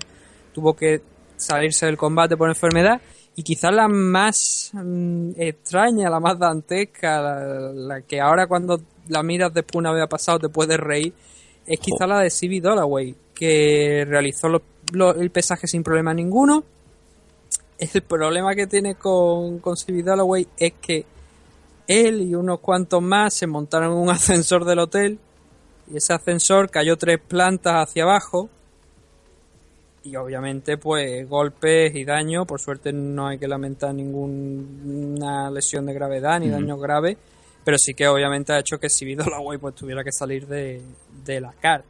tuvo 0.54 0.74
que 0.76 1.02
salirse 1.38 1.86
del 1.86 1.96
combate 1.98 2.36
por 2.36 2.50
enfermedad. 2.50 3.00
Y 3.36 3.44
quizás 3.44 3.74
la 3.74 3.88
más 3.88 4.72
mm, 4.74 5.32
extraña, 5.38 6.10
la 6.10 6.20
más 6.20 6.38
dantesca, 6.38 7.22
la, 7.22 7.72
la 7.72 8.02
que 8.02 8.20
ahora 8.20 8.46
cuando 8.48 8.82
la 9.08 9.24
miras 9.24 9.54
después 9.54 9.78
una 9.80 9.94
vez 9.94 10.04
ha 10.04 10.08
pasado 10.08 10.38
te 10.40 10.50
puedes 10.50 10.78
reír, 10.78 11.14
es 11.66 11.80
quizá 11.80 12.06
la 12.08 12.20
de 12.20 12.30
CB 12.30 12.62
Dollaway, 12.62 13.16
que 13.34 14.04
realizó 14.08 14.50
lo- 14.50 14.62
lo- 14.92 15.16
el 15.16 15.30
pesaje 15.32 15.68
sin 15.68 15.84
problema 15.84 16.14
ninguno. 16.14 16.64
el 17.80 18.02
problema 18.04 18.54
que 18.56 18.68
tiene 18.68 18.96
con, 18.96 19.60
con 19.60 19.76
Dalloway 20.04 20.48
es 20.58 20.74
que 20.82 21.06
él 21.88 22.22
y 22.22 22.36
unos 22.36 22.60
cuantos 22.60 23.02
más 23.02 23.34
se 23.34 23.48
montaron 23.48 23.92
en 23.92 23.98
un 23.98 24.10
ascensor 24.12 24.66
del 24.66 24.80
hotel 24.80 25.18
y 25.92 25.98
ese 25.98 26.14
ascensor 26.14 26.70
cayó 26.70 26.96
tres 26.98 27.20
plantas 27.20 27.88
hacia 27.90 28.04
abajo 28.04 28.50
y 30.04 30.16
obviamente 30.16 30.78
pues 30.78 31.28
golpes 31.30 31.94
y 31.96 32.06
daño 32.06 32.46
por 32.46 32.60
suerte 32.60 32.92
no 32.92 33.28
hay 33.28 33.38
que 33.38 33.48
lamentar 33.48 33.94
ninguna 33.94 35.50
lesión 35.52 35.86
de 35.86 35.94
gravedad 35.94 36.40
ni 36.40 36.48
Ujú. 36.50 36.56
daños 36.56 36.80
graves 36.82 37.18
pero 37.64 37.78
sí 37.78 37.94
que 37.94 38.08
obviamente 38.08 38.52
ha 38.54 38.60
hecho 38.60 38.80
que 38.80 38.90
si 38.90 39.14
Dalloway 39.16 39.60
pues 39.60 39.76
tuviera 39.76 40.04
que 40.04 40.12
salir 40.12 40.48
de, 40.48 40.82
de 41.24 41.42
la 41.42 41.52
CAR 41.54 41.84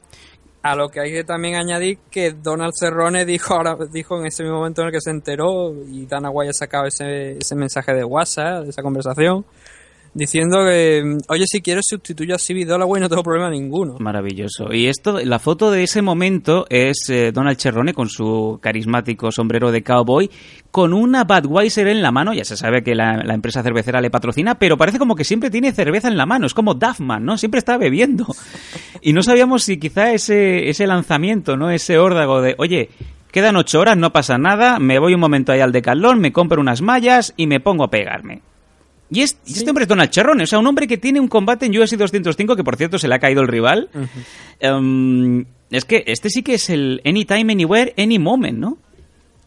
a 0.63 0.75
lo 0.75 0.89
que 0.89 0.99
hay 0.99 1.11
que 1.11 1.23
también 1.23 1.55
añadir 1.55 1.97
que 2.11 2.31
Donald 2.31 2.73
Cerrone 2.79 3.25
dijo 3.25 3.55
ahora 3.55 3.77
dijo 3.91 4.19
en 4.19 4.27
ese 4.27 4.43
mismo 4.43 4.59
momento 4.59 4.81
en 4.81 4.87
el 4.87 4.93
que 4.93 5.01
se 5.01 5.09
enteró 5.09 5.73
y 5.87 6.05
Dana 6.05 6.29
White 6.29 6.51
ha 6.51 6.53
sacado 6.53 6.85
ese, 6.85 7.37
ese 7.37 7.55
mensaje 7.55 7.93
de 7.93 8.03
WhatsApp 8.03 8.63
de 8.63 8.69
esa 8.69 8.83
conversación 8.83 9.45
diciendo 10.13 10.57
que 10.65 11.17
oye 11.29 11.45
si 11.47 11.61
quieres 11.61 11.85
sustituyo 11.87 12.35
a 12.35 12.37
Stevie 12.37 12.65
Dalloway 12.65 13.01
no 13.01 13.07
tengo 13.07 13.23
problema 13.23 13.49
ninguno 13.49 13.95
Maravilloso. 13.99 14.73
Y 14.73 14.87
esto, 14.87 15.19
la 15.19 15.39
foto 15.39 15.71
de 15.71 15.83
ese 15.83 16.01
momento 16.01 16.65
es 16.69 17.09
eh, 17.09 17.31
Donald 17.31 17.57
Cerrone 17.57 17.93
con 17.93 18.09
su 18.09 18.59
carismático 18.61 19.31
sombrero 19.31 19.71
de 19.71 19.83
cowboy, 19.83 20.29
con 20.71 20.93
una 20.93 21.23
Budweiser 21.23 21.87
en 21.87 22.01
la 22.01 22.11
mano. 22.11 22.33
Ya 22.33 22.43
se 22.43 22.57
sabe 22.57 22.83
que 22.83 22.95
la, 22.95 23.23
la 23.23 23.33
empresa 23.33 23.63
cervecera 23.63 24.01
le 24.01 24.09
patrocina, 24.09 24.55
pero 24.55 24.77
parece 24.77 24.99
como 24.99 25.15
que 25.15 25.23
siempre 25.23 25.49
tiene 25.49 25.71
cerveza 25.71 26.07
en 26.07 26.17
la 26.17 26.25
mano. 26.25 26.45
Es 26.45 26.53
como 26.53 26.73
Duffman, 26.73 27.23
¿no? 27.23 27.37
Siempre 27.37 27.59
está 27.59 27.77
bebiendo. 27.77 28.25
Y 29.01 29.13
no 29.13 29.23
sabíamos 29.23 29.63
si 29.63 29.77
quizá 29.77 30.11
ese, 30.11 30.69
ese 30.69 30.87
lanzamiento, 30.87 31.57
¿no? 31.57 31.71
Ese 31.71 31.97
órdago 31.97 32.41
de, 32.41 32.55
oye, 32.57 32.89
quedan 33.31 33.55
ocho 33.55 33.79
horas, 33.79 33.97
no 33.97 34.11
pasa 34.11 34.37
nada, 34.37 34.79
me 34.79 34.99
voy 34.99 35.13
un 35.13 35.19
momento 35.19 35.51
ahí 35.51 35.59
al 35.59 35.71
decalón, 35.71 36.19
me 36.19 36.31
compro 36.31 36.61
unas 36.61 36.81
mallas 36.81 37.33
y 37.37 37.47
me 37.47 37.59
pongo 37.59 37.83
a 37.83 37.89
pegarme. 37.89 38.41
Y, 39.11 39.21
es- 39.21 39.37
y 39.45 39.51
este 39.53 39.69
hombre 39.69 39.83
es 39.83 39.89
Donald 39.89 40.11
Cerrone, 40.11 40.43
o 40.43 40.47
sea, 40.47 40.57
un 40.59 40.65
hombre 40.67 40.87
que 40.87 40.97
tiene 40.97 41.19
un 41.19 41.27
combate 41.27 41.65
en 41.65 41.77
UFC 41.77 41.97
205, 41.97 42.55
que 42.55 42.63
por 42.63 42.77
cierto 42.77 42.97
se 42.97 43.07
le 43.07 43.15
ha 43.15 43.19
caído 43.19 43.41
el 43.41 43.47
rival. 43.49 43.89
Em, 44.59 45.45
es 45.69 45.85
que 45.85 46.03
este 46.07 46.29
sí 46.29 46.43
que 46.43 46.55
es 46.55 46.69
el 46.69 47.01
Anytime, 47.05 47.53
Anywhere, 47.53 47.93
Any 47.97 48.19
Moment, 48.19 48.57
¿no? 48.57 48.77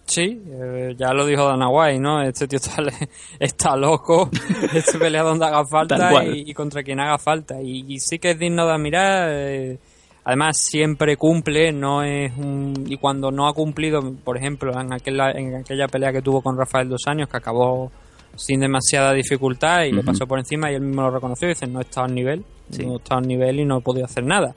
Sí, 0.07 0.39
eh, 0.51 0.95
ya 0.99 1.15
lo 1.15 1.25
dijo 1.25 1.45
Dana 1.47 1.69
White, 1.71 1.99
¿no? 1.99 2.23
Este 2.23 2.47
tío 2.47 2.59
está, 2.59 2.77
está 3.41 3.77
loco, 3.77 4.29
este 4.75 4.99
pelea 4.99 5.23
donde 5.23 5.47
haga 5.47 5.65
falta 5.65 5.97
y, 6.37 6.51
y 6.51 6.55
contra 6.55 6.83
quien 6.83 7.01
haga 7.01 7.19
falta. 7.19 7.61
Y, 7.63 7.85
y 7.89 7.99
sí 8.01 8.19
que 8.19 8.33
es 8.33 8.39
digno 8.39 8.67
de 8.67 8.73
admirar. 8.73 9.29
eh, 9.33 9.79
además, 10.25 10.59
siempre 10.59 11.17
cumple, 11.17 11.73
no 11.73 12.03
es 12.03 12.33
un... 12.37 12.85
Y 12.87 12.97
cuando 12.99 13.31
no 13.31 13.47
ha 13.49 13.55
cumplido, 13.55 14.03
por 14.25 14.37
ejemplo, 14.37 14.79
en 14.79 14.93
aquella, 14.93 15.31
en 15.31 15.55
aquella 15.57 15.87
pelea 15.89 16.13
que 16.13 16.21
tuvo 16.23 16.43
con 16.43 16.57
Rafael 16.59 16.89
dos 16.89 17.03
años, 17.07 17.29
que 17.31 17.37
acabó 17.39 17.91
sin 18.37 18.61
demasiada 18.61 19.13
dificultad 19.13 19.83
y 19.85 19.93
le 19.93 19.99
Ujú. 19.99 20.07
pasó 20.07 20.27
por 20.27 20.39
encima 20.39 20.71
y 20.71 20.75
él 20.75 20.81
mismo 20.83 21.03
lo 21.03 21.11
reconoció 21.11 21.47
y 21.49 21.51
dice, 21.51 21.67
no 21.67 21.81
he 21.81 21.83
estado 21.83 22.07
al 22.07 22.15
nivel, 22.15 22.45
Sí. 22.71 22.85
no 22.87 22.95
he 22.95 22.97
estado 22.97 23.19
al 23.21 23.27
nivel 23.29 23.61
y 23.61 23.65
no 23.65 23.79
he 23.79 23.81
podido 23.81 24.05
hacer 24.07 24.25
nada. 24.25 24.55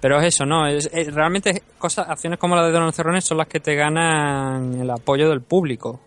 Pero 0.00 0.18
es 0.20 0.34
eso, 0.34 0.44
¿no? 0.44 0.66
Es, 0.66 0.90
es- 0.92 1.14
realmente 1.14 1.62
cosas, 1.78 2.08
acciones 2.08 2.38
como 2.38 2.56
la 2.56 2.64
de 2.66 2.72
Donald 2.72 2.92
Cerrone 2.92 3.20
son 3.20 3.38
las 3.38 3.46
que 3.46 3.60
te 3.60 3.74
ganan 3.74 4.74
el 4.80 4.90
apoyo 4.90 5.28
del 5.28 5.40
público. 5.42 6.00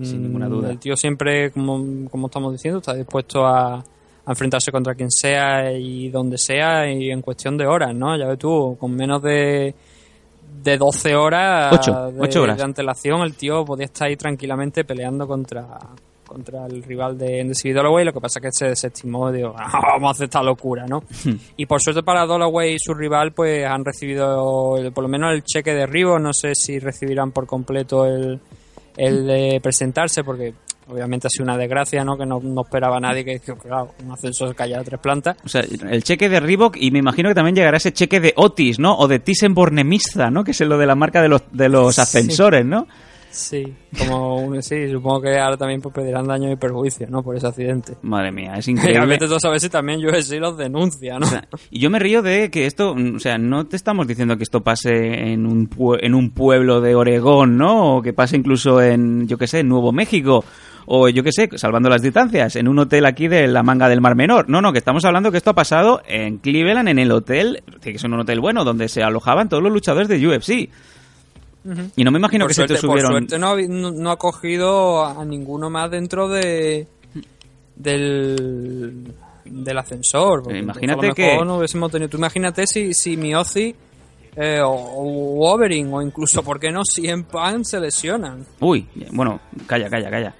sin 0.00 0.20
Mm, 0.20 0.22
ninguna 0.22 0.48
duda. 0.48 0.70
El 0.70 0.78
tío 0.78 0.94
siempre, 0.96 1.50
como, 1.50 2.08
como 2.10 2.26
estamos 2.26 2.52
diciendo, 2.52 2.78
está 2.78 2.94
dispuesto 2.94 3.44
a, 3.46 3.76
a 3.78 3.84
enfrentarse 4.30 4.70
contra 4.70 4.94
quien 4.94 5.10
sea 5.10 5.72
y 5.72 6.08
donde 6.10 6.36
sea 6.38 6.88
y 6.92 7.10
en 7.10 7.20
cuestión 7.22 7.56
de 7.56 7.66
horas, 7.66 7.94
¿no? 7.94 8.16
Ya 8.16 8.26
ves 8.28 8.38
tú, 8.38 8.76
con 8.78 8.94
menos 8.94 9.22
de, 9.22 9.74
de 10.62 10.76
12 10.78 11.16
horas 11.16 11.72
Ocho, 11.72 12.12
de, 12.12 12.20
ocho 12.20 12.42
horas. 12.42 12.58
de 12.58 12.62
antelación, 12.64 13.22
el 13.22 13.34
tío 13.34 13.64
podía 13.64 13.86
estar 13.86 14.08
ahí 14.08 14.16
tranquilamente 14.16 14.84
peleando 14.84 15.26
contra 15.26 15.66
contra 16.32 16.66
el 16.66 16.82
rival 16.82 17.16
de, 17.18 17.44
de 17.44 17.54
Stevie 17.54 17.74
Dalloway, 17.74 18.04
lo 18.04 18.12
que 18.12 18.20
pasa 18.20 18.38
es 18.38 18.42
que 18.42 18.52
se 18.52 18.66
desestimó 18.68 19.30
y 19.30 19.36
digo, 19.36 19.54
"Ah, 19.56 19.80
vamos 19.94 20.08
a 20.08 20.10
hacer 20.12 20.24
esta 20.24 20.42
locura, 20.42 20.86
¿no? 20.86 21.02
y 21.56 21.66
por 21.66 21.80
suerte 21.80 22.02
para 22.02 22.26
Dalloway 22.26 22.74
y 22.74 22.78
su 22.78 22.94
rival, 22.94 23.32
pues 23.32 23.64
han 23.66 23.84
recibido 23.84 24.76
el- 24.78 24.92
por 24.92 25.02
lo 25.04 25.08
menos 25.08 25.32
el 25.32 25.42
cheque 25.44 25.74
de 25.74 25.86
Rivo, 25.86 26.18
no 26.18 26.32
sé 26.32 26.54
si 26.54 26.78
recibirán 26.78 27.30
por 27.32 27.46
completo 27.46 28.06
el, 28.06 28.40
el 28.96 29.26
de 29.26 29.60
presentarse, 29.62 30.24
porque 30.24 30.54
obviamente 30.88 31.26
ha 31.26 31.30
sido 31.30 31.44
una 31.44 31.56
desgracia, 31.56 32.04
¿no? 32.04 32.18
Que 32.18 32.26
no, 32.26 32.40
no 32.42 32.62
esperaba 32.62 32.98
nadie 33.00 33.24
que, 33.24 33.38
que, 33.40 33.54
claro, 33.54 33.90
un 34.04 34.12
ascensor 34.12 34.54
a 34.58 34.82
tres 34.84 35.00
plantas. 35.00 35.36
O 35.44 35.48
sea, 35.48 35.62
el 35.62 36.02
cheque 36.02 36.28
de 36.28 36.40
Reebok 36.40 36.76
y 36.76 36.90
me 36.90 36.98
imagino 36.98 37.28
que 37.28 37.34
también 37.34 37.54
llegará 37.56 37.76
ese 37.76 37.92
cheque 37.92 38.20
de 38.20 38.34
Otis, 38.36 38.78
¿no? 38.78 38.96
O 38.98 39.06
de 39.08 39.20
Thyssen-Bornemisza, 39.22 40.30
¿no? 40.30 40.44
Que 40.44 40.50
es 40.50 40.60
lo 40.60 40.76
de 40.76 40.86
la 40.86 40.94
marca 40.96 41.22
de 41.22 41.28
los, 41.28 41.42
de 41.52 41.68
los 41.68 41.94
Sí. 41.94 42.00
ascensores, 42.00 42.66
¿no? 42.66 42.86
Sí, 43.34 43.64
como 43.98 44.36
un- 44.36 44.62
sí, 44.62 44.90
supongo 44.90 45.22
que 45.22 45.38
ahora 45.38 45.56
también 45.56 45.80
pues, 45.80 45.94
pedirán 45.94 46.26
daño 46.26 46.52
y 46.52 46.56
perjuicio, 46.56 47.06
¿no? 47.08 47.22
Por 47.22 47.34
ese 47.34 47.46
accidente. 47.46 47.94
Madre 48.02 48.30
mía, 48.30 48.56
es 48.58 48.68
Y 48.68 48.72
a 48.72 48.74
increíble. 48.74 49.06
veces 49.06 49.30
tú 49.30 49.36
sabes 49.40 49.62
si 49.62 49.70
también 49.70 50.04
UFC 50.06 50.38
los 50.38 50.58
denuncia, 50.58 51.18
¿no? 51.18 51.26
O 51.26 51.30
sea, 51.30 51.48
y 51.70 51.80
yo 51.80 51.88
me 51.88 51.98
río 51.98 52.20
de 52.20 52.50
que 52.50 52.66
esto, 52.66 52.94
mm, 52.94 53.16
o 53.16 53.18
sea, 53.18 53.38
no 53.38 53.66
te 53.66 53.76
estamos 53.76 54.06
diciendo 54.06 54.36
que 54.36 54.42
esto 54.42 54.60
pase 54.62 55.32
en 55.32 55.46
un, 55.46 55.70
pue- 55.70 55.98
en 56.02 56.14
un 56.14 56.30
pueblo 56.30 56.82
de 56.82 56.94
Oregón, 56.94 57.56
¿no? 57.56 57.96
O 57.96 58.02
que 58.02 58.12
pase 58.12 58.36
incluso 58.36 58.82
en, 58.82 59.26
yo 59.26 59.38
qué 59.38 59.46
sé, 59.46 59.60
en 59.60 59.68
Nuevo 59.68 59.92
México. 59.92 60.44
O 60.84 61.08
yo 61.08 61.22
qué 61.22 61.30
sé, 61.32 61.48
salvando 61.56 61.88
las 61.88 62.02
distancias, 62.02 62.56
en 62.56 62.66
un 62.68 62.78
hotel 62.80 63.06
aquí 63.06 63.28
de 63.28 63.46
la 63.46 63.62
manga 63.62 63.88
del 63.88 64.00
Mar 64.00 64.16
Menor. 64.16 64.48
No, 64.50 64.60
no, 64.60 64.72
que 64.72 64.78
estamos 64.78 65.04
hablando 65.04 65.30
que 65.30 65.36
esto 65.38 65.50
ha 65.50 65.54
pasado 65.54 66.02
en 66.06 66.38
Cleveland, 66.38 66.88
en 66.88 66.98
el 66.98 67.12
hotel, 67.12 67.62
que 67.80 67.92
es 67.92 68.04
un 68.04 68.14
hotel 68.14 68.40
bueno, 68.40 68.64
donde 68.64 68.88
se 68.88 69.02
alojaban 69.02 69.48
todos 69.48 69.62
los 69.62 69.72
luchadores 69.72 70.08
de 70.08 70.26
UFC. 70.26 70.68
Y 71.96 72.02
no 72.04 72.10
me 72.10 72.18
imagino 72.18 72.44
por 72.44 72.50
que 72.50 72.54
suerte, 72.54 72.74
se 72.74 72.80
te 72.80 72.86
por 72.86 72.98
subieron... 73.00 73.28
suerte 73.28 73.38
no, 73.38 73.56
no, 73.56 73.90
no 73.92 74.10
ha 74.10 74.16
cogido 74.18 75.04
a 75.04 75.24
ninguno 75.24 75.70
más 75.70 75.90
dentro 75.90 76.28
de 76.28 76.86
del 77.76 79.12
del 79.44 79.78
ascensor. 79.78 80.44
Imagínate 80.54 80.92
a 80.92 80.96
lo 80.96 81.02
mejor 81.02 81.14
que- 81.14 81.44
no 81.44 81.56
hubiésemos 81.58 81.90
tenido. 81.90 82.08
Tú 82.08 82.16
imagínate 82.16 82.66
si, 82.66 82.94
si 82.94 83.16
Miyoshi 83.16 83.74
eh, 84.36 84.60
o, 84.64 84.70
o 84.70 85.52
Overing 85.52 85.92
o 85.92 86.00
incluso, 86.00 86.42
¿por 86.42 86.58
qué 86.58 86.70
no? 86.70 86.84
Si 86.84 87.08
en 87.08 87.24
Pan 87.24 87.64
se 87.64 87.78
lesionan. 87.80 88.46
Uy, 88.60 88.86
bueno, 89.10 89.40
calla, 89.66 89.90
calla, 89.90 90.10
calla. 90.10 90.34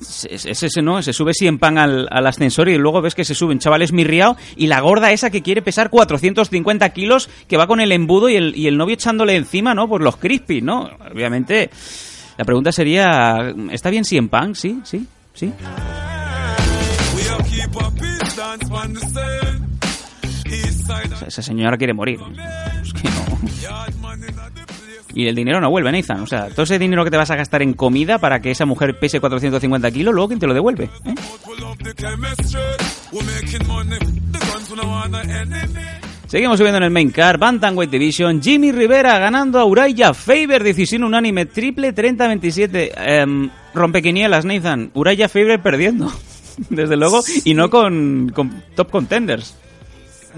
Es 0.00 0.46
es 0.46 0.62
ese, 0.62 0.82
¿no? 0.82 1.02
Se 1.02 1.12
sube 1.12 1.32
en 1.40 1.58
pan 1.58 1.78
al, 1.78 2.08
ascensor 2.26 2.68
y 2.68 2.76
luego 2.76 3.00
ves 3.00 3.14
que 3.14 3.24
se 3.24 3.34
suben 3.34 3.58
chavales 3.58 3.92
mirriao 3.92 4.36
y 4.56 4.66
la 4.66 4.80
gorda 4.80 5.12
esa 5.12 5.30
que 5.30 5.42
quiere 5.42 5.62
pesar 5.62 5.90
450 5.90 6.88
kilos 6.90 7.28
que 7.46 7.56
va 7.56 7.66
con 7.66 7.80
el 7.80 7.92
embudo 7.92 8.28
y 8.28 8.36
el, 8.36 8.56
y 8.56 8.66
el 8.66 8.76
novio 8.76 8.94
echándole 8.94 9.36
encima, 9.36 9.74
¿no? 9.74 9.88
Por 9.88 10.02
los 10.02 10.16
crispy, 10.16 10.60
¿no? 10.60 10.88
Obviamente, 11.12 11.70
la 12.36 12.44
pregunta 12.44 12.72
sería, 12.72 13.54
¿está 13.70 13.90
bien 13.90 14.04
en 14.08 14.28
pan? 14.28 14.54
Sí, 14.54 14.80
sí, 14.84 15.06
sí. 15.34 15.52
Esa 21.26 21.42
señora 21.42 21.76
quiere 21.76 21.94
morir. 21.94 22.20
Es 22.82 22.92
que 22.92 23.08
no. 23.10 24.57
Y 25.14 25.26
el 25.26 25.34
dinero 25.34 25.60
no 25.60 25.70
vuelve, 25.70 25.90
Nathan. 25.90 26.20
O 26.20 26.26
sea, 26.26 26.48
todo 26.48 26.62
ese 26.62 26.78
dinero 26.78 27.04
que 27.04 27.10
te 27.10 27.16
vas 27.16 27.30
a 27.30 27.36
gastar 27.36 27.62
en 27.62 27.72
comida 27.74 28.18
para 28.18 28.40
que 28.40 28.50
esa 28.50 28.66
mujer 28.66 28.98
pese 28.98 29.20
450 29.20 29.90
kilos, 29.90 30.14
luego 30.14 30.28
¿quién 30.28 30.40
te 30.40 30.46
lo 30.46 30.54
devuelve? 30.54 30.84
¿Eh? 30.84 31.14
Seguimos 36.26 36.58
subiendo 36.58 36.76
en 36.76 36.84
el 36.84 36.90
main 36.90 37.10
car, 37.10 37.38
Bantamweight 37.38 37.90
Division, 37.90 38.42
Jimmy 38.42 38.70
Rivera 38.70 39.18
ganando 39.18 39.58
a 39.58 39.64
Uraya 39.64 40.12
Faber, 40.12 40.62
decisión 40.62 41.04
unánime, 41.04 41.46
triple 41.46 41.94
30-27. 41.94 42.92
Em, 42.96 43.48
rompequinielas, 43.72 44.44
Nathan, 44.44 44.90
Uraya 44.92 45.30
Faber 45.30 45.62
perdiendo, 45.62 46.12
desde 46.68 46.98
luego, 46.98 47.22
y 47.44 47.54
no 47.54 47.70
con, 47.70 48.30
con 48.34 48.62
top 48.76 48.90
contenders. 48.90 49.56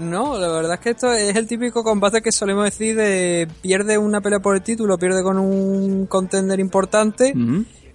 No, 0.01 0.37
la 0.37 0.47
verdad 0.47 0.73
es 0.73 0.79
que 0.79 0.89
esto 0.89 1.13
es 1.13 1.35
el 1.35 1.47
típico 1.47 1.83
combate 1.83 2.21
que 2.21 2.31
solemos 2.31 2.65
decir 2.65 2.95
de 2.95 3.47
pierde 3.61 3.97
una 3.97 4.19
pelea 4.19 4.39
por 4.39 4.55
el 4.55 4.63
título, 4.63 4.97
pierde 4.97 5.21
con 5.21 5.37
un 5.37 6.07
contender 6.07 6.59
importante 6.59 7.33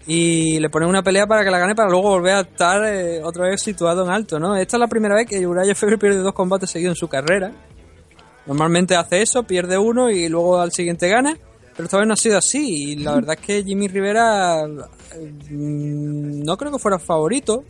y 0.06 0.60
le 0.60 0.70
ponen 0.70 0.88
una 0.88 1.02
pelea 1.02 1.26
para 1.26 1.42
que 1.42 1.50
la 1.50 1.58
gane 1.58 1.74
para 1.74 1.90
luego 1.90 2.10
volver 2.10 2.34
a 2.34 2.40
estar 2.42 2.84
eh, 2.84 3.20
otra 3.24 3.48
vez 3.48 3.60
situado 3.60 4.04
en 4.04 4.10
alto, 4.10 4.38
¿no? 4.38 4.56
Esta 4.56 4.76
es 4.76 4.80
la 4.80 4.86
primera 4.86 5.16
vez 5.16 5.26
que 5.26 5.44
Uriah 5.44 5.74
Faber 5.74 5.98
pierde 5.98 6.18
dos 6.18 6.32
combates 6.32 6.70
seguidos 6.70 6.92
en 6.92 7.00
su 7.00 7.08
carrera. 7.08 7.50
Normalmente 8.46 8.94
hace 8.94 9.22
eso, 9.22 9.42
pierde 9.42 9.76
uno 9.76 10.08
y 10.08 10.28
luego 10.28 10.60
al 10.60 10.70
siguiente 10.70 11.08
gana, 11.08 11.36
pero 11.72 11.86
esta 11.86 11.98
vez 11.98 12.06
no 12.06 12.14
ha 12.14 12.16
sido 12.16 12.38
así 12.38 12.92
y 12.92 12.96
la 12.96 13.16
verdad 13.16 13.36
es 13.38 13.44
que 13.44 13.64
Jimmy 13.64 13.88
Rivera 13.88 14.62
eh, 14.62 15.32
mm, 15.50 16.44
no 16.44 16.56
creo 16.56 16.70
que 16.70 16.78
fuera 16.78 17.00
favorito 17.00 17.64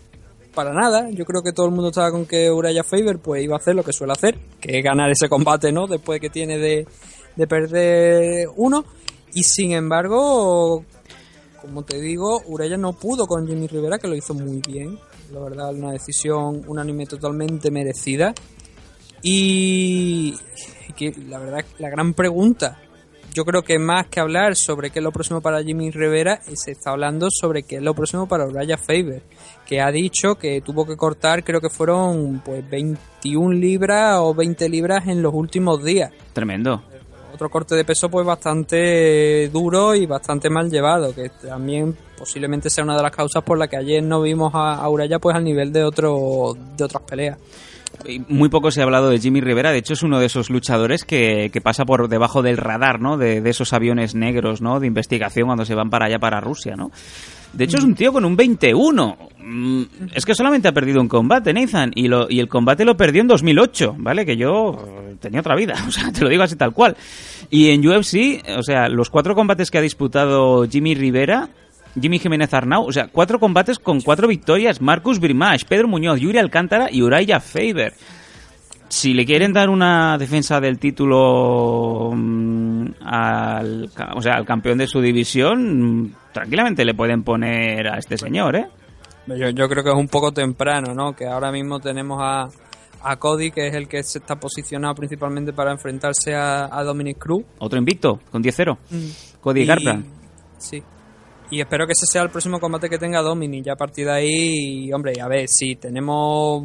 para 0.57 0.73
nada. 0.73 1.09
Yo 1.11 1.25
creo 1.25 1.43
que 1.43 1.53
todo 1.53 1.67
el 1.67 1.73
mundo 1.73 1.91
estaba 1.91 2.11
con 2.11 2.27
que 2.27 2.51
Uriah 2.51 2.83
Faber 2.83 3.19
pues 3.19 3.45
iba 3.45 3.55
a 3.55 3.59
hacer 3.59 3.77
lo 3.77 3.85
que 3.85 3.93
suele 3.93 4.15
hacer, 4.15 4.37
que 4.59 4.79
es 4.79 4.83
ganar 4.83 5.11
ese 5.11 5.29
combate, 5.29 5.71
¿no? 5.71 5.87
Después 5.87 6.19
que 6.19 6.31
tiene 6.31 6.59
de, 6.59 6.87
de 7.37 7.47
perder 7.47 8.49
uno. 8.57 8.85
Y 9.35 9.45
sin 9.45 9.73
embargo, 9.73 10.83
como 11.61 11.85
te 11.85 12.01
digo, 12.01 12.43
Uraya 12.47 12.79
no 12.79 12.95
pudo 12.95 13.27
con 13.27 13.47
Jimmy 13.47 13.67
Rivera, 13.67 13.99
que 13.99 14.09
lo 14.09 14.17
hizo 14.17 14.33
muy 14.33 14.63
bien. 14.67 14.99
La 15.31 15.41
verdad, 15.41 15.75
una 15.75 15.93
decisión 15.93 16.63
unánime 16.67 17.07
totalmente 17.07 17.71
merecida. 17.71 18.35
Y 19.23 20.37
que 20.97 21.13
la 21.29 21.39
verdad, 21.39 21.65
la 21.79 21.91
gran 21.91 22.15
pregunta, 22.15 22.81
yo 23.37 23.45
creo 23.45 23.63
que 23.63 23.79
más 23.79 24.07
que 24.07 24.19
hablar 24.19 24.57
sobre 24.57 24.89
qué 24.89 25.01
es 25.01 25.03
lo 25.03 25.13
próximo 25.13 25.43
para 25.43 25.63
Jimmy 25.63 25.91
Rivera, 25.91 26.41
se 26.55 26.71
está 26.71 26.93
hablando 26.93 27.29
sobre 27.31 27.65
qué 27.65 27.77
es 27.77 27.83
lo 27.83 27.93
próximo 27.93 28.27
para 28.27 28.47
Uriah 28.47 28.79
Faber, 28.79 29.25
que 29.67 29.83
ha 29.83 29.91
dicho 29.91 30.37
que 30.37 30.63
tuvo 30.63 30.87
que 30.87 30.97
cortar, 30.97 31.45
creo 31.45 31.61
que 31.61 31.69
fueron 31.69 32.41
pues 32.43 32.67
21 32.71 33.53
libras 33.53 34.21
o 34.21 34.35
20 34.35 34.71
libras 34.71 35.07
en 35.07 35.21
los 35.21 35.35
últimos 35.35 35.85
días. 35.85 36.13
Tremendo. 36.33 36.83
Otro 37.35 37.51
corte 37.51 37.75
de 37.75 37.85
peso 37.85 38.09
pues 38.09 38.25
bastante 38.25 39.51
duro 39.51 39.95
y 39.95 40.07
bastante 40.07 40.49
mal 40.49 40.71
llevado, 40.71 41.15
que 41.15 41.29
también 41.29 41.95
posiblemente 42.17 42.71
sea 42.71 42.85
una 42.85 42.97
de 42.97 43.03
las 43.03 43.13
causas 43.13 43.43
por 43.45 43.59
la 43.59 43.69
que 43.69 43.77
ayer 43.77 44.03
no 44.03 44.23
vimos 44.23 44.55
a, 44.55 44.77
a 44.77 44.89
Uraya 44.89 45.19
pues 45.19 45.37
al 45.37 45.45
nivel 45.45 45.75
de 45.75 45.85
otro 45.85 46.57
de 46.75 46.85
otras 46.85 47.03
peleas. 47.03 47.37
Muy 48.29 48.49
poco 48.49 48.71
se 48.71 48.81
ha 48.81 48.85
hablado 48.85 49.11
de 49.11 49.19
Jimmy 49.19 49.41
Rivera, 49.41 49.73
de 49.73 49.79
hecho 49.79 49.95
es 49.95 50.03
uno 50.03 50.19
de 50.19 50.27
esos 50.27 50.51
luchadores 50.51 51.05
que, 51.05 51.51
pasa 51.63 51.85
por 51.85 52.09
debajo 52.09 52.43
del 52.43 52.57
radar, 52.57 53.01
¿no? 53.01 53.17
De, 53.17 53.41
de 53.41 53.51
esos 53.51 53.73
aviones 53.73 54.15
negros, 54.15 54.61
¿no? 54.61 54.81
De 54.81 54.87
investigación 54.87 55.47
cuando 55.47 55.65
se 55.65 55.75
van 55.75 55.91
para 55.91 56.07
allá, 56.07 56.19
para 56.19 56.41
Rusia, 56.41 56.77
¿no? 56.77 56.91
De 57.53 57.65
hecho 57.65 57.79
es 57.79 57.85
un 57.85 57.95
tío 57.95 58.13
con 58.13 58.25
un 58.25 58.37
21. 58.37 59.17
Mm, 59.39 59.83
Es 60.15 60.27
que 60.27 60.35
solamente 60.35 60.69
ha 60.69 60.73
perdido 60.73 61.01
un 61.01 61.09
combate, 61.09 61.55
Nathan, 61.55 61.91
y, 61.95 62.09
lo, 62.09 62.27
y 62.29 62.41
el 62.41 62.49
combate 62.49 62.85
lo 62.85 62.97
perdió 62.97 63.23
en 63.23 63.29
2008, 63.29 63.97
¿vale? 63.99 64.27
Que 64.27 64.37
yo 64.37 64.77
eh, 65.09 65.17
tenía 65.21 65.41
otra 65.41 65.57
vida, 65.57 65.75
o 65.89 65.91
sea, 65.91 66.13
te 66.13 66.23
lo 66.23 66.29
digo 66.29 66.43
así 66.43 66.57
tal 66.57 66.73
cual. 66.73 66.97
Y 67.49 67.71
en 67.71 67.87
UFC, 67.87 68.45
o 68.59 68.63
sea, 68.63 68.89
los 68.89 69.09
cuatro 69.09 69.35
combates 69.35 69.71
que 69.71 69.79
ha 69.79 69.83
disputado 69.83 70.69
Jimmy 70.69 70.95
Rivera, 70.95 71.49
Jimmy 72.01 72.19
Jiménez 72.19 72.53
Arnau, 72.53 72.85
o 72.87 72.93
sea, 72.93 73.09
cuatro 73.09 73.39
combates 73.39 73.79
con 73.79 74.01
cuatro 74.01 74.29
victorias, 74.29 74.81
Marcus 74.81 75.19
Brimage, 75.19 75.65
Pedro 75.67 75.89
Muñoz, 75.89 76.21
Yuri 76.21 76.39
Alcántara 76.39 76.89
y 76.91 77.03
Uriah 77.03 77.41
Faber. 77.41 77.95
Si 78.89 79.15
le 79.15 79.25
quieren 79.27 79.53
dar 79.53 79.69
una 79.69 80.17
defensa 80.17 80.61
del 80.61 80.79
título 80.79 82.13
mm, 82.15 82.87
al, 83.05 83.91
o 84.15 84.23
sea, 84.23 84.35
al 84.35 84.45
campeón 84.47 84.79
de 84.79 84.87
su 84.87 85.01
división, 85.01 86.03
mm, 86.03 86.13
tranquilamente 86.33 86.85
le 86.85 86.95
pueden 86.95 87.23
poner 87.25 87.89
a 87.89 87.99
este 87.99 88.17
señor, 88.17 88.57
¿eh? 88.57 88.67
Yo, 89.27 89.51
yo 89.51 89.69
creo 89.69 89.83
que 89.83 89.91
es 89.91 89.97
un 89.97 90.07
poco 90.07 90.31
temprano, 90.33 90.95
¿no? 90.95 91.15
Que 91.15 91.27
ahora 91.27 91.51
mismo 91.51 91.81
tenemos 91.81 92.19
a, 92.23 92.47
a 93.03 93.17
Cody, 93.17 93.51
que 93.51 93.67
es 93.67 93.75
el 93.75 93.89
que 93.89 94.05
se 94.05 94.19
está 94.19 94.37
posicionado 94.37 94.95
principalmente 94.95 95.53
para 95.53 95.73
enfrentarse 95.73 96.35
a, 96.37 96.67
a 96.71 96.85
Dominic 96.85 97.19
Cruz. 97.19 97.45
Otro 97.59 97.79
invicto, 97.79 98.21
con 98.31 98.41
10-0. 98.43 98.77
Cody 99.41 99.63
Y- 99.63 99.67
Garza. 99.67 99.99
Sí. 100.59 100.81
Y 101.49 101.61
espero 101.61 101.87
que 101.87 101.93
ese 101.93 102.07
sea 102.07 102.23
el 102.23 102.31
próximo 102.31 102.59
combate 102.59 102.89
que 102.89 102.99
tenga 102.99 103.23
Dominic. 103.23 103.65
Ya 103.65 103.75
a 103.75 103.77
partir 103.77 104.07
de 104.07 104.13
ahí, 104.13 104.93
hombre, 104.93 105.13
a 105.21 105.29
ver, 105.29 105.47
sí, 105.47 105.77
tenemos, 105.77 106.65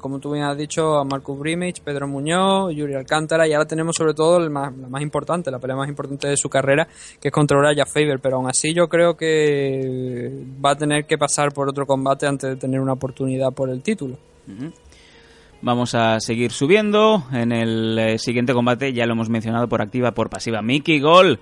como 0.00 0.18
tú 0.18 0.32
bien 0.32 0.44
has 0.44 0.56
dicho, 0.56 0.96
a 0.96 1.04
Marcus 1.04 1.38
Brimage, 1.38 1.82
Pedro 1.84 2.08
Muñoz, 2.08 2.74
Yuri 2.74 2.94
Alcántara, 2.94 3.46
y 3.46 3.52
ahora 3.52 3.66
tenemos 3.66 3.94
sobre 3.96 4.14
todo 4.14 4.38
el 4.38 4.48
más, 4.48 4.74
la 4.74 4.88
más 4.88 5.02
importante, 5.02 5.50
la 5.50 5.58
pelea 5.58 5.76
más 5.76 5.90
importante 5.90 6.26
de 6.26 6.38
su 6.38 6.48
carrera, 6.48 6.88
que 7.20 7.28
es 7.28 7.32
contra 7.32 7.58
Uriah 7.58 7.84
Faber. 7.84 8.18
Pero 8.20 8.36
aún 8.36 8.48
así 8.48 8.72
yo 8.72 8.88
creo 8.88 9.14
que 9.14 10.42
va 10.64 10.70
a 10.70 10.76
tener 10.76 11.04
que 11.04 11.18
pasar 11.18 11.52
por 11.52 11.68
otro 11.68 11.86
combate 11.86 12.26
antes 12.26 12.48
de 12.48 12.56
tener 12.56 12.80
una 12.80 12.94
oportunidad 12.94 13.52
por 13.52 13.68
el 13.68 13.82
título. 13.82 14.16
Vamos 15.60 15.94
a 15.94 16.18
seguir 16.20 16.52
subiendo. 16.52 17.24
En 17.32 17.52
el 17.52 17.98
eh, 17.98 18.18
siguiente 18.18 18.54
combate 18.54 18.92
ya 18.92 19.04
lo 19.04 19.12
hemos 19.12 19.28
mencionado 19.28 19.68
por 19.68 19.82
activa, 19.82 20.12
por 20.12 20.30
pasiva. 20.30 20.62
Mickey 20.62 21.00
Gol, 21.00 21.40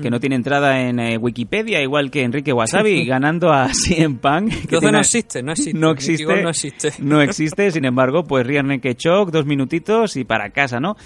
que 0.00 0.10
no 0.10 0.20
tiene 0.20 0.36
entrada 0.36 0.80
en 0.80 0.98
eh, 0.98 1.16
Wikipedia, 1.18 1.80
igual 1.82 2.10
que 2.10 2.22
Enrique 2.22 2.52
Wasabi, 2.52 3.04
ganando 3.06 3.52
a 3.52 3.68
CM 3.72 4.18
Punk. 4.18 4.48
que 4.50 4.54
Entonces 4.76 4.80
tiene- 4.80 4.92
no 4.92 5.00
existe, 5.00 5.42
no 5.42 5.52
existe. 5.52 5.78
No 5.78 5.90
existe, 5.90 6.42
no 6.42 6.48
existe. 6.50 6.92
no 6.98 7.20
existe, 7.22 7.70
sin 7.70 7.84
embargo, 7.84 8.24
pues 8.24 8.46
Naked 8.66 8.96
Choke, 8.96 9.30
dos 9.32 9.46
minutitos 9.46 10.16
y 10.16 10.24
para 10.24 10.50
casa, 10.50 10.80
¿no? 10.80 10.96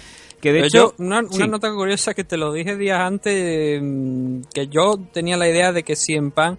Que 0.41 0.53
de 0.53 0.59
Pero 0.59 0.67
hecho... 0.67 0.95
yo, 0.97 1.03
una, 1.05 1.21
una 1.21 1.47
nota 1.47 1.71
curiosa 1.73 2.13
que 2.13 2.23
te 2.23 2.37
lo 2.37 2.53
dije 2.53 2.77
días 2.77 2.99
antes, 2.99 3.81
mm, 3.83 4.41
que 4.53 4.67
yo 4.67 4.95
tenía 5.11 5.35
la 5.37 5.49
idea 5.49 5.71
de 5.73 5.83
que 5.83 5.95
en 6.15 6.31
Pan 6.31 6.57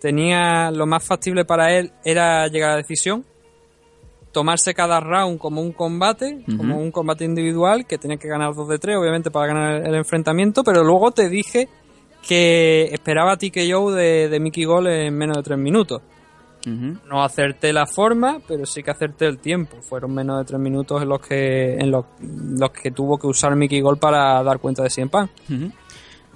tenía 0.00 0.70
lo 0.72 0.86
más 0.86 1.04
factible 1.04 1.44
para 1.44 1.72
él 1.78 1.92
era 2.04 2.48
llegar 2.48 2.70
a 2.70 2.72
la 2.72 2.78
decisión, 2.78 3.24
tomarse 4.32 4.74
cada 4.74 5.00
round 5.00 5.38
como 5.38 5.60
un 5.60 5.72
combate, 5.72 6.44
como 6.56 6.78
un 6.78 6.90
combate 6.90 7.24
individual, 7.24 7.86
que 7.86 7.98
tenía 7.98 8.16
que 8.16 8.28
ganar 8.28 8.54
2 8.54 8.68
de 8.68 8.78
3, 8.78 8.96
obviamente, 8.96 9.30
para 9.30 9.46
ganar 9.46 9.74
el, 9.74 9.86
el 9.86 9.94
enfrentamiento, 9.94 10.64
pero 10.64 10.82
luego 10.82 11.12
te 11.12 11.28
dije 11.28 11.68
que 12.26 12.84
esperaba 12.92 13.32
a 13.32 13.36
TKO 13.36 13.92
de, 13.92 14.28
de 14.28 14.40
Mickey 14.40 14.64
Gol 14.64 14.86
en 14.86 15.16
menos 15.16 15.36
de 15.36 15.42
3 15.42 15.58
minutos. 15.58 16.02
No 16.64 17.24
acerté 17.24 17.72
la 17.72 17.86
forma, 17.86 18.40
pero 18.46 18.66
sí 18.66 18.82
que 18.82 18.90
acerté 18.90 19.26
el 19.26 19.38
tiempo. 19.38 19.78
Fueron 19.82 20.14
menos 20.14 20.38
de 20.38 20.44
tres 20.44 20.60
minutos 20.60 21.02
en 21.02 21.08
los 21.08 21.20
que 21.20 21.74
en 21.74 21.90
los, 21.90 22.04
los 22.20 22.70
que 22.70 22.90
tuvo 22.92 23.18
que 23.18 23.26
usar 23.26 23.56
Mickey 23.56 23.80
Gol 23.80 23.98
para 23.98 24.42
dar 24.42 24.60
cuenta 24.60 24.82
de 24.82 24.90
Cien 24.90 25.08
Pan. 25.08 25.28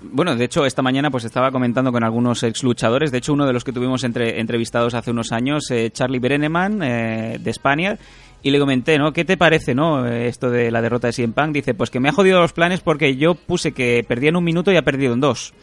Bueno, 0.02 0.36
de 0.36 0.44
hecho, 0.44 0.66
esta 0.66 0.82
mañana 0.82 1.10
pues 1.10 1.24
estaba 1.24 1.50
comentando 1.50 1.90
con 1.90 2.04
algunos 2.04 2.42
ex 2.42 2.62
luchadores. 2.62 3.10
De 3.10 3.18
hecho, 3.18 3.32
uno 3.32 3.46
de 3.46 3.52
los 3.52 3.64
que 3.64 3.72
tuvimos 3.72 4.04
entre, 4.04 4.40
entrevistados 4.40 4.94
hace 4.94 5.10
unos 5.10 5.32
años, 5.32 5.70
eh, 5.70 5.90
Charlie 5.90 6.18
Brenneman, 6.18 6.82
eh, 6.82 7.38
de 7.40 7.50
España, 7.50 7.98
y 8.42 8.50
le 8.50 8.58
comenté, 8.58 8.98
¿no? 8.98 9.12
¿Qué 9.12 9.24
te 9.24 9.36
parece, 9.36 9.74
no? 9.74 10.06
Eh, 10.06 10.28
Esto 10.28 10.50
de 10.50 10.70
la 10.70 10.82
derrota 10.82 11.06
de 11.08 11.12
CM 11.14 11.32
Punk. 11.32 11.52
Dice, 11.54 11.74
pues 11.74 11.90
que 11.90 11.98
me 11.98 12.10
ha 12.10 12.12
jodido 12.12 12.40
los 12.40 12.52
planes 12.52 12.80
porque 12.80 13.16
yo 13.16 13.34
puse 13.34 13.72
que 13.72 14.04
perdía 14.06 14.28
en 14.28 14.36
un 14.36 14.44
minuto 14.44 14.70
y 14.70 14.76
ha 14.76 14.82
perdido 14.82 15.14
en 15.14 15.20
dos. 15.20 15.54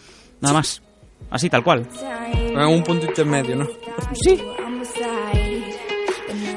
Nada 0.41 0.55
más. 0.55 0.81
Así, 1.29 1.49
tal 1.49 1.63
cual. 1.63 1.87
En 2.33 2.59
un 2.59 2.83
punto 2.83 3.05
intermedio, 3.05 3.55
¿no? 3.55 3.67
Sí. 4.13 4.41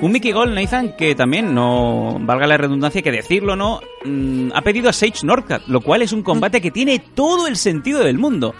Un 0.03 0.13
Mickey 0.13 0.31
Gol, 0.31 0.55
Nathan, 0.55 0.95
que 0.95 1.15
también, 1.15 1.55
no 1.55 2.19
valga 2.21 2.47
la 2.47 2.59
redundancia 2.59 3.01
que 3.01 3.11
decirlo, 3.11 3.57
¿no? 3.57 3.81
Mm, 4.05 4.51
ha 4.55 4.61
pedido 4.61 4.91
a 4.91 4.93
Sage 4.93 5.25
Northcutt, 5.25 5.67
lo 5.69 5.81
cual 5.81 6.03
es 6.03 6.13
un 6.13 6.23
combate 6.23 6.61
que 6.61 6.71
tiene 6.71 6.99
todo 6.99 7.47
el 7.47 7.57
sentido 7.57 8.05
del 8.05 8.19
mundo. 8.19 8.55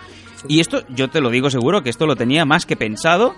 Y 0.49 0.61
esto, 0.61 0.83
yo 0.89 1.09
te 1.09 1.21
lo 1.21 1.29
digo 1.29 1.51
seguro, 1.51 1.83
que 1.83 1.91
esto 1.91 2.07
lo 2.07 2.17
tenía 2.17 2.47
más 2.47 2.65
que 2.65 2.77
pensado. 2.77 3.35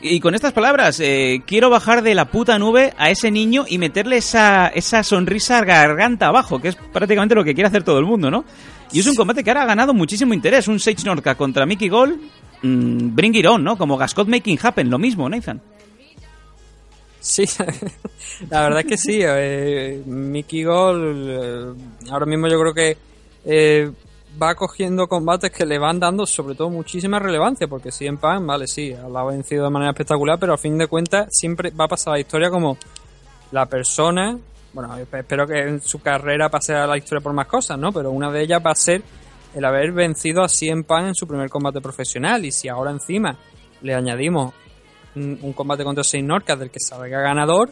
Y 0.00 0.18
con 0.18 0.34
estas 0.34 0.52
palabras, 0.52 0.98
eh, 1.00 1.42
quiero 1.46 1.70
bajar 1.70 2.02
de 2.02 2.16
la 2.16 2.26
puta 2.26 2.58
nube 2.58 2.92
a 2.98 3.10
ese 3.10 3.30
niño 3.30 3.66
y 3.68 3.78
meterle 3.78 4.16
esa, 4.16 4.68
esa 4.68 5.04
sonrisa 5.04 5.64
garganta 5.64 6.26
abajo, 6.26 6.60
que 6.60 6.68
es 6.68 6.76
prácticamente 6.76 7.36
lo 7.36 7.44
que 7.44 7.54
quiere 7.54 7.68
hacer 7.68 7.84
todo 7.84 8.00
el 8.00 8.04
mundo, 8.04 8.30
¿no? 8.30 8.44
Y 8.92 8.98
es 8.98 9.06
un 9.06 9.14
combate 9.14 9.44
que 9.44 9.50
ahora 9.50 9.62
ha 9.62 9.66
ganado 9.66 9.94
muchísimo 9.94 10.34
interés. 10.34 10.66
Un 10.66 10.80
Sage 10.80 11.04
Northcutt 11.04 11.36
contra 11.36 11.66
Mickey 11.66 11.88
Gol, 11.88 12.18
mm, 12.62 13.14
bring 13.14 13.36
it 13.36 13.46
on, 13.46 13.62
¿no? 13.62 13.78
Como 13.78 13.96
Gascot 13.96 14.26
Making 14.26 14.58
Happen, 14.60 14.90
lo 14.90 14.98
mismo, 14.98 15.28
Nathan. 15.28 15.60
Sí, 17.20 17.44
la 18.50 18.62
verdad 18.62 18.80
es 18.80 18.86
que 18.86 18.96
sí. 18.96 19.20
eh, 19.22 20.02
Mickey 20.06 20.64
Gol 20.64 21.26
eh, 21.28 22.10
ahora 22.10 22.26
mismo 22.26 22.48
yo 22.48 22.58
creo 22.60 22.74
que 22.74 22.96
eh, 23.44 23.90
va 24.40 24.54
cogiendo 24.54 25.08
combates 25.08 25.50
que 25.50 25.66
le 25.66 25.78
van 25.78 25.98
dando 25.98 26.26
sobre 26.26 26.54
todo 26.54 26.70
muchísima 26.70 27.18
relevancia, 27.18 27.66
porque 27.66 27.90
si 27.90 28.06
en 28.06 28.18
Pan, 28.18 28.46
vale, 28.46 28.66
sí, 28.66 28.94
la 29.10 29.20
ha 29.20 29.24
vencido 29.24 29.64
de 29.64 29.70
manera 29.70 29.90
espectacular, 29.90 30.38
pero 30.38 30.54
a 30.54 30.58
fin 30.58 30.78
de 30.78 30.86
cuentas 30.86 31.28
siempre 31.30 31.70
va 31.70 31.86
a 31.86 31.88
pasar 31.88 32.12
la 32.12 32.20
historia 32.20 32.50
como 32.50 32.78
la 33.50 33.66
persona, 33.66 34.38
bueno, 34.72 34.96
espero 34.96 35.46
que 35.46 35.60
en 35.60 35.80
su 35.82 36.00
carrera 36.00 36.50
pase 36.50 36.74
a 36.74 36.86
la 36.86 36.96
historia 36.96 37.22
por 37.22 37.32
más 37.32 37.46
cosas, 37.46 37.78
¿no? 37.78 37.90
Pero 37.92 38.10
una 38.10 38.30
de 38.30 38.42
ellas 38.42 38.62
va 38.64 38.70
a 38.72 38.76
ser 38.76 39.02
el 39.54 39.64
haber 39.64 39.92
vencido 39.92 40.42
a 40.44 40.48
Cien 40.48 40.84
Pan 40.84 41.06
en 41.06 41.14
su 41.14 41.26
primer 41.26 41.48
combate 41.48 41.80
profesional, 41.80 42.44
y 42.44 42.52
si 42.52 42.68
ahora 42.68 42.90
encima 42.90 43.36
le 43.82 43.94
añadimos 43.94 44.52
un, 45.18 45.52
combate 45.52 45.84
contra 45.84 46.04
Saint 46.04 46.26
Norcas 46.26 46.58
del 46.58 46.70
que 46.70 46.80
salga 46.80 47.20
ganador, 47.20 47.70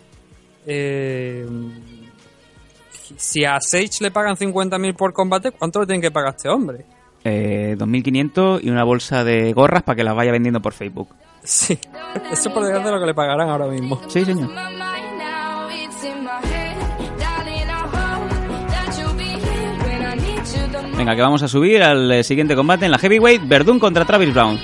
eh, 0.67 1.47
si 3.17 3.45
a 3.45 3.61
Sage 3.61 3.99
le 4.01 4.11
pagan 4.11 4.37
50.000 4.37 4.97
por 4.97 5.13
combate, 5.13 5.53
¿cuánto 5.53 5.81
le 5.81 5.87
tienen 5.87 6.03
que 6.03 6.11
pagar 6.11 6.33
a 6.33 6.37
este 6.37 6.49
hombre? 6.49 6.85
Eh, 7.25 7.77
2.500 7.79 8.61
y 8.63 8.71
una 8.71 8.85
bolsa 8.85 9.25
de 9.25 9.53
gorras 9.53 9.83
para 9.83 9.97
que 9.97 10.05
las 10.05 10.15
vaya 10.15 10.33
vendiendo 10.33 10.61
por 10.61 10.73
Facebook. 10.73 11.09
Sí, 11.43 11.79
eso 12.33 12.53
por 12.53 12.65
desgracia 12.65 12.89
es 12.89 12.95
lo 12.95 13.01
que 13.01 13.07
le 13.07 13.15
pagarán 13.15 13.49
ahora 13.49 13.69
mismo. 13.69 14.01
Sí, 14.09 14.25
señor. 14.25 14.51
Venga, 20.97 21.15
que 21.15 21.21
vamos 21.23 21.43
a 21.43 21.49
subir 21.49 21.83
al 21.83 22.25
siguiente 22.25 22.57
combate 22.57 22.87
en 22.87 22.91
la 22.91 22.99
Heavyweight, 22.99 23.47
Verdun 23.47 23.79
contra 23.79 24.05
Travis 24.05 24.33
Brown. 24.33 24.59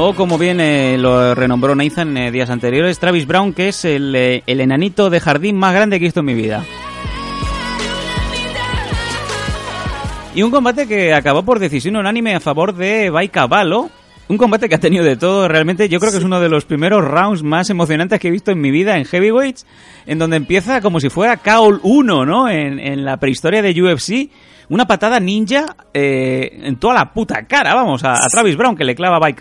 O 0.00 0.14
como 0.14 0.38
bien 0.38 0.60
eh, 0.60 0.96
lo 0.96 1.34
renombró 1.34 1.74
Nathan 1.74 2.16
eh, 2.16 2.30
días 2.30 2.50
anteriores, 2.50 3.00
Travis 3.00 3.26
Brown, 3.26 3.52
que 3.52 3.66
es 3.66 3.84
el, 3.84 4.14
eh, 4.14 4.44
el 4.46 4.60
enanito 4.60 5.10
de 5.10 5.18
jardín 5.18 5.56
más 5.56 5.74
grande 5.74 5.98
que 5.98 6.04
he 6.04 6.06
visto 6.06 6.20
en 6.20 6.26
mi 6.26 6.34
vida. 6.34 6.64
Y 10.36 10.42
un 10.42 10.52
combate 10.52 10.86
que 10.86 11.12
acabó 11.12 11.42
por 11.42 11.58
decisión 11.58 11.96
unánime 11.96 12.36
a 12.36 12.38
favor 12.38 12.76
de 12.76 13.10
Bai 13.10 13.28
Cavallo. 13.28 13.90
Un 14.28 14.38
combate 14.38 14.68
que 14.68 14.76
ha 14.76 14.80
tenido 14.80 15.04
de 15.04 15.16
todo, 15.16 15.48
realmente 15.48 15.88
yo 15.88 15.98
creo 15.98 16.12
que 16.12 16.18
es 16.18 16.24
uno 16.24 16.38
de 16.38 16.48
los 16.48 16.64
primeros 16.64 17.04
rounds 17.04 17.42
más 17.42 17.68
emocionantes 17.68 18.20
que 18.20 18.28
he 18.28 18.30
visto 18.30 18.52
en 18.52 18.60
mi 18.60 18.70
vida 18.70 18.98
en 18.98 19.04
Heavyweights, 19.04 19.66
en 20.06 20.20
donde 20.20 20.36
empieza 20.36 20.80
como 20.80 21.00
si 21.00 21.08
fuera 21.08 21.38
Kaol 21.38 21.80
1, 21.82 22.24
¿no? 22.24 22.48
En, 22.48 22.78
en 22.78 23.04
la 23.04 23.16
prehistoria 23.16 23.62
de 23.62 23.82
UFC, 23.82 24.30
una 24.68 24.86
patada 24.86 25.18
ninja 25.18 25.74
eh, 25.92 26.60
en 26.62 26.76
toda 26.76 26.94
la 26.94 27.12
puta 27.12 27.46
cara, 27.46 27.74
vamos, 27.74 28.04
a, 28.04 28.12
a 28.12 28.28
Travis 28.30 28.56
Brown 28.56 28.76
que 28.76 28.84
le 28.84 28.94
clava 28.94 29.16
a 29.16 29.18
Bai 29.18 29.34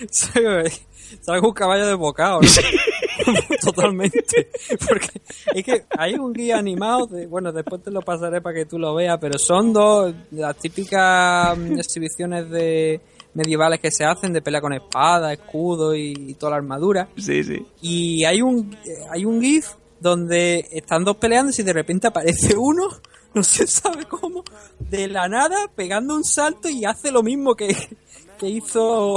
Salgo 1.20 1.48
un 1.48 1.54
caballo 1.54 1.86
de 1.86 1.94
bocado, 1.94 2.40
¿no? 2.40 2.48
Totalmente. 3.62 4.50
Porque 4.88 5.20
es 5.54 5.64
que 5.64 5.84
hay 5.96 6.14
un 6.14 6.32
guía 6.32 6.58
animado, 6.58 7.06
de- 7.06 7.26
bueno, 7.26 7.52
después 7.52 7.82
te 7.82 7.90
lo 7.90 8.00
pasaré 8.02 8.40
para 8.40 8.54
que 8.56 8.66
tú 8.66 8.78
lo 8.78 8.94
veas, 8.94 9.18
pero 9.20 9.38
son 9.38 9.72
dos, 9.72 10.14
las 10.32 10.56
típicas 10.56 11.56
mm, 11.56 11.78
exhibiciones 11.78 12.50
de 12.50 13.00
medievales 13.34 13.80
que 13.80 13.90
se 13.90 14.04
hacen 14.04 14.32
de 14.32 14.42
pelea 14.42 14.60
con 14.60 14.72
espada, 14.72 15.32
escudo 15.32 15.94
y, 15.94 16.12
y 16.16 16.34
toda 16.34 16.50
la 16.50 16.56
armadura. 16.56 17.08
Sí, 17.16 17.44
sí. 17.44 17.64
Y 17.82 18.24
hay 18.24 18.42
un, 18.42 18.76
hay 19.10 19.24
un 19.24 19.40
GIF 19.40 19.66
donde 20.00 20.66
están 20.72 21.04
dos 21.04 21.16
peleando 21.16 21.52
y 21.56 21.62
de 21.62 21.72
repente 21.72 22.08
aparece 22.08 22.56
uno, 22.56 22.88
no 23.34 23.42
se 23.42 23.66
sabe 23.66 24.04
cómo, 24.06 24.42
de 24.78 25.08
la 25.08 25.28
nada, 25.28 25.68
pegando 25.74 26.14
un 26.14 26.24
salto 26.24 26.68
y 26.68 26.84
hace 26.84 27.10
lo 27.10 27.22
mismo 27.22 27.54
que, 27.54 27.74
que 28.38 28.48
hizo 28.48 29.16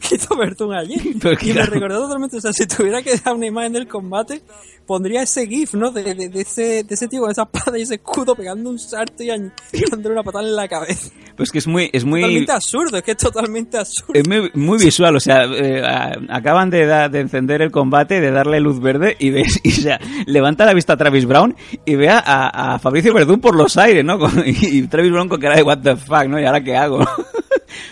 que 0.00 0.16
hizo 0.16 0.36
Bertún. 0.36 0.74
Pero 1.20 1.34
y 1.40 1.46
me 1.48 1.52
claro. 1.52 1.72
recordó 1.72 2.00
totalmente, 2.02 2.36
o 2.38 2.40
sea, 2.40 2.52
si 2.52 2.66
tuviera 2.66 3.02
que 3.02 3.16
dar 3.16 3.34
una 3.34 3.46
imagen 3.46 3.72
del 3.72 3.86
combate, 3.86 4.42
pondría 4.86 5.22
ese 5.22 5.46
GIF, 5.46 5.74
¿no? 5.74 5.90
De, 5.92 6.02
de, 6.14 6.28
de 6.28 6.40
ese, 6.40 6.82
de 6.84 6.94
ese 6.94 7.06
tío 7.06 7.20
con 7.20 7.30
esa 7.30 7.42
espada 7.42 7.78
y 7.78 7.82
ese 7.82 7.94
escudo 7.96 8.34
pegando 8.34 8.70
un 8.70 8.78
salto 8.78 9.22
y 9.22 9.28
dándole 9.90 10.14
una 10.14 10.22
patada 10.24 10.44
en 10.48 10.56
la 10.56 10.66
cabeza. 10.68 11.10
Pues 11.36 11.50
que 11.52 11.58
es 11.58 11.66
muy, 11.66 11.88
es 11.92 12.04
muy, 12.04 12.20
Totalmente 12.20 12.52
absurdo, 12.52 12.96
es 12.98 13.02
que 13.02 13.12
es 13.12 13.16
totalmente 13.16 13.78
absurdo. 13.78 14.12
es 14.14 14.28
muy, 14.28 14.50
muy 14.54 14.78
visual. 14.78 15.14
O 15.16 15.20
sea, 15.20 15.44
eh, 15.44 15.82
acaban 16.28 16.70
de, 16.70 16.86
da- 16.86 17.08
de 17.08 17.20
encender 17.20 17.62
el 17.62 17.70
combate, 17.70 18.20
de 18.20 18.30
darle 18.30 18.60
luz 18.60 18.80
verde 18.80 19.16
y 19.18 19.30
ves, 19.30 19.60
y, 19.62 19.70
o 19.70 19.82
sea, 19.82 20.00
levanta 20.26 20.64
la 20.66 20.74
vista 20.74 20.94
a 20.94 20.96
Travis 20.96 21.24
Brown 21.26 21.54
y 21.86 21.94
ve 21.94 22.08
a, 22.10 22.74
a 22.74 22.78
Fabricio 22.78 23.14
Verdún 23.14 23.40
por 23.40 23.54
los 23.54 23.76
aires, 23.76 24.04
¿no? 24.04 24.18
Con- 24.18 24.42
y, 24.46 24.78
y 24.78 24.86
Travis 24.88 25.12
Brown 25.12 25.28
con 25.28 25.40
cara 25.40 25.56
de 25.56 25.62
what 25.62 25.78
the 25.82 25.96
fuck, 25.96 26.26
¿no? 26.26 26.38
¿Y 26.40 26.44
ahora 26.44 26.62
qué 26.62 26.76
hago? 26.76 27.00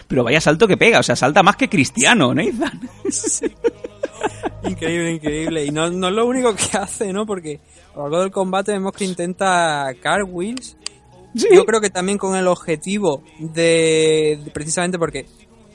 Pero 0.06 0.24
vaya 0.24 0.40
salto 0.40 0.66
que 0.68 0.76
pega, 0.76 1.00
o 1.00 1.02
sea, 1.02 1.16
salta 1.16 1.42
más 1.42 1.56
que 1.56 1.68
Cristiano, 1.68 2.34
Nathan. 2.34 2.80
Increíble, 4.64 5.12
increíble. 5.12 5.64
Y 5.66 5.70
no, 5.70 5.90
no 5.90 6.09
es 6.09 6.14
lo 6.14 6.26
único 6.26 6.55
que 6.55 6.76
hace, 6.76 7.12
¿no? 7.12 7.26
Porque 7.26 7.60
a 7.94 7.98
lo 7.98 8.02
largo 8.05 8.20
del 8.20 8.30
combate 8.30 8.72
vemos 8.72 8.92
que 8.92 9.05
intenta 9.05 9.92
cartwheels. 10.00 10.76
Yo 11.34 11.64
creo 11.64 11.80
que 11.80 11.90
también 11.90 12.18
con 12.18 12.34
el 12.36 12.46
objetivo 12.48 13.22
de, 13.38 14.40
de- 14.44 14.50
precisamente 14.50 14.98
porque 14.98 15.26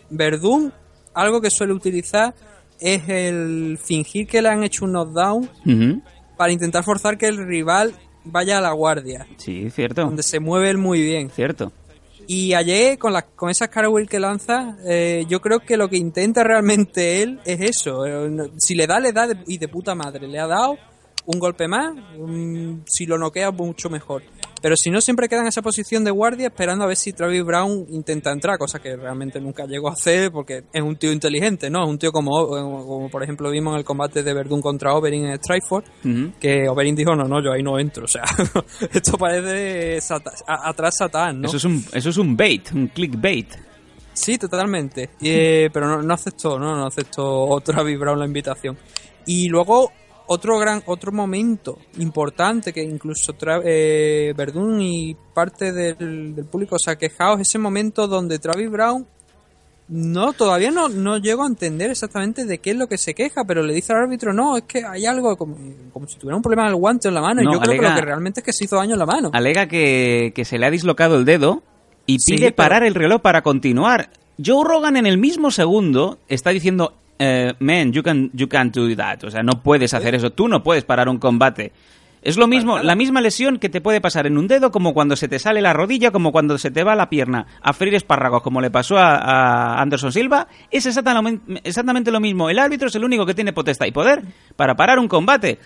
Verdún, 0.09 0.73
algo 1.13 1.41
que 1.41 1.49
suele 1.49 1.73
utilizar 1.73 2.33
es 2.79 3.07
el 3.07 3.79
fingir 3.81 4.27
que 4.27 4.41
le 4.41 4.49
han 4.49 4.63
hecho 4.63 4.83
un 4.85 4.91
knockdown 4.91 5.49
para 6.37 6.51
intentar 6.51 6.83
forzar 6.83 7.17
que 7.17 7.27
el 7.27 7.37
rival 7.37 7.93
vaya 8.25 8.57
a 8.57 8.61
la 8.61 8.71
guardia, 8.73 9.25
Sí, 9.37 9.69
cierto, 9.69 10.01
donde 10.05 10.23
se 10.23 10.39
mueve 10.39 10.69
él 10.69 10.77
muy 10.77 11.01
bien. 11.01 11.29
cierto. 11.29 11.71
Y 12.27 12.53
ayer, 12.53 12.97
con, 12.97 13.13
las 13.13 13.23
con 13.35 13.49
esas 13.49 13.69
cartwheels 13.69 14.09
que 14.09 14.19
lanza, 14.19 14.77
eh, 14.85 15.25
yo 15.27 15.41
creo 15.41 15.59
que 15.59 15.77
lo 15.77 15.89
que 15.89 15.97
intenta 15.97 16.43
realmente 16.43 17.21
él 17.21 17.39
es 17.45 17.61
eso. 17.61 18.05
Eh, 18.05 18.49
Si 18.57 18.75
le 18.75 18.87
da, 18.87 18.99
le 18.99 19.11
da 19.11 19.27
de- 19.27 19.43
y 19.47 19.57
de 19.57 19.67
puta 19.67 19.93
madre. 19.95 20.27
Le 20.27 20.39
ha 20.39 20.47
dado 20.47 20.77
un 21.25 21.39
golpe 21.39 21.67
más, 21.67 21.93
un- 22.17 22.83
si 22.85 23.05
lo 23.05 23.17
noquea, 23.17 23.51
mucho 23.51 23.89
mejor. 23.89 24.23
Pero 24.61 24.77
si 24.77 24.89
no, 24.89 25.01
siempre 25.01 25.27
queda 25.27 25.41
en 25.41 25.47
esa 25.47 25.61
posición 25.61 26.05
de 26.05 26.11
guardia 26.11 26.47
esperando 26.47 26.85
a 26.85 26.87
ver 26.87 26.95
si 26.95 27.11
Travis 27.11 27.43
Brown 27.43 27.85
intenta 27.89 28.31
entrar, 28.31 28.57
cosa 28.57 28.79
que 28.81 28.95
realmente 28.95 29.41
nunca 29.41 29.65
llegó 29.65 29.89
a 29.89 29.93
hacer 29.93 30.31
porque 30.31 30.63
es 30.71 30.81
un 30.81 30.95
tío 30.95 31.11
inteligente, 31.11 31.69
¿no? 31.69 31.83
Es 31.83 31.89
un 31.89 31.97
tío 31.99 32.13
como, 32.13 32.47
como 32.47 33.09
por 33.09 33.23
ejemplo 33.23 33.49
vimos 33.51 33.73
en 33.73 33.79
el 33.79 33.83
combate 33.85 34.23
de 34.23 34.33
Verdun 34.33 34.61
contra 34.61 34.93
Oberyn 34.95 35.25
en 35.25 35.35
Strikeforce, 35.37 35.89
Ujú. 36.05 36.31
que 36.39 36.69
Oberyn 36.69 36.95
dijo, 36.95 37.13
no, 37.13 37.25
no, 37.25 37.43
yo 37.43 37.51
ahí 37.51 37.61
no 37.61 37.77
entro. 37.77 38.05
O 38.05 38.07
sea, 38.07 38.23
esto 38.93 39.17
parece 39.17 39.99
sata- 39.99 40.31
atrás 40.47 40.95
Satán, 40.97 41.41
¿no? 41.41 41.47
Eso, 41.49 41.57
es 41.57 41.65
un, 41.65 41.83
eso 41.91 42.09
es 42.09 42.17
un 42.17 42.37
bait, 42.37 42.71
un 42.73 42.87
clickbait. 42.87 43.49
Sí, 44.13 44.37
totalmente. 44.37 45.09
Y, 45.19 45.29
eh, 45.29 45.69
pero 45.73 45.87
no, 45.87 46.01
no 46.01 46.13
aceptó, 46.13 46.57
¿no? 46.57 46.73
No 46.77 46.85
aceptó 46.85 47.59
Travis 47.65 47.99
Brown 47.99 48.17
la 48.19 48.25
invitación. 48.27 48.77
Y 49.25 49.49
luego 49.49 49.91
otro 50.27 50.57
gran, 50.59 50.81
otro 50.85 51.11
momento 51.11 51.77
importante 51.97 52.71
que 52.73 52.81
incluso 52.83 53.35
eh, 53.65 54.33
Verdún 54.35 54.81
y 54.81 55.15
parte 55.33 55.71
del, 55.71 56.33
del 56.35 56.45
público 56.45 56.77
se 56.79 56.91
ha 56.91 56.95
quejado 56.97 57.35
es 57.35 57.41
ese 57.49 57.59
momento 57.59 58.07
donde 58.07 58.39
Travis 58.39 58.69
Brown 58.71 59.05
no, 59.89 60.31
todavía 60.33 60.71
no, 60.71 60.87
no 60.87 61.17
llego 61.17 61.43
a 61.43 61.47
entender 61.47 61.91
exactamente 61.91 62.45
de 62.45 62.57
qué 62.59 62.71
es 62.71 62.77
lo 62.77 62.87
que 62.87 62.97
se 62.97 63.13
queja, 63.13 63.43
pero 63.45 63.61
le 63.63 63.73
dice 63.73 63.91
al 63.91 63.99
árbitro, 64.03 64.33
no, 64.33 64.55
es 64.57 64.63
que 64.63 64.83
hay 64.85 65.05
algo 65.05 65.35
como, 65.35 65.57
como 65.91 66.07
si 66.07 66.17
tuviera 66.17 66.37
un 66.37 66.41
problema 66.41 66.63
en 66.63 66.69
el 66.69 66.75
guante 66.75 67.07
o 67.07 67.11
en 67.11 67.15
la 67.15 67.21
mano. 67.21 67.41
No, 67.43 67.51
y 67.51 67.53
yo 67.55 67.59
creo 67.59 67.79
que 67.81 67.89
lo 67.89 67.95
que 67.95 68.01
realmente 68.01 68.39
es 68.39 68.45
que 68.45 68.53
se 68.53 68.63
hizo 68.63 68.77
daño 68.77 68.93
en 68.93 68.99
la 68.99 69.05
mano. 69.05 69.29
Alega 69.33 69.67
que, 69.67 70.31
que 70.33 70.45
se 70.45 70.57
le 70.57 70.65
ha 70.65 70.71
dislocado 70.71 71.17
el 71.17 71.25
dedo 71.25 71.63
y 72.05 72.19
Sí, 72.19 72.35
pide 72.35 72.45
pero- 72.47 72.55
parar 72.55 72.83
el 72.83 72.95
reloj 72.95 73.21
para 73.21 73.41
continuar. 73.41 74.09
Joe 74.43 74.65
Rogan 74.67 74.95
en 74.97 75.05
el 75.05 75.17
mismo 75.17 75.51
segundo 75.51 76.17
está 76.29 76.51
diciendo, 76.51 76.93
eh, 77.19 77.53
man, 77.59 77.91
you, 77.91 78.03
can, 78.03 78.29
you 78.33 78.47
can't 78.47 78.75
do 78.75 78.95
that. 78.95 79.23
O 79.23 79.31
sea, 79.31 79.43
no 79.43 79.61
puedes 79.61 79.93
hacer 79.93 80.15
eso. 80.15 80.31
Tú 80.31 80.47
no 80.47 80.63
puedes 80.63 80.83
parar 80.83 81.09
un 81.09 81.17
combate. 81.17 81.71
Es 82.21 82.37
lo 82.37 82.47
mismo, 82.47 82.79
la 82.79 82.95
misma 82.95 83.19
lesión 83.19 83.59
que 83.59 83.67
te 83.67 83.81
puede 83.81 83.99
pasar 83.99 84.25
en 84.27 84.37
un 84.37 84.47
dedo, 84.47 84.71
como 84.71 84.93
cuando 84.93 85.17
se 85.17 85.27
te 85.27 85.39
sale 85.39 85.61
la 85.61 85.73
rodilla, 85.73 86.11
como 86.11 86.31
cuando 86.31 86.57
se 86.57 86.71
te 86.71 86.85
va 86.85 86.95
la 86.95 87.09
pierna 87.09 87.47
a 87.61 87.73
freír 87.73 87.95
espárragos, 87.95 88.41
como 88.41 88.61
le 88.61 88.71
pasó 88.71 88.97
a, 88.97 89.17
a 89.17 89.81
Anderson 89.81 90.13
Silva. 90.13 90.47
Es 90.71 90.85
exactamente, 90.85 91.61
exactamente 91.65 92.11
lo 92.11 92.21
mismo. 92.21 92.49
El 92.49 92.59
árbitro 92.59 92.87
es 92.87 92.95
el 92.95 93.03
único 93.03 93.25
que 93.25 93.33
tiene 93.33 93.51
potestad 93.51 93.87
y 93.87 93.91
poder 93.91 94.21
para 94.55 94.75
parar 94.75 94.99
un 94.99 95.09
combate. 95.09 95.59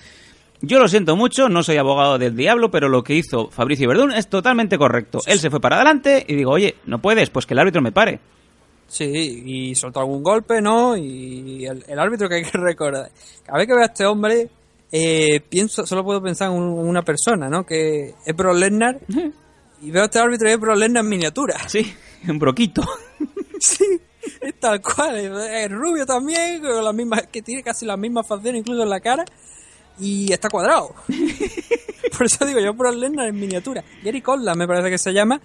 Yo 0.61 0.79
lo 0.79 0.87
siento 0.87 1.15
mucho, 1.15 1.49
no 1.49 1.61
soy 1.61 1.77
abogado 1.77 2.17
del 2.17 2.35
diablo, 2.35 2.71
pero 2.71 2.89
lo 2.89 3.03
que 3.03 3.13
hizo 3.13 3.49
Fabricio 3.51 3.87
Verdún 3.87 4.11
es 4.11 4.27
totalmente 4.27 4.79
correcto. 4.79 5.19
Él 5.27 5.37
se 5.37 5.51
fue 5.51 5.61
para 5.61 5.75
adelante 5.75 6.25
y 6.27 6.33
digo, 6.33 6.51
oye, 6.51 6.75
no 6.87 6.99
puedes, 6.99 7.29
pues 7.29 7.45
que 7.45 7.53
el 7.53 7.59
árbitro 7.59 7.83
me 7.83 7.91
pare. 7.91 8.19
Sí, 8.87 9.43
y 9.45 9.75
soltó 9.75 9.99
algún 9.99 10.23
golpe, 10.23 10.61
¿no? 10.61 10.95
Y 10.95 11.65
el, 11.65 11.83
el 11.87 11.99
árbitro 11.99 12.29
que 12.29 12.35
hay 12.35 12.43
que 12.43 12.51
recordar. 12.57 13.11
Cada 13.45 13.57
vez 13.57 13.67
que 13.67 13.73
veo 13.73 13.83
a 13.83 13.87
este 13.87 14.05
hombre, 14.05 14.49
eh, 14.91 15.41
pienso, 15.41 15.85
solo 15.85 16.03
puedo 16.03 16.21
pensar 16.21 16.49
en, 16.51 16.57
un- 16.57 16.79
en 16.79 16.87
una 16.87 17.01
persona, 17.01 17.49
¿no? 17.49 17.65
Que 17.65 18.13
es 18.25 18.35
Brock 18.35 18.55
Lesnar. 18.55 18.99
Y 19.81 19.91
veo 19.91 20.03
a 20.03 20.05
este 20.05 20.19
árbitro 20.19 20.49
y 20.49 20.53
es 20.53 20.59
Lesnar 20.79 21.03
en 21.03 21.09
miniatura. 21.09 21.57
Sí, 21.67 21.93
un 22.27 22.39
broquito. 22.39 22.81
Sí, 23.59 23.83
es 24.41 24.59
tal 24.59 24.79
cual. 24.81 25.17
Es 25.17 25.71
rubio 25.71 26.05
también, 26.05 26.61
con 26.61 26.83
las 26.83 26.93
mismas, 26.93 27.23
que 27.27 27.41
tiene 27.41 27.63
casi 27.63 27.85
las 27.87 27.97
mismas 27.97 28.25
facciones 28.27 28.59
incluso 28.59 28.83
en 28.83 28.89
la 28.89 28.99
cara. 28.99 29.25
Y 29.99 30.31
está 30.31 30.47
cuadrado. 30.47 30.93
Por 32.15 32.25
eso 32.27 32.45
digo 32.45 32.59
yo, 32.59 32.73
Brock 32.75 32.93
Lesnar 32.95 33.27
en 33.29 33.39
miniatura. 33.39 33.83
Gary 34.03 34.21
Conlan 34.21 34.57
me 34.57 34.67
parece 34.67 34.91
que 34.91 34.97
se 34.99 35.11
llama. 35.11 35.41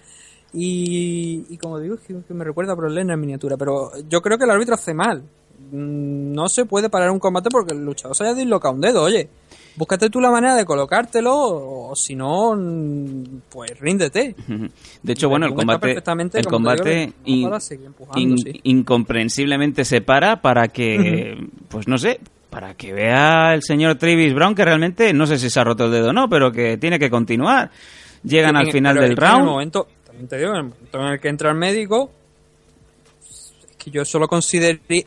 Y, 0.53 1.45
y 1.49 1.57
como 1.57 1.79
digo, 1.79 1.95
es 1.95 2.01
que, 2.01 2.15
que 2.27 2.33
me 2.33 2.43
recuerda 2.43 2.73
a 2.73 2.75
Brock 2.75 2.95
en 2.97 3.19
miniatura. 3.19 3.57
Pero 3.57 3.91
yo 4.09 4.21
creo 4.21 4.37
que 4.37 4.43
el 4.45 4.51
árbitro 4.51 4.75
hace 4.75 4.93
mal. 4.93 5.23
Mm, 5.71 6.33
No 6.33 6.47
se 6.49 6.65
puede 6.65 6.89
parar 6.89 7.09
un 7.11 7.19
combate 7.19 7.49
porque 7.49 7.73
el 7.73 7.83
luchador 7.83 8.15
se 8.15 8.23
haya 8.25 8.33
dislocado 8.35 8.73
un 8.75 8.81
dedo, 8.81 9.03
oye. 9.03 9.29
Búscate 9.75 10.11
tú 10.11 10.21
la 10.21 10.29
manera 10.29 10.53
de 10.55 10.65
colocártelo 10.65 11.33
o, 11.35 11.95
si 11.95 12.15
no, 12.15 12.55
mm, 12.55 13.23
pues 13.49 13.79
ríndete. 13.79 14.35
De 15.01 15.13
hecho, 15.13 15.29
bueno, 15.29 15.47
el 15.47 15.55
combate, 15.55 15.79
perfectamente, 15.79 16.37
el 16.37 16.43
digo, 16.43 16.51
combate 16.51 17.11
in- 17.25 17.51
in- 18.15 18.37
sí. 18.37 18.59
incomprensiblemente 18.63 19.83
se 19.83 20.01
para 20.01 20.41
para 20.43 20.67
que, 20.67 21.47
pues 21.69 21.87
no 21.87 21.97
sé, 21.97 22.19
para 22.51 22.75
que 22.75 22.93
vea 22.93 23.55
el 23.55 23.63
señor 23.63 23.95
Travis 23.95 24.35
Brown 24.35 24.53
que 24.53 24.63
realmente, 24.63 25.11
no 25.11 25.25
sé 25.25 25.39
si 25.39 25.49
se 25.49 25.59
ha 25.59 25.63
roto 25.63 25.85
el 25.85 25.91
dedo 25.91 26.09
o 26.09 26.13
no, 26.13 26.29
pero 26.29 26.51
que 26.51 26.77
tiene 26.77 26.99
que 26.99 27.09
continuar. 27.09 27.71
Llegan 28.23 28.55
al 28.55 28.71
final 28.71 28.93
pero 28.95 29.07
del 29.07 29.15
que 29.17 29.21
En 29.25 29.27
el 29.27 29.33
round. 29.37 29.45
momento, 29.49 29.87
también 30.13 30.27
te 30.27 30.37
digo, 30.37 30.51
en 30.51 30.55
el 30.57 30.63
momento 30.63 30.99
en 30.99 31.05
el 31.07 31.19
que 31.19 31.27
entra 31.29 31.49
el 31.51 31.57
médico, 31.57 32.11
es 33.21 33.53
que 33.77 33.91
yo 33.91 34.05
solo 34.05 34.27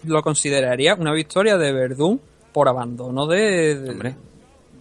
lo 0.05 0.23
consideraría 0.23 0.95
una 0.95 1.13
victoria 1.13 1.57
de 1.57 1.73
Verdún 1.73 2.21
por 2.53 2.69
abandono 2.69 3.27
de, 3.27 3.75
de, 3.81 3.91
Hombre. 3.91 4.17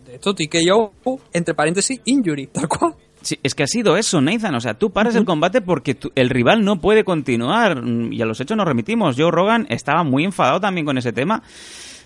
de 0.05 0.15
esto, 0.15 0.33
TKO, 0.33 1.19
entre 1.33 1.53
paréntesis, 1.53 1.99
injury, 2.05 2.47
tal 2.47 2.67
cual. 2.67 2.95
Sí, 3.21 3.39
es 3.41 3.55
que 3.55 3.63
ha 3.63 3.67
sido 3.67 3.97
eso, 3.97 4.21
Nathan. 4.21 4.53
O 4.53 4.61
sea, 4.61 4.75
tú 4.75 4.91
paras 4.91 5.15
el 5.15 5.25
combate 5.25 5.59
porque 5.61 5.95
tu- 5.95 6.11
el 6.13 6.29
rival 6.29 6.63
no 6.63 6.79
puede 6.79 7.03
continuar. 7.03 7.81
Y 8.11 8.21
a 8.21 8.25
los 8.25 8.39
hechos 8.39 8.55
nos 8.55 8.67
remitimos. 8.67 9.15
Joe 9.17 9.31
Rogan 9.31 9.65
estaba 9.69 10.03
muy 10.03 10.23
enfadado 10.25 10.59
también 10.59 10.85
con 10.85 10.97
ese 10.99 11.11
tema. 11.11 11.41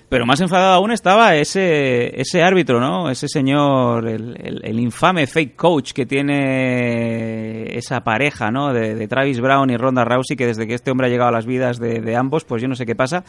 Pero 0.10 0.26
más 0.26 0.42
enfadado 0.42 0.74
aún 0.74 0.92
estaba 0.92 1.36
ese, 1.36 2.20
ese 2.20 2.42
árbitro, 2.42 2.80
¿no? 2.80 3.12
Ese 3.12 3.28
señor, 3.28 4.08
el, 4.08 4.80
infame 4.80 5.28
fake 5.28 5.56
coach 5.56 5.92
que 5.92 6.08
tiene 6.08 7.78
esa 7.78 8.04
pareja, 8.04 8.50
¿no? 8.50 8.74
De, 8.74 9.08
Travis 9.08 9.40
Brown 9.40 9.70
y 9.70 9.78
Ronda 9.78 10.04
Rousey, 10.04 10.36
que 10.36 10.48
desde 10.48 10.66
que 10.66 10.74
este 10.74 10.90
hombre 10.90 11.08
ha 11.08 11.10
llegado 11.12 11.30
a 11.30 11.34
las 11.34 11.46
vidas 11.46 11.80
de, 11.80 12.16
ambos, 12.16 12.44
pues 12.44 12.60
yo 12.60 12.68
no 12.68 12.76
sé 12.76 12.88
qué 12.88 12.96
pasa. 12.96 13.24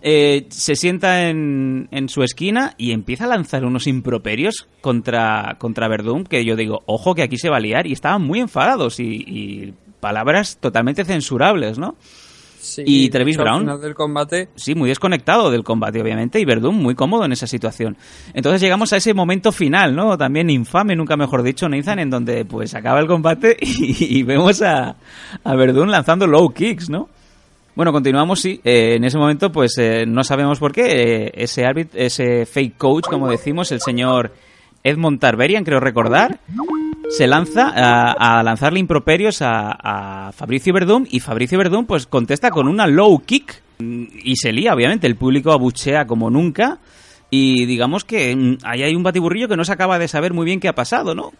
Eh, 0.00 0.46
se 0.48 0.74
sienta 0.74 1.28
en, 1.28 1.88
en 1.90 2.08
su 2.08 2.22
esquina 2.22 2.74
y 2.78 2.92
empieza 2.92 3.24
a 3.24 3.28
lanzar 3.28 3.66
unos 3.66 3.86
improperios 3.86 4.68
contra, 4.80 5.56
contra 5.58 5.86
Verdún, 5.86 6.24
que 6.24 6.46
yo 6.46 6.56
digo, 6.56 6.82
ojo 6.86 7.14
que 7.14 7.22
aquí 7.22 7.36
se 7.36 7.50
va 7.50 7.58
a 7.58 7.60
liar, 7.60 7.86
y 7.86 7.92
estaban 7.92 8.22
muy 8.22 8.40
enfadados 8.40 9.00
y 9.00 9.74
palabras 10.00 10.56
totalmente 10.60 11.04
censurables, 11.04 11.78
¿no? 11.78 11.96
Sí, 12.58 12.82
¿Y 12.84 13.08
Travis 13.10 13.36
Brown? 13.36 13.60
final 13.60 13.80
del 13.80 13.94
combate, 13.94 14.48
Sí, 14.56 14.74
muy 14.74 14.88
desconectado 14.88 15.50
del 15.50 15.62
combate, 15.64 16.00
obviamente, 16.00 16.40
y 16.40 16.44
Verdún 16.44 16.76
muy 16.76 16.94
cómodo 16.94 17.24
en 17.24 17.32
esa 17.32 17.46
situación. 17.46 17.96
Entonces 18.34 18.60
llegamos 18.60 18.92
a 18.92 18.96
ese 18.96 19.14
momento 19.14 19.52
final, 19.52 19.94
¿no? 19.94 20.16
También 20.18 20.50
infame, 20.50 20.96
nunca 20.96 21.16
mejor 21.16 21.42
dicho, 21.42 21.68
Nathan, 21.68 21.98
en 22.00 22.10
donde 22.10 22.44
pues 22.44 22.74
acaba 22.74 23.00
el 23.00 23.06
combate 23.06 23.56
y, 23.60 24.18
y 24.18 24.22
vemos 24.22 24.62
a, 24.62 24.96
a 25.44 25.54
Verdún 25.54 25.90
lanzando 25.90 26.26
low 26.26 26.48
kicks, 26.50 26.90
¿no? 26.90 27.08
Bueno, 27.74 27.92
continuamos, 27.92 28.40
sí. 28.40 28.58
Eh, 28.64 28.94
en 28.96 29.04
ese 29.04 29.18
momento, 29.18 29.52
pues 29.52 29.76
eh, 29.78 30.04
no 30.06 30.24
sabemos 30.24 30.58
por 30.58 30.72
qué. 30.72 30.86
eh, 31.26 31.32
ese 31.34 31.62
árbit- 31.64 31.90
ese 31.94 32.46
fake 32.46 32.76
coach, 32.78 33.04
como 33.04 33.28
decimos, 33.28 33.70
el 33.70 33.80
señor 33.82 34.32
Edmond 34.82 35.20
Tarberian, 35.20 35.62
creo 35.62 35.78
recordar, 35.78 36.40
se 37.08 37.26
lanza 37.26 37.72
a, 37.74 38.38
a 38.38 38.42
lanzarle 38.42 38.80
improperios 38.80 39.42
a, 39.42 40.28
a 40.28 40.32
Fabricio 40.32 40.72
Verdún 40.72 41.06
y 41.10 41.20
Fabricio 41.20 41.58
Verdún 41.58 41.86
pues 41.86 42.06
contesta 42.06 42.50
con 42.50 42.68
una 42.68 42.86
low 42.86 43.22
kick 43.24 43.62
y 43.78 44.36
se 44.36 44.52
lía, 44.52 44.74
obviamente. 44.74 45.06
El 45.06 45.16
público 45.16 45.52
abuchea 45.52 46.06
como 46.06 46.30
nunca 46.30 46.78
y 47.30 47.66
digamos 47.66 48.04
que 48.04 48.34
mm, 48.34 48.58
ahí 48.64 48.82
hay 48.82 48.94
un 48.94 49.02
batiburrillo 49.02 49.48
que 49.48 49.56
no 49.56 49.64
se 49.64 49.72
acaba 49.72 49.98
de 49.98 50.08
saber 50.08 50.32
muy 50.32 50.44
bien 50.44 50.60
qué 50.60 50.68
ha 50.68 50.74
pasado, 50.74 51.14
¿no? 51.14 51.32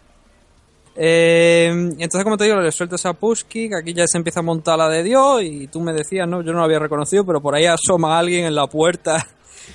Eh, 0.99 1.67
entonces, 1.69 2.23
como 2.23 2.37
te 2.37 2.45
digo, 2.45 2.59
le 2.59 2.71
sueltas 2.71 3.05
a 3.05 3.13
Pushki, 3.13 3.69
que 3.69 3.75
aquí 3.75 3.93
ya 3.93 4.07
se 4.07 4.17
empieza 4.17 4.39
a 4.39 4.43
montar 4.43 4.79
la 4.79 4.89
de 4.89 5.03
Dios, 5.03 5.43
y 5.43 5.67
tú 5.67 5.79
me 5.79 5.93
decías, 5.93 6.27
no, 6.27 6.41
yo 6.41 6.51
no 6.51 6.57
lo 6.57 6.63
había 6.63 6.79
reconocido, 6.79 7.23
pero 7.23 7.39
por 7.39 7.53
ahí 7.53 7.65
asoma 7.65 8.17
alguien 8.17 8.45
en 8.45 8.55
la 8.55 8.65
puerta 8.65 9.27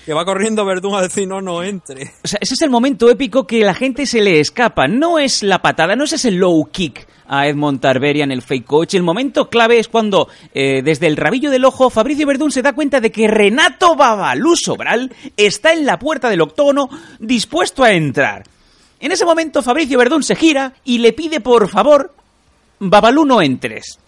que 0.04 0.14
va 0.14 0.24
corriendo 0.24 0.64
Verdún 0.64 0.94
a 0.94 1.02
decir, 1.02 1.28
no, 1.28 1.40
no 1.40 1.62
entre. 1.62 2.12
O 2.24 2.28
sea, 2.28 2.38
ese 2.40 2.54
es 2.54 2.62
el 2.62 2.70
momento 2.70 3.10
épico 3.10 3.46
que 3.46 3.64
la 3.64 3.74
gente 3.74 4.06
se 4.06 4.20
le 4.20 4.40
escapa. 4.40 4.88
No 4.88 5.18
es 5.18 5.42
la 5.42 5.62
patada, 5.62 5.96
no 5.96 6.04
es 6.04 6.12
ese 6.12 6.30
low 6.30 6.68
kick 6.70 7.06
a 7.28 7.46
Edmond 7.46 7.80
Tarberian, 7.80 8.30
el 8.30 8.42
fake 8.42 8.66
coach. 8.66 8.94
El 8.94 9.02
momento 9.02 9.48
clave 9.48 9.78
es 9.78 9.88
cuando, 9.88 10.28
eh, 10.52 10.82
desde 10.82 11.06
el 11.06 11.16
rabillo 11.16 11.50
del 11.50 11.64
ojo, 11.64 11.88
Fabricio 11.88 12.26
Verdún 12.26 12.50
se 12.50 12.62
da 12.62 12.74
cuenta 12.74 13.00
de 13.00 13.10
que 13.10 13.28
Renato 13.28 13.96
Babalú 13.96 14.54
Sobral 14.56 15.14
está 15.36 15.72
en 15.72 15.86
la 15.86 15.98
puerta 15.98 16.28
del 16.28 16.42
octógono 16.42 16.88
dispuesto 17.18 17.84
a 17.84 17.92
entrar. 17.92 18.44
En 19.00 19.12
ese 19.12 19.24
momento, 19.24 19.62
Fabricio 19.62 19.98
Verdún 19.98 20.22
se 20.22 20.36
gira 20.36 20.74
y 20.84 20.98
le 20.98 21.12
pide, 21.12 21.40
por 21.40 21.68
favor, 21.68 22.14
Babalú 22.78 23.24
no 23.24 23.40
entres. 23.40 23.98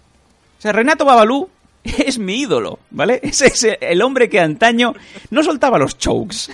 O 0.58 0.60
sea, 0.60 0.72
Renato 0.72 1.04
Babalú 1.04 1.48
es 2.06 2.18
mi 2.18 2.40
ídolo, 2.40 2.78
¿vale? 2.90 3.20
Ese 3.22 3.46
es 3.46 3.68
el 3.80 4.02
hombre 4.02 4.28
que 4.28 4.40
antaño 4.40 4.94
no 5.30 5.42
soltaba 5.42 5.78
los 5.78 5.98
chokes, 5.98 6.50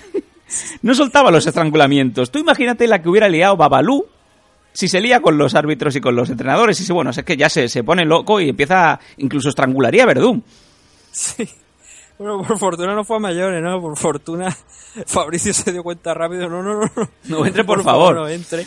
no 0.81 0.93
soltaba 0.93 1.31
los 1.31 1.47
estrangulamientos. 1.47 2.31
Tú 2.31 2.39
imagínate 2.39 2.87
la 2.87 3.01
que 3.01 3.09
hubiera 3.09 3.29
liado 3.29 3.57
Babalú 3.57 4.05
si 4.73 4.87
se 4.87 5.01
lía 5.01 5.21
con 5.21 5.37
los 5.37 5.55
árbitros 5.55 5.95
y 5.95 6.01
con 6.01 6.15
los 6.15 6.29
entrenadores. 6.29 6.79
Y 6.79 6.85
si, 6.85 6.93
bueno, 6.93 7.11
es 7.11 7.23
que 7.23 7.37
ya 7.37 7.49
se, 7.49 7.67
se 7.67 7.83
pone 7.83 8.05
loco 8.05 8.39
y 8.39 8.49
empieza, 8.49 8.99
incluso 9.17 9.49
estrangularía 9.49 10.03
a 10.03 10.07
Verdún. 10.07 10.43
Sí. 11.11 11.47
Bueno, 12.21 12.43
por 12.43 12.57
fortuna 12.59 12.93
no 12.93 13.03
fue 13.03 13.17
a 13.17 13.19
mayores, 13.19 13.63
¿no? 13.63 13.81
Por 13.81 13.97
fortuna 13.97 14.55
Fabricio 15.07 15.53
se 15.53 15.71
dio 15.71 15.81
cuenta 15.81 16.13
rápido, 16.13 16.47
no, 16.47 16.61
no, 16.61 16.81
no. 16.81 16.89
No 17.29 17.45
entre, 17.45 17.63
por 17.63 17.81
favor. 17.83 18.15
No 18.15 18.27
entre. 18.27 18.65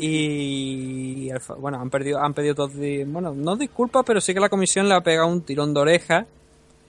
Y, 0.00 1.28
bueno, 1.58 1.78
han 1.80 1.90
perdido, 1.90 2.20
han 2.20 2.32
pedido 2.32 2.54
todos, 2.54 2.72
bueno, 3.06 3.34
no 3.34 3.56
disculpas, 3.56 4.02
pero 4.06 4.20
sí 4.20 4.32
que 4.32 4.40
la 4.40 4.48
comisión 4.48 4.88
le 4.88 4.94
ha 4.94 5.00
pegado 5.00 5.28
un 5.28 5.42
tirón 5.42 5.74
de 5.74 5.80
oreja 5.80 6.26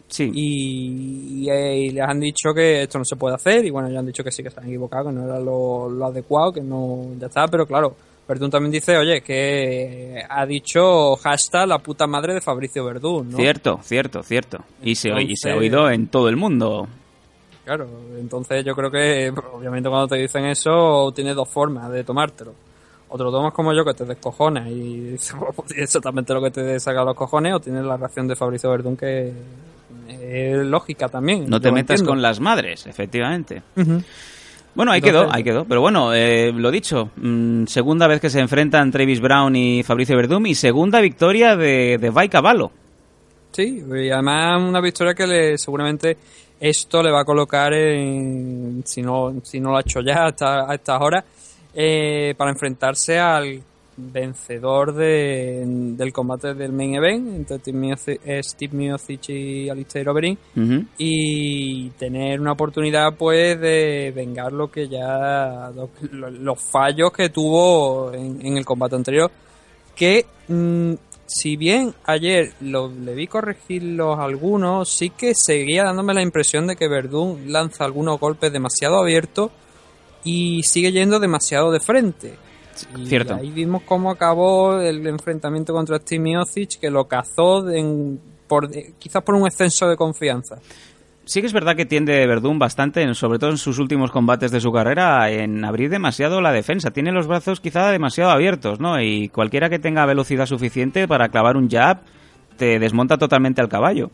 Sí. 0.10 0.32
y, 0.34 1.44
y, 1.44 1.50
eh, 1.50 1.78
y 1.80 1.90
les 1.90 2.04
han 2.08 2.22
dicho 2.22 2.54
que 2.56 2.84
esto 2.84 2.98
no 2.98 3.04
se 3.04 3.18
puede 3.18 3.36
hacer 3.36 3.66
y 3.66 3.72
bueno, 3.72 3.90
ya 3.90 4.00
han 4.00 4.06
dicho 4.06 4.24
que 4.24 4.32
sí 4.32 4.42
que 4.42 4.50
se 4.50 4.58
han 4.58 4.68
equivocado, 4.68 5.10
que 5.10 5.12
no 5.16 5.26
era 5.26 5.38
lo, 5.38 5.90
lo 5.90 6.06
adecuado, 6.06 6.54
que 6.54 6.62
no, 6.62 7.10
ya 7.20 7.28
está, 7.28 7.46
pero 7.50 7.66
claro, 7.66 7.94
Verdún 8.28 8.50
también 8.52 8.72
dice, 8.72 8.98
oye, 8.98 9.22
que 9.22 10.22
ha 10.30 10.46
dicho 10.46 11.16
hashtag 11.16 11.68
la 11.68 11.80
puta 11.80 12.08
madre 12.08 12.34
de 12.34 12.42
Fabricio 12.42 12.84
Verdún, 12.84 13.30
¿no? 13.32 13.38
Cierto, 13.38 13.80
cierto, 13.84 14.22
cierto. 14.22 14.58
Y 14.84 14.96
se, 14.96 15.10
y 15.22 15.36
se 15.38 15.50
ha 15.50 15.54
Entonces- 15.54 15.56
oído 15.58 15.90
en 15.90 16.08
todo 16.08 16.28
el 16.30 16.36
mundo. 16.36 16.88
Claro, 17.64 17.88
entonces 18.18 18.64
yo 18.66 18.74
creo 18.76 18.90
que 18.90 19.30
obviamente 19.54 19.90
cuando 19.90 20.08
te 20.08 20.16
dicen 20.16 20.46
eso 20.46 21.12
tienes 21.14 21.36
dos 21.36 21.50
formas 21.50 21.90
de 21.92 22.04
tomártelo. 22.04 22.54
O 23.10 23.18
te 23.18 23.24
lo 23.24 23.32
tomas 23.32 23.54
como 23.54 23.74
yo 23.74 23.86
que 23.86 23.94
te 23.94 24.04
descojonas 24.04 24.68
y 24.68 25.12
dices, 25.12 25.34
pues, 25.56 25.72
es 25.72 25.78
exactamente 25.84 26.34
lo 26.34 26.42
que 26.42 26.52
te 26.52 26.80
saca 26.80 27.04
los 27.06 27.16
cojones, 27.16 27.54
o 27.54 27.60
tienes 27.62 27.84
la 27.86 27.96
reacción 27.98 28.28
de 28.28 28.36
Fabricio 28.36 28.70
Verdún 28.70 28.98
que 28.98 29.32
es 30.10 30.58
lógica 30.66 31.08
también. 31.08 31.50
No 31.50 31.60
te 31.62 31.72
metas 31.72 31.96
entiendo. 32.00 32.12
con 32.12 32.22
las 32.22 32.40
madres, 32.42 32.86
efectivamente. 32.88 33.62
Ujú. 33.76 34.02
Bueno, 34.78 34.92
ahí 34.92 35.00
Entonces- 35.00 35.22
quedó, 35.24 35.34
ahí 35.34 35.44
quedó. 35.44 35.66
Pero 35.66 35.82
bueno, 35.82 36.14
eh, 36.14 36.54
lo 36.56 36.70
dicho, 36.70 37.10
mm, 37.18 37.66
segunda 37.66 38.06
vez 38.06 38.22
que 38.22 38.30
se 38.30 38.40
enfrentan 38.40 38.92
Travis 38.92 39.20
Brown 39.20 39.56
y 39.56 39.82
Fabricio 39.82 40.16
Verdum 40.16 40.46
y 40.46 40.54
segunda 40.54 41.02
victoria 41.02 41.56
de, 41.58 41.98
de 42.00 42.10
Vai 42.12 42.30
Cavallo. 42.30 42.72
Sí, 43.52 43.84
y 43.84 44.10
además 44.12 44.62
una 44.62 44.80
victoria 44.80 45.16
que 45.16 45.26
le, 45.26 45.58
seguramente 45.58 46.16
esto 46.60 47.02
le 47.02 47.12
va 47.12 47.22
a 47.22 47.26
colocar 47.26 47.74
en, 47.74 48.84
si 48.86 49.02
no, 49.02 49.34
si 49.44 49.60
no 49.60 49.72
lo 49.72 49.78
ha 49.78 49.82
hecho 49.82 50.00
ya 50.02 50.26
hasta, 50.26 50.70
a 50.70 50.76
estas 50.76 51.02
horas, 51.02 51.24
eh, 51.74 52.36
para 52.38 52.52
enfrentarse 52.52 53.18
al 53.20 53.60
vencedor 53.98 54.94
de, 54.94 55.64
del 55.66 56.14
combate 56.14 56.54
del 56.54 56.72
main 56.72 56.96
event 56.96 57.28
entre 57.50 57.58
Steve 57.58 58.72
Miocic, 58.78 59.30
eh, 59.30 59.34
y 59.34 59.70
Alistair 59.70 60.08
Overeem. 60.10 60.38
Y 60.98 61.90
tener 61.98 62.40
una 62.40 62.52
oportunidad 62.52 63.16
pues 63.18 63.60
de 63.60 64.14
vengar 64.16 64.54
lo 64.54 64.70
que 64.70 64.88
ya 64.88 65.72
lo- 65.76 65.90
lo- 66.12 66.30
los 66.30 66.62
fallos 66.62 67.12
que 67.12 67.30
tuvo 67.30 68.14
en, 68.14 68.46
en 68.46 68.58
el 68.58 68.66
combate 68.66 68.96
anterior. 68.96 69.32
Que 69.96 70.26
mm, 70.48 70.94
si 71.26 71.58
bien 71.58 71.94
ayer 72.06 72.54
lo, 72.62 72.90
le 72.90 73.14
vi 73.16 73.28
corregirlos 73.28 74.18
algunos 74.20 74.90
sí 74.90 75.10
que 75.10 75.34
seguía 75.36 75.84
dándome 75.84 76.14
la 76.14 76.22
impresión 76.22 76.68
de 76.68 76.76
que 76.76 76.88
Verdún 76.88 77.52
lanza 77.52 77.84
algunos 77.84 78.20
golpes 78.20 78.54
demasiado 78.54 78.98
abiertos 79.00 79.52
y 80.24 80.62
sigue 80.64 80.92
yendo 80.92 81.20
demasiado 81.20 81.72
de 81.72 81.80
frente 81.80 82.34
y 82.98 83.06
cierto. 83.06 83.36
ahí 83.36 83.52
vimos 83.52 83.84
cómo 83.84 84.12
acabó 84.12 84.80
el 84.80 85.06
enfrentamiento 85.08 85.74
contra 85.74 85.98
Steve 85.98 86.22
Miocic 86.24 86.80
que 86.80 86.90
lo 86.90 87.08
cazó 87.08 87.70
en- 87.70 88.20
por, 88.48 88.70
quizás 88.98 89.24
por 89.24 89.36
un 89.36 89.46
exceso 89.48 89.88
de 89.90 89.98
confianza 89.98 90.58
Sí 91.26 91.42
que 91.42 91.48
es 91.48 91.52
verdad 91.54 91.76
que 91.76 91.86
tiende 91.86 92.26
Verdún 92.26 92.58
bastante, 92.58 93.14
sobre 93.14 93.38
todo 93.38 93.50
en 93.50 93.58
sus 93.58 93.80
últimos 93.80 94.12
combates 94.12 94.50
de 94.50 94.62
su 94.62 94.72
carrera, 94.72 95.30
en 95.30 95.66
abrir 95.66 95.90
demasiado 95.90 96.40
la 96.40 96.54
defensa. 96.54 96.92
Tiene 96.92 97.12
los 97.12 97.28
brazos 97.28 97.60
quizá 97.60 97.92
demasiado 97.92 98.32
abiertos, 98.32 98.80
¿no? 98.80 99.02
Y 99.02 99.28
cualquiera 99.28 99.70
que 99.70 99.78
tenga 99.78 100.06
velocidad 100.06 100.46
suficiente 100.46 101.06
para 101.06 101.28
clavar 101.28 101.58
un 101.58 101.70
jab 101.70 101.98
te 102.56 102.80
desmonta 102.80 103.18
totalmente 103.18 103.60
al 103.60 103.68
caballo. 103.68 104.10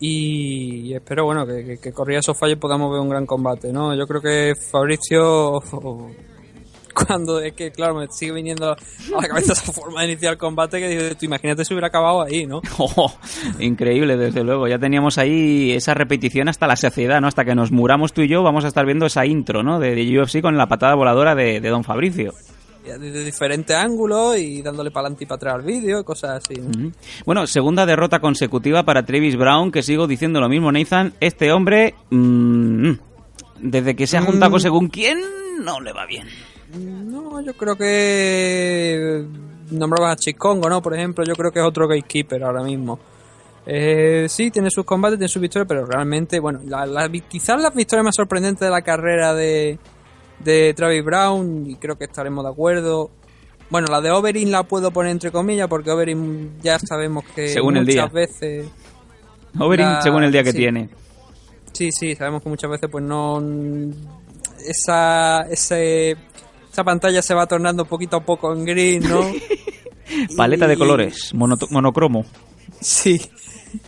Y 0.00 0.94
espero, 0.94 1.24
bueno, 1.26 1.46
que, 1.46 1.64
que, 1.64 1.78
que 1.78 1.92
corría 1.92 2.18
esos 2.18 2.36
fallos 2.36 2.56
y 2.56 2.60
podamos 2.60 2.90
ver 2.90 3.00
un 3.00 3.08
gran 3.10 3.26
combate, 3.26 3.72
¿no? 3.72 3.94
Yo 3.94 4.06
creo 4.08 4.20
que 4.22 4.54
Fabricio, 4.72 5.60
cuando 7.06 7.40
es 7.40 7.52
que, 7.52 7.70
claro, 7.70 7.94
me 7.94 8.08
sigue 8.08 8.32
viniendo 8.32 8.72
a 8.72 8.76
la 9.20 9.28
cabeza 9.28 9.52
esa 9.52 9.72
forma 9.72 10.02
de 10.02 10.12
iniciar 10.12 10.32
el 10.32 10.38
combate 10.38 10.78
que 10.80 10.88
dices, 10.88 11.16
tú 11.18 11.26
imagínate 11.26 11.64
si 11.64 11.74
hubiera 11.74 11.88
acabado 11.88 12.22
ahí, 12.22 12.46
¿no? 12.46 12.60
Oh, 12.78 13.12
increíble, 13.58 14.16
desde 14.16 14.42
luego. 14.42 14.66
Ya 14.66 14.78
teníamos 14.78 15.18
ahí 15.18 15.72
esa 15.72 15.94
repetición 15.94 16.48
hasta 16.48 16.66
la 16.66 16.76
saciedad, 16.76 17.20
¿no? 17.20 17.28
Hasta 17.28 17.44
que 17.44 17.54
nos 17.54 17.70
muramos 17.70 18.12
tú 18.12 18.22
y 18.22 18.28
yo, 18.28 18.42
vamos 18.42 18.64
a 18.64 18.68
estar 18.68 18.84
viendo 18.86 19.06
esa 19.06 19.26
intro, 19.26 19.62
¿no? 19.62 19.78
De, 19.78 19.94
de 19.94 20.20
UFC 20.20 20.40
con 20.40 20.56
la 20.56 20.66
patada 20.66 20.94
voladora 20.94 21.34
de, 21.34 21.60
de 21.60 21.68
Don 21.68 21.84
Fabricio. 21.84 22.32
Desde 22.82 23.24
diferentes 23.24 23.76
ángulos 23.76 24.38
y 24.38 24.62
dándole 24.62 24.90
para 24.90 25.06
adelante 25.06 25.24
y 25.24 25.26
para 25.26 25.36
atrás 25.36 25.54
al 25.54 25.62
vídeo, 25.62 26.04
cosas 26.04 26.42
así. 26.42 26.60
Bueno, 27.24 27.46
segunda 27.46 27.86
derrota 27.86 28.20
consecutiva 28.20 28.84
para 28.84 29.04
Travis 29.04 29.36
Brown, 29.36 29.70
que 29.70 29.82
sigo 29.82 30.06
diciendo 30.06 30.40
lo 30.40 30.48
mismo, 30.48 30.72
Nathan. 30.72 31.12
Este 31.20 31.52
hombre, 31.52 31.94
mm, 32.10 32.92
desde 33.60 33.94
que 33.94 34.06
se 34.06 34.16
ha 34.16 34.22
juntado 34.22 34.52
con 34.52 34.60
según 34.60 34.88
quién, 34.88 35.20
no 35.62 35.80
le 35.80 35.92
va 35.92 36.06
bien. 36.06 36.26
No, 36.78 37.40
yo 37.40 37.54
creo 37.54 37.76
que 37.76 39.24
nombrabas 39.70 40.12
a 40.12 40.16
Chicongo, 40.16 40.68
¿no? 40.68 40.80
Por 40.82 40.94
ejemplo, 40.94 41.24
yo 41.24 41.34
creo 41.34 41.50
que 41.52 41.58
es 41.60 41.64
otro 41.64 41.88
gatekeeper 41.88 42.42
ahora 42.44 42.62
mismo. 42.62 42.98
Eh, 43.66 44.26
sí, 44.28 44.50
tiene 44.50 44.70
sus 44.70 44.84
combates, 44.84 45.18
tiene 45.18 45.28
sus 45.28 45.42
victorias, 45.42 45.68
pero 45.68 45.84
realmente, 45.86 46.40
bueno, 46.40 46.60
la, 46.66 46.86
la- 46.86 47.08
quizás 47.08 47.60
la 47.60 47.70
victoria 47.70 48.02
más 48.02 48.14
sorprendente 48.16 48.64
de 48.64 48.70
la 48.70 48.82
carrera 48.82 49.34
de, 49.34 49.78
de 50.38 50.72
Travis 50.74 51.04
Brown, 51.04 51.66
y 51.68 51.76
creo 51.76 51.96
que 51.96 52.04
estaremos 52.04 52.44
de 52.44 52.50
acuerdo. 52.50 53.10
Bueno, 53.68 53.86
la 53.90 54.00
de 54.00 54.10
Overeem 54.10 54.50
la 54.50 54.62
puedo 54.64 54.90
poner 54.90 55.12
entre 55.12 55.30
comillas, 55.30 55.68
porque 55.68 55.90
Overeem 55.90 56.58
ya 56.62 56.78
sabemos 56.78 57.24
que 57.34 57.48
Según 57.48 57.76
el 57.76 57.84
muchas 57.84 57.94
día. 57.94 58.06
veces... 58.06 58.66
La- 59.54 60.02
según 60.02 60.22
el 60.24 60.32
día 60.32 60.42
que 60.44 60.52
sí. 60.52 60.58
tiene. 60.58 60.88
Sí, 61.72 61.90
sí, 61.92 62.14
sabemos 62.16 62.42
que 62.42 62.48
muchas 62.48 62.70
veces 62.70 62.88
pues 62.90 63.04
no 63.04 63.40
esa 64.66 65.42
ese, 65.50 66.16
esa 66.70 66.84
pantalla 66.84 67.22
se 67.22 67.34
va 67.34 67.46
tornando 67.46 67.84
poquito 67.84 68.16
a 68.18 68.24
poco 68.24 68.52
en 68.52 68.64
gris, 68.64 69.08
¿no? 69.08 69.20
Paleta 70.36 70.66
de 70.66 70.76
colores, 70.76 71.32
monocromo. 71.34 72.24
Sí. 72.80 73.20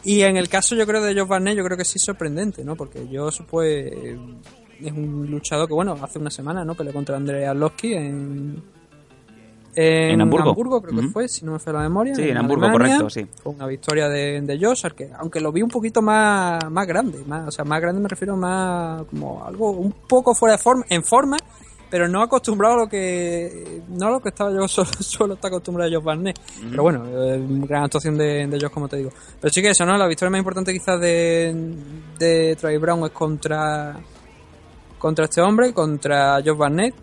Y 0.04 0.22
en 0.22 0.36
el 0.36 0.48
caso 0.48 0.74
yo 0.74 0.86
creo 0.86 1.02
de 1.02 1.14
Josh 1.14 1.28
Barnett, 1.28 1.56
yo 1.56 1.64
creo 1.64 1.76
que 1.76 1.84
sí 1.84 1.94
es 1.96 2.04
sorprendente, 2.04 2.64
¿no? 2.64 2.76
Porque 2.76 3.06
Josh 3.12 3.40
pues 3.48 3.92
es 3.92 4.92
un 4.92 5.30
luchador 5.30 5.68
que 5.68 5.74
bueno, 5.74 5.96
hace 6.02 6.18
una 6.18 6.30
semana, 6.30 6.64
¿no? 6.64 6.74
Peleó 6.74 6.92
contra 6.92 7.16
Andrei 7.16 7.44
Arlovski 7.44 7.94
en 7.94 8.62
En 9.74 10.20
Hamburgo. 10.20 10.54
creo 10.54 11.00
que 11.00 11.08
fue, 11.08 11.28
si 11.28 11.44
no 11.44 11.52
me 11.52 11.58
falla 11.58 11.78
la 11.78 11.84
memoria. 11.84 12.14
Sí, 12.14 12.28
en 12.28 12.36
Hamburgo, 12.36 12.66
Alemania. 12.66 12.98
correcto, 12.98 13.10
sí. 13.10 13.26
Fue 13.42 13.52
una 13.52 13.66
victoria 13.66 14.08
de, 14.08 14.40
de 14.40 14.58
Josh, 14.60 14.86
que, 14.96 15.10
aunque 15.18 15.40
lo 15.40 15.50
vi 15.50 15.62
un 15.62 15.70
poquito 15.70 16.02
más, 16.02 16.58
más 16.70 16.86
grande, 16.86 17.24
más, 17.26 17.48
o 17.48 17.50
sea, 17.50 17.64
más 17.64 17.80
grande 17.80 18.00
me 18.00 18.08
refiero 18.08 18.36
más 18.36 19.04
como 19.04 19.44
algo 19.44 19.70
un 19.70 19.92
poco 19.92 20.34
fuera 20.34 20.56
de 20.56 20.62
forma, 20.62 20.84
en 20.88 21.02
forma 21.02 21.36
pero 21.92 22.08
no 22.08 22.22
acostumbrado 22.22 22.72
a 22.72 22.78
lo 22.78 22.88
que 22.88 23.82
no 23.86 24.06
a 24.06 24.10
lo 24.12 24.20
que 24.20 24.30
estaba 24.30 24.50
yo 24.50 24.66
solo, 24.66 24.88
solo 25.00 25.34
está 25.34 25.48
acostumbrado 25.48 25.90
a 25.90 25.94
Josh 25.94 26.02
Barnett. 26.02 26.40
Pero 26.70 26.82
bueno 26.82 27.04
eh, 27.06 27.38
gran 27.66 27.84
actuación 27.84 28.16
de, 28.16 28.46
de 28.46 28.58
Josh 28.58 28.70
como 28.70 28.88
te 28.88 28.96
digo. 28.96 29.10
Pero 29.38 29.52
sí 29.52 29.60
que 29.60 29.68
eso 29.68 29.84
no 29.84 29.98
la 29.98 30.06
victoria 30.06 30.30
más 30.30 30.38
importante 30.38 30.72
quizás 30.72 30.98
de 30.98 31.54
de 32.18 32.56
Travis 32.56 32.80
Brown 32.80 33.04
es 33.04 33.10
contra 33.10 34.00
contra 34.98 35.26
este 35.26 35.42
hombre 35.42 35.74
contra 35.74 36.40
Josh 36.42 36.56
Barnett. 36.56 36.94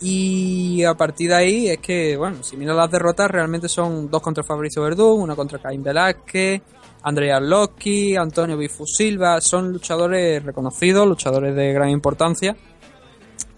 Y 0.00 0.82
a 0.82 0.94
partir 0.94 1.28
de 1.28 1.36
ahí 1.36 1.68
es 1.68 1.78
que 1.78 2.16
bueno 2.16 2.42
si 2.42 2.56
miras 2.56 2.74
las 2.74 2.90
derrotas 2.90 3.30
realmente 3.30 3.68
son 3.68 4.10
dos 4.10 4.20
contra 4.20 4.42
Fabricio 4.42 4.82
Verdún 4.82 5.22
una 5.22 5.36
contra 5.36 5.60
Caín 5.60 5.84
Velázquez 5.84 6.62
Andrea 7.02 7.36
Arlovski, 7.36 8.16
Antonio 8.16 8.56
Bifu 8.58 8.86
Silva, 8.86 9.40
son 9.40 9.72
luchadores 9.72 10.42
reconocidos, 10.44 11.06
luchadores 11.06 11.54
de 11.54 11.72
gran 11.72 11.88
importancia. 11.88 12.54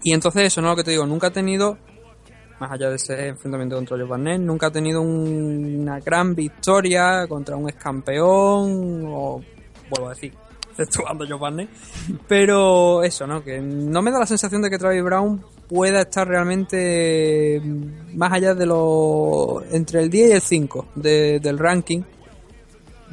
Y 0.03 0.13
entonces 0.13 0.43
eso 0.43 0.61
no 0.61 0.67
es 0.67 0.71
lo 0.73 0.75
que 0.77 0.83
te 0.83 0.91
digo, 0.91 1.05
nunca 1.05 1.27
ha 1.27 1.31
tenido, 1.31 1.77
más 2.59 2.71
allá 2.71 2.89
de 2.89 2.95
ese 2.97 3.27
enfrentamiento 3.29 3.75
contra 3.75 3.97
Joe 3.97 4.05
Barnett, 4.05 4.41
nunca 4.41 4.67
ha 4.67 4.71
tenido 4.71 5.01
un- 5.01 5.79
una 5.81 5.99
gran 5.99 6.35
victoria 6.35 7.25
contra 7.27 7.55
un 7.55 7.69
ex 7.69 7.81
campeón, 7.81 9.03
o 9.07 9.41
vuelvo 9.89 10.07
a 10.07 10.13
decir, 10.13 10.33
exceptuando 10.71 11.25
Joe 11.27 11.39
Barnett. 11.39 11.69
Pero 12.27 13.03
eso, 13.03 13.25
¿no? 13.27 13.43
Que 13.43 13.59
no 13.61 14.01
me 14.01 14.11
da 14.11 14.19
la 14.19 14.25
sensación 14.25 14.61
de 14.61 14.69
que 14.69 14.77
Travis 14.77 15.03
Brown 15.03 15.43
pueda 15.69 16.01
estar 16.01 16.27
realmente 16.27 17.61
más 18.13 18.31
allá 18.33 18.53
de 18.53 18.65
lo 18.65 19.63
entre 19.71 20.01
el 20.01 20.09
10 20.09 20.29
y 20.29 20.33
el 20.33 20.41
5 20.41 20.87
de- 20.95 21.39
del 21.39 21.57
ranking. 21.57 22.01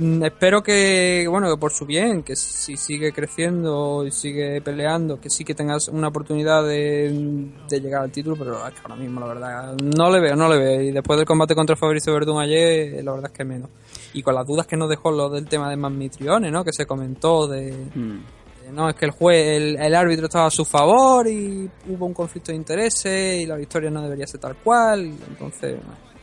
Mm, 0.02 0.22
Espero 0.24 0.62
que, 0.62 1.27
bueno, 1.28 1.51
que 1.51 1.59
por 1.60 1.72
su 1.72 1.85
bien, 1.85 2.22
que 2.22 2.35
si 2.35 2.77
sigue 2.78 3.12
creciendo 3.12 4.05
y 4.06 4.10
sigue 4.10 4.62
peleando, 4.62 5.20
que 5.20 5.28
sí 5.28 5.44
que 5.44 5.55
tengas 5.55 5.89
una 5.89 6.09
oportunidad 6.09 6.64
de, 6.64 7.48
de 7.68 7.81
llegar 7.81 8.02
al 8.05 8.10
título, 8.10 8.35
pero 8.36 8.66
es 8.66 8.72
que 8.72 8.81
ahora 8.82 8.97
mismo, 8.97 9.20
la 9.20 9.27
verdad, 9.27 9.74
no 9.77 10.10
le 10.10 10.20
veo, 10.20 10.35
no 10.36 10.48
le 10.48 10.56
veo. 10.59 10.81
Y 10.81 10.90
después 10.93 11.18
del 11.18 11.27
combate 11.27 11.55
contra 11.55 11.77
Fabricio 11.77 12.14
Verdún 12.14 12.40
ayer, 12.40 13.05
la 13.05 13.12
verdad 13.12 13.31
es 13.31 13.36
que 13.36 13.44
menos. 13.44 13.68
Y 14.14 14.22
con 14.22 14.35
las 14.35 14.47
dudas 14.47 14.66
que 14.66 14.77
nos 14.77 14.89
dejó 14.89 15.10
lo 15.10 15.28
del 15.28 15.47
tema 15.47 15.68
de 15.68 15.77
Manmitrione, 15.77 16.51
¿no? 16.51 16.64
Que 16.64 16.72
se 16.72 16.86
comentó 16.86 17.47
de, 17.47 17.70
Mm. 17.94 18.20
de, 18.64 18.72
no, 18.72 18.89
es 18.89 18.94
que 18.97 19.05
el 19.05 19.10
juez, 19.10 19.56
el, 19.59 19.77
el 19.77 19.94
árbitro 19.94 20.27
estaba 20.27 20.47
a 20.47 20.51
su 20.51 20.64
favor 20.64 21.27
y 21.28 21.68
hubo 21.89 22.06
un 22.06 22.14
conflicto 22.14 22.52
de 22.52 22.56
intereses 22.56 23.43
y 23.43 23.44
la 23.47 23.56
victoria 23.56 23.90
no 23.90 24.01
debería 24.02 24.27
ser 24.27 24.40
tal 24.40 24.56
cual. 24.56 25.06
Y 25.06 25.14
entonces, 25.28 25.77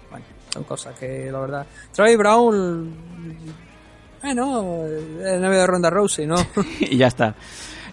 bueno, 0.10 0.26
son 0.52 0.64
cosas 0.64 0.98
que 1.00 1.32
la 1.32 1.40
verdad. 1.42 1.68
Travis 1.94 2.18
Brown, 2.18 2.96
bueno, 4.22 4.86
el 4.86 5.42
novio 5.42 5.60
de 5.60 5.68
Ronda 5.68 5.90
Rousey, 5.90 6.26
¿no? 6.26 6.36
y 6.80 6.98
ya 6.98 7.08
está. 7.08 7.36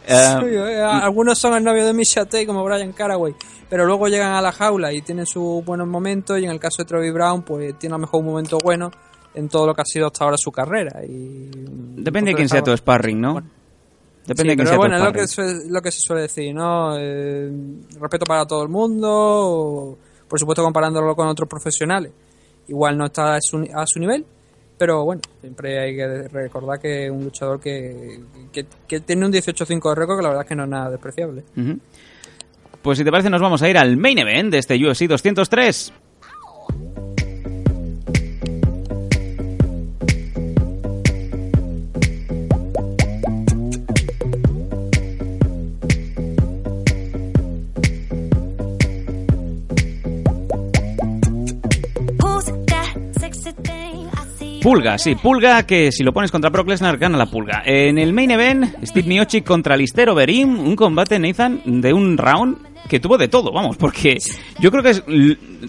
Eh, 0.06 0.38
eh, 0.42 0.82
algunos 0.82 1.38
son 1.38 1.54
el 1.54 1.64
novio 1.64 1.86
de 1.86 1.94
Misha 1.94 2.24
Tate 2.24 2.46
como 2.46 2.62
Brian 2.64 2.92
Caraway, 2.92 3.34
pero 3.70 3.86
luego 3.86 4.08
llegan 4.08 4.32
a 4.34 4.42
la 4.42 4.52
jaula 4.52 4.92
y 4.92 5.00
tienen 5.02 5.24
sus 5.26 5.64
buenos 5.64 5.88
momentos 5.88 6.38
y 6.38 6.44
en 6.44 6.50
el 6.50 6.60
caso 6.60 6.82
de 6.82 6.86
Travis 6.86 7.12
Brown 7.12 7.42
pues 7.42 7.78
tiene 7.78 7.94
a 7.94 7.98
lo 7.98 8.02
mejor 8.02 8.20
un 8.20 8.26
momento 8.26 8.58
bueno 8.62 8.90
en 9.34 9.48
todo 9.48 9.66
lo 9.66 9.74
que 9.74 9.80
ha 9.80 9.84
sido 9.86 10.06
hasta 10.08 10.24
ahora 10.24 10.36
su 10.36 10.52
carrera 10.52 11.02
y 11.04 11.48
depende 11.96 12.32
de 12.32 12.34
quién 12.36 12.48
sea 12.48 12.62
tu 12.62 12.76
sparring, 12.76 13.18
¿no? 13.20 13.42
Depende 14.26 14.52
de 14.52 14.56
quién 14.56 14.58
pero 14.58 14.68
sea 14.68 14.76
bueno, 14.76 14.96
tu 14.96 15.02
es 15.02 15.06
lo 15.06 15.12
que, 15.12 15.26
suele- 15.26 15.70
lo 15.70 15.80
que 15.82 15.90
se 15.90 16.00
suele 16.00 16.22
decir, 16.22 16.54
¿no? 16.54 16.96
Eh, 16.98 17.50
respeto 17.98 18.26
para 18.26 18.46
todo 18.46 18.62
el 18.62 18.68
mundo, 18.68 19.98
por 20.28 20.38
supuesto 20.38 20.62
comparándolo 20.62 21.16
con 21.16 21.28
otros 21.28 21.48
profesionales. 21.48 22.12
Igual 22.68 22.96
no 22.98 23.06
está 23.06 23.36
a 23.36 23.38
su, 23.40 23.66
a 23.74 23.84
su 23.86 23.98
nivel, 24.00 24.24
pero 24.84 25.02
bueno, 25.02 25.22
siempre 25.40 25.78
hay 25.78 25.96
que 25.96 26.28
recordar 26.28 26.78
que 26.78 27.10
un 27.10 27.24
luchador 27.24 27.58
que, 27.58 28.20
que, 28.52 29.00
tiene 29.00 29.24
un 29.24 29.32
18-5 29.32 29.66
de 29.66 29.94
récord 29.94 30.18
que 30.18 30.22
la 30.22 30.28
verdad 30.28 30.42
es 30.42 30.48
que 30.50 30.54
no 30.54 30.64
es 30.64 30.68
nada 30.68 30.90
despreciable. 30.90 31.42
Pues 32.82 32.98
si 32.98 33.02
te 33.02 33.10
parece 33.10 33.30
nos 33.30 33.40
vamos 33.40 33.62
a 33.62 33.70
ir 33.70 33.78
al 33.78 33.96
main 33.96 34.18
event 34.18 34.52
de 34.52 34.58
este 34.58 34.74
UFC 34.74 35.06
203. 35.06 35.90
Pulga, 54.64 54.96
sí, 54.96 55.14
Pulga, 55.14 55.66
que 55.66 55.92
si 55.92 56.02
lo 56.02 56.14
pones 56.14 56.30
contra 56.30 56.48
Brock 56.48 56.68
Lesnar 56.70 56.96
gana 56.96 57.18
la 57.18 57.26
Pulga. 57.26 57.62
En 57.66 57.98
el 57.98 58.14
main 58.14 58.30
event, 58.30 58.64
Steve 58.82 59.06
Miocic 59.06 59.44
contra 59.44 59.76
Lister 59.76 60.08
Overeem, 60.08 60.58
un 60.58 60.74
combate, 60.74 61.18
Nathan, 61.18 61.60
de 61.66 61.92
un 61.92 62.16
round 62.16 62.56
que 62.88 62.98
tuvo 62.98 63.18
de 63.18 63.28
todo, 63.28 63.52
vamos, 63.52 63.76
porque 63.76 64.16
yo 64.60 64.70
creo 64.70 64.82
que 64.82 64.88
es 64.88 65.04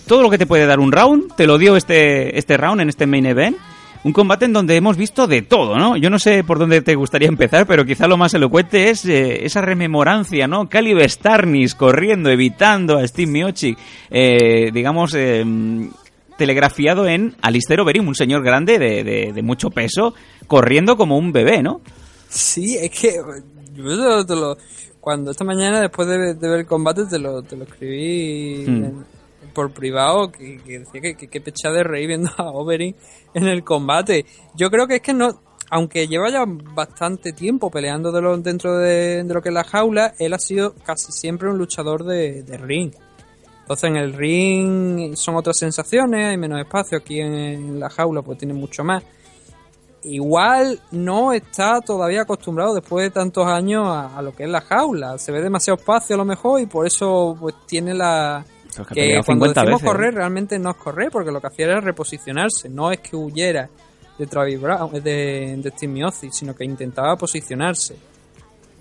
todo 0.07 0.21
lo 0.21 0.29
que 0.29 0.37
te 0.37 0.45
puede 0.45 0.65
dar 0.65 0.79
un 0.79 0.93
round, 0.93 1.35
te 1.35 1.45
lo 1.45 1.57
dio 1.57 1.75
este, 1.75 2.39
este 2.39 2.55
round 2.55 2.79
en 2.79 2.87
este 2.87 3.05
main 3.05 3.25
event. 3.25 3.57
Un 4.05 4.13
combate 4.13 4.45
en 4.45 4.53
donde 4.53 4.77
hemos 4.77 4.95
visto 4.95 5.27
de 5.27 5.41
todo, 5.41 5.77
¿no? 5.77 5.97
Yo 5.97 6.09
no 6.09 6.17
sé 6.17 6.45
por 6.45 6.57
dónde 6.57 6.81
te 6.81 6.95
gustaría 6.95 7.27
empezar, 7.27 7.67
pero 7.67 7.83
quizá 7.83 8.07
lo 8.07 8.15
más 8.15 8.33
elocuente 8.33 8.91
es 8.91 9.03
eh, 9.03 9.43
esa 9.45 9.59
rememorancia, 9.59 10.47
¿no? 10.47 10.69
Caliber 10.69 11.09
Starnis 11.09 11.75
corriendo, 11.75 12.29
evitando 12.29 12.97
a 12.97 13.05
Steve 13.05 13.31
Miocic, 13.31 13.77
eh, 14.09 14.69
digamos, 14.71 15.15
eh, 15.15 15.43
telegrafiado 16.37 17.07
en 17.07 17.35
Alistair 17.41 17.79
Overeem, 17.81 18.07
un 18.07 18.15
señor 18.15 18.43
grande 18.43 18.77
de, 18.79 19.03
de- 19.03 19.31
de 19.33 19.41
mucho 19.41 19.69
peso, 19.69 20.13
corriendo 20.47 20.97
como 20.97 21.17
un 21.17 21.31
bebé, 21.31 21.61
¿no? 21.63 21.81
Sí, 22.29 22.77
es 22.77 22.89
que 22.91 23.21
yo 23.73 24.25
te 24.25 24.35
lo- 24.35 24.57
cuando 24.99 25.31
esta 25.31 25.43
mañana 25.43 25.79
después 25.81 26.07
de, 26.07 26.33
de 26.33 26.49
ver 26.49 26.59
el 26.61 26.65
combate 26.65 27.05
te 27.05 27.19
lo, 27.19 27.41
te 27.43 27.55
lo 27.55 27.63
escribí 27.65 28.65
Hmm. 28.67 28.83
en- 28.83 29.05
por 29.53 29.71
privado 29.71 30.31
que, 30.33 30.57
que 30.65 30.79
decía 30.79 30.99
que, 30.99 31.15
que, 31.15 31.27
que 31.29 31.39
pecha 31.39 31.69
de 31.71 31.81
reír 31.83 32.07
viendo 32.07 32.29
a 32.37 32.49
Overeem 32.51 32.93
en 33.33 33.47
el 33.47 33.63
combate. 33.63 34.25
Yo 34.55 34.69
creo 34.69 34.85
que 34.87 34.95
es 34.95 35.01
que 35.01 35.13
no, 35.13 35.41
aunque 35.69 36.07
lleva 36.09 36.29
ya 36.29 36.43
bastante 36.45 37.31
tiempo 37.31 37.69
peleando 37.71 38.11
de 38.11 38.21
lo, 38.21 38.35
dentro 38.37 38.77
de, 38.77 39.23
de 39.23 39.33
lo 39.33 39.41
que 39.41 39.49
es 39.49 39.55
la 39.55 39.63
jaula, 39.63 40.13
él 40.19 40.33
ha 40.33 40.39
sido 40.39 40.73
casi 40.85 41.13
siempre 41.13 41.49
un 41.49 41.57
luchador 41.57 42.03
de, 42.03 42.43
de 42.43 42.57
ring. 42.57 42.91
Entonces 43.65 43.89
en 43.89 43.95
el 43.97 44.13
ring 44.13 45.15
son 45.15 45.35
otras 45.35 45.57
sensaciones, 45.57 46.27
hay 46.27 46.37
menos 46.37 46.59
espacio, 46.59 46.99
aquí 46.99 47.19
en, 47.19 47.33
en 47.33 47.79
la 47.79 47.89
jaula 47.89 48.21
pues 48.21 48.37
tiene 48.37 48.53
mucho 48.53 48.83
más 48.83 49.03
igual 50.05 50.79
no 50.91 51.33
está 51.33 51.81
todavía 51.81 52.21
acostumbrado 52.21 52.75
después 52.75 53.05
de 53.05 53.11
tantos 53.11 53.45
años 53.47 53.87
a, 53.87 54.17
a 54.17 54.21
lo 54.21 54.33
que 54.35 54.43
es 54.43 54.49
la 54.49 54.61
jaula. 54.61 55.17
Se 55.17 55.31
ve 55.31 55.41
demasiado 55.41 55.77
espacio 55.77 56.15
a 56.15 56.17
lo 56.17 56.25
mejor 56.25 56.61
y 56.61 56.65
por 56.65 56.85
eso 56.85 57.35
pues 57.39 57.55
tiene 57.65 57.93
la... 57.93 58.45
Que 58.75 58.93
Que 58.93 59.21
cuando 59.25 59.45
50 59.45 59.61
decimos 59.61 59.81
veces, 59.81 59.93
correr 59.93 60.13
¿eh? 60.13 60.17
realmente 60.17 60.59
no 60.59 60.71
es 60.71 60.75
correr 60.75 61.09
porque 61.09 61.31
lo 61.31 61.39
que 61.39 61.47
hacía 61.47 61.65
era 61.65 61.81
reposicionarse. 61.81 62.69
No 62.69 62.91
es 62.91 62.99
que 62.99 63.15
huyera 63.15 63.69
de 64.17 64.27
Travis 64.27 64.61
Brown, 64.61 64.91
de, 64.91 65.57
de 65.57 65.71
Steve 65.71 66.09
sino 66.31 66.53
que 66.53 66.65
intentaba 66.65 67.15
posicionarse. 67.15 67.95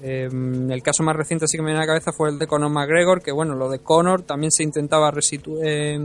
Eh, 0.02 0.28
el 0.32 0.82
caso 0.82 1.02
más 1.02 1.16
reciente 1.16 1.46
así 1.46 1.56
que 1.56 1.62
me 1.62 1.68
viene 1.68 1.78
a 1.78 1.82
la 1.82 1.86
cabeza 1.86 2.12
fue 2.12 2.28
el 2.30 2.38
de 2.38 2.46
Conor 2.46 2.70
McGregor, 2.70 3.22
que 3.22 3.32
bueno, 3.32 3.54
lo 3.54 3.68
de 3.68 3.78
Conor 3.78 4.22
también 4.22 4.50
se 4.50 4.62
intentaba 4.62 5.12
eh, 5.62 5.98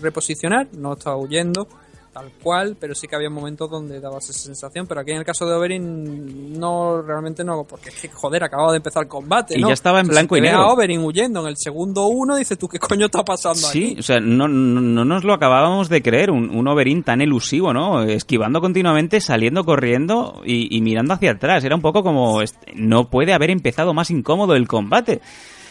reposicionar, 0.00 0.68
no 0.72 0.94
estaba 0.94 1.16
huyendo 1.16 1.68
tal 2.12 2.30
cual, 2.42 2.76
pero 2.80 2.94
sí 2.94 3.06
que 3.06 3.14
había 3.16 3.30
momentos 3.30 3.70
donde 3.70 4.00
daba 4.00 4.18
esa 4.18 4.32
sensación, 4.32 4.86
pero 4.86 5.00
aquí 5.00 5.12
en 5.12 5.18
el 5.18 5.24
caso 5.24 5.46
de 5.46 5.54
Overeem 5.54 6.52
no, 6.58 7.02
realmente 7.02 7.44
no, 7.44 7.64
porque 7.64 7.90
es 7.90 7.94
que 8.00 8.08
joder, 8.08 8.42
acababa 8.44 8.72
de 8.72 8.78
empezar 8.78 9.04
el 9.04 9.08
combate, 9.08 9.56
Y 9.56 9.62
¿no? 9.62 9.68
ya 9.68 9.74
estaba 9.74 10.00
en 10.00 10.08
blanco 10.08 10.34
si 10.34 10.40
y 10.40 10.42
negro. 10.42 10.58
a 10.58 10.72
Overeem 10.72 11.04
huyendo 11.04 11.40
en 11.42 11.46
el 11.46 11.56
segundo 11.56 12.06
uno, 12.08 12.36
dices 12.36 12.58
tú, 12.58 12.66
¿qué 12.68 12.78
coño 12.78 13.06
está 13.06 13.24
pasando 13.24 13.58
Sí, 13.60 13.90
aquí? 13.92 14.00
o 14.00 14.02
sea, 14.02 14.18
no, 14.20 14.48
no, 14.48 14.80
no 14.80 15.04
nos 15.04 15.24
lo 15.24 15.32
acabábamos 15.34 15.88
de 15.88 16.02
creer, 16.02 16.30
un, 16.30 16.50
un 16.50 16.66
Overeem 16.68 17.02
tan 17.02 17.20
elusivo, 17.20 17.72
¿no? 17.72 18.02
Esquivando 18.02 18.60
continuamente, 18.60 19.20
saliendo 19.20 19.64
corriendo 19.64 20.42
y, 20.44 20.76
y 20.76 20.80
mirando 20.82 21.14
hacia 21.14 21.32
atrás. 21.32 21.62
Era 21.64 21.76
un 21.76 21.82
poco 21.82 22.02
como, 22.02 22.40
no 22.74 23.08
puede 23.08 23.32
haber 23.34 23.50
empezado 23.50 23.94
más 23.94 24.10
incómodo 24.10 24.54
el 24.56 24.66
combate. 24.66 25.20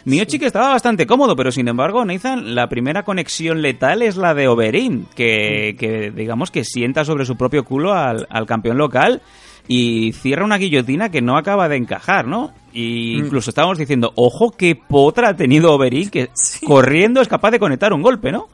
Miocic 0.05 0.43
estaba 0.43 0.69
bastante 0.69 1.05
cómodo, 1.05 1.35
pero 1.35 1.51
sin 1.51 1.67
embargo, 1.67 2.03
Nathan, 2.05 2.55
la 2.55 2.69
primera 2.69 3.03
conexión 3.03 3.61
letal 3.61 4.01
es 4.01 4.17
la 4.17 4.33
de 4.33 4.47
Overeem, 4.47 5.05
que, 5.15 5.75
que 5.77 6.11
digamos 6.11 6.51
que 6.51 6.63
sienta 6.63 7.05
sobre 7.05 7.25
su 7.25 7.35
propio 7.35 7.63
culo 7.63 7.93
al, 7.93 8.27
al 8.29 8.45
campeón 8.45 8.77
local 8.77 9.21
y 9.67 10.13
cierra 10.13 10.45
una 10.45 10.57
guillotina 10.57 11.09
que 11.09 11.21
no 11.21 11.37
acaba 11.37 11.69
de 11.69 11.77
encajar, 11.77 12.25
¿no? 12.25 12.51
Y 12.73 13.17
incluso 13.17 13.51
estábamos 13.51 13.77
diciendo, 13.77 14.11
ojo, 14.15 14.51
qué 14.51 14.75
potra 14.75 15.29
ha 15.29 15.35
tenido 15.35 15.73
Overeem, 15.73 16.09
que 16.09 16.29
corriendo 16.65 17.21
es 17.21 17.27
capaz 17.27 17.51
de 17.51 17.59
conectar 17.59 17.93
un 17.93 18.01
golpe, 18.01 18.31
¿no? 18.31 18.47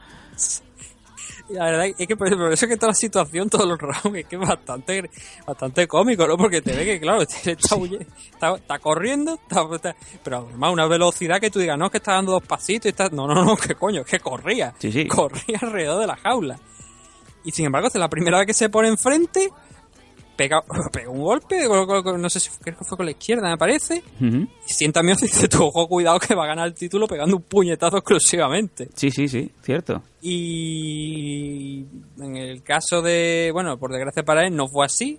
La 1.50 1.66
verdad 1.66 1.86
es 1.96 2.06
que 2.08 2.16
por 2.16 2.52
eso 2.52 2.66
que 2.66 2.76
toda 2.76 2.88
la 2.88 2.94
situación, 2.94 3.48
todos 3.48 3.66
los 3.68 3.78
rounds, 3.78 4.18
es 4.18 4.26
que 4.26 4.34
es 4.36 4.40
bastante, 4.42 5.08
bastante 5.46 5.86
cómico, 5.86 6.26
¿no? 6.26 6.36
Porque 6.36 6.60
te 6.60 6.74
ve 6.74 6.84
que, 6.84 7.00
claro, 7.00 7.22
está, 7.44 7.76
huye- 7.76 8.04
está, 8.32 8.56
está 8.56 8.78
corriendo, 8.80 9.34
está, 9.34 9.94
pero 10.24 10.46
además 10.48 10.72
una 10.72 10.86
velocidad 10.86 11.40
que 11.40 11.50
tú 11.50 11.60
digas, 11.60 11.78
no, 11.78 11.86
es 11.86 11.90
que 11.92 11.98
está 11.98 12.14
dando 12.14 12.32
dos 12.32 12.42
pasitos 12.42 12.86
y 12.86 12.88
está... 12.88 13.08
No, 13.10 13.28
no, 13.28 13.44
no, 13.44 13.56
que 13.68 13.74
coño, 13.76 14.00
es 14.00 14.06
que 14.08 14.18
corría. 14.18 14.74
Sí, 14.78 14.90
sí. 14.90 15.06
Corría 15.06 15.58
alrededor 15.62 16.00
de 16.00 16.06
la 16.08 16.16
jaula. 16.16 16.58
Y 17.44 17.52
sin 17.52 17.66
embargo, 17.66 17.86
es 17.86 17.94
la 17.94 18.08
primera 18.08 18.38
vez 18.38 18.46
que 18.48 18.54
se 18.54 18.68
pone 18.68 18.88
enfrente, 18.88 19.50
pega, 20.36 20.62
pega 20.92 21.10
un 21.10 21.20
golpe, 21.22 21.66
no 22.18 22.28
sé 22.30 22.40
si 22.40 22.50
fue- 22.50 22.58
creo 22.64 22.78
que 22.78 22.84
fue 22.84 22.96
con 22.96 23.06
la 23.06 23.12
izquierda, 23.12 23.48
me 23.50 23.56
parece. 23.58 24.02
Ujú. 24.20 24.46
Y 24.68 24.72
sienta 24.72 25.02
miedo 25.02 25.18
y 25.22 25.26
dice, 25.26 25.48
tú, 25.48 25.64
ojo, 25.64 25.88
cuidado 25.88 26.18
que 26.18 26.34
va 26.34 26.44
a 26.44 26.48
ganar 26.48 26.66
el 26.68 26.74
título 26.74 27.06
pegando 27.06 27.36
un 27.36 27.42
puñetazo 27.42 27.96
exclusivamente. 27.98 28.88
Sí, 28.94 29.10
sí, 29.10 29.28
sí, 29.28 29.50
cierto. 29.62 30.02
Y 30.22 31.84
en 32.20 32.36
el 32.36 32.62
caso 32.62 33.02
de, 33.02 33.50
bueno, 33.52 33.78
por 33.78 33.92
desgracia 33.92 34.22
para 34.22 34.46
él 34.46 34.54
no 34.54 34.68
fue 34.68 34.86
así. 34.86 35.18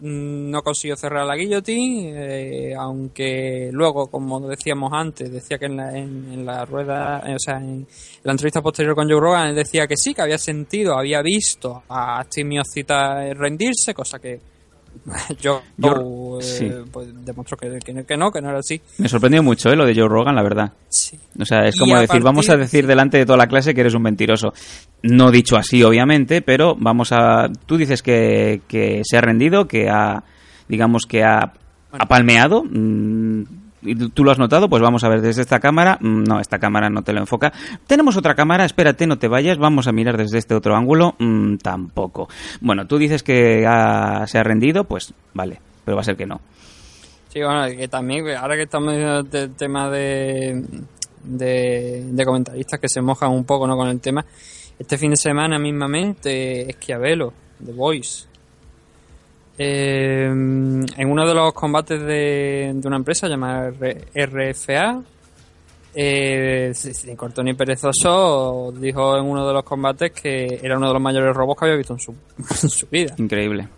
Mm, 0.00 0.50
No 0.50 0.62
consiguió 0.62 0.96
cerrar 0.96 1.24
la 1.26 1.36
guillotine, 1.36 2.12
eh, 2.16 2.74
aunque 2.74 3.70
luego, 3.72 4.08
como 4.08 4.40
decíamos 4.48 4.90
antes, 4.92 5.30
decía 5.30 5.58
que 5.58 5.66
en 5.66 5.76
la, 5.76 5.96
en, 5.96 6.32
en 6.32 6.44
la 6.44 6.64
rueda, 6.64 7.22
eh, 7.26 7.34
o 7.34 7.38
sea, 7.38 7.58
en 7.58 7.86
la 8.24 8.32
entrevista 8.32 8.60
posterior 8.62 8.94
con 8.96 9.08
Joe 9.08 9.20
Rogan, 9.20 9.48
él 9.50 9.54
decía 9.54 9.86
que 9.86 9.96
sí, 9.96 10.12
que 10.14 10.22
había 10.22 10.38
sentido, 10.38 10.98
había 10.98 11.22
visto 11.22 11.82
a 11.88 12.24
Steve 12.24 12.48
Miocita 12.48 13.32
rendirse, 13.34 13.94
cosa 13.94 14.18
que 14.18 14.40
yo, 15.40 15.62
Yo- 15.76 16.38
eh, 16.40 16.42
sí. 16.42 16.70
pues, 16.92 17.08
demostró 17.24 17.56
que, 17.56 17.78
que, 17.84 18.04
que 18.04 18.16
no, 18.16 18.30
que 18.30 18.40
no 18.40 18.50
era 18.50 18.58
así. 18.58 18.80
Me 18.98 19.08
sorprendió 19.08 19.42
mucho 19.42 19.68
¿eh? 19.70 19.76
lo 19.76 19.84
de 19.84 19.94
Joe 19.94 20.08
Rogan, 20.08 20.34
la 20.36 20.42
verdad. 20.42 20.72
Sí. 20.88 21.18
O 21.40 21.44
sea, 21.44 21.66
es 21.66 21.76
como 21.78 21.98
decir, 21.98 22.22
vamos 22.22 22.48
a 22.50 22.56
decir 22.56 22.86
delante 22.86 23.18
de 23.18 23.26
toda 23.26 23.38
la 23.38 23.46
clase 23.46 23.74
que 23.74 23.80
eres 23.80 23.94
un 23.94 24.02
mentiroso. 24.02 24.52
No 25.02 25.30
dicho 25.30 25.56
así, 25.56 25.82
obviamente, 25.82 26.42
pero 26.42 26.76
vamos 26.78 27.10
a... 27.12 27.48
Tú 27.66 27.76
dices 27.76 28.02
que, 28.02 28.62
que 28.68 29.02
se 29.04 29.16
ha 29.16 29.20
rendido, 29.20 29.66
que 29.66 29.88
ha, 29.88 30.22
digamos, 30.68 31.06
que 31.06 31.24
ha, 31.24 31.52
ha 31.92 32.06
palmeado. 32.08 32.62
mm, 32.64 33.42
tú- 34.14 34.24
lo 34.24 34.30
has 34.30 34.38
notado, 34.38 34.68
pues 34.68 34.82
vamos 34.82 35.04
a 35.04 35.08
ver 35.08 35.20
desde 35.20 35.42
esta 35.42 35.60
cámara. 35.60 35.98
Mm, 36.00 36.24
No, 36.24 36.40
esta 36.40 36.58
cámara 36.58 36.88
no 36.90 37.02
te 37.02 37.12
lo 37.12 37.20
enfoca. 37.20 37.52
Tenemos 37.86 38.16
otra 38.16 38.34
cámara, 38.34 38.64
espérate, 38.64 39.06
no 39.06 39.18
te 39.18 39.28
vayas. 39.28 39.58
Vamos 39.58 39.86
a 39.88 39.92
mirar 39.92 40.16
desde 40.16 40.38
este 40.38 40.54
otro 40.54 40.76
ángulo. 40.76 41.14
Mm, 41.18 41.56
tampoco. 41.56 42.28
Bueno, 42.60 42.86
tú 42.86 42.98
dices 42.98 43.22
que 43.22 43.60
se 44.26 44.38
ha 44.38 44.42
rendido, 44.42 44.84
pues 44.84 45.12
vale, 45.34 45.60
pero 45.84 45.96
va 45.96 46.00
a 46.02 46.04
ser 46.04 46.16
que 46.16 46.26
no. 46.26 46.40
Sí, 47.28 47.40
bueno, 47.42 47.64
que 47.76 47.88
también, 47.88 48.28
ahora 48.36 48.56
que 48.56 48.62
estamos 48.64 48.92
en 48.92 49.00
el 49.00 49.54
tema 49.56 49.88
de, 49.90 50.62
de, 51.24 52.04
de 52.12 52.24
comentaristas 52.24 52.78
que 52.78 52.88
se 52.88 53.00
mojan 53.00 53.30
un 53.30 53.44
poco 53.44 53.66
¿no? 53.66 53.76
con 53.76 53.88
el 53.88 54.00
tema, 54.00 54.24
este 54.78 54.98
fin 54.98 55.10
de 55.12 55.16
semana 55.16 55.58
mismamente 55.58 56.68
Esquiavelo, 56.70 57.32
The 57.64 57.72
Voice, 57.72 58.26
eh, 59.64 60.26
en 60.26 61.10
uno 61.10 61.26
de 61.26 61.34
los 61.34 61.52
combates 61.52 62.00
de, 62.00 62.72
de 62.74 62.88
una 62.88 62.96
empresa 62.96 63.28
llamada 63.28 63.70
RFA, 63.70 65.02
eh, 65.94 66.72
sin 66.74 67.16
corto 67.16 67.42
ni 67.42 67.54
perezoso, 67.54 68.72
dijo 68.76 69.16
en 69.16 69.24
uno 69.24 69.46
de 69.46 69.52
los 69.52 69.62
combates 69.62 70.10
que 70.12 70.58
era 70.62 70.76
uno 70.76 70.88
de 70.88 70.94
los 70.94 71.02
mayores 71.02 71.34
robos 71.34 71.56
que 71.56 71.66
había 71.66 71.76
visto 71.76 71.92
en 71.92 72.00
su, 72.00 72.14
en 72.62 72.70
su 72.70 72.86
vida. 72.88 73.14
Increíble. 73.18 73.68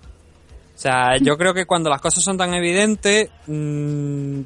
O 0.75 0.79
sea, 0.79 1.17
yo 1.21 1.37
creo 1.37 1.53
que 1.53 1.67
cuando 1.67 1.91
las 1.91 2.01
cosas 2.01 2.25
son 2.25 2.37
tan 2.37 2.55
evidentes, 2.55 3.31
mm, 3.47 4.41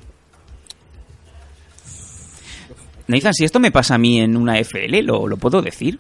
Nathan, 3.07 3.33
si 3.33 3.45
esto 3.45 3.61
me 3.61 3.71
pasa 3.71 3.95
a 3.95 3.99
mí 3.99 4.21
en 4.21 4.37
una 4.37 4.59
FL, 4.59 5.03
¿lo, 5.03 5.27
lo 5.27 5.37
puedo 5.39 5.63
decir? 5.63 5.99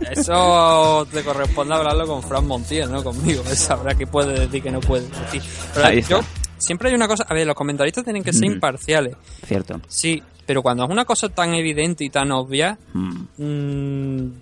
Eso 0.00 1.06
te 1.12 1.22
corresponde 1.22 1.74
hablarlo 1.74 2.06
con 2.06 2.22
Fran 2.22 2.46
Montiel, 2.46 2.90
¿no? 2.90 3.02
Conmigo. 3.02 3.42
Él 3.48 3.56
sabrá 3.56 3.94
qué 3.94 4.06
puede 4.06 4.40
decir, 4.40 4.62
que 4.62 4.70
no 4.70 4.80
puede 4.80 5.08
decir. 5.08 5.42
Pero 5.74 5.90
yo, 6.00 6.20
siempre 6.58 6.88
hay 6.90 6.94
una 6.94 7.08
cosa, 7.08 7.24
a 7.28 7.34
ver, 7.34 7.46
los 7.46 7.56
comentaristas 7.56 8.04
tienen 8.04 8.22
que 8.22 8.32
ser 8.32 8.44
imparciales. 8.44 9.16
Cierto. 9.46 9.80
Sí, 9.88 10.22
pero 10.46 10.62
cuando 10.62 10.84
es 10.84 10.90
una 10.90 11.04
cosa 11.04 11.28
tan 11.28 11.54
evidente 11.54 12.04
y 12.04 12.10
tan 12.10 12.30
obvia, 12.32 12.78
Mm. 12.94 13.22
mm, 13.36 14.32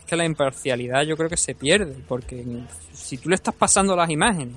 es 0.00 0.04
que 0.06 0.16
la 0.16 0.24
imparcialidad 0.24 1.02
yo 1.04 1.16
creo 1.16 1.28
que 1.28 1.36
se 1.36 1.54
pierde, 1.54 1.94
porque 2.08 2.44
si 2.92 3.18
tú 3.18 3.28
le 3.28 3.34
estás 3.36 3.54
pasando 3.54 3.94
las 3.94 4.10
imágenes 4.10 4.56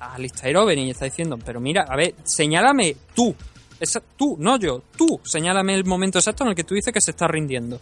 a 0.00 0.18
Listair 0.18 0.56
Overeem 0.56 0.88
y 0.88 0.90
está 0.90 1.06
diciendo, 1.06 1.38
pero 1.44 1.60
mira, 1.60 1.86
a 1.88 1.96
ver, 1.96 2.14
señálame 2.24 2.96
tú, 3.14 3.34
esa, 3.80 4.00
tú, 4.16 4.36
no 4.38 4.58
yo, 4.58 4.82
tú, 4.96 5.20
señálame 5.24 5.74
el 5.74 5.84
momento 5.84 6.18
exacto 6.18 6.44
en 6.44 6.50
el 6.50 6.54
que 6.54 6.64
tú 6.64 6.74
dices 6.74 6.92
que 6.92 7.00
se 7.00 7.12
está 7.12 7.26
rindiendo. 7.26 7.80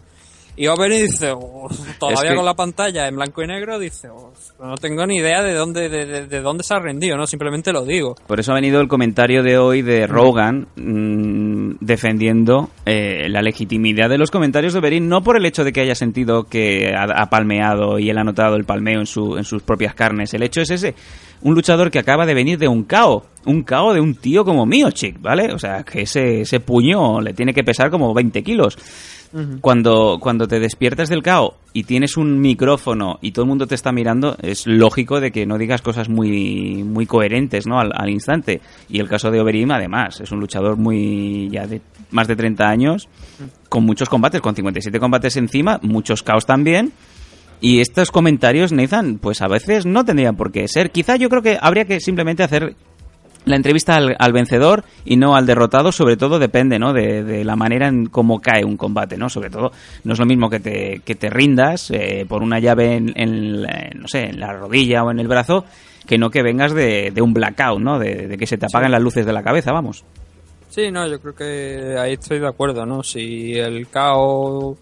Y 0.55 0.67
Overeem 0.67 1.07
dice, 1.07 1.33
"Oh, 1.35 1.67
todavía 1.99 2.23
Es 2.25 2.29
que- 2.31 2.37
con 2.37 2.45
la 2.45 2.55
pantalla 2.55 3.09
en 3.09 3.17
blanco 3.17 3.43
y 3.43 3.47
negro, 3.47 3.79
dice, 3.79 4.09
"Oh, 4.11 4.33
no 4.63 4.77
tengo 4.77 5.07
ni 5.07 5.17
idea 5.17 5.43
de 5.43 5.55
dónde, 5.55 5.89
de, 5.89 6.05
de- 6.05 6.27
de 6.27 6.41
dónde 6.43 6.63
se 6.63 6.75
ha 6.75 6.79
rendido, 6.79 7.17
no, 7.17 7.27
simplemente 7.27 7.73
lo 7.73 7.85
digo. 7.87 8.15
Por 8.27 8.39
eso 8.39 8.53
ha 8.53 8.57
venido 8.57 8.81
el 8.81 8.89
comentario 8.89 9.43
de 9.43 9.57
hoy 9.57 9.81
de 9.81 10.07
Rogan 10.07 10.67
mm, 10.77 11.77
defendiendo 11.81 12.69
eh, 12.85 13.29
la 13.31 13.41
legitimidad 13.41 14.11
de 14.11 14.19
los 14.19 14.31
comentarios 14.31 14.75
de 14.75 14.81
Berín, 14.81 15.09
no 15.09 15.23
por 15.23 15.37
el 15.39 15.47
hecho 15.47 15.65
de 15.65 15.73
que 15.73 15.81
haya 15.81 15.95
sentido 15.95 16.45
que 16.45 16.93
ha, 16.95 17.05
ha 17.05 17.31
palmeado 17.31 17.99
y 17.99 18.11
él 18.11 18.19
ha 18.19 18.25
notado 18.25 18.57
el 18.57 18.65
palmeo 18.65 19.01
en, 19.01 19.07
su, 19.07 19.37
en 19.39 19.45
sus 19.45 19.63
propias 19.63 19.95
carnes. 19.95 20.35
El 20.35 20.43
hecho 20.43 20.61
es 20.61 20.71
ese. 20.71 20.95
Un 21.43 21.55
luchador 21.55 21.91
que 21.91 21.99
acaba 21.99 22.25
de 22.27 22.35
venir 22.35 22.59
de 22.59 22.69
un 22.69 22.85
KO. 22.85 23.25
Un 23.47 23.63
KO 23.65 23.95
de 23.95 24.01
un 24.01 24.15
tío 24.15 24.45
como 24.45 24.65
mío, 24.67 24.91
chic, 24.91 25.21
¿vale? 25.21 25.53
O 25.53 25.59
sea, 25.59 25.83
que 25.83 26.03
ese, 26.03 26.43
ese 26.43 26.61
puño 26.61 27.21
le 27.21 27.33
tiene 27.33 27.53
que 27.55 27.65
pesar 27.65 27.91
como 27.91 28.15
20 28.15 28.43
kilos. 28.45 28.77
Cuando, 29.63 30.19
cuando 30.21 30.47
te 30.47 30.61
despiertas 30.61 31.09
del 31.09 31.23
cao 31.23 31.55
y 31.73 31.85
tienes 31.85 32.19
un 32.19 32.39
micrófono 32.39 33.19
y 33.23 33.33
todo 33.33 33.45
el 33.45 33.49
mundo 33.49 33.67
te 33.67 33.75
está 33.75 33.91
mirando, 33.91 34.37
es 34.43 34.67
lógico 34.67 35.21
de 35.21 35.33
que 35.33 35.47
no 35.47 35.57
digas 35.57 35.81
cosas 35.81 36.11
muy, 36.11 36.85
muy 36.85 37.07
coherentes 37.07 37.67
¿no? 37.67 37.81
al, 37.81 37.93
al 37.95 38.11
instante. 38.11 38.61
Y 38.91 39.01
el 39.01 39.09
caso 39.09 39.31
de 39.31 39.41
Overeem, 39.41 39.71
además, 39.71 40.21
es 40.21 40.31
un 40.33 40.41
luchador 40.41 40.77
muy 40.77 41.49
ya 41.51 41.67
de 41.67 41.81
más 42.11 42.29
de 42.29 42.37
30 42.37 42.69
años, 42.69 43.09
con 43.69 43.85
muchos 43.85 44.09
combates, 44.09 44.43
con 44.43 44.55
57 44.55 45.01
combates 45.01 45.37
encima, 45.37 45.81
muchos 45.83 46.23
caos 46.23 46.45
también. 46.45 46.93
Y 47.63 47.81
estos 47.81 48.11
comentarios, 48.11 48.73
Nathan, 48.73 49.19
pues 49.19 49.41
a 49.41 49.47
veces 49.47 49.87
no 49.87 50.05
tendrían 50.05 50.37
por 50.37 50.51
qué 50.51 50.67
ser. 50.67 50.91
Quizá 50.91 51.15
yo 51.17 51.29
creo 51.29 51.43
que 51.43 51.59
habría 51.61 51.85
que 51.85 52.01
simplemente 52.01 52.43
hacer 52.43 52.75
la 53.45 53.57
entrevista 53.57 53.97
al, 53.97 54.17
al 54.19 54.33
vencedor 54.33 54.85
y 55.05 55.17
no 55.17 55.35
al 55.35 55.47
derrotado, 55.47 55.93
sobre 55.93 56.17
todo 56.17 56.39
depende, 56.39 56.79
¿no? 56.79 56.93
De, 56.93 57.25
de 57.25 57.45
la 57.45 57.57
manera 57.57 57.89
en 57.89 58.07
cómo 58.07 58.41
cae 58.41 58.65
un 58.65 58.77
combate, 58.77 59.17
¿no? 59.17 59.29
Sobre 59.29 59.51
todo, 59.51 59.73
no 60.05 60.13
es 60.13 60.19
lo 60.19 60.27
mismo 60.27 60.49
que 60.49 60.61
te, 60.61 61.01
que 61.05 61.15
te 61.15 61.31
rindas 61.31 61.91
eh, 61.91 62.25
por 62.29 62.43
una 62.43 62.59
llave 62.59 62.95
en, 62.95 63.13
en 63.17 63.63
no 63.63 64.09
sé, 64.09 64.27
en 64.31 64.41
la 64.41 64.53
rodilla 64.53 65.05
o 65.05 65.11
en 65.11 65.19
el 65.19 65.29
brazo, 65.29 65.65
que 66.07 66.19
no 66.19 66.31
que 66.31 66.43
vengas 66.43 66.75
de, 66.75 67.11
de 67.13 67.23
un 67.23 67.35
blackout, 67.35 67.81
¿no? 67.81 67.99
De, 67.99 68.29
de 68.29 68.37
que 68.37 68.47
se 68.47 68.59
te 68.59 68.67
apagan 68.67 68.93
las 68.93 69.03
luces 69.03 69.27
de 69.27 69.33
la 69.33 69.43
cabeza, 69.43 69.73
vamos. 69.73 70.05
Sí, 70.73 70.91
no, 70.91 71.07
yo 71.07 71.21
creo 71.21 71.35
que 71.35 71.99
ahí 71.99 72.15
estoy 72.15 72.39
de 72.39 72.49
acuerdo, 72.49 72.87
¿no? 72.87 73.03
Si 73.03 73.53
el 73.53 73.89
caos, 73.89 74.79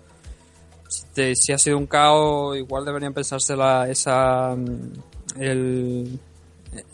si, 0.89 1.53
ha 1.53 1.59
sido 1.59 1.79
un 1.79 1.87
caos, 1.87 2.57
igual 2.57 2.85
deberían 2.85 3.13
pensarse 3.13 3.57
la, 3.57 3.89
esa, 3.89 4.55
mm, 4.55 5.41
el, 5.43 6.21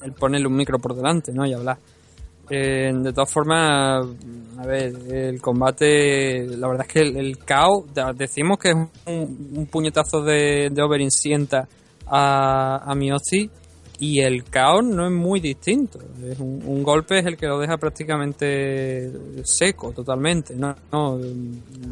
el 0.03 0.13
ponerle 0.13 0.47
un 0.47 0.57
micro 0.57 0.79
por 0.79 0.95
delante, 0.95 1.33
¿no? 1.33 1.47
Y 1.47 1.53
hablar. 1.53 1.79
Eh, 2.49 2.93
de 2.95 3.13
todas 3.13 3.33
formas, 3.33 4.07
a 4.59 4.67
ver, 4.67 4.95
el 5.11 5.41
combate, 5.41 6.47
la 6.47 6.69
verdad 6.69 6.87
es 6.87 6.93
que 6.93 7.01
el, 7.01 7.39
caos, 7.39 7.87
decimos 8.15 8.59
que 8.59 8.71
es 8.71 8.77
un, 8.77 9.51
un 9.57 9.67
puñetazo 9.67 10.23
de, 10.23 10.71
de 10.71 10.83
Overeem 10.83 11.11
sienta 11.11 11.67
a, 12.07 12.91
a 12.91 12.95
Miyoshi 12.95 13.51
y 13.99 14.21
el 14.21 14.45
caos 14.45 14.85
no 14.85 15.07
es 15.07 15.13
muy 15.13 15.41
distinto. 15.41 15.99
Es 16.25 16.39
un, 16.39 16.63
un 16.65 16.83
golpe 16.83 17.19
es 17.19 17.27
el 17.27 17.37
que 17.37 17.47
lo 17.47 17.59
deja 17.59 17.77
prácticamente 17.79 19.11
seco, 19.45 19.93
totalmente. 19.93 20.55
No, 20.55 20.75
no, 20.93 21.19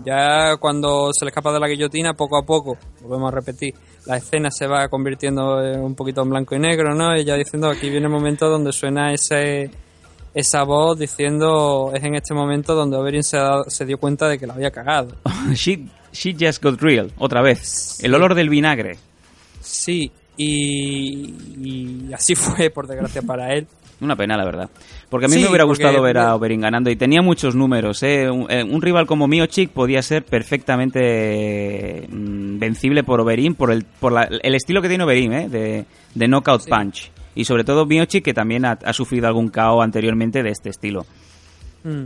ya 0.05 0.57
cuando 0.59 1.11
se 1.13 1.25
le 1.25 1.31
escapa 1.31 1.53
de 1.53 1.61
la 1.61 1.69
guillotina, 1.69 2.15
poco 2.15 2.39
a 2.39 2.45
poco, 2.45 2.77
volvemos 3.01 3.33
a 3.33 3.37
repetir, 3.37 3.75
la 4.07 4.19
escena 4.19 4.51
se 4.51 4.67
va 4.67 4.89
convirtiendo 4.89 5.65
en 5.65 5.81
un 5.81 5.95
poquito 5.95 6.23
en 6.23 6.31
blanco 6.31 6.55
y 6.55 6.59
negro, 6.59 6.95
¿no? 6.95 7.17
Y 7.17 7.25
ya 7.25 7.37
diciendo 7.37 7.69
aquí 7.69 7.89
viene 7.89 8.07
el 8.07 8.13
momento 8.13 8.49
donde 8.49 8.73
suena 8.73 9.13
ese 9.13 9.71
esa 10.35 10.65
voz 10.65 10.99
diciendo 10.99 11.93
es 11.95 12.03
en 12.03 12.17
este 12.17 12.35
momento 12.35 12.75
donde 12.75 12.97
Overeem 12.97 13.23
se, 13.23 13.39
se 13.69 13.87
dio 13.87 13.99
cuenta 13.99 14.29
de 14.29 14.39
que 14.39 14.47
la 14.47 14.55
había 14.55 14.71
cagado. 14.71 15.17
Shit, 15.55 15.89
shit 16.13 16.37
just 16.39 16.63
got 16.63 16.81
real, 16.81 17.13
otra 17.19 17.41
vez. 17.41 17.99
El 18.03 18.15
olor 18.15 18.35
del 18.35 18.49
vinagre. 18.49 18.99
Sí, 19.61 20.11
y, 20.37 21.35
y 21.63 22.13
así 22.13 22.35
fue, 22.37 22.71
por 22.71 22.87
desgracia 22.87 23.23
para 23.23 23.53
él. 23.55 23.67
Una 24.01 24.17
pena, 24.17 24.37
la 24.37 24.45
verdad. 24.45 24.69
Porque 25.09 25.27
a 25.27 25.29
mí 25.29 25.35
Sí, 25.37 25.41
me 25.43 25.49
hubiera 25.49 25.65
porque- 25.65 25.85
gustado 25.85 26.03
ver 26.03 26.19
a 26.19 26.35
Overeem 26.35 26.61
ganando 26.61 26.91
y 26.91 26.97
tenía 26.97 27.23
muchos 27.23 27.55
números. 27.55 28.03
¿eh? 28.03 28.29
Un, 28.29 28.51
eh, 28.51 28.65
un 28.65 28.83
rival 28.83 29.07
como 29.07 29.29
Miochik 29.29 29.71
podía 29.71 30.03
ser 30.03 30.25
perfectamente 30.25 32.07
mm, 32.11 32.59
vencible 32.59 33.05
por 33.05 33.21
Overeem, 33.21 33.55
por 33.55 33.71
el, 33.71 33.85
por 33.85 34.13
la- 34.13 34.25
el 34.25 34.55
estilo 34.55 34.83
que 34.83 34.89
tiene 34.89 35.05
Overeem, 35.05 35.33
¿eh? 35.33 35.49
de, 35.49 35.85
de 36.15 36.29
knockout 36.29 36.63
Sí. 36.63 36.71
punch. 36.71 37.11
Y 37.37 37.45
sobre 37.45 37.65
todo 37.65 37.87
Miochik, 37.87 38.25
que 38.25 38.35
también 38.35 38.65
ha, 38.65 38.73
ha 38.73 38.93
sufrido 38.93 39.27
algún 39.27 39.49
KO 39.49 39.83
anteriormente 39.83 40.43
de 40.43 40.51
este 40.51 40.71
estilo. 40.71 41.07
Mm. 41.85 42.05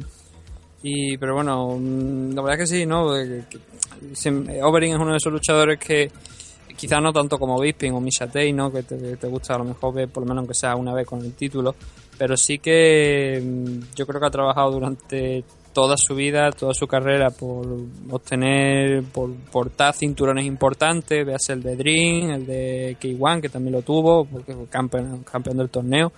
Y, 0.83 1.17
pero 1.19 1.35
bueno, 1.35 1.77
mm, 1.79 2.35
la 2.35 2.43
verdad 2.43 2.59
que 2.59 2.67
sí, 2.67 2.87
¿no? 2.87 3.17
Eh, 3.17 3.43
eh, 4.25 4.61
Overeem 4.63 4.95
es 4.95 5.01
uno 5.01 5.11
de 5.13 5.17
esos 5.17 5.33
luchadores 5.33 5.79
que 5.79 6.11
quizás 6.79 7.03
no 7.03 7.13
tanto 7.13 7.39
como 7.39 7.61
Bisping 7.61 7.93
o 7.93 8.01
Mishatei, 8.01 8.53
¿no? 8.53 8.73
Que 8.73 8.85
te, 8.85 9.19
que 9.19 9.27
gusta 9.27 9.55
a 9.55 9.59
lo 9.59 9.65
mejor 9.65 9.93
ver 9.93 10.09
por 10.09 10.23
lo 10.23 10.29
menos 10.29 10.43
aunque 10.43 10.55
sea 10.55 10.77
una 10.77 10.95
vez 10.95 11.07
con 11.07 11.21
el 11.21 11.35
título, 11.35 11.75
pero 12.17 12.37
sí 12.37 12.59
que 12.59 13.43
mm, 13.45 13.97
yo 13.97 14.07
creo 14.07 14.21
que 14.21 14.27
ha 14.27 14.31
trabajado 14.31 14.71
durante 14.71 15.45
toda 15.73 15.97
su 15.97 16.15
vida, 16.15 16.51
toda 16.53 16.75
su 16.75 16.87
carrera 16.87 17.31
por 17.31 17.67
obtener, 18.11 19.03
por 19.05 19.35
portar 19.35 19.95
cinturones 19.95 20.47
importantes, 20.47 21.27
veas 21.27 21.49
el 21.51 21.63
de 21.63 21.77
Dream, 21.77 22.31
el 22.31 22.47
de 22.47 22.97
K1, 23.01 23.41
que 23.41 23.49
también 23.49 23.75
lo 23.75 23.83
tuvo, 23.83 24.25
porque 24.25 24.55
fue 24.55 24.67
campeón, 24.67 25.57
del 25.57 25.69
torneo. 25.69 26.13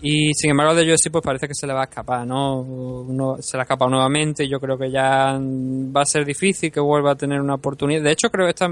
Y 0.00 0.32
sin 0.34 0.50
embargo, 0.50 0.74
de 0.76 0.84
UFC 0.92 1.10
pues 1.10 1.24
parece 1.24 1.48
que 1.48 1.54
se 1.54 1.66
le 1.66 1.72
va 1.72 1.80
a 1.80 1.84
escapar, 1.84 2.24
¿no? 2.26 2.60
Uno- 2.60 3.36
se 3.40 3.56
le 3.56 3.62
ha 3.62 3.64
escapado 3.64 3.90
nuevamente. 3.90 4.44
y 4.44 4.48
Yo 4.48 4.60
creo 4.60 4.78
que 4.78 4.90
ya 4.90 5.36
va 5.40 6.02
a 6.02 6.06
ser 6.06 6.24
difícil 6.24 6.70
que 6.70 6.78
vuelva 6.80 7.12
a 7.12 7.14
tener 7.16 7.40
una 7.40 7.54
oportunidad. 7.54 8.02
De 8.02 8.12
hecho, 8.12 8.30
creo 8.30 8.46
que 8.46 8.50
esta, 8.50 8.66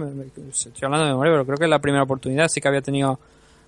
estoy 0.51 0.73
hablando 0.85 1.05
de 1.07 1.13
memoria, 1.13 1.33
pero 1.33 1.45
creo 1.45 1.57
que 1.59 1.65
es 1.65 1.71
la 1.71 1.81
primera 1.81 2.05
oportunidad. 2.05 2.47
Sí 2.49 2.61
que 2.61 2.69
había 2.69 2.81
tenido 2.83 3.19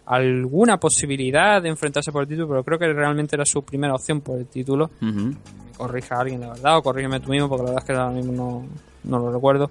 alguna 0.06 0.78
posibilidad 0.78 1.60
de 1.60 1.68
enfrentarse 1.68 2.12
por 2.12 2.22
el 2.22 2.28
título, 2.28 2.48
pero 2.48 2.64
creo 2.64 2.78
que 2.78 2.92
realmente 2.92 3.36
era 3.36 3.44
su 3.44 3.62
primera 3.62 3.94
opción 3.94 4.20
por 4.20 4.38
el 4.38 4.46
título. 4.46 4.90
Me 5.32 5.72
corrija 5.76 6.18
alguien, 6.20 6.40
la 6.40 6.48
verdad, 6.50 6.78
o 6.78 6.82
corrígeme 6.82 7.20
tú 7.20 7.30
mismo, 7.30 7.48
porque 7.48 7.64
la 7.64 7.70
verdad 7.70 7.84
es 7.84 7.86
que 7.86 7.92
ahora 8.00 8.10
mismo 8.14 8.32
no, 8.32 8.64
no 9.04 9.18
lo 9.18 9.32
recuerdo. 9.32 9.70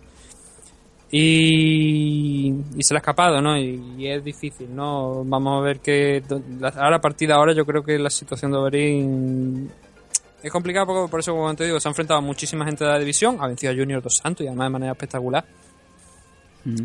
Y, 1.09 2.53
y 2.75 2.83
se 2.83 2.93
le 2.93 2.97
ha 2.97 2.99
escapado, 2.99 3.41
¿no? 3.41 3.57
Y, 3.57 3.95
y 3.97 4.07
es 4.07 4.23
difícil, 4.23 4.75
¿no? 4.75 5.23
Vamos 5.23 5.59
a 5.59 5.65
ver 5.65 5.79
que 5.79 6.21
ahora 6.75 6.97
a 6.97 7.01
partir 7.01 7.29
de 7.29 7.33
ahora 7.33 7.53
yo 7.53 7.65
creo 7.65 7.81
que 7.81 7.97
la 7.97 8.09
situación 8.09 8.51
de 8.51 8.57
Overeem 8.57 9.69
es 10.43 10.51
complicada 10.51 10.85
porque 10.85 11.09
por 11.09 11.19
eso 11.19 11.33
como 11.33 11.53
te 11.55 11.65
digo 11.65 11.79
se 11.79 11.87
ha 11.87 11.91
enfrentado 11.91 12.19
a 12.19 12.21
muchísima 12.21 12.65
gente 12.65 12.83
de 12.83 12.91
la 12.91 12.99
división, 12.99 13.37
ha 13.39 13.47
vencido 13.47 13.71
a 13.71 13.75
Junior 13.75 14.01
Dos 14.01 14.19
Santos 14.21 14.43
y 14.43 14.47
además 14.47 14.65
de 14.65 14.71
manera 14.71 14.91
espectacular. 14.91 15.45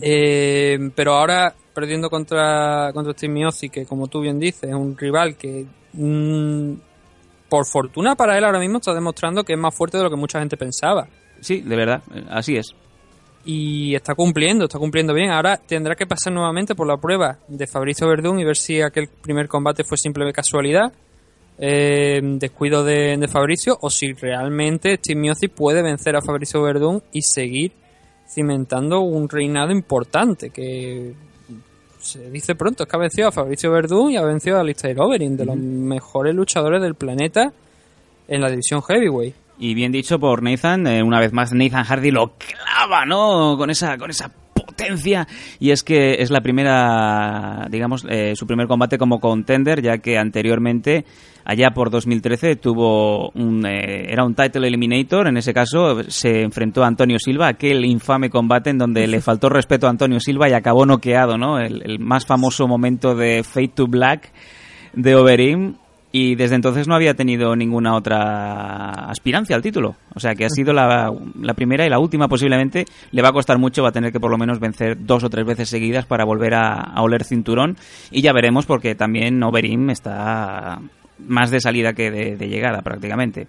Eh, 0.01 0.79
pero 0.95 1.15
ahora 1.15 1.53
perdiendo 1.75 2.09
contra 2.09 2.93
contra 2.93 3.13
Steve 3.15 3.33
Miocic, 3.33 3.73
que 3.73 3.87
como 3.87 4.07
tú 4.07 4.21
bien 4.21 4.39
dices 4.39 4.71
es 4.71 4.75
un 4.77 4.97
rival 4.97 5.37
que 5.37 5.67
mm, 5.95 6.75
por 7.49 7.67
fortuna 7.67 8.15
para 8.15 8.39
él 8.39 8.45
ahora 8.45 8.61
mismo 8.61 8.79
está 8.79 8.95
demostrando 8.95 9.43
que 9.43 9.55
es 9.55 9.59
más 9.59 9.75
fuerte 9.75 9.97
de 9.99 10.05
lo 10.05 10.11
que 10.11 10.15
mucha 10.15 10.39
gente 10.39 10.57
pensaba 10.57 11.09
Sí, 11.43 11.61
de 11.61 11.75
verdad, 11.75 12.03
eh, 12.15 12.25
así 12.31 12.57
es. 12.57 12.75
Y 13.45 13.95
está 13.95 14.15
cumpliendo, 14.15 14.65
está 14.65 14.79
cumpliendo 14.79 15.15
bien. 15.15 15.31
Ahora 15.31 15.57
tendrá 15.57 15.95
que 15.95 16.07
pasar 16.07 16.33
nuevamente 16.33 16.75
por 16.75 16.87
la 16.87 16.97
prueba 16.97 17.39
de 17.49 17.67
Fabricio 17.67 18.09
Verdún 18.09 18.41
y 18.41 18.45
ver 18.45 18.57
si 18.57 18.81
aquel 18.81 19.09
primer 19.09 19.49
combate 19.49 19.85
fue 19.85 19.99
simple 19.99 20.33
casualidad, 20.33 20.93
eh, 21.59 22.21
descuido 22.23 22.85
de, 22.85 23.17
de 23.17 23.29
Fabricio, 23.29 23.79
o 23.81 23.91
si 23.91 24.13
realmente 24.13 24.97
Steve 24.97 25.21
Miocic 25.21 25.53
puede 25.53 25.83
vencer 25.83 26.17
a 26.17 26.23
Fabricio 26.23 26.63
Verdún 26.63 27.03
y 27.13 27.23
seguir 27.23 27.73
cimentando 28.29 29.01
un 29.01 29.29
reinado 29.29 29.73
importante 29.73 30.51
que 30.51 31.13
se 32.01 32.31
dice 32.31 32.55
pronto, 32.55 32.83
es 32.83 32.89
que 32.89 32.97
ha 32.97 32.99
vencido 32.99 33.29
a 33.29 33.33
Fabricio 33.33 33.71
Verdún 33.71 34.13
y 34.13 34.17
ha 34.17 34.25
vencido 34.25 34.57
a 34.57 34.61
Alistair 34.61 34.99
Overeem, 35.01 35.37
de 35.37 35.45
los 35.45 35.57
mejores 35.57 36.35
luchadores 36.35 36.83
del 36.83 36.95
planeta 36.95 37.53
en 38.27 38.41
la 38.41 38.51
división 38.51 38.83
heavyweight. 38.83 39.35
Y 39.63 39.75
bien 39.75 39.93
dicho 39.93 40.19
por 40.19 40.43
Nathan, 40.43 40.89
eh, 40.89 41.05
una 41.05 41.21
vez 41.21 41.33
más 41.33 41.53
Nathan 41.53 41.85
Hardy 41.85 42.11
lo 42.11 42.33
clava, 42.37 43.07
¿no? 43.07 43.57
Con 43.57 43.71
esa, 43.71 43.97
con 43.97 44.11
esa 44.11 44.29
potencia. 44.53 45.29
Y 45.61 45.71
es 45.71 45.85
que 45.85 46.15
es 46.15 46.33
la 46.33 46.41
primera, 46.41 47.69
digamos, 47.71 48.05
eh, 48.09 48.35
su 48.35 48.45
primer 48.45 48.67
combate 48.67 48.99
como 48.99 49.21
contender, 49.21 49.81
ya 49.81 49.99
que 49.99 50.19
anteriormente, 50.19 51.05
allá 51.45 51.71
por 51.71 51.91
2013, 51.91 52.57
tuvo 52.57 53.31
un, 53.37 53.65
eh, 53.65 54.13
era 54.13 54.25
un 54.25 54.35
title 54.35 54.67
eliminator. 54.67 55.29
En 55.29 55.37
ese 55.37 55.55
caso, 55.55 56.03
se 56.11 56.43
enfrentó 56.43 56.83
a 56.83 56.89
Antonio 56.89 57.21
Silva, 57.21 57.47
aquel 57.47 57.85
infame 57.85 58.31
combate 58.31 58.71
en 58.71 58.79
donde 58.79 59.07
le 59.07 59.21
faltó 59.21 59.49
respeto 59.49 59.87
a 59.87 59.91
Antonio 59.91 60.19
Silva 60.19 60.49
y 60.49 60.55
acabó 60.55 60.87
noqueado, 60.87 61.39
¿no? 61.39 61.61
El, 61.61 62.01
más 62.01 62.27
famoso 62.27 62.67
momento 62.67 63.15
de 63.15 63.45
Fade 63.45 63.69
to 63.69 63.87
Black 63.87 64.33
de 64.93 65.15
Overeem 65.15 65.77
y 66.13 66.35
desde 66.35 66.55
entonces 66.57 66.87
no 66.87 66.95
había 66.95 67.15
tenido 67.15 67.57
ninguna 67.57 67.97
otra 67.97 68.91
aspirancia 69.11 69.57
al 69.57 69.63
título. 69.63 69.97
O 70.15 70.21
sea 70.21 70.35
que 70.35 70.45
ha 70.45 70.51
sido 70.51 70.73
la, 70.75 71.11
la 71.41 71.55
primera 71.55 71.87
y 71.87 71.89
la 71.91 71.99
última 71.99 72.29
posiblemente. 72.29 72.85
Le 73.11 73.23
va 73.23 73.31
a 73.31 73.33
costar 73.33 73.57
mucho, 73.59 73.83
va 73.83 73.89
a 73.89 73.93
tener 73.93 74.13
que 74.13 74.21
por 74.21 74.31
lo 74.31 74.37
menos 74.39 74.61
vencer 74.61 74.97
dos 75.07 75.25
o 75.25 75.31
tres 75.31 75.47
veces 75.47 75.69
seguidas 75.71 76.05
para 76.05 76.25
volver 76.25 76.55
a, 76.55 76.75
a 76.75 77.03
oler 77.03 77.25
cinturón. 77.25 77.77
Y 78.11 78.21
ya 78.21 78.33
veremos 78.35 78.67
porque 78.67 78.95
también 78.95 79.43
Overeem 79.43 79.89
está 79.91 80.81
más 81.27 81.51
de 81.51 81.61
salida 81.61 81.95
que 81.95 82.11
de, 82.11 82.37
de 82.37 82.49
llegada 82.49 82.83
prácticamente. 82.83 83.49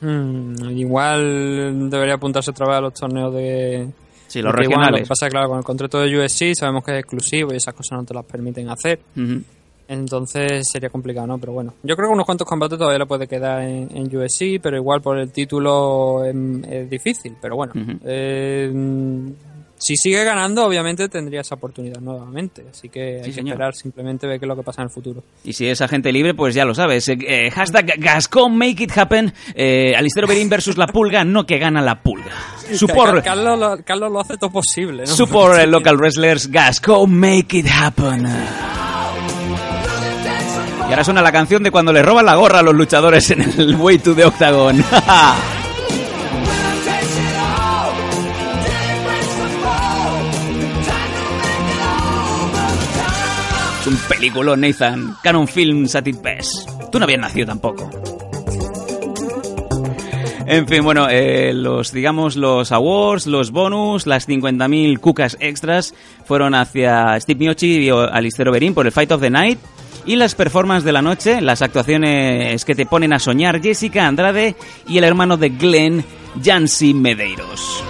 Hmm, 0.00 0.54
igual 0.76 1.90
debería 1.90 2.14
apuntarse 2.14 2.50
otra 2.50 2.66
vez 2.68 2.76
a 2.76 2.80
los 2.82 2.94
torneos 2.94 3.34
de. 3.34 3.88
Sí, 4.26 4.42
los 4.42 4.52
de 4.52 4.58
K1. 4.58 4.60
Lo 4.60 4.62
que 4.62 4.68
regionales. 4.68 5.08
pasa 5.08 5.26
es 5.26 5.28
que, 5.28 5.32
claro, 5.32 5.48
con 5.48 5.58
el 5.58 5.64
contrato 5.64 6.00
de 6.00 6.18
USC 6.18 6.54
sabemos 6.54 6.84
que 6.84 6.92
es 6.92 6.98
exclusivo 6.98 7.52
y 7.52 7.56
esas 7.56 7.72
cosas 7.74 7.98
no 7.98 8.04
te 8.04 8.14
las 8.14 8.24
permiten 8.26 8.68
hacer. 8.68 9.00
Ujú. 9.16 9.42
Entonces 9.88 10.68
sería 10.70 10.90
complicado, 10.90 11.26
¿no? 11.26 11.38
Pero 11.38 11.52
bueno, 11.54 11.74
yo 11.82 11.96
creo 11.96 12.08
que 12.08 12.14
unos 12.14 12.26
cuantos 12.26 12.46
combates 12.46 12.78
todavía 12.78 12.98
le 12.98 13.06
puede 13.06 13.26
quedar 13.26 13.62
en, 13.62 13.88
en 13.96 14.16
USC, 14.16 14.60
pero 14.62 14.76
igual 14.76 15.00
por 15.00 15.18
el 15.18 15.32
título 15.32 16.24
es, 16.24 16.34
es 16.70 16.90
difícil. 16.90 17.36
Pero 17.40 17.56
bueno, 17.56 17.72
eh, 18.04 18.70
si 19.78 19.96
sigue 19.96 20.24
ganando, 20.24 20.64
obviamente 20.64 21.08
tendría 21.08 21.40
esa 21.40 21.54
oportunidad 21.54 22.00
nuevamente. 22.00 22.64
Así 22.70 22.88
que 22.88 23.16
hay 23.16 23.22
que 23.22 23.32
señor. 23.32 23.54
esperar 23.54 23.74
simplemente 23.74 24.26
ver 24.26 24.38
qué 24.38 24.44
es 24.44 24.48
lo 24.48 24.56
que 24.56 24.62
pasa 24.62 24.82
en 24.82 24.88
el 24.88 24.90
futuro. 24.90 25.22
Y 25.44 25.52
si 25.52 25.66
es 25.68 25.80
agente 25.80 26.12
libre, 26.12 26.34
pues 26.34 26.54
ya 26.54 26.64
lo 26.64 26.74
sabes. 26.74 27.08
Eh, 27.08 27.18
eh, 27.26 27.50
hashtag 27.50 27.94
Gascon 27.98 28.56
Make 28.56 28.82
It 28.84 28.98
Happen. 28.98 29.32
Eh, 29.54 29.94
versus 30.48 30.76
la 30.76 30.88
pulga, 30.88 31.24
no 31.24 31.46
que 31.46 31.58
gana 31.58 31.80
la 31.80 32.02
pulga. 32.02 32.32
Support, 32.72 33.24
Carlos, 33.24 33.58
lo, 33.58 33.84
Carlos 33.84 34.12
lo 34.12 34.20
hace 34.20 34.36
todo 34.36 34.50
posible, 34.50 35.04
¿no? 35.04 35.06
support 35.06 35.58
eh, 35.58 35.66
local 35.68 35.96
wrestlers. 35.96 36.50
Gascon 36.50 37.14
Make 37.14 37.58
It 37.58 37.66
Happen. 37.70 38.26
Y 40.88 40.90
ahora 40.90 41.04
suena 41.04 41.20
la 41.20 41.30
canción 41.32 41.62
de 41.62 41.70
cuando 41.70 41.92
le 41.92 42.02
roban 42.02 42.24
la 42.24 42.34
gorra 42.34 42.60
a 42.60 42.62
los 42.62 42.74
luchadores 42.74 43.30
en 43.30 43.42
el 43.42 43.76
Way 43.76 43.98
to 43.98 44.14
the 44.14 44.24
Octagon. 44.24 44.78
es 53.80 53.86
un 53.86 53.96
peliculón, 54.08 54.62
Nathan. 54.62 55.14
Canon 55.22 55.46
Films 55.46 55.94
at 55.94 56.06
its 56.06 56.22
best. 56.22 56.70
Tú 56.90 56.98
no 56.98 57.04
habías 57.04 57.20
nacido 57.20 57.48
tampoco. 57.48 57.90
En 60.46 60.66
fin, 60.66 60.82
bueno, 60.82 61.08
eh, 61.10 61.52
los, 61.52 61.92
digamos, 61.92 62.34
los 62.34 62.72
awards, 62.72 63.26
los 63.26 63.50
bonus, 63.50 64.06
las 64.06 64.26
50.000 64.26 64.98
cucas 64.98 65.36
extras 65.40 65.94
fueron 66.24 66.54
hacia 66.54 67.20
Steve 67.20 67.40
Miocic 67.40 67.82
y 67.82 67.90
Alistair 67.90 68.48
Overeem 68.48 68.72
por 68.72 68.86
el 68.86 68.92
Fight 68.92 69.12
of 69.12 69.20
the 69.20 69.28
Night. 69.28 69.58
Y 70.08 70.16
las 70.16 70.34
performances 70.34 70.84
de 70.84 70.92
la 70.92 71.02
noche, 71.02 71.42
las 71.42 71.60
actuaciones 71.60 72.64
que 72.64 72.74
te 72.74 72.86
ponen 72.86 73.12
a 73.12 73.18
soñar, 73.18 73.60
Jessica 73.60 74.06
Andrade 74.06 74.56
y 74.86 74.96
el 74.96 75.04
hermano 75.04 75.36
de 75.36 75.50
Glenn, 75.50 76.02
Jancy 76.42 76.94
Medeiros. 76.94 77.84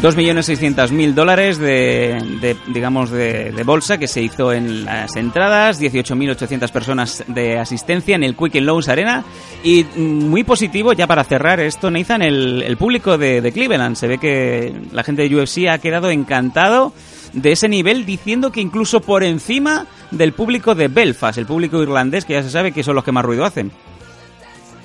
2.600.000 0.00 1.12
dólares 1.12 1.58
de, 1.58 2.38
de, 2.40 2.56
digamos, 2.68 3.10
de, 3.10 3.62
bolsa 3.66 3.98
que 3.98 4.08
se 4.08 4.22
hizo 4.22 4.50
en 4.50 4.86
las 4.86 5.14
entradas, 5.16 5.78
18.800 5.78 6.70
personas 6.70 7.24
de 7.26 7.58
asistencia 7.58 8.16
en 8.16 8.24
el 8.24 8.34
Quick 8.34 8.54
Loans 8.56 8.88
Arena 8.88 9.24
y 9.62 9.84
mm, 9.84 10.00
muy 10.00 10.42
positivo, 10.42 10.94
ya 10.94 11.06
para 11.06 11.22
cerrar 11.24 11.60
esto, 11.60 11.90
Nathan, 11.90 12.22
el, 12.22 12.62
el 12.62 12.78
público 12.78 13.18
de, 13.18 13.42
de 13.42 13.52
Cleveland. 13.52 13.96
Se 13.96 14.08
ve 14.08 14.16
que 14.16 14.74
la 14.90 15.02
gente 15.02 15.28
de 15.28 15.36
UFC 15.36 15.68
ha 15.68 15.76
quedado 15.76 16.10
encantado 16.10 16.94
de 17.34 17.52
ese 17.52 17.68
nivel, 17.68 18.06
diciendo 18.06 18.50
que 18.50 18.62
incluso 18.62 19.00
por 19.00 19.22
encima 19.22 19.86
del 20.10 20.32
público 20.32 20.74
de 20.74 20.88
Belfast, 20.88 21.36
el 21.36 21.46
público 21.46 21.82
irlandés, 21.82 22.24
que 22.24 22.32
ya 22.32 22.42
se 22.42 22.50
sabe 22.50 22.72
que 22.72 22.82
son 22.82 22.94
los 22.94 23.04
que 23.04 23.12
más 23.12 23.24
ruido 23.24 23.44
hacen. 23.44 23.70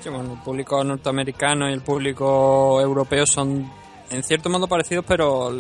Sí, 0.02 0.10
bueno, 0.10 0.34
el 0.34 0.40
público 0.40 0.84
norteamericano 0.84 1.70
y 1.70 1.74
el 1.74 1.82
público 1.82 2.82
europeo 2.82 3.26
son 3.26 3.66
en 4.10 4.24
cierto 4.24 4.50
modo 4.50 4.68
parecidos, 4.68 5.06
pero 5.08 5.52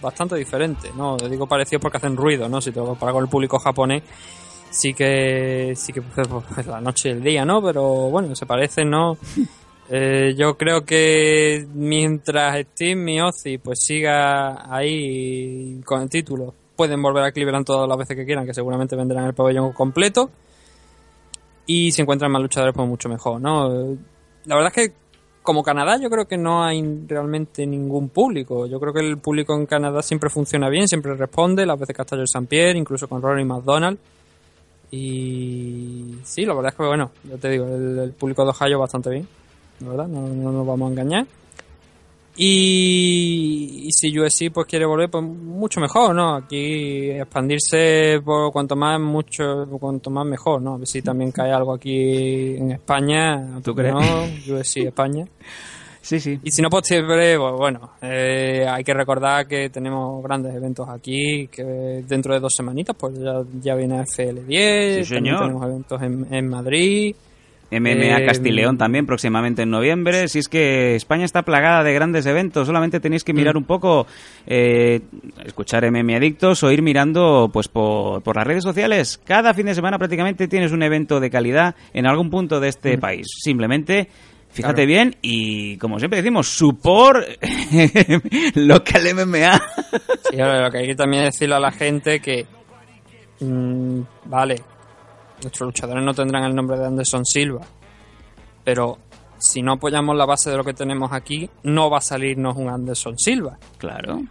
bastante 0.00 0.36
diferentes, 0.36 0.94
¿no? 0.94 1.16
Digo 1.16 1.46
parecidos 1.46 1.82
porque 1.82 1.98
hacen 1.98 2.16
ruido, 2.16 2.48
¿no? 2.48 2.60
Si 2.60 2.72
te 2.72 2.80
lo 2.80 2.86
comparas 2.86 3.14
con 3.14 3.24
el 3.24 3.30
público 3.30 3.58
japonés, 3.58 4.02
sí 4.70 4.94
que 4.94 5.72
sí 5.76 5.92
que 5.92 6.02
pues, 6.02 6.28
pues, 6.28 6.66
la 6.66 6.80
noche 6.80 7.08
y 7.08 7.12
el 7.12 7.22
día, 7.22 7.44
¿no? 7.44 7.62
Pero 7.62 7.82
bueno, 8.10 8.34
se 8.34 8.46
parecen, 8.46 8.90
¿no? 8.90 9.16
Eh, 9.88 10.34
yo 10.36 10.56
creo 10.56 10.84
que 10.84 11.64
mientras 11.72 12.60
Steve 12.72 12.96
Miocic 12.96 13.60
pues 13.60 13.84
siga 13.84 14.74
ahí 14.74 15.80
con 15.84 16.02
el 16.02 16.10
título, 16.10 16.52
pueden 16.74 17.00
volver 17.00 17.22
a 17.22 17.30
Cleveland 17.30 17.64
todas 17.64 17.88
las 17.88 17.96
veces 17.96 18.16
que 18.16 18.24
quieran, 18.24 18.44
que 18.44 18.52
seguramente 18.52 18.96
vendrán 18.96 19.26
el 19.26 19.34
pabellón 19.34 19.72
completo. 19.72 20.30
Y 21.66 21.92
si 21.92 22.02
encuentran 22.02 22.32
más 22.32 22.42
luchadores, 22.42 22.74
pues 22.74 22.88
mucho 22.88 23.08
mejor, 23.08 23.40
¿no? 23.40 23.96
La 24.44 24.56
verdad 24.56 24.72
es 24.74 24.88
que 24.88 24.94
como 25.46 25.62
Canadá 25.62 25.96
yo 25.98 26.10
creo 26.10 26.26
que 26.26 26.36
no 26.36 26.62
hay 26.62 26.82
realmente 27.06 27.66
ningún 27.66 28.10
público. 28.10 28.66
Yo 28.66 28.78
creo 28.78 28.92
que 28.92 29.00
el 29.00 29.16
público 29.16 29.54
en 29.54 29.64
Canadá 29.64 30.02
siempre 30.02 30.28
funciona 30.28 30.68
bien, 30.68 30.86
siempre 30.86 31.14
responde, 31.14 31.64
las 31.64 31.80
veces 31.80 31.96
que 31.96 32.02
ha 32.02 32.04
estado 32.04 32.20
el 32.20 32.26
St. 32.26 32.46
Pierre, 32.46 32.78
incluso 32.78 33.08
con 33.08 33.22
Rory 33.22 33.46
McDonald. 33.46 33.98
Y 34.90 36.16
sí, 36.24 36.44
la 36.44 36.52
verdad 36.52 36.72
es 36.72 36.76
que 36.76 36.84
bueno, 36.84 37.10
yo 37.24 37.38
te 37.38 37.48
digo, 37.48 37.64
el, 37.66 38.12
público 38.12 38.44
de 38.44 38.50
Ohio 38.50 38.78
bastante 38.78 39.10
bien, 39.10 39.26
la 39.80 39.88
verdad, 39.88 40.06
no 40.08 40.52
nos 40.52 40.66
vamos 40.66 40.88
a 40.88 40.92
engañar. 40.92 41.26
Y, 42.36 43.84
y 43.86 43.92
si 43.92 44.18
USC 44.18 44.52
pues 44.52 44.66
quiere 44.66 44.84
volver, 44.84 45.10
pues 45.10 45.24
mucho 45.24 45.80
mejor, 45.80 46.14
¿no? 46.14 46.36
Aquí 46.36 47.10
expandirse 47.10 48.20
por 48.24 48.52
cuanto 48.52 48.76
más 48.76 49.00
mucho, 49.00 49.66
cuanto 49.80 50.10
más 50.10 50.26
mejor, 50.26 50.60
¿no? 50.60 50.74
A 50.74 50.78
ver 50.78 50.86
si 50.86 51.00
también 51.00 51.32
cae 51.32 51.52
algo 51.52 51.74
aquí 51.74 52.56
en 52.56 52.72
España. 52.72 53.58
¿Tú 53.64 53.74
¿por 53.74 53.84
qué 53.84 53.90
crees? 53.90 54.46
No, 54.46 54.54
USC 54.54 54.76
España. 54.78 55.26
Sí, 56.06 56.20
sí. 56.20 56.38
Y 56.44 56.52
si 56.52 56.62
no, 56.62 56.70
pues 56.70 56.86
siempre, 56.86 57.36
pues, 57.36 57.52
bueno, 57.54 57.94
eh, 58.00 58.64
hay 58.68 58.84
que 58.84 58.94
recordar 58.94 59.48
que 59.48 59.70
tenemos 59.70 60.22
grandes 60.22 60.54
eventos 60.54 60.88
aquí, 60.88 61.48
que 61.48 61.64
dentro 62.06 62.32
de 62.32 62.38
dos 62.38 62.54
semanitas, 62.54 62.94
pues 62.96 63.18
ya, 63.18 63.42
ya 63.60 63.74
viene 63.74 64.02
FL10, 64.02 65.02
Sí, 65.02 65.14
tenemos 65.14 65.64
eventos 65.64 66.00
en, 66.00 66.32
en 66.32 66.48
Madrid. 66.48 67.16
MMA 67.70 68.18
Eh, 68.20 68.26
Castileón 68.26 68.78
también 68.78 69.06
próximamente 69.06 69.62
en 69.62 69.70
noviembre. 69.70 70.28
Si 70.28 70.38
es 70.38 70.48
que 70.48 70.94
España 70.94 71.24
está 71.24 71.42
plagada 71.42 71.82
de 71.82 71.92
grandes 71.94 72.24
eventos, 72.26 72.66
solamente 72.66 73.00
tenéis 73.00 73.24
que 73.24 73.32
Mm. 73.32 73.36
mirar 73.36 73.56
un 73.56 73.64
poco, 73.64 74.06
eh, 74.46 75.00
escuchar 75.44 75.84
MM 75.84 76.14
Adictos 76.16 76.62
o 76.62 76.70
ir 76.70 76.82
mirando 76.82 77.50
pues 77.52 77.68
por, 77.68 78.22
por 78.22 78.36
las 78.36 78.46
redes 78.46 78.62
sociales. 78.62 79.20
Cada 79.24 79.52
fin 79.54 79.66
de 79.66 79.74
semana 79.74 79.98
prácticamente 79.98 80.46
tienes 80.48 80.70
un 80.72 80.82
evento 80.82 81.18
de 81.20 81.28
calidad 81.30 81.74
en 81.92 82.06
algún 82.06 82.30
punto 82.30 82.60
de 82.60 82.68
este 82.68 82.98
país. 82.98 83.26
Simplemente 83.42 84.08
fíjate 84.50 84.82
Mm. 84.84 84.86
Claro. 84.86 84.86
bien 84.86 85.16
y 85.20 85.76
como 85.78 85.98
siempre 85.98 86.18
decimos, 86.22 86.48
support 86.48 87.26
local 88.54 89.02
MMA. 89.14 89.60
Y 90.32 90.40
ahora 90.40 90.62
lo 90.62 90.70
que 90.70 90.78
hay 90.78 90.86
que 90.86 90.94
también 90.94 91.24
decirle 91.24 91.56
a 91.56 91.60
la 91.60 91.72
gente 91.72 92.20
que, 92.20 92.46
mm, 93.40 94.00
vale, 94.26 94.56
nuestros 95.42 95.68
luchadores 95.68 96.04
no 96.04 96.14
tendrán 96.14 96.44
el 96.44 96.54
nombre 96.54 96.78
de 96.78 96.86
Anderson 96.86 97.24
Silva, 97.24 97.60
pero 98.64 98.98
si 99.38 99.62
no 99.62 99.72
apoyamos 99.72 100.16
la 100.16 100.26
base 100.26 100.50
de 100.50 100.56
lo 100.56 100.64
que 100.64 100.72
tenemos 100.72 101.12
aquí, 101.12 101.48
no 101.62 101.90
va 101.90 101.98
a 101.98 102.00
salirnos 102.00 102.56
un 102.56 102.68
Anderson 102.68 103.18
Silva. 103.18 103.58
claro. 103.78 104.22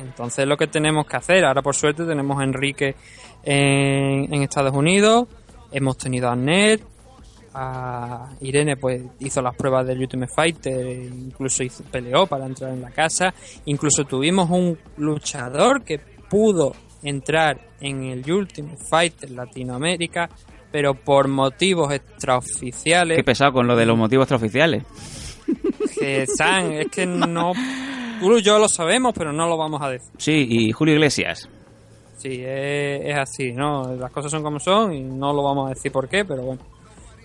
Entonces 0.00 0.46
lo 0.46 0.56
que 0.56 0.68
tenemos 0.68 1.06
que 1.06 1.16
hacer, 1.16 1.44
ahora 1.44 1.60
por 1.60 1.74
suerte 1.74 2.04
tenemos 2.04 2.38
a 2.38 2.44
Enrique 2.44 2.94
en, 3.42 4.32
en 4.32 4.42
Estados 4.44 4.72
Unidos, 4.72 5.26
hemos 5.72 5.98
tenido 5.98 6.28
a 6.28 6.36
Ned, 6.36 6.80
a 7.54 8.28
Irene 8.40 8.76
pues 8.76 9.02
hizo 9.18 9.42
las 9.42 9.56
pruebas 9.56 9.86
del 9.86 9.98
Ultimate 9.98 10.32
Fighter, 10.32 10.86
incluso 10.86 11.64
hizo, 11.64 11.82
peleó 11.84 12.26
para 12.26 12.46
entrar 12.46 12.72
en 12.72 12.80
la 12.80 12.90
casa, 12.90 13.34
incluso 13.64 14.04
tuvimos 14.04 14.48
un 14.50 14.78
luchador 14.96 15.82
que 15.82 15.98
pudo 16.30 16.74
entrar 17.02 17.60
en 17.80 18.04
el 18.04 18.30
Ultimate 18.30 18.76
Fighter 18.76 19.30
Latinoamérica, 19.30 20.28
pero 20.70 20.94
por 20.94 21.28
motivos 21.28 21.92
extraoficiales 21.92 23.16
Qué 23.16 23.24
pesado 23.24 23.52
con 23.52 23.66
lo 23.66 23.76
de 23.76 23.86
los 23.86 23.96
motivos 23.96 24.24
extraoficiales. 24.24 24.84
que 25.98 26.26
San, 26.26 26.72
es 26.72 26.88
que 26.88 27.06
no 27.06 27.52
tú 28.20 28.36
y 28.36 28.42
yo 28.42 28.58
lo 28.58 28.68
sabemos, 28.68 29.14
pero 29.16 29.32
no 29.32 29.48
lo 29.48 29.56
vamos 29.56 29.80
a 29.82 29.90
decir. 29.90 30.10
Sí, 30.18 30.46
y 30.48 30.72
Julio 30.72 30.94
Iglesias. 30.94 31.48
Sí, 32.16 32.42
es, 32.44 33.00
es 33.04 33.16
así, 33.16 33.52
¿no? 33.52 33.94
Las 33.94 34.10
cosas 34.10 34.30
son 34.30 34.42
como 34.42 34.58
son 34.58 34.92
y 34.92 35.02
no 35.02 35.32
lo 35.32 35.42
vamos 35.42 35.66
a 35.66 35.74
decir 35.74 35.92
por 35.92 36.08
qué, 36.08 36.24
pero 36.24 36.42
bueno, 36.42 36.62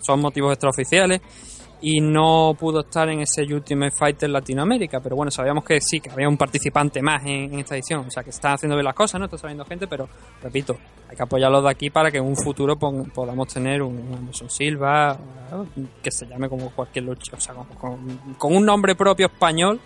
son 0.02 0.22
motivos 0.22 0.52
extraoficiales 0.54 1.22
y 1.86 2.00
no 2.00 2.56
pudo 2.58 2.80
estar 2.80 3.10
en 3.10 3.20
ese 3.20 3.44
Ultimate 3.44 3.92
Fighter 3.92 4.30
Latinoamérica, 4.30 5.02
pero 5.02 5.18
bueno, 5.18 5.30
sabíamos 5.30 5.66
que 5.66 5.82
sí, 5.82 6.00
que 6.00 6.10
había 6.10 6.30
un 6.30 6.38
participante 6.38 7.02
más 7.02 7.22
en, 7.26 7.54
en 7.54 7.60
esta 7.60 7.76
edición, 7.76 8.06
o 8.08 8.10
sea, 8.10 8.24
que 8.24 8.30
están 8.30 8.54
haciendo 8.54 8.76
bien 8.78 8.86
las 8.86 8.96
cosas, 8.96 9.20
¿no? 9.20 9.26
Está 9.26 9.38
saliendo 9.38 9.66
gente, 9.66 9.86
pero 9.88 10.08
repito, 10.42 10.78
hay 11.10 11.18
que 11.18 11.24
apoyarlos 11.24 11.62
de 11.64 11.70
aquí 11.70 11.90
para 11.90 12.10
que 12.10 12.20
en 12.20 12.24
un 12.24 12.38
futuro 12.38 12.78
pon- 12.80 13.12
podamos 13.14 13.48
tener 13.54 13.82
un 13.82 13.98
un 13.98 14.14
Anderson 14.18 14.50
Silva, 14.50 15.18
¿no? 15.52 15.68
que 16.02 16.10
se 16.10 16.26
llame 16.26 16.48
como 16.48 16.70
cualquier 16.72 17.04
lucha, 17.06 17.36
o 17.36 17.40
sea, 17.42 17.54
con, 17.54 17.66
con- 17.78 18.34
con 18.38 18.56
un 18.56 18.66
nombre 18.66 18.96
propio 18.96 19.26
español 19.26 19.80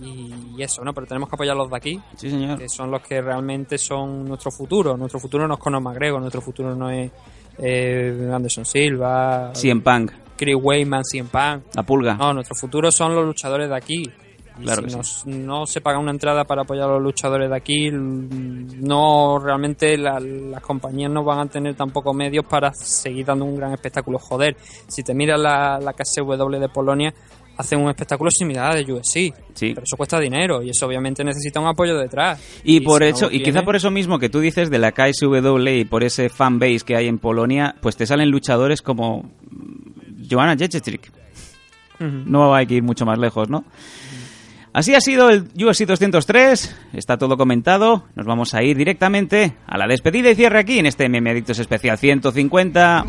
y 0.00 0.60
eso, 0.62 0.84
¿no? 0.84 0.92
Pero 0.92 1.06
tenemos 1.06 1.28
que 1.28 1.36
apoyarlos 1.36 1.70
de 1.70 1.76
aquí 1.76 2.00
Sí, 2.16 2.30
señor. 2.30 2.58
que 2.58 2.68
son 2.68 2.90
los 2.90 3.00
que 3.02 3.22
realmente 3.22 3.78
son 3.78 4.26
nuestro 4.26 4.50
futuro. 4.50 4.96
Nuestro 4.96 5.18
futuro 5.20 5.48
no 5.48 5.54
es 5.54 5.60
Conor 5.60 5.80
McGregor, 5.80 6.20
nuestro 6.20 6.42
futuro 6.42 6.74
no 6.74 6.90
es 6.90 7.10
eh, 7.58 8.30
Anderson 8.34 8.66
Silva, 8.66 9.52
CM 9.54 9.80
Punk, 9.80 10.12
Chris 10.36 10.56
Weyman, 10.60 11.02
CM 11.04 11.28
Punk. 11.30 11.74
la 11.74 11.82
pulga. 11.82 12.14
No, 12.14 12.32
nuestro 12.34 12.54
futuro 12.54 12.90
son 12.90 13.14
los 13.14 13.24
luchadores 13.24 13.68
de 13.68 13.76
aquí. 13.76 14.02
Claro 14.62 14.88
si 14.88 14.96
nos- 14.96 15.26
no 15.26 15.66
se 15.66 15.82
paga 15.82 15.98
una 15.98 16.10
entrada 16.12 16.44
para 16.44 16.62
apoyar 16.62 16.88
a 16.88 16.92
los 16.94 17.02
luchadores 17.02 17.50
de 17.50 17.56
aquí, 17.56 17.90
no 17.90 19.38
realmente 19.38 19.96
la- 19.98 20.20
las 20.20 20.62
compañías 20.62 21.10
no 21.10 21.22
van 21.24 21.40
a 21.40 21.46
tener 21.46 21.74
tampoco 21.74 22.12
medios 22.14 22.44
para 22.46 22.72
seguir 22.72 23.26
dando 23.26 23.44
un 23.44 23.56
gran 23.56 23.72
espectáculo. 23.72 24.18
Joder, 24.18 24.56
si 24.88 25.02
te 25.02 25.14
miras 25.14 25.38
la, 25.40 25.78
la 25.78 25.92
KSW 25.92 26.58
de 26.58 26.68
Polonia, 26.68 27.12
hacen 27.58 27.80
un 27.80 27.88
espectáculo 27.88 28.30
similar 28.30 28.72
al 28.76 28.84
de 28.84 28.92
UFC. 28.92 29.32
Sí. 29.54 29.72
Pero 29.74 29.82
eso 29.82 29.96
cuesta 29.96 30.18
dinero 30.20 30.62
y 30.62 30.70
eso 30.70 30.86
obviamente 30.86 31.24
necesita 31.24 31.58
un 31.60 31.66
apoyo 31.66 31.96
detrás. 31.98 32.40
Y 32.64 32.80
por 32.80 33.02
si 33.02 33.22
no 33.24 33.30
y 33.30 33.42
quizá 33.42 33.62
por 33.62 33.76
eso 33.76 33.90
mismo 33.90 34.18
que 34.18 34.28
tú 34.28 34.40
dices 34.40 34.70
de 34.70 34.78
la 34.78 34.92
KSW 34.92 35.68
y 35.80 35.84
por 35.84 36.04
ese 36.04 36.28
fanbase 36.28 36.80
que 36.84 36.96
hay 36.96 37.08
en 37.08 37.18
Polonia, 37.18 37.74
pues 37.80 37.96
te 37.96 38.06
salen 38.06 38.30
luchadores 38.30 38.82
como 38.82 39.30
Joanna 40.28 40.56
Jędrzejczyk. 40.56 41.12
No 42.00 42.54
hay 42.54 42.66
que 42.66 42.74
ir 42.74 42.82
mucho 42.82 43.06
más 43.06 43.18
lejos, 43.18 43.48
¿no? 43.48 43.64
Así 44.72 44.94
ha 44.94 45.00
sido 45.00 45.30
el 45.30 45.44
UFC 45.54 45.86
203, 45.86 46.76
está 46.92 47.16
todo 47.16 47.38
comentado, 47.38 48.04
nos 48.14 48.26
vamos 48.26 48.52
a 48.52 48.62
ir 48.62 48.76
directamente 48.76 49.56
a 49.66 49.78
la 49.78 49.86
despedida 49.86 50.30
y 50.30 50.34
cierre 50.34 50.58
aquí 50.58 50.78
en 50.78 50.84
este 50.84 51.08
MM 51.08 51.30
Adictos 51.30 51.58
Especial 51.58 51.96
150. 51.96 53.06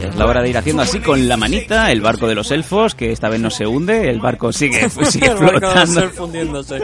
Es 0.00 0.14
la 0.14 0.26
hora 0.26 0.42
de 0.42 0.50
ir 0.50 0.56
haciendo 0.56 0.82
así 0.82 1.00
con 1.00 1.26
la 1.26 1.36
manita 1.36 1.90
el 1.90 2.00
barco 2.00 2.28
de 2.28 2.36
los 2.36 2.52
elfos, 2.52 2.94
que 2.94 3.10
esta 3.10 3.28
vez 3.28 3.40
no 3.40 3.50
se 3.50 3.66
hunde, 3.66 4.08
el 4.08 4.20
barco 4.20 4.52
sigue, 4.52 4.88
sigue 5.10 5.26
el 5.26 5.34
barco 5.38 5.58
flotando. 5.58 6.10
fundiéndose. 6.10 6.76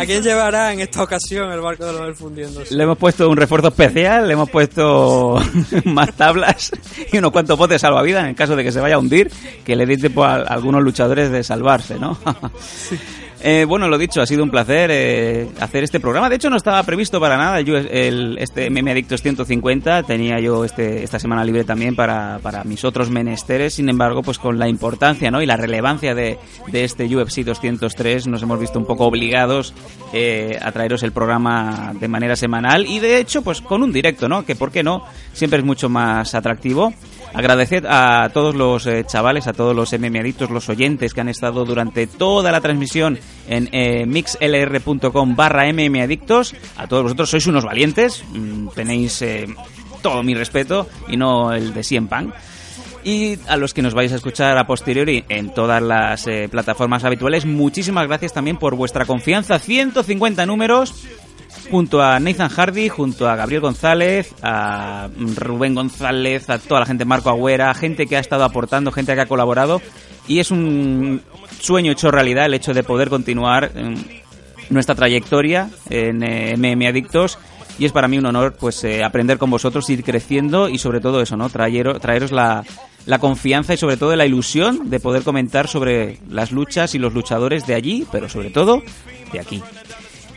¿A 0.00 0.04
quién 0.04 0.22
llevará 0.22 0.72
en 0.72 0.80
esta 0.80 1.04
ocasión 1.04 1.52
el 1.52 1.60
barco 1.60 1.86
de 1.86 1.92
los 1.92 2.00
elfos 2.02 2.18
fundiéndose? 2.18 2.74
Le 2.74 2.82
hemos 2.82 2.98
puesto 2.98 3.30
un 3.30 3.36
refuerzo 3.36 3.68
especial, 3.68 4.26
le 4.26 4.32
hemos 4.32 4.50
puesto 4.50 5.40
más 5.84 6.12
tablas 6.14 6.72
y 7.12 7.18
unos 7.18 7.30
cuantos 7.30 7.56
botes 7.56 7.80
salvavidas 7.80 8.24
en 8.24 8.30
el 8.30 8.34
caso 8.34 8.56
de 8.56 8.64
que 8.64 8.72
se 8.72 8.80
vaya 8.80 8.96
a 8.96 8.98
hundir, 8.98 9.30
que 9.64 9.76
le 9.76 9.86
dé 9.86 9.96
tiempo 9.96 10.24
a, 10.24 10.34
a 10.34 10.42
algunos 10.42 10.82
luchadores 10.82 11.30
de 11.30 11.44
salvarse, 11.44 12.00
¿no? 12.00 12.18
Eh, 13.46 13.66
bueno, 13.66 13.88
lo 13.88 13.98
dicho, 13.98 14.22
ha 14.22 14.26
sido 14.26 14.42
un 14.42 14.50
placer 14.50 14.88
eh, 14.90 15.46
hacer 15.60 15.84
este 15.84 16.00
programa. 16.00 16.30
De 16.30 16.36
hecho, 16.36 16.48
no 16.48 16.56
estaba 16.56 16.82
previsto 16.82 17.20
para 17.20 17.36
nada 17.36 17.60
yo 17.60 17.76
el, 17.76 18.38
este 18.38 18.70
MM 18.70 18.90
Adictos 18.90 19.20
150. 19.20 20.02
Tenía 20.04 20.40
yo 20.40 20.64
este, 20.64 21.04
esta 21.04 21.18
semana 21.18 21.44
libre 21.44 21.62
también 21.62 21.94
para, 21.94 22.38
para 22.38 22.64
mis 22.64 22.86
otros 22.86 23.10
menesteres. 23.10 23.74
Sin 23.74 23.90
embargo, 23.90 24.22
pues 24.22 24.38
con 24.38 24.58
la 24.58 24.66
importancia 24.66 25.30
¿no? 25.30 25.42
y 25.42 25.46
la 25.46 25.58
relevancia 25.58 26.14
de, 26.14 26.38
de 26.68 26.84
este 26.84 27.04
UFC 27.04 27.40
203 27.40 28.28
nos 28.28 28.42
hemos 28.42 28.58
visto 28.58 28.78
un 28.78 28.86
poco 28.86 29.04
obligados 29.04 29.74
eh, 30.14 30.58
a 30.62 30.72
traeros 30.72 31.02
el 31.02 31.12
programa 31.12 31.92
de 32.00 32.08
manera 32.08 32.36
semanal 32.36 32.86
y 32.86 32.98
de 32.98 33.18
hecho, 33.18 33.42
pues 33.42 33.60
con 33.60 33.82
un 33.82 33.92
directo, 33.92 34.26
¿no? 34.26 34.46
Que 34.46 34.56
por 34.56 34.72
qué 34.72 34.82
no, 34.82 35.04
siempre 35.34 35.58
es 35.58 35.66
mucho 35.66 35.90
más 35.90 36.34
atractivo. 36.34 36.94
Agradecer 37.34 37.84
a 37.88 38.30
todos 38.32 38.54
los 38.54 38.86
eh, 38.86 39.04
chavales, 39.04 39.48
a 39.48 39.52
todos 39.52 39.74
los 39.74 39.92
MM 39.92 40.20
adictos, 40.20 40.50
los 40.50 40.68
oyentes 40.68 41.12
que 41.12 41.20
han 41.20 41.28
estado 41.28 41.64
durante 41.64 42.06
toda 42.06 42.52
la 42.52 42.60
transmisión 42.60 43.18
en 43.48 43.68
eh, 43.72 44.06
mixlr.com 44.06 45.34
barra 45.34 45.64
mmadictos. 45.72 46.54
A 46.76 46.86
todos 46.86 47.02
vosotros 47.02 47.30
sois 47.30 47.46
unos 47.48 47.64
valientes, 47.64 48.24
mm, 48.32 48.68
tenéis 48.68 49.20
eh, 49.22 49.46
todo 50.00 50.22
mi 50.22 50.34
respeto 50.34 50.88
y 51.08 51.16
no 51.16 51.52
el 51.52 51.74
de 51.74 51.82
Cien. 51.82 52.08
Y 53.02 53.36
a 53.48 53.56
los 53.56 53.74
que 53.74 53.82
nos 53.82 53.94
vais 53.94 54.12
a 54.12 54.16
escuchar 54.16 54.56
a 54.56 54.66
posteriori 54.66 55.24
en 55.28 55.52
todas 55.52 55.82
las 55.82 56.26
plataformas 56.50 57.04
habituales, 57.04 57.44
muchísimas 57.44 58.06
gracias 58.06 58.32
también 58.32 58.56
por 58.56 58.76
vuestra 58.76 59.04
confianza. 59.04 59.58
150 59.58 60.46
números 60.46 61.04
junto 61.74 62.00
a 62.00 62.20
Nathan 62.20 62.50
Hardy, 62.50 62.88
junto 62.88 63.28
a 63.28 63.34
Gabriel 63.34 63.60
González, 63.60 64.32
a 64.42 65.08
Rubén 65.34 65.74
González, 65.74 66.48
a 66.48 66.60
toda 66.60 66.78
la 66.78 66.86
gente, 66.86 67.04
Marco 67.04 67.30
Agüera, 67.30 67.74
gente 67.74 68.06
que 68.06 68.16
ha 68.16 68.20
estado 68.20 68.44
aportando, 68.44 68.92
gente 68.92 69.12
que 69.12 69.20
ha 69.20 69.26
colaborado. 69.26 69.82
Y 70.28 70.38
es 70.38 70.52
un 70.52 71.20
sueño 71.58 71.90
hecho 71.90 72.12
realidad 72.12 72.46
el 72.46 72.54
hecho 72.54 72.74
de 72.74 72.84
poder 72.84 73.08
continuar 73.08 73.72
eh, 73.74 73.96
nuestra 74.70 74.94
trayectoria 74.94 75.68
en 75.90 76.18
MM 76.18 76.86
Adictos. 76.86 77.40
Y 77.76 77.86
es 77.86 77.90
para 77.90 78.06
mí 78.06 78.18
un 78.18 78.26
honor 78.26 78.54
pues 78.54 78.84
eh, 78.84 79.02
aprender 79.02 79.38
con 79.38 79.50
vosotros, 79.50 79.90
ir 79.90 80.04
creciendo 80.04 80.68
y 80.68 80.78
sobre 80.78 81.00
todo 81.00 81.20
eso, 81.20 81.36
¿no? 81.36 81.48
Traer, 81.48 81.98
traeros 81.98 82.30
la, 82.30 82.62
la 83.04 83.18
confianza 83.18 83.74
y 83.74 83.78
sobre 83.78 83.96
todo 83.96 84.14
la 84.14 84.26
ilusión 84.26 84.90
de 84.90 85.00
poder 85.00 85.24
comentar 85.24 85.66
sobre 85.66 86.20
las 86.30 86.52
luchas 86.52 86.94
y 86.94 87.00
los 87.00 87.14
luchadores 87.14 87.66
de 87.66 87.74
allí, 87.74 88.06
pero 88.12 88.28
sobre 88.28 88.50
todo 88.50 88.80
de 89.32 89.40
aquí. 89.40 89.60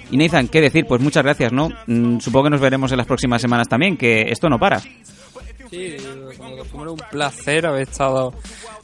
Y 0.10 0.18
Nathan, 0.18 0.48
¿qué 0.48 0.62
decir? 0.62 0.86
Pues 0.88 1.02
muchas 1.02 1.24
gracias, 1.24 1.52
¿no? 1.52 1.70
Mm, 1.88 2.20
supongo 2.20 2.46
que 2.46 2.50
nos 2.52 2.62
veremos 2.62 2.92
en 2.92 2.98
las 2.98 3.08
próximas 3.08 3.42
semanas 3.42 3.68
también, 3.68 3.98
que 3.98 4.24
esto 4.32 4.48
no 4.50 4.58
para. 4.60 4.80
Sí, 4.80 5.98
como 6.72 6.94
un 6.94 7.02
placer 7.12 7.66
haber 7.66 7.82
estado 7.90 8.34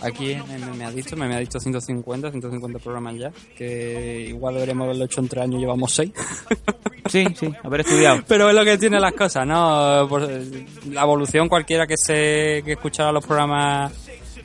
aquí 0.01 0.31
en 0.33 0.77
Me 0.77 0.83
ha 0.83 0.91
dicho, 0.91 1.15
me 1.15 1.33
ha 1.33 1.39
dicho 1.39 1.57
150, 1.57 2.29
150 2.31 2.79
programas 2.79 3.15
ya, 3.15 3.31
que 3.57 4.25
igual 4.27 4.55
deberíamos 4.55 4.85
haberlo 4.85 5.05
hecho 5.05 5.21
en 5.21 5.29
tres 5.29 5.43
años, 5.43 5.59
llevamos 5.61 5.93
seis. 5.93 6.11
Sí, 7.09 7.25
sí, 7.37 7.53
haber 7.61 7.81
estudiado. 7.81 8.23
Pero 8.29 8.47
es 8.47 8.55
lo 8.55 8.63
que 8.63 8.77
tiene 8.77 8.97
las 8.97 9.11
cosas, 9.11 9.45
¿no? 9.45 10.07
Por- 10.07 10.27
la 10.89 11.01
evolución 11.03 11.49
cualquiera 11.49 11.85
que 11.85 11.95
se 11.97 12.61
que 12.63 12.71
escuchara 12.71 13.11
los 13.11 13.25
programas 13.25 13.91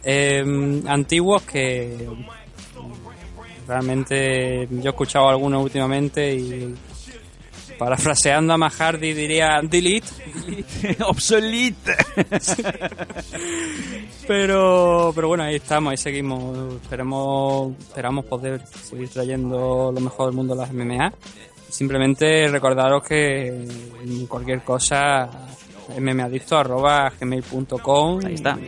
eh, 0.02 0.82
antiguos 0.88 1.42
que 1.42 2.08
realmente 3.68 4.66
yo 4.70 4.86
he 4.86 4.88
escuchado 4.88 5.28
algunos 5.28 5.62
últimamente 5.62 6.34
y 6.34 6.74
parafraseando 7.78 8.54
a 8.54 8.56
Mahardy 8.56 9.12
diría 9.12 9.60
delete 9.62 10.08
Obsolete. 11.06 11.94
pero 14.26 15.12
pero 15.14 15.28
bueno 15.28 15.44
ahí 15.44 15.56
estamos 15.56 15.90
ahí 15.92 15.98
seguimos 15.98 16.74
esperemos 16.82 17.74
esperamos 17.78 18.24
poder 18.24 18.66
seguir 18.66 19.10
trayendo 19.10 19.92
lo 19.94 20.00
mejor 20.00 20.26
del 20.26 20.34
mundo 20.34 20.54
de 20.54 20.60
las 20.60 20.72
MMA 20.72 21.12
simplemente 21.68 22.48
recordaros 22.48 23.04
que 23.04 23.68
cualquier 24.28 24.62
cosa 24.62 25.28
mmadicto@gmail.com 25.96 28.20
Ahí 28.24 28.34
está. 28.34 28.58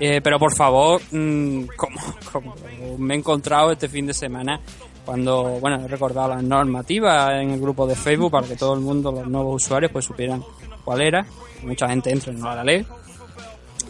Eh, 0.00 0.20
pero 0.22 0.38
por 0.38 0.54
favor, 0.54 1.00
mm, 1.10 1.64
como, 1.76 2.00
como 2.32 2.54
me 2.98 3.14
he 3.14 3.18
encontrado 3.18 3.72
este 3.72 3.88
fin 3.88 4.06
de 4.06 4.14
semana, 4.14 4.60
cuando, 5.04 5.58
bueno, 5.60 5.84
he 5.84 5.88
recordado 5.88 6.28
las 6.28 6.42
normativas 6.42 7.32
en 7.40 7.50
el 7.50 7.60
grupo 7.60 7.86
de 7.86 7.96
Facebook 7.96 8.30
para 8.30 8.46
que 8.46 8.56
todo 8.56 8.74
el 8.74 8.80
mundo, 8.80 9.10
los 9.10 9.26
nuevos 9.26 9.64
usuarios, 9.64 9.90
pues 9.90 10.04
supieran 10.04 10.44
cuál 10.84 11.00
era. 11.00 11.26
Mucha 11.62 11.88
gente 11.88 12.10
entra 12.12 12.32
y 12.32 12.36
no 12.36 12.54
la 12.54 12.62
lee. 12.62 12.86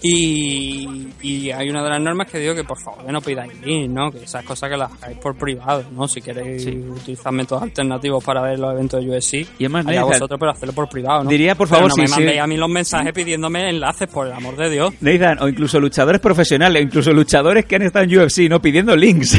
Y, 0.03 1.09
y 1.23 1.51
hay 1.51 1.69
una 1.71 1.83
de 1.83 1.91
las 1.91 2.01
normas 2.01 2.31
que 2.31 2.39
digo 2.39 2.55
que 2.55 2.65
por 2.65 2.79
favor 2.81 3.05
que 3.05 3.13
no 3.13 3.21
pidáis 3.21 3.53
link, 3.63 3.91
¿no? 3.91 4.11
Que 4.11 4.25
esas 4.25 4.45
cosas 4.45 4.71
que 4.71 4.77
las 4.77 4.91
hagáis 4.93 5.19
por 5.19 5.37
privado, 5.37 5.85
¿no? 5.93 6.07
Si 6.09 6.21
queréis 6.21 6.67
utilizar 6.67 7.33
métodos 7.33 7.63
alternativos 7.65 8.23
para 8.25 8.43
ver 8.43 8.59
los 8.59 8.73
eventos 8.73 9.05
de 9.05 9.11
UFC, 9.11 9.35
Y 9.59 9.65
además, 9.65 9.85
Nathan, 9.87 10.05
vosotros, 10.05 10.39
pero 10.41 10.53
hacerlo 10.53 10.75
por 10.75 10.89
privado, 10.89 11.25
¿no? 11.25 11.31
diría, 11.31 11.55
por 11.55 11.69
Pero 11.69 11.79
favor, 11.81 11.91
no 11.91 11.95
si- 11.95 12.01
me 12.03 12.07
si- 12.09 12.13
mandéis 12.15 12.41
a 12.41 12.47
mí 12.47 12.57
los 12.57 12.69
mensajes 12.69 13.13
pidiéndome 13.13 13.69
enlaces, 13.71 14.09
por 14.09 14.27
el 14.27 14.33
amor 14.33 14.57
de 14.57 14.71
Dios. 14.71 14.95
Nathan, 15.01 15.39
o 15.43 15.49
incluso 15.49 15.81
luchadores 15.81 16.21
profesionales, 16.21 16.81
o 16.81 16.85
incluso 16.85 17.13
luchadores 17.13 17.65
que 17.67 17.77
han 17.77 17.83
estado 17.83 18.05
en 18.05 18.19
UFC, 18.19 18.49
no 18.49 18.61
pidiendo 18.63 18.95
links. 18.97 19.39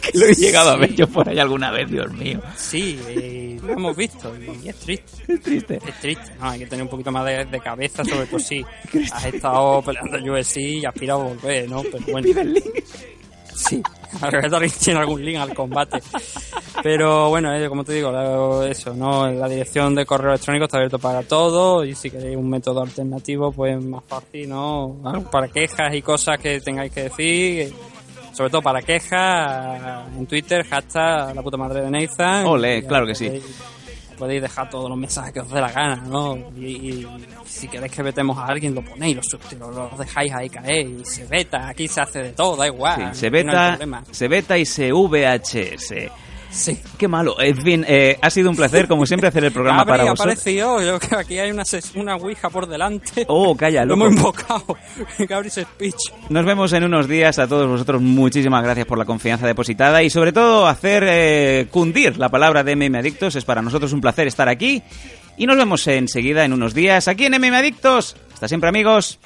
que 0.00 0.18
lo 0.18 0.26
he 0.26 0.34
llegado 0.34 0.70
a 0.70 0.76
ver 0.76 0.94
yo 0.94 1.06
por 1.08 1.28
ahí 1.28 1.38
alguna 1.38 1.70
vez, 1.70 1.90
Dios 1.90 2.12
mío. 2.12 2.40
Sí, 2.56 2.98
eh, 3.08 3.43
lo 3.64 3.72
hemos 3.72 3.96
visto 3.96 4.32
y 4.36 4.68
es 4.68 4.76
triste. 4.76 5.32
Es 5.32 5.40
triste. 5.40 5.80
Es 5.86 6.00
triste, 6.00 6.32
¿no? 6.38 6.50
Hay 6.50 6.58
que 6.60 6.66
tener 6.66 6.82
un 6.82 6.88
poquito 6.88 7.10
más 7.10 7.24
de, 7.24 7.44
de 7.44 7.60
cabeza, 7.60 8.04
sobre 8.04 8.26
todo 8.26 8.38
si 8.38 8.64
has 9.12 9.24
estado 9.26 9.82
peleando 9.82 10.18
en 10.18 10.30
UFC 10.30 10.56
y 10.58 10.84
aspiras 10.84 11.18
a 11.18 11.22
volver, 11.22 11.68
¿no? 11.68 11.82
Pero 11.82 11.98
bueno. 12.10 12.26
Piden 12.26 12.54
links. 12.54 13.06
Sí, 13.54 13.82
a 14.20 14.30
ver 14.30 14.70
si 14.70 14.84
tiene 14.84 15.00
algún 15.00 15.24
link 15.24 15.38
al 15.38 15.54
combate. 15.54 16.02
Pero 16.82 17.28
bueno, 17.30 17.54
eh, 17.54 17.68
como 17.68 17.84
te 17.84 17.94
digo, 17.94 18.62
eso, 18.64 18.94
¿no? 18.94 19.30
La 19.30 19.48
dirección 19.48 19.94
de 19.94 20.04
correo 20.04 20.30
electrónico 20.30 20.64
está 20.64 20.78
abierto 20.78 20.98
para 20.98 21.22
todo 21.22 21.84
y 21.84 21.94
si 21.94 22.10
queréis 22.10 22.36
un 22.36 22.50
método 22.50 22.82
alternativo, 22.82 23.52
pues 23.52 23.82
más 23.82 24.02
fácil, 24.04 24.48
¿no? 24.48 24.96
Para 25.30 25.48
quejas 25.48 25.94
y 25.94 26.02
cosas 26.02 26.38
que 26.38 26.60
tengáis 26.60 26.92
que 26.92 27.04
decir. 27.04 27.74
Sobre 28.34 28.50
todo 28.50 28.60
para 28.62 28.82
quejas, 28.82 30.08
en 30.16 30.26
Twitter, 30.26 30.66
hashtag 30.66 31.34
la 31.34 31.42
puta 31.42 31.56
madre 31.56 31.82
de 31.82 31.90
Nathan. 31.90 32.44
Ole, 32.46 32.84
claro 32.84 33.06
que 33.06 33.14
sí. 33.14 33.26
podéis- 33.28 33.42
Podéis 34.18 34.42
dejar 34.42 34.70
todos 34.70 34.88
los 34.88 34.96
mensajes 34.96 35.32
que 35.32 35.40
os 35.40 35.50
dé 35.50 35.60
la 35.60 35.72
gana, 35.72 35.96
¿no? 35.96 36.36
Y, 36.56 36.66
y 36.66 37.06
si 37.46 37.66
queréis 37.66 37.90
que 37.90 38.00
vetemos 38.00 38.38
a 38.38 38.46
alguien, 38.46 38.72
lo 38.72 38.80
ponéis, 38.80 39.18
lo, 39.58 39.70
lo, 39.72 39.90
dejáis 39.98 40.32
ahí 40.32 40.48
caer 40.48 40.86
y 40.86 41.04
se 41.04 41.26
veta. 41.26 41.66
Aquí 41.68 41.88
se 41.88 42.00
hace 42.00 42.22
de 42.22 42.32
todo, 42.32 42.54
da 42.54 42.68
igual. 42.68 43.10
Sí, 43.12 43.20
se 43.22 43.26
no 43.26 43.32
beta, 43.32 43.68
problema. 43.70 44.04
se 44.12 44.28
beta 44.28 44.56
y 44.56 44.66
se 44.66 44.92
VHS. 44.92 45.94
Sí. 46.54 46.78
Qué 46.96 47.08
malo. 47.08 47.40
En 47.40 47.60
fin, 47.60 47.84
eh, 47.86 48.16
ha 48.22 48.30
sido 48.30 48.48
un 48.48 48.54
placer, 48.56 48.86
como 48.86 49.04
siempre, 49.06 49.28
hacer 49.28 49.44
el 49.44 49.50
programa 49.52 49.84
para 49.84 50.04
vosotros. 50.04 50.34
aparecido, 50.34 50.80
yo 50.80 51.00
creo 51.00 51.10
que 51.10 51.16
aquí 51.16 51.38
hay 51.38 51.50
una, 51.50 51.64
una 51.96 52.14
ouija 52.14 52.48
por 52.48 52.68
delante. 52.68 53.24
Oh, 53.26 53.56
calla, 53.56 53.84
Lo 53.84 53.96
loco. 53.96 54.06
hemos 54.06 54.16
invocado. 54.18 54.64
Gabri's 55.18 55.54
speech. 55.54 56.12
Nos 56.28 56.46
vemos 56.46 56.72
en 56.72 56.84
unos 56.84 57.08
días. 57.08 57.38
A 57.40 57.48
todos 57.48 57.66
vosotros, 57.66 58.00
muchísimas 58.00 58.62
gracias 58.62 58.86
por 58.86 58.98
la 58.98 59.04
confianza 59.04 59.46
depositada 59.48 60.02
y 60.04 60.10
sobre 60.10 60.32
todo 60.32 60.68
hacer 60.68 61.04
eh, 61.06 61.66
cundir 61.72 62.16
la 62.18 62.28
palabra 62.28 62.62
de 62.62 62.76
MM 62.76 62.94
Adictos. 62.96 63.34
Es 63.34 63.44
para 63.44 63.60
nosotros 63.60 63.92
un 63.92 64.00
placer 64.00 64.28
estar 64.28 64.48
aquí. 64.48 64.80
Y 65.36 65.46
nos 65.46 65.56
vemos 65.56 65.84
enseguida 65.88 66.44
en 66.44 66.52
unos 66.52 66.72
días 66.72 67.08
aquí 67.08 67.26
en 67.26 67.32
MM 67.32 67.54
Adictos. 67.56 68.16
Hasta 68.32 68.46
siempre, 68.46 68.68
amigos. 68.68 69.18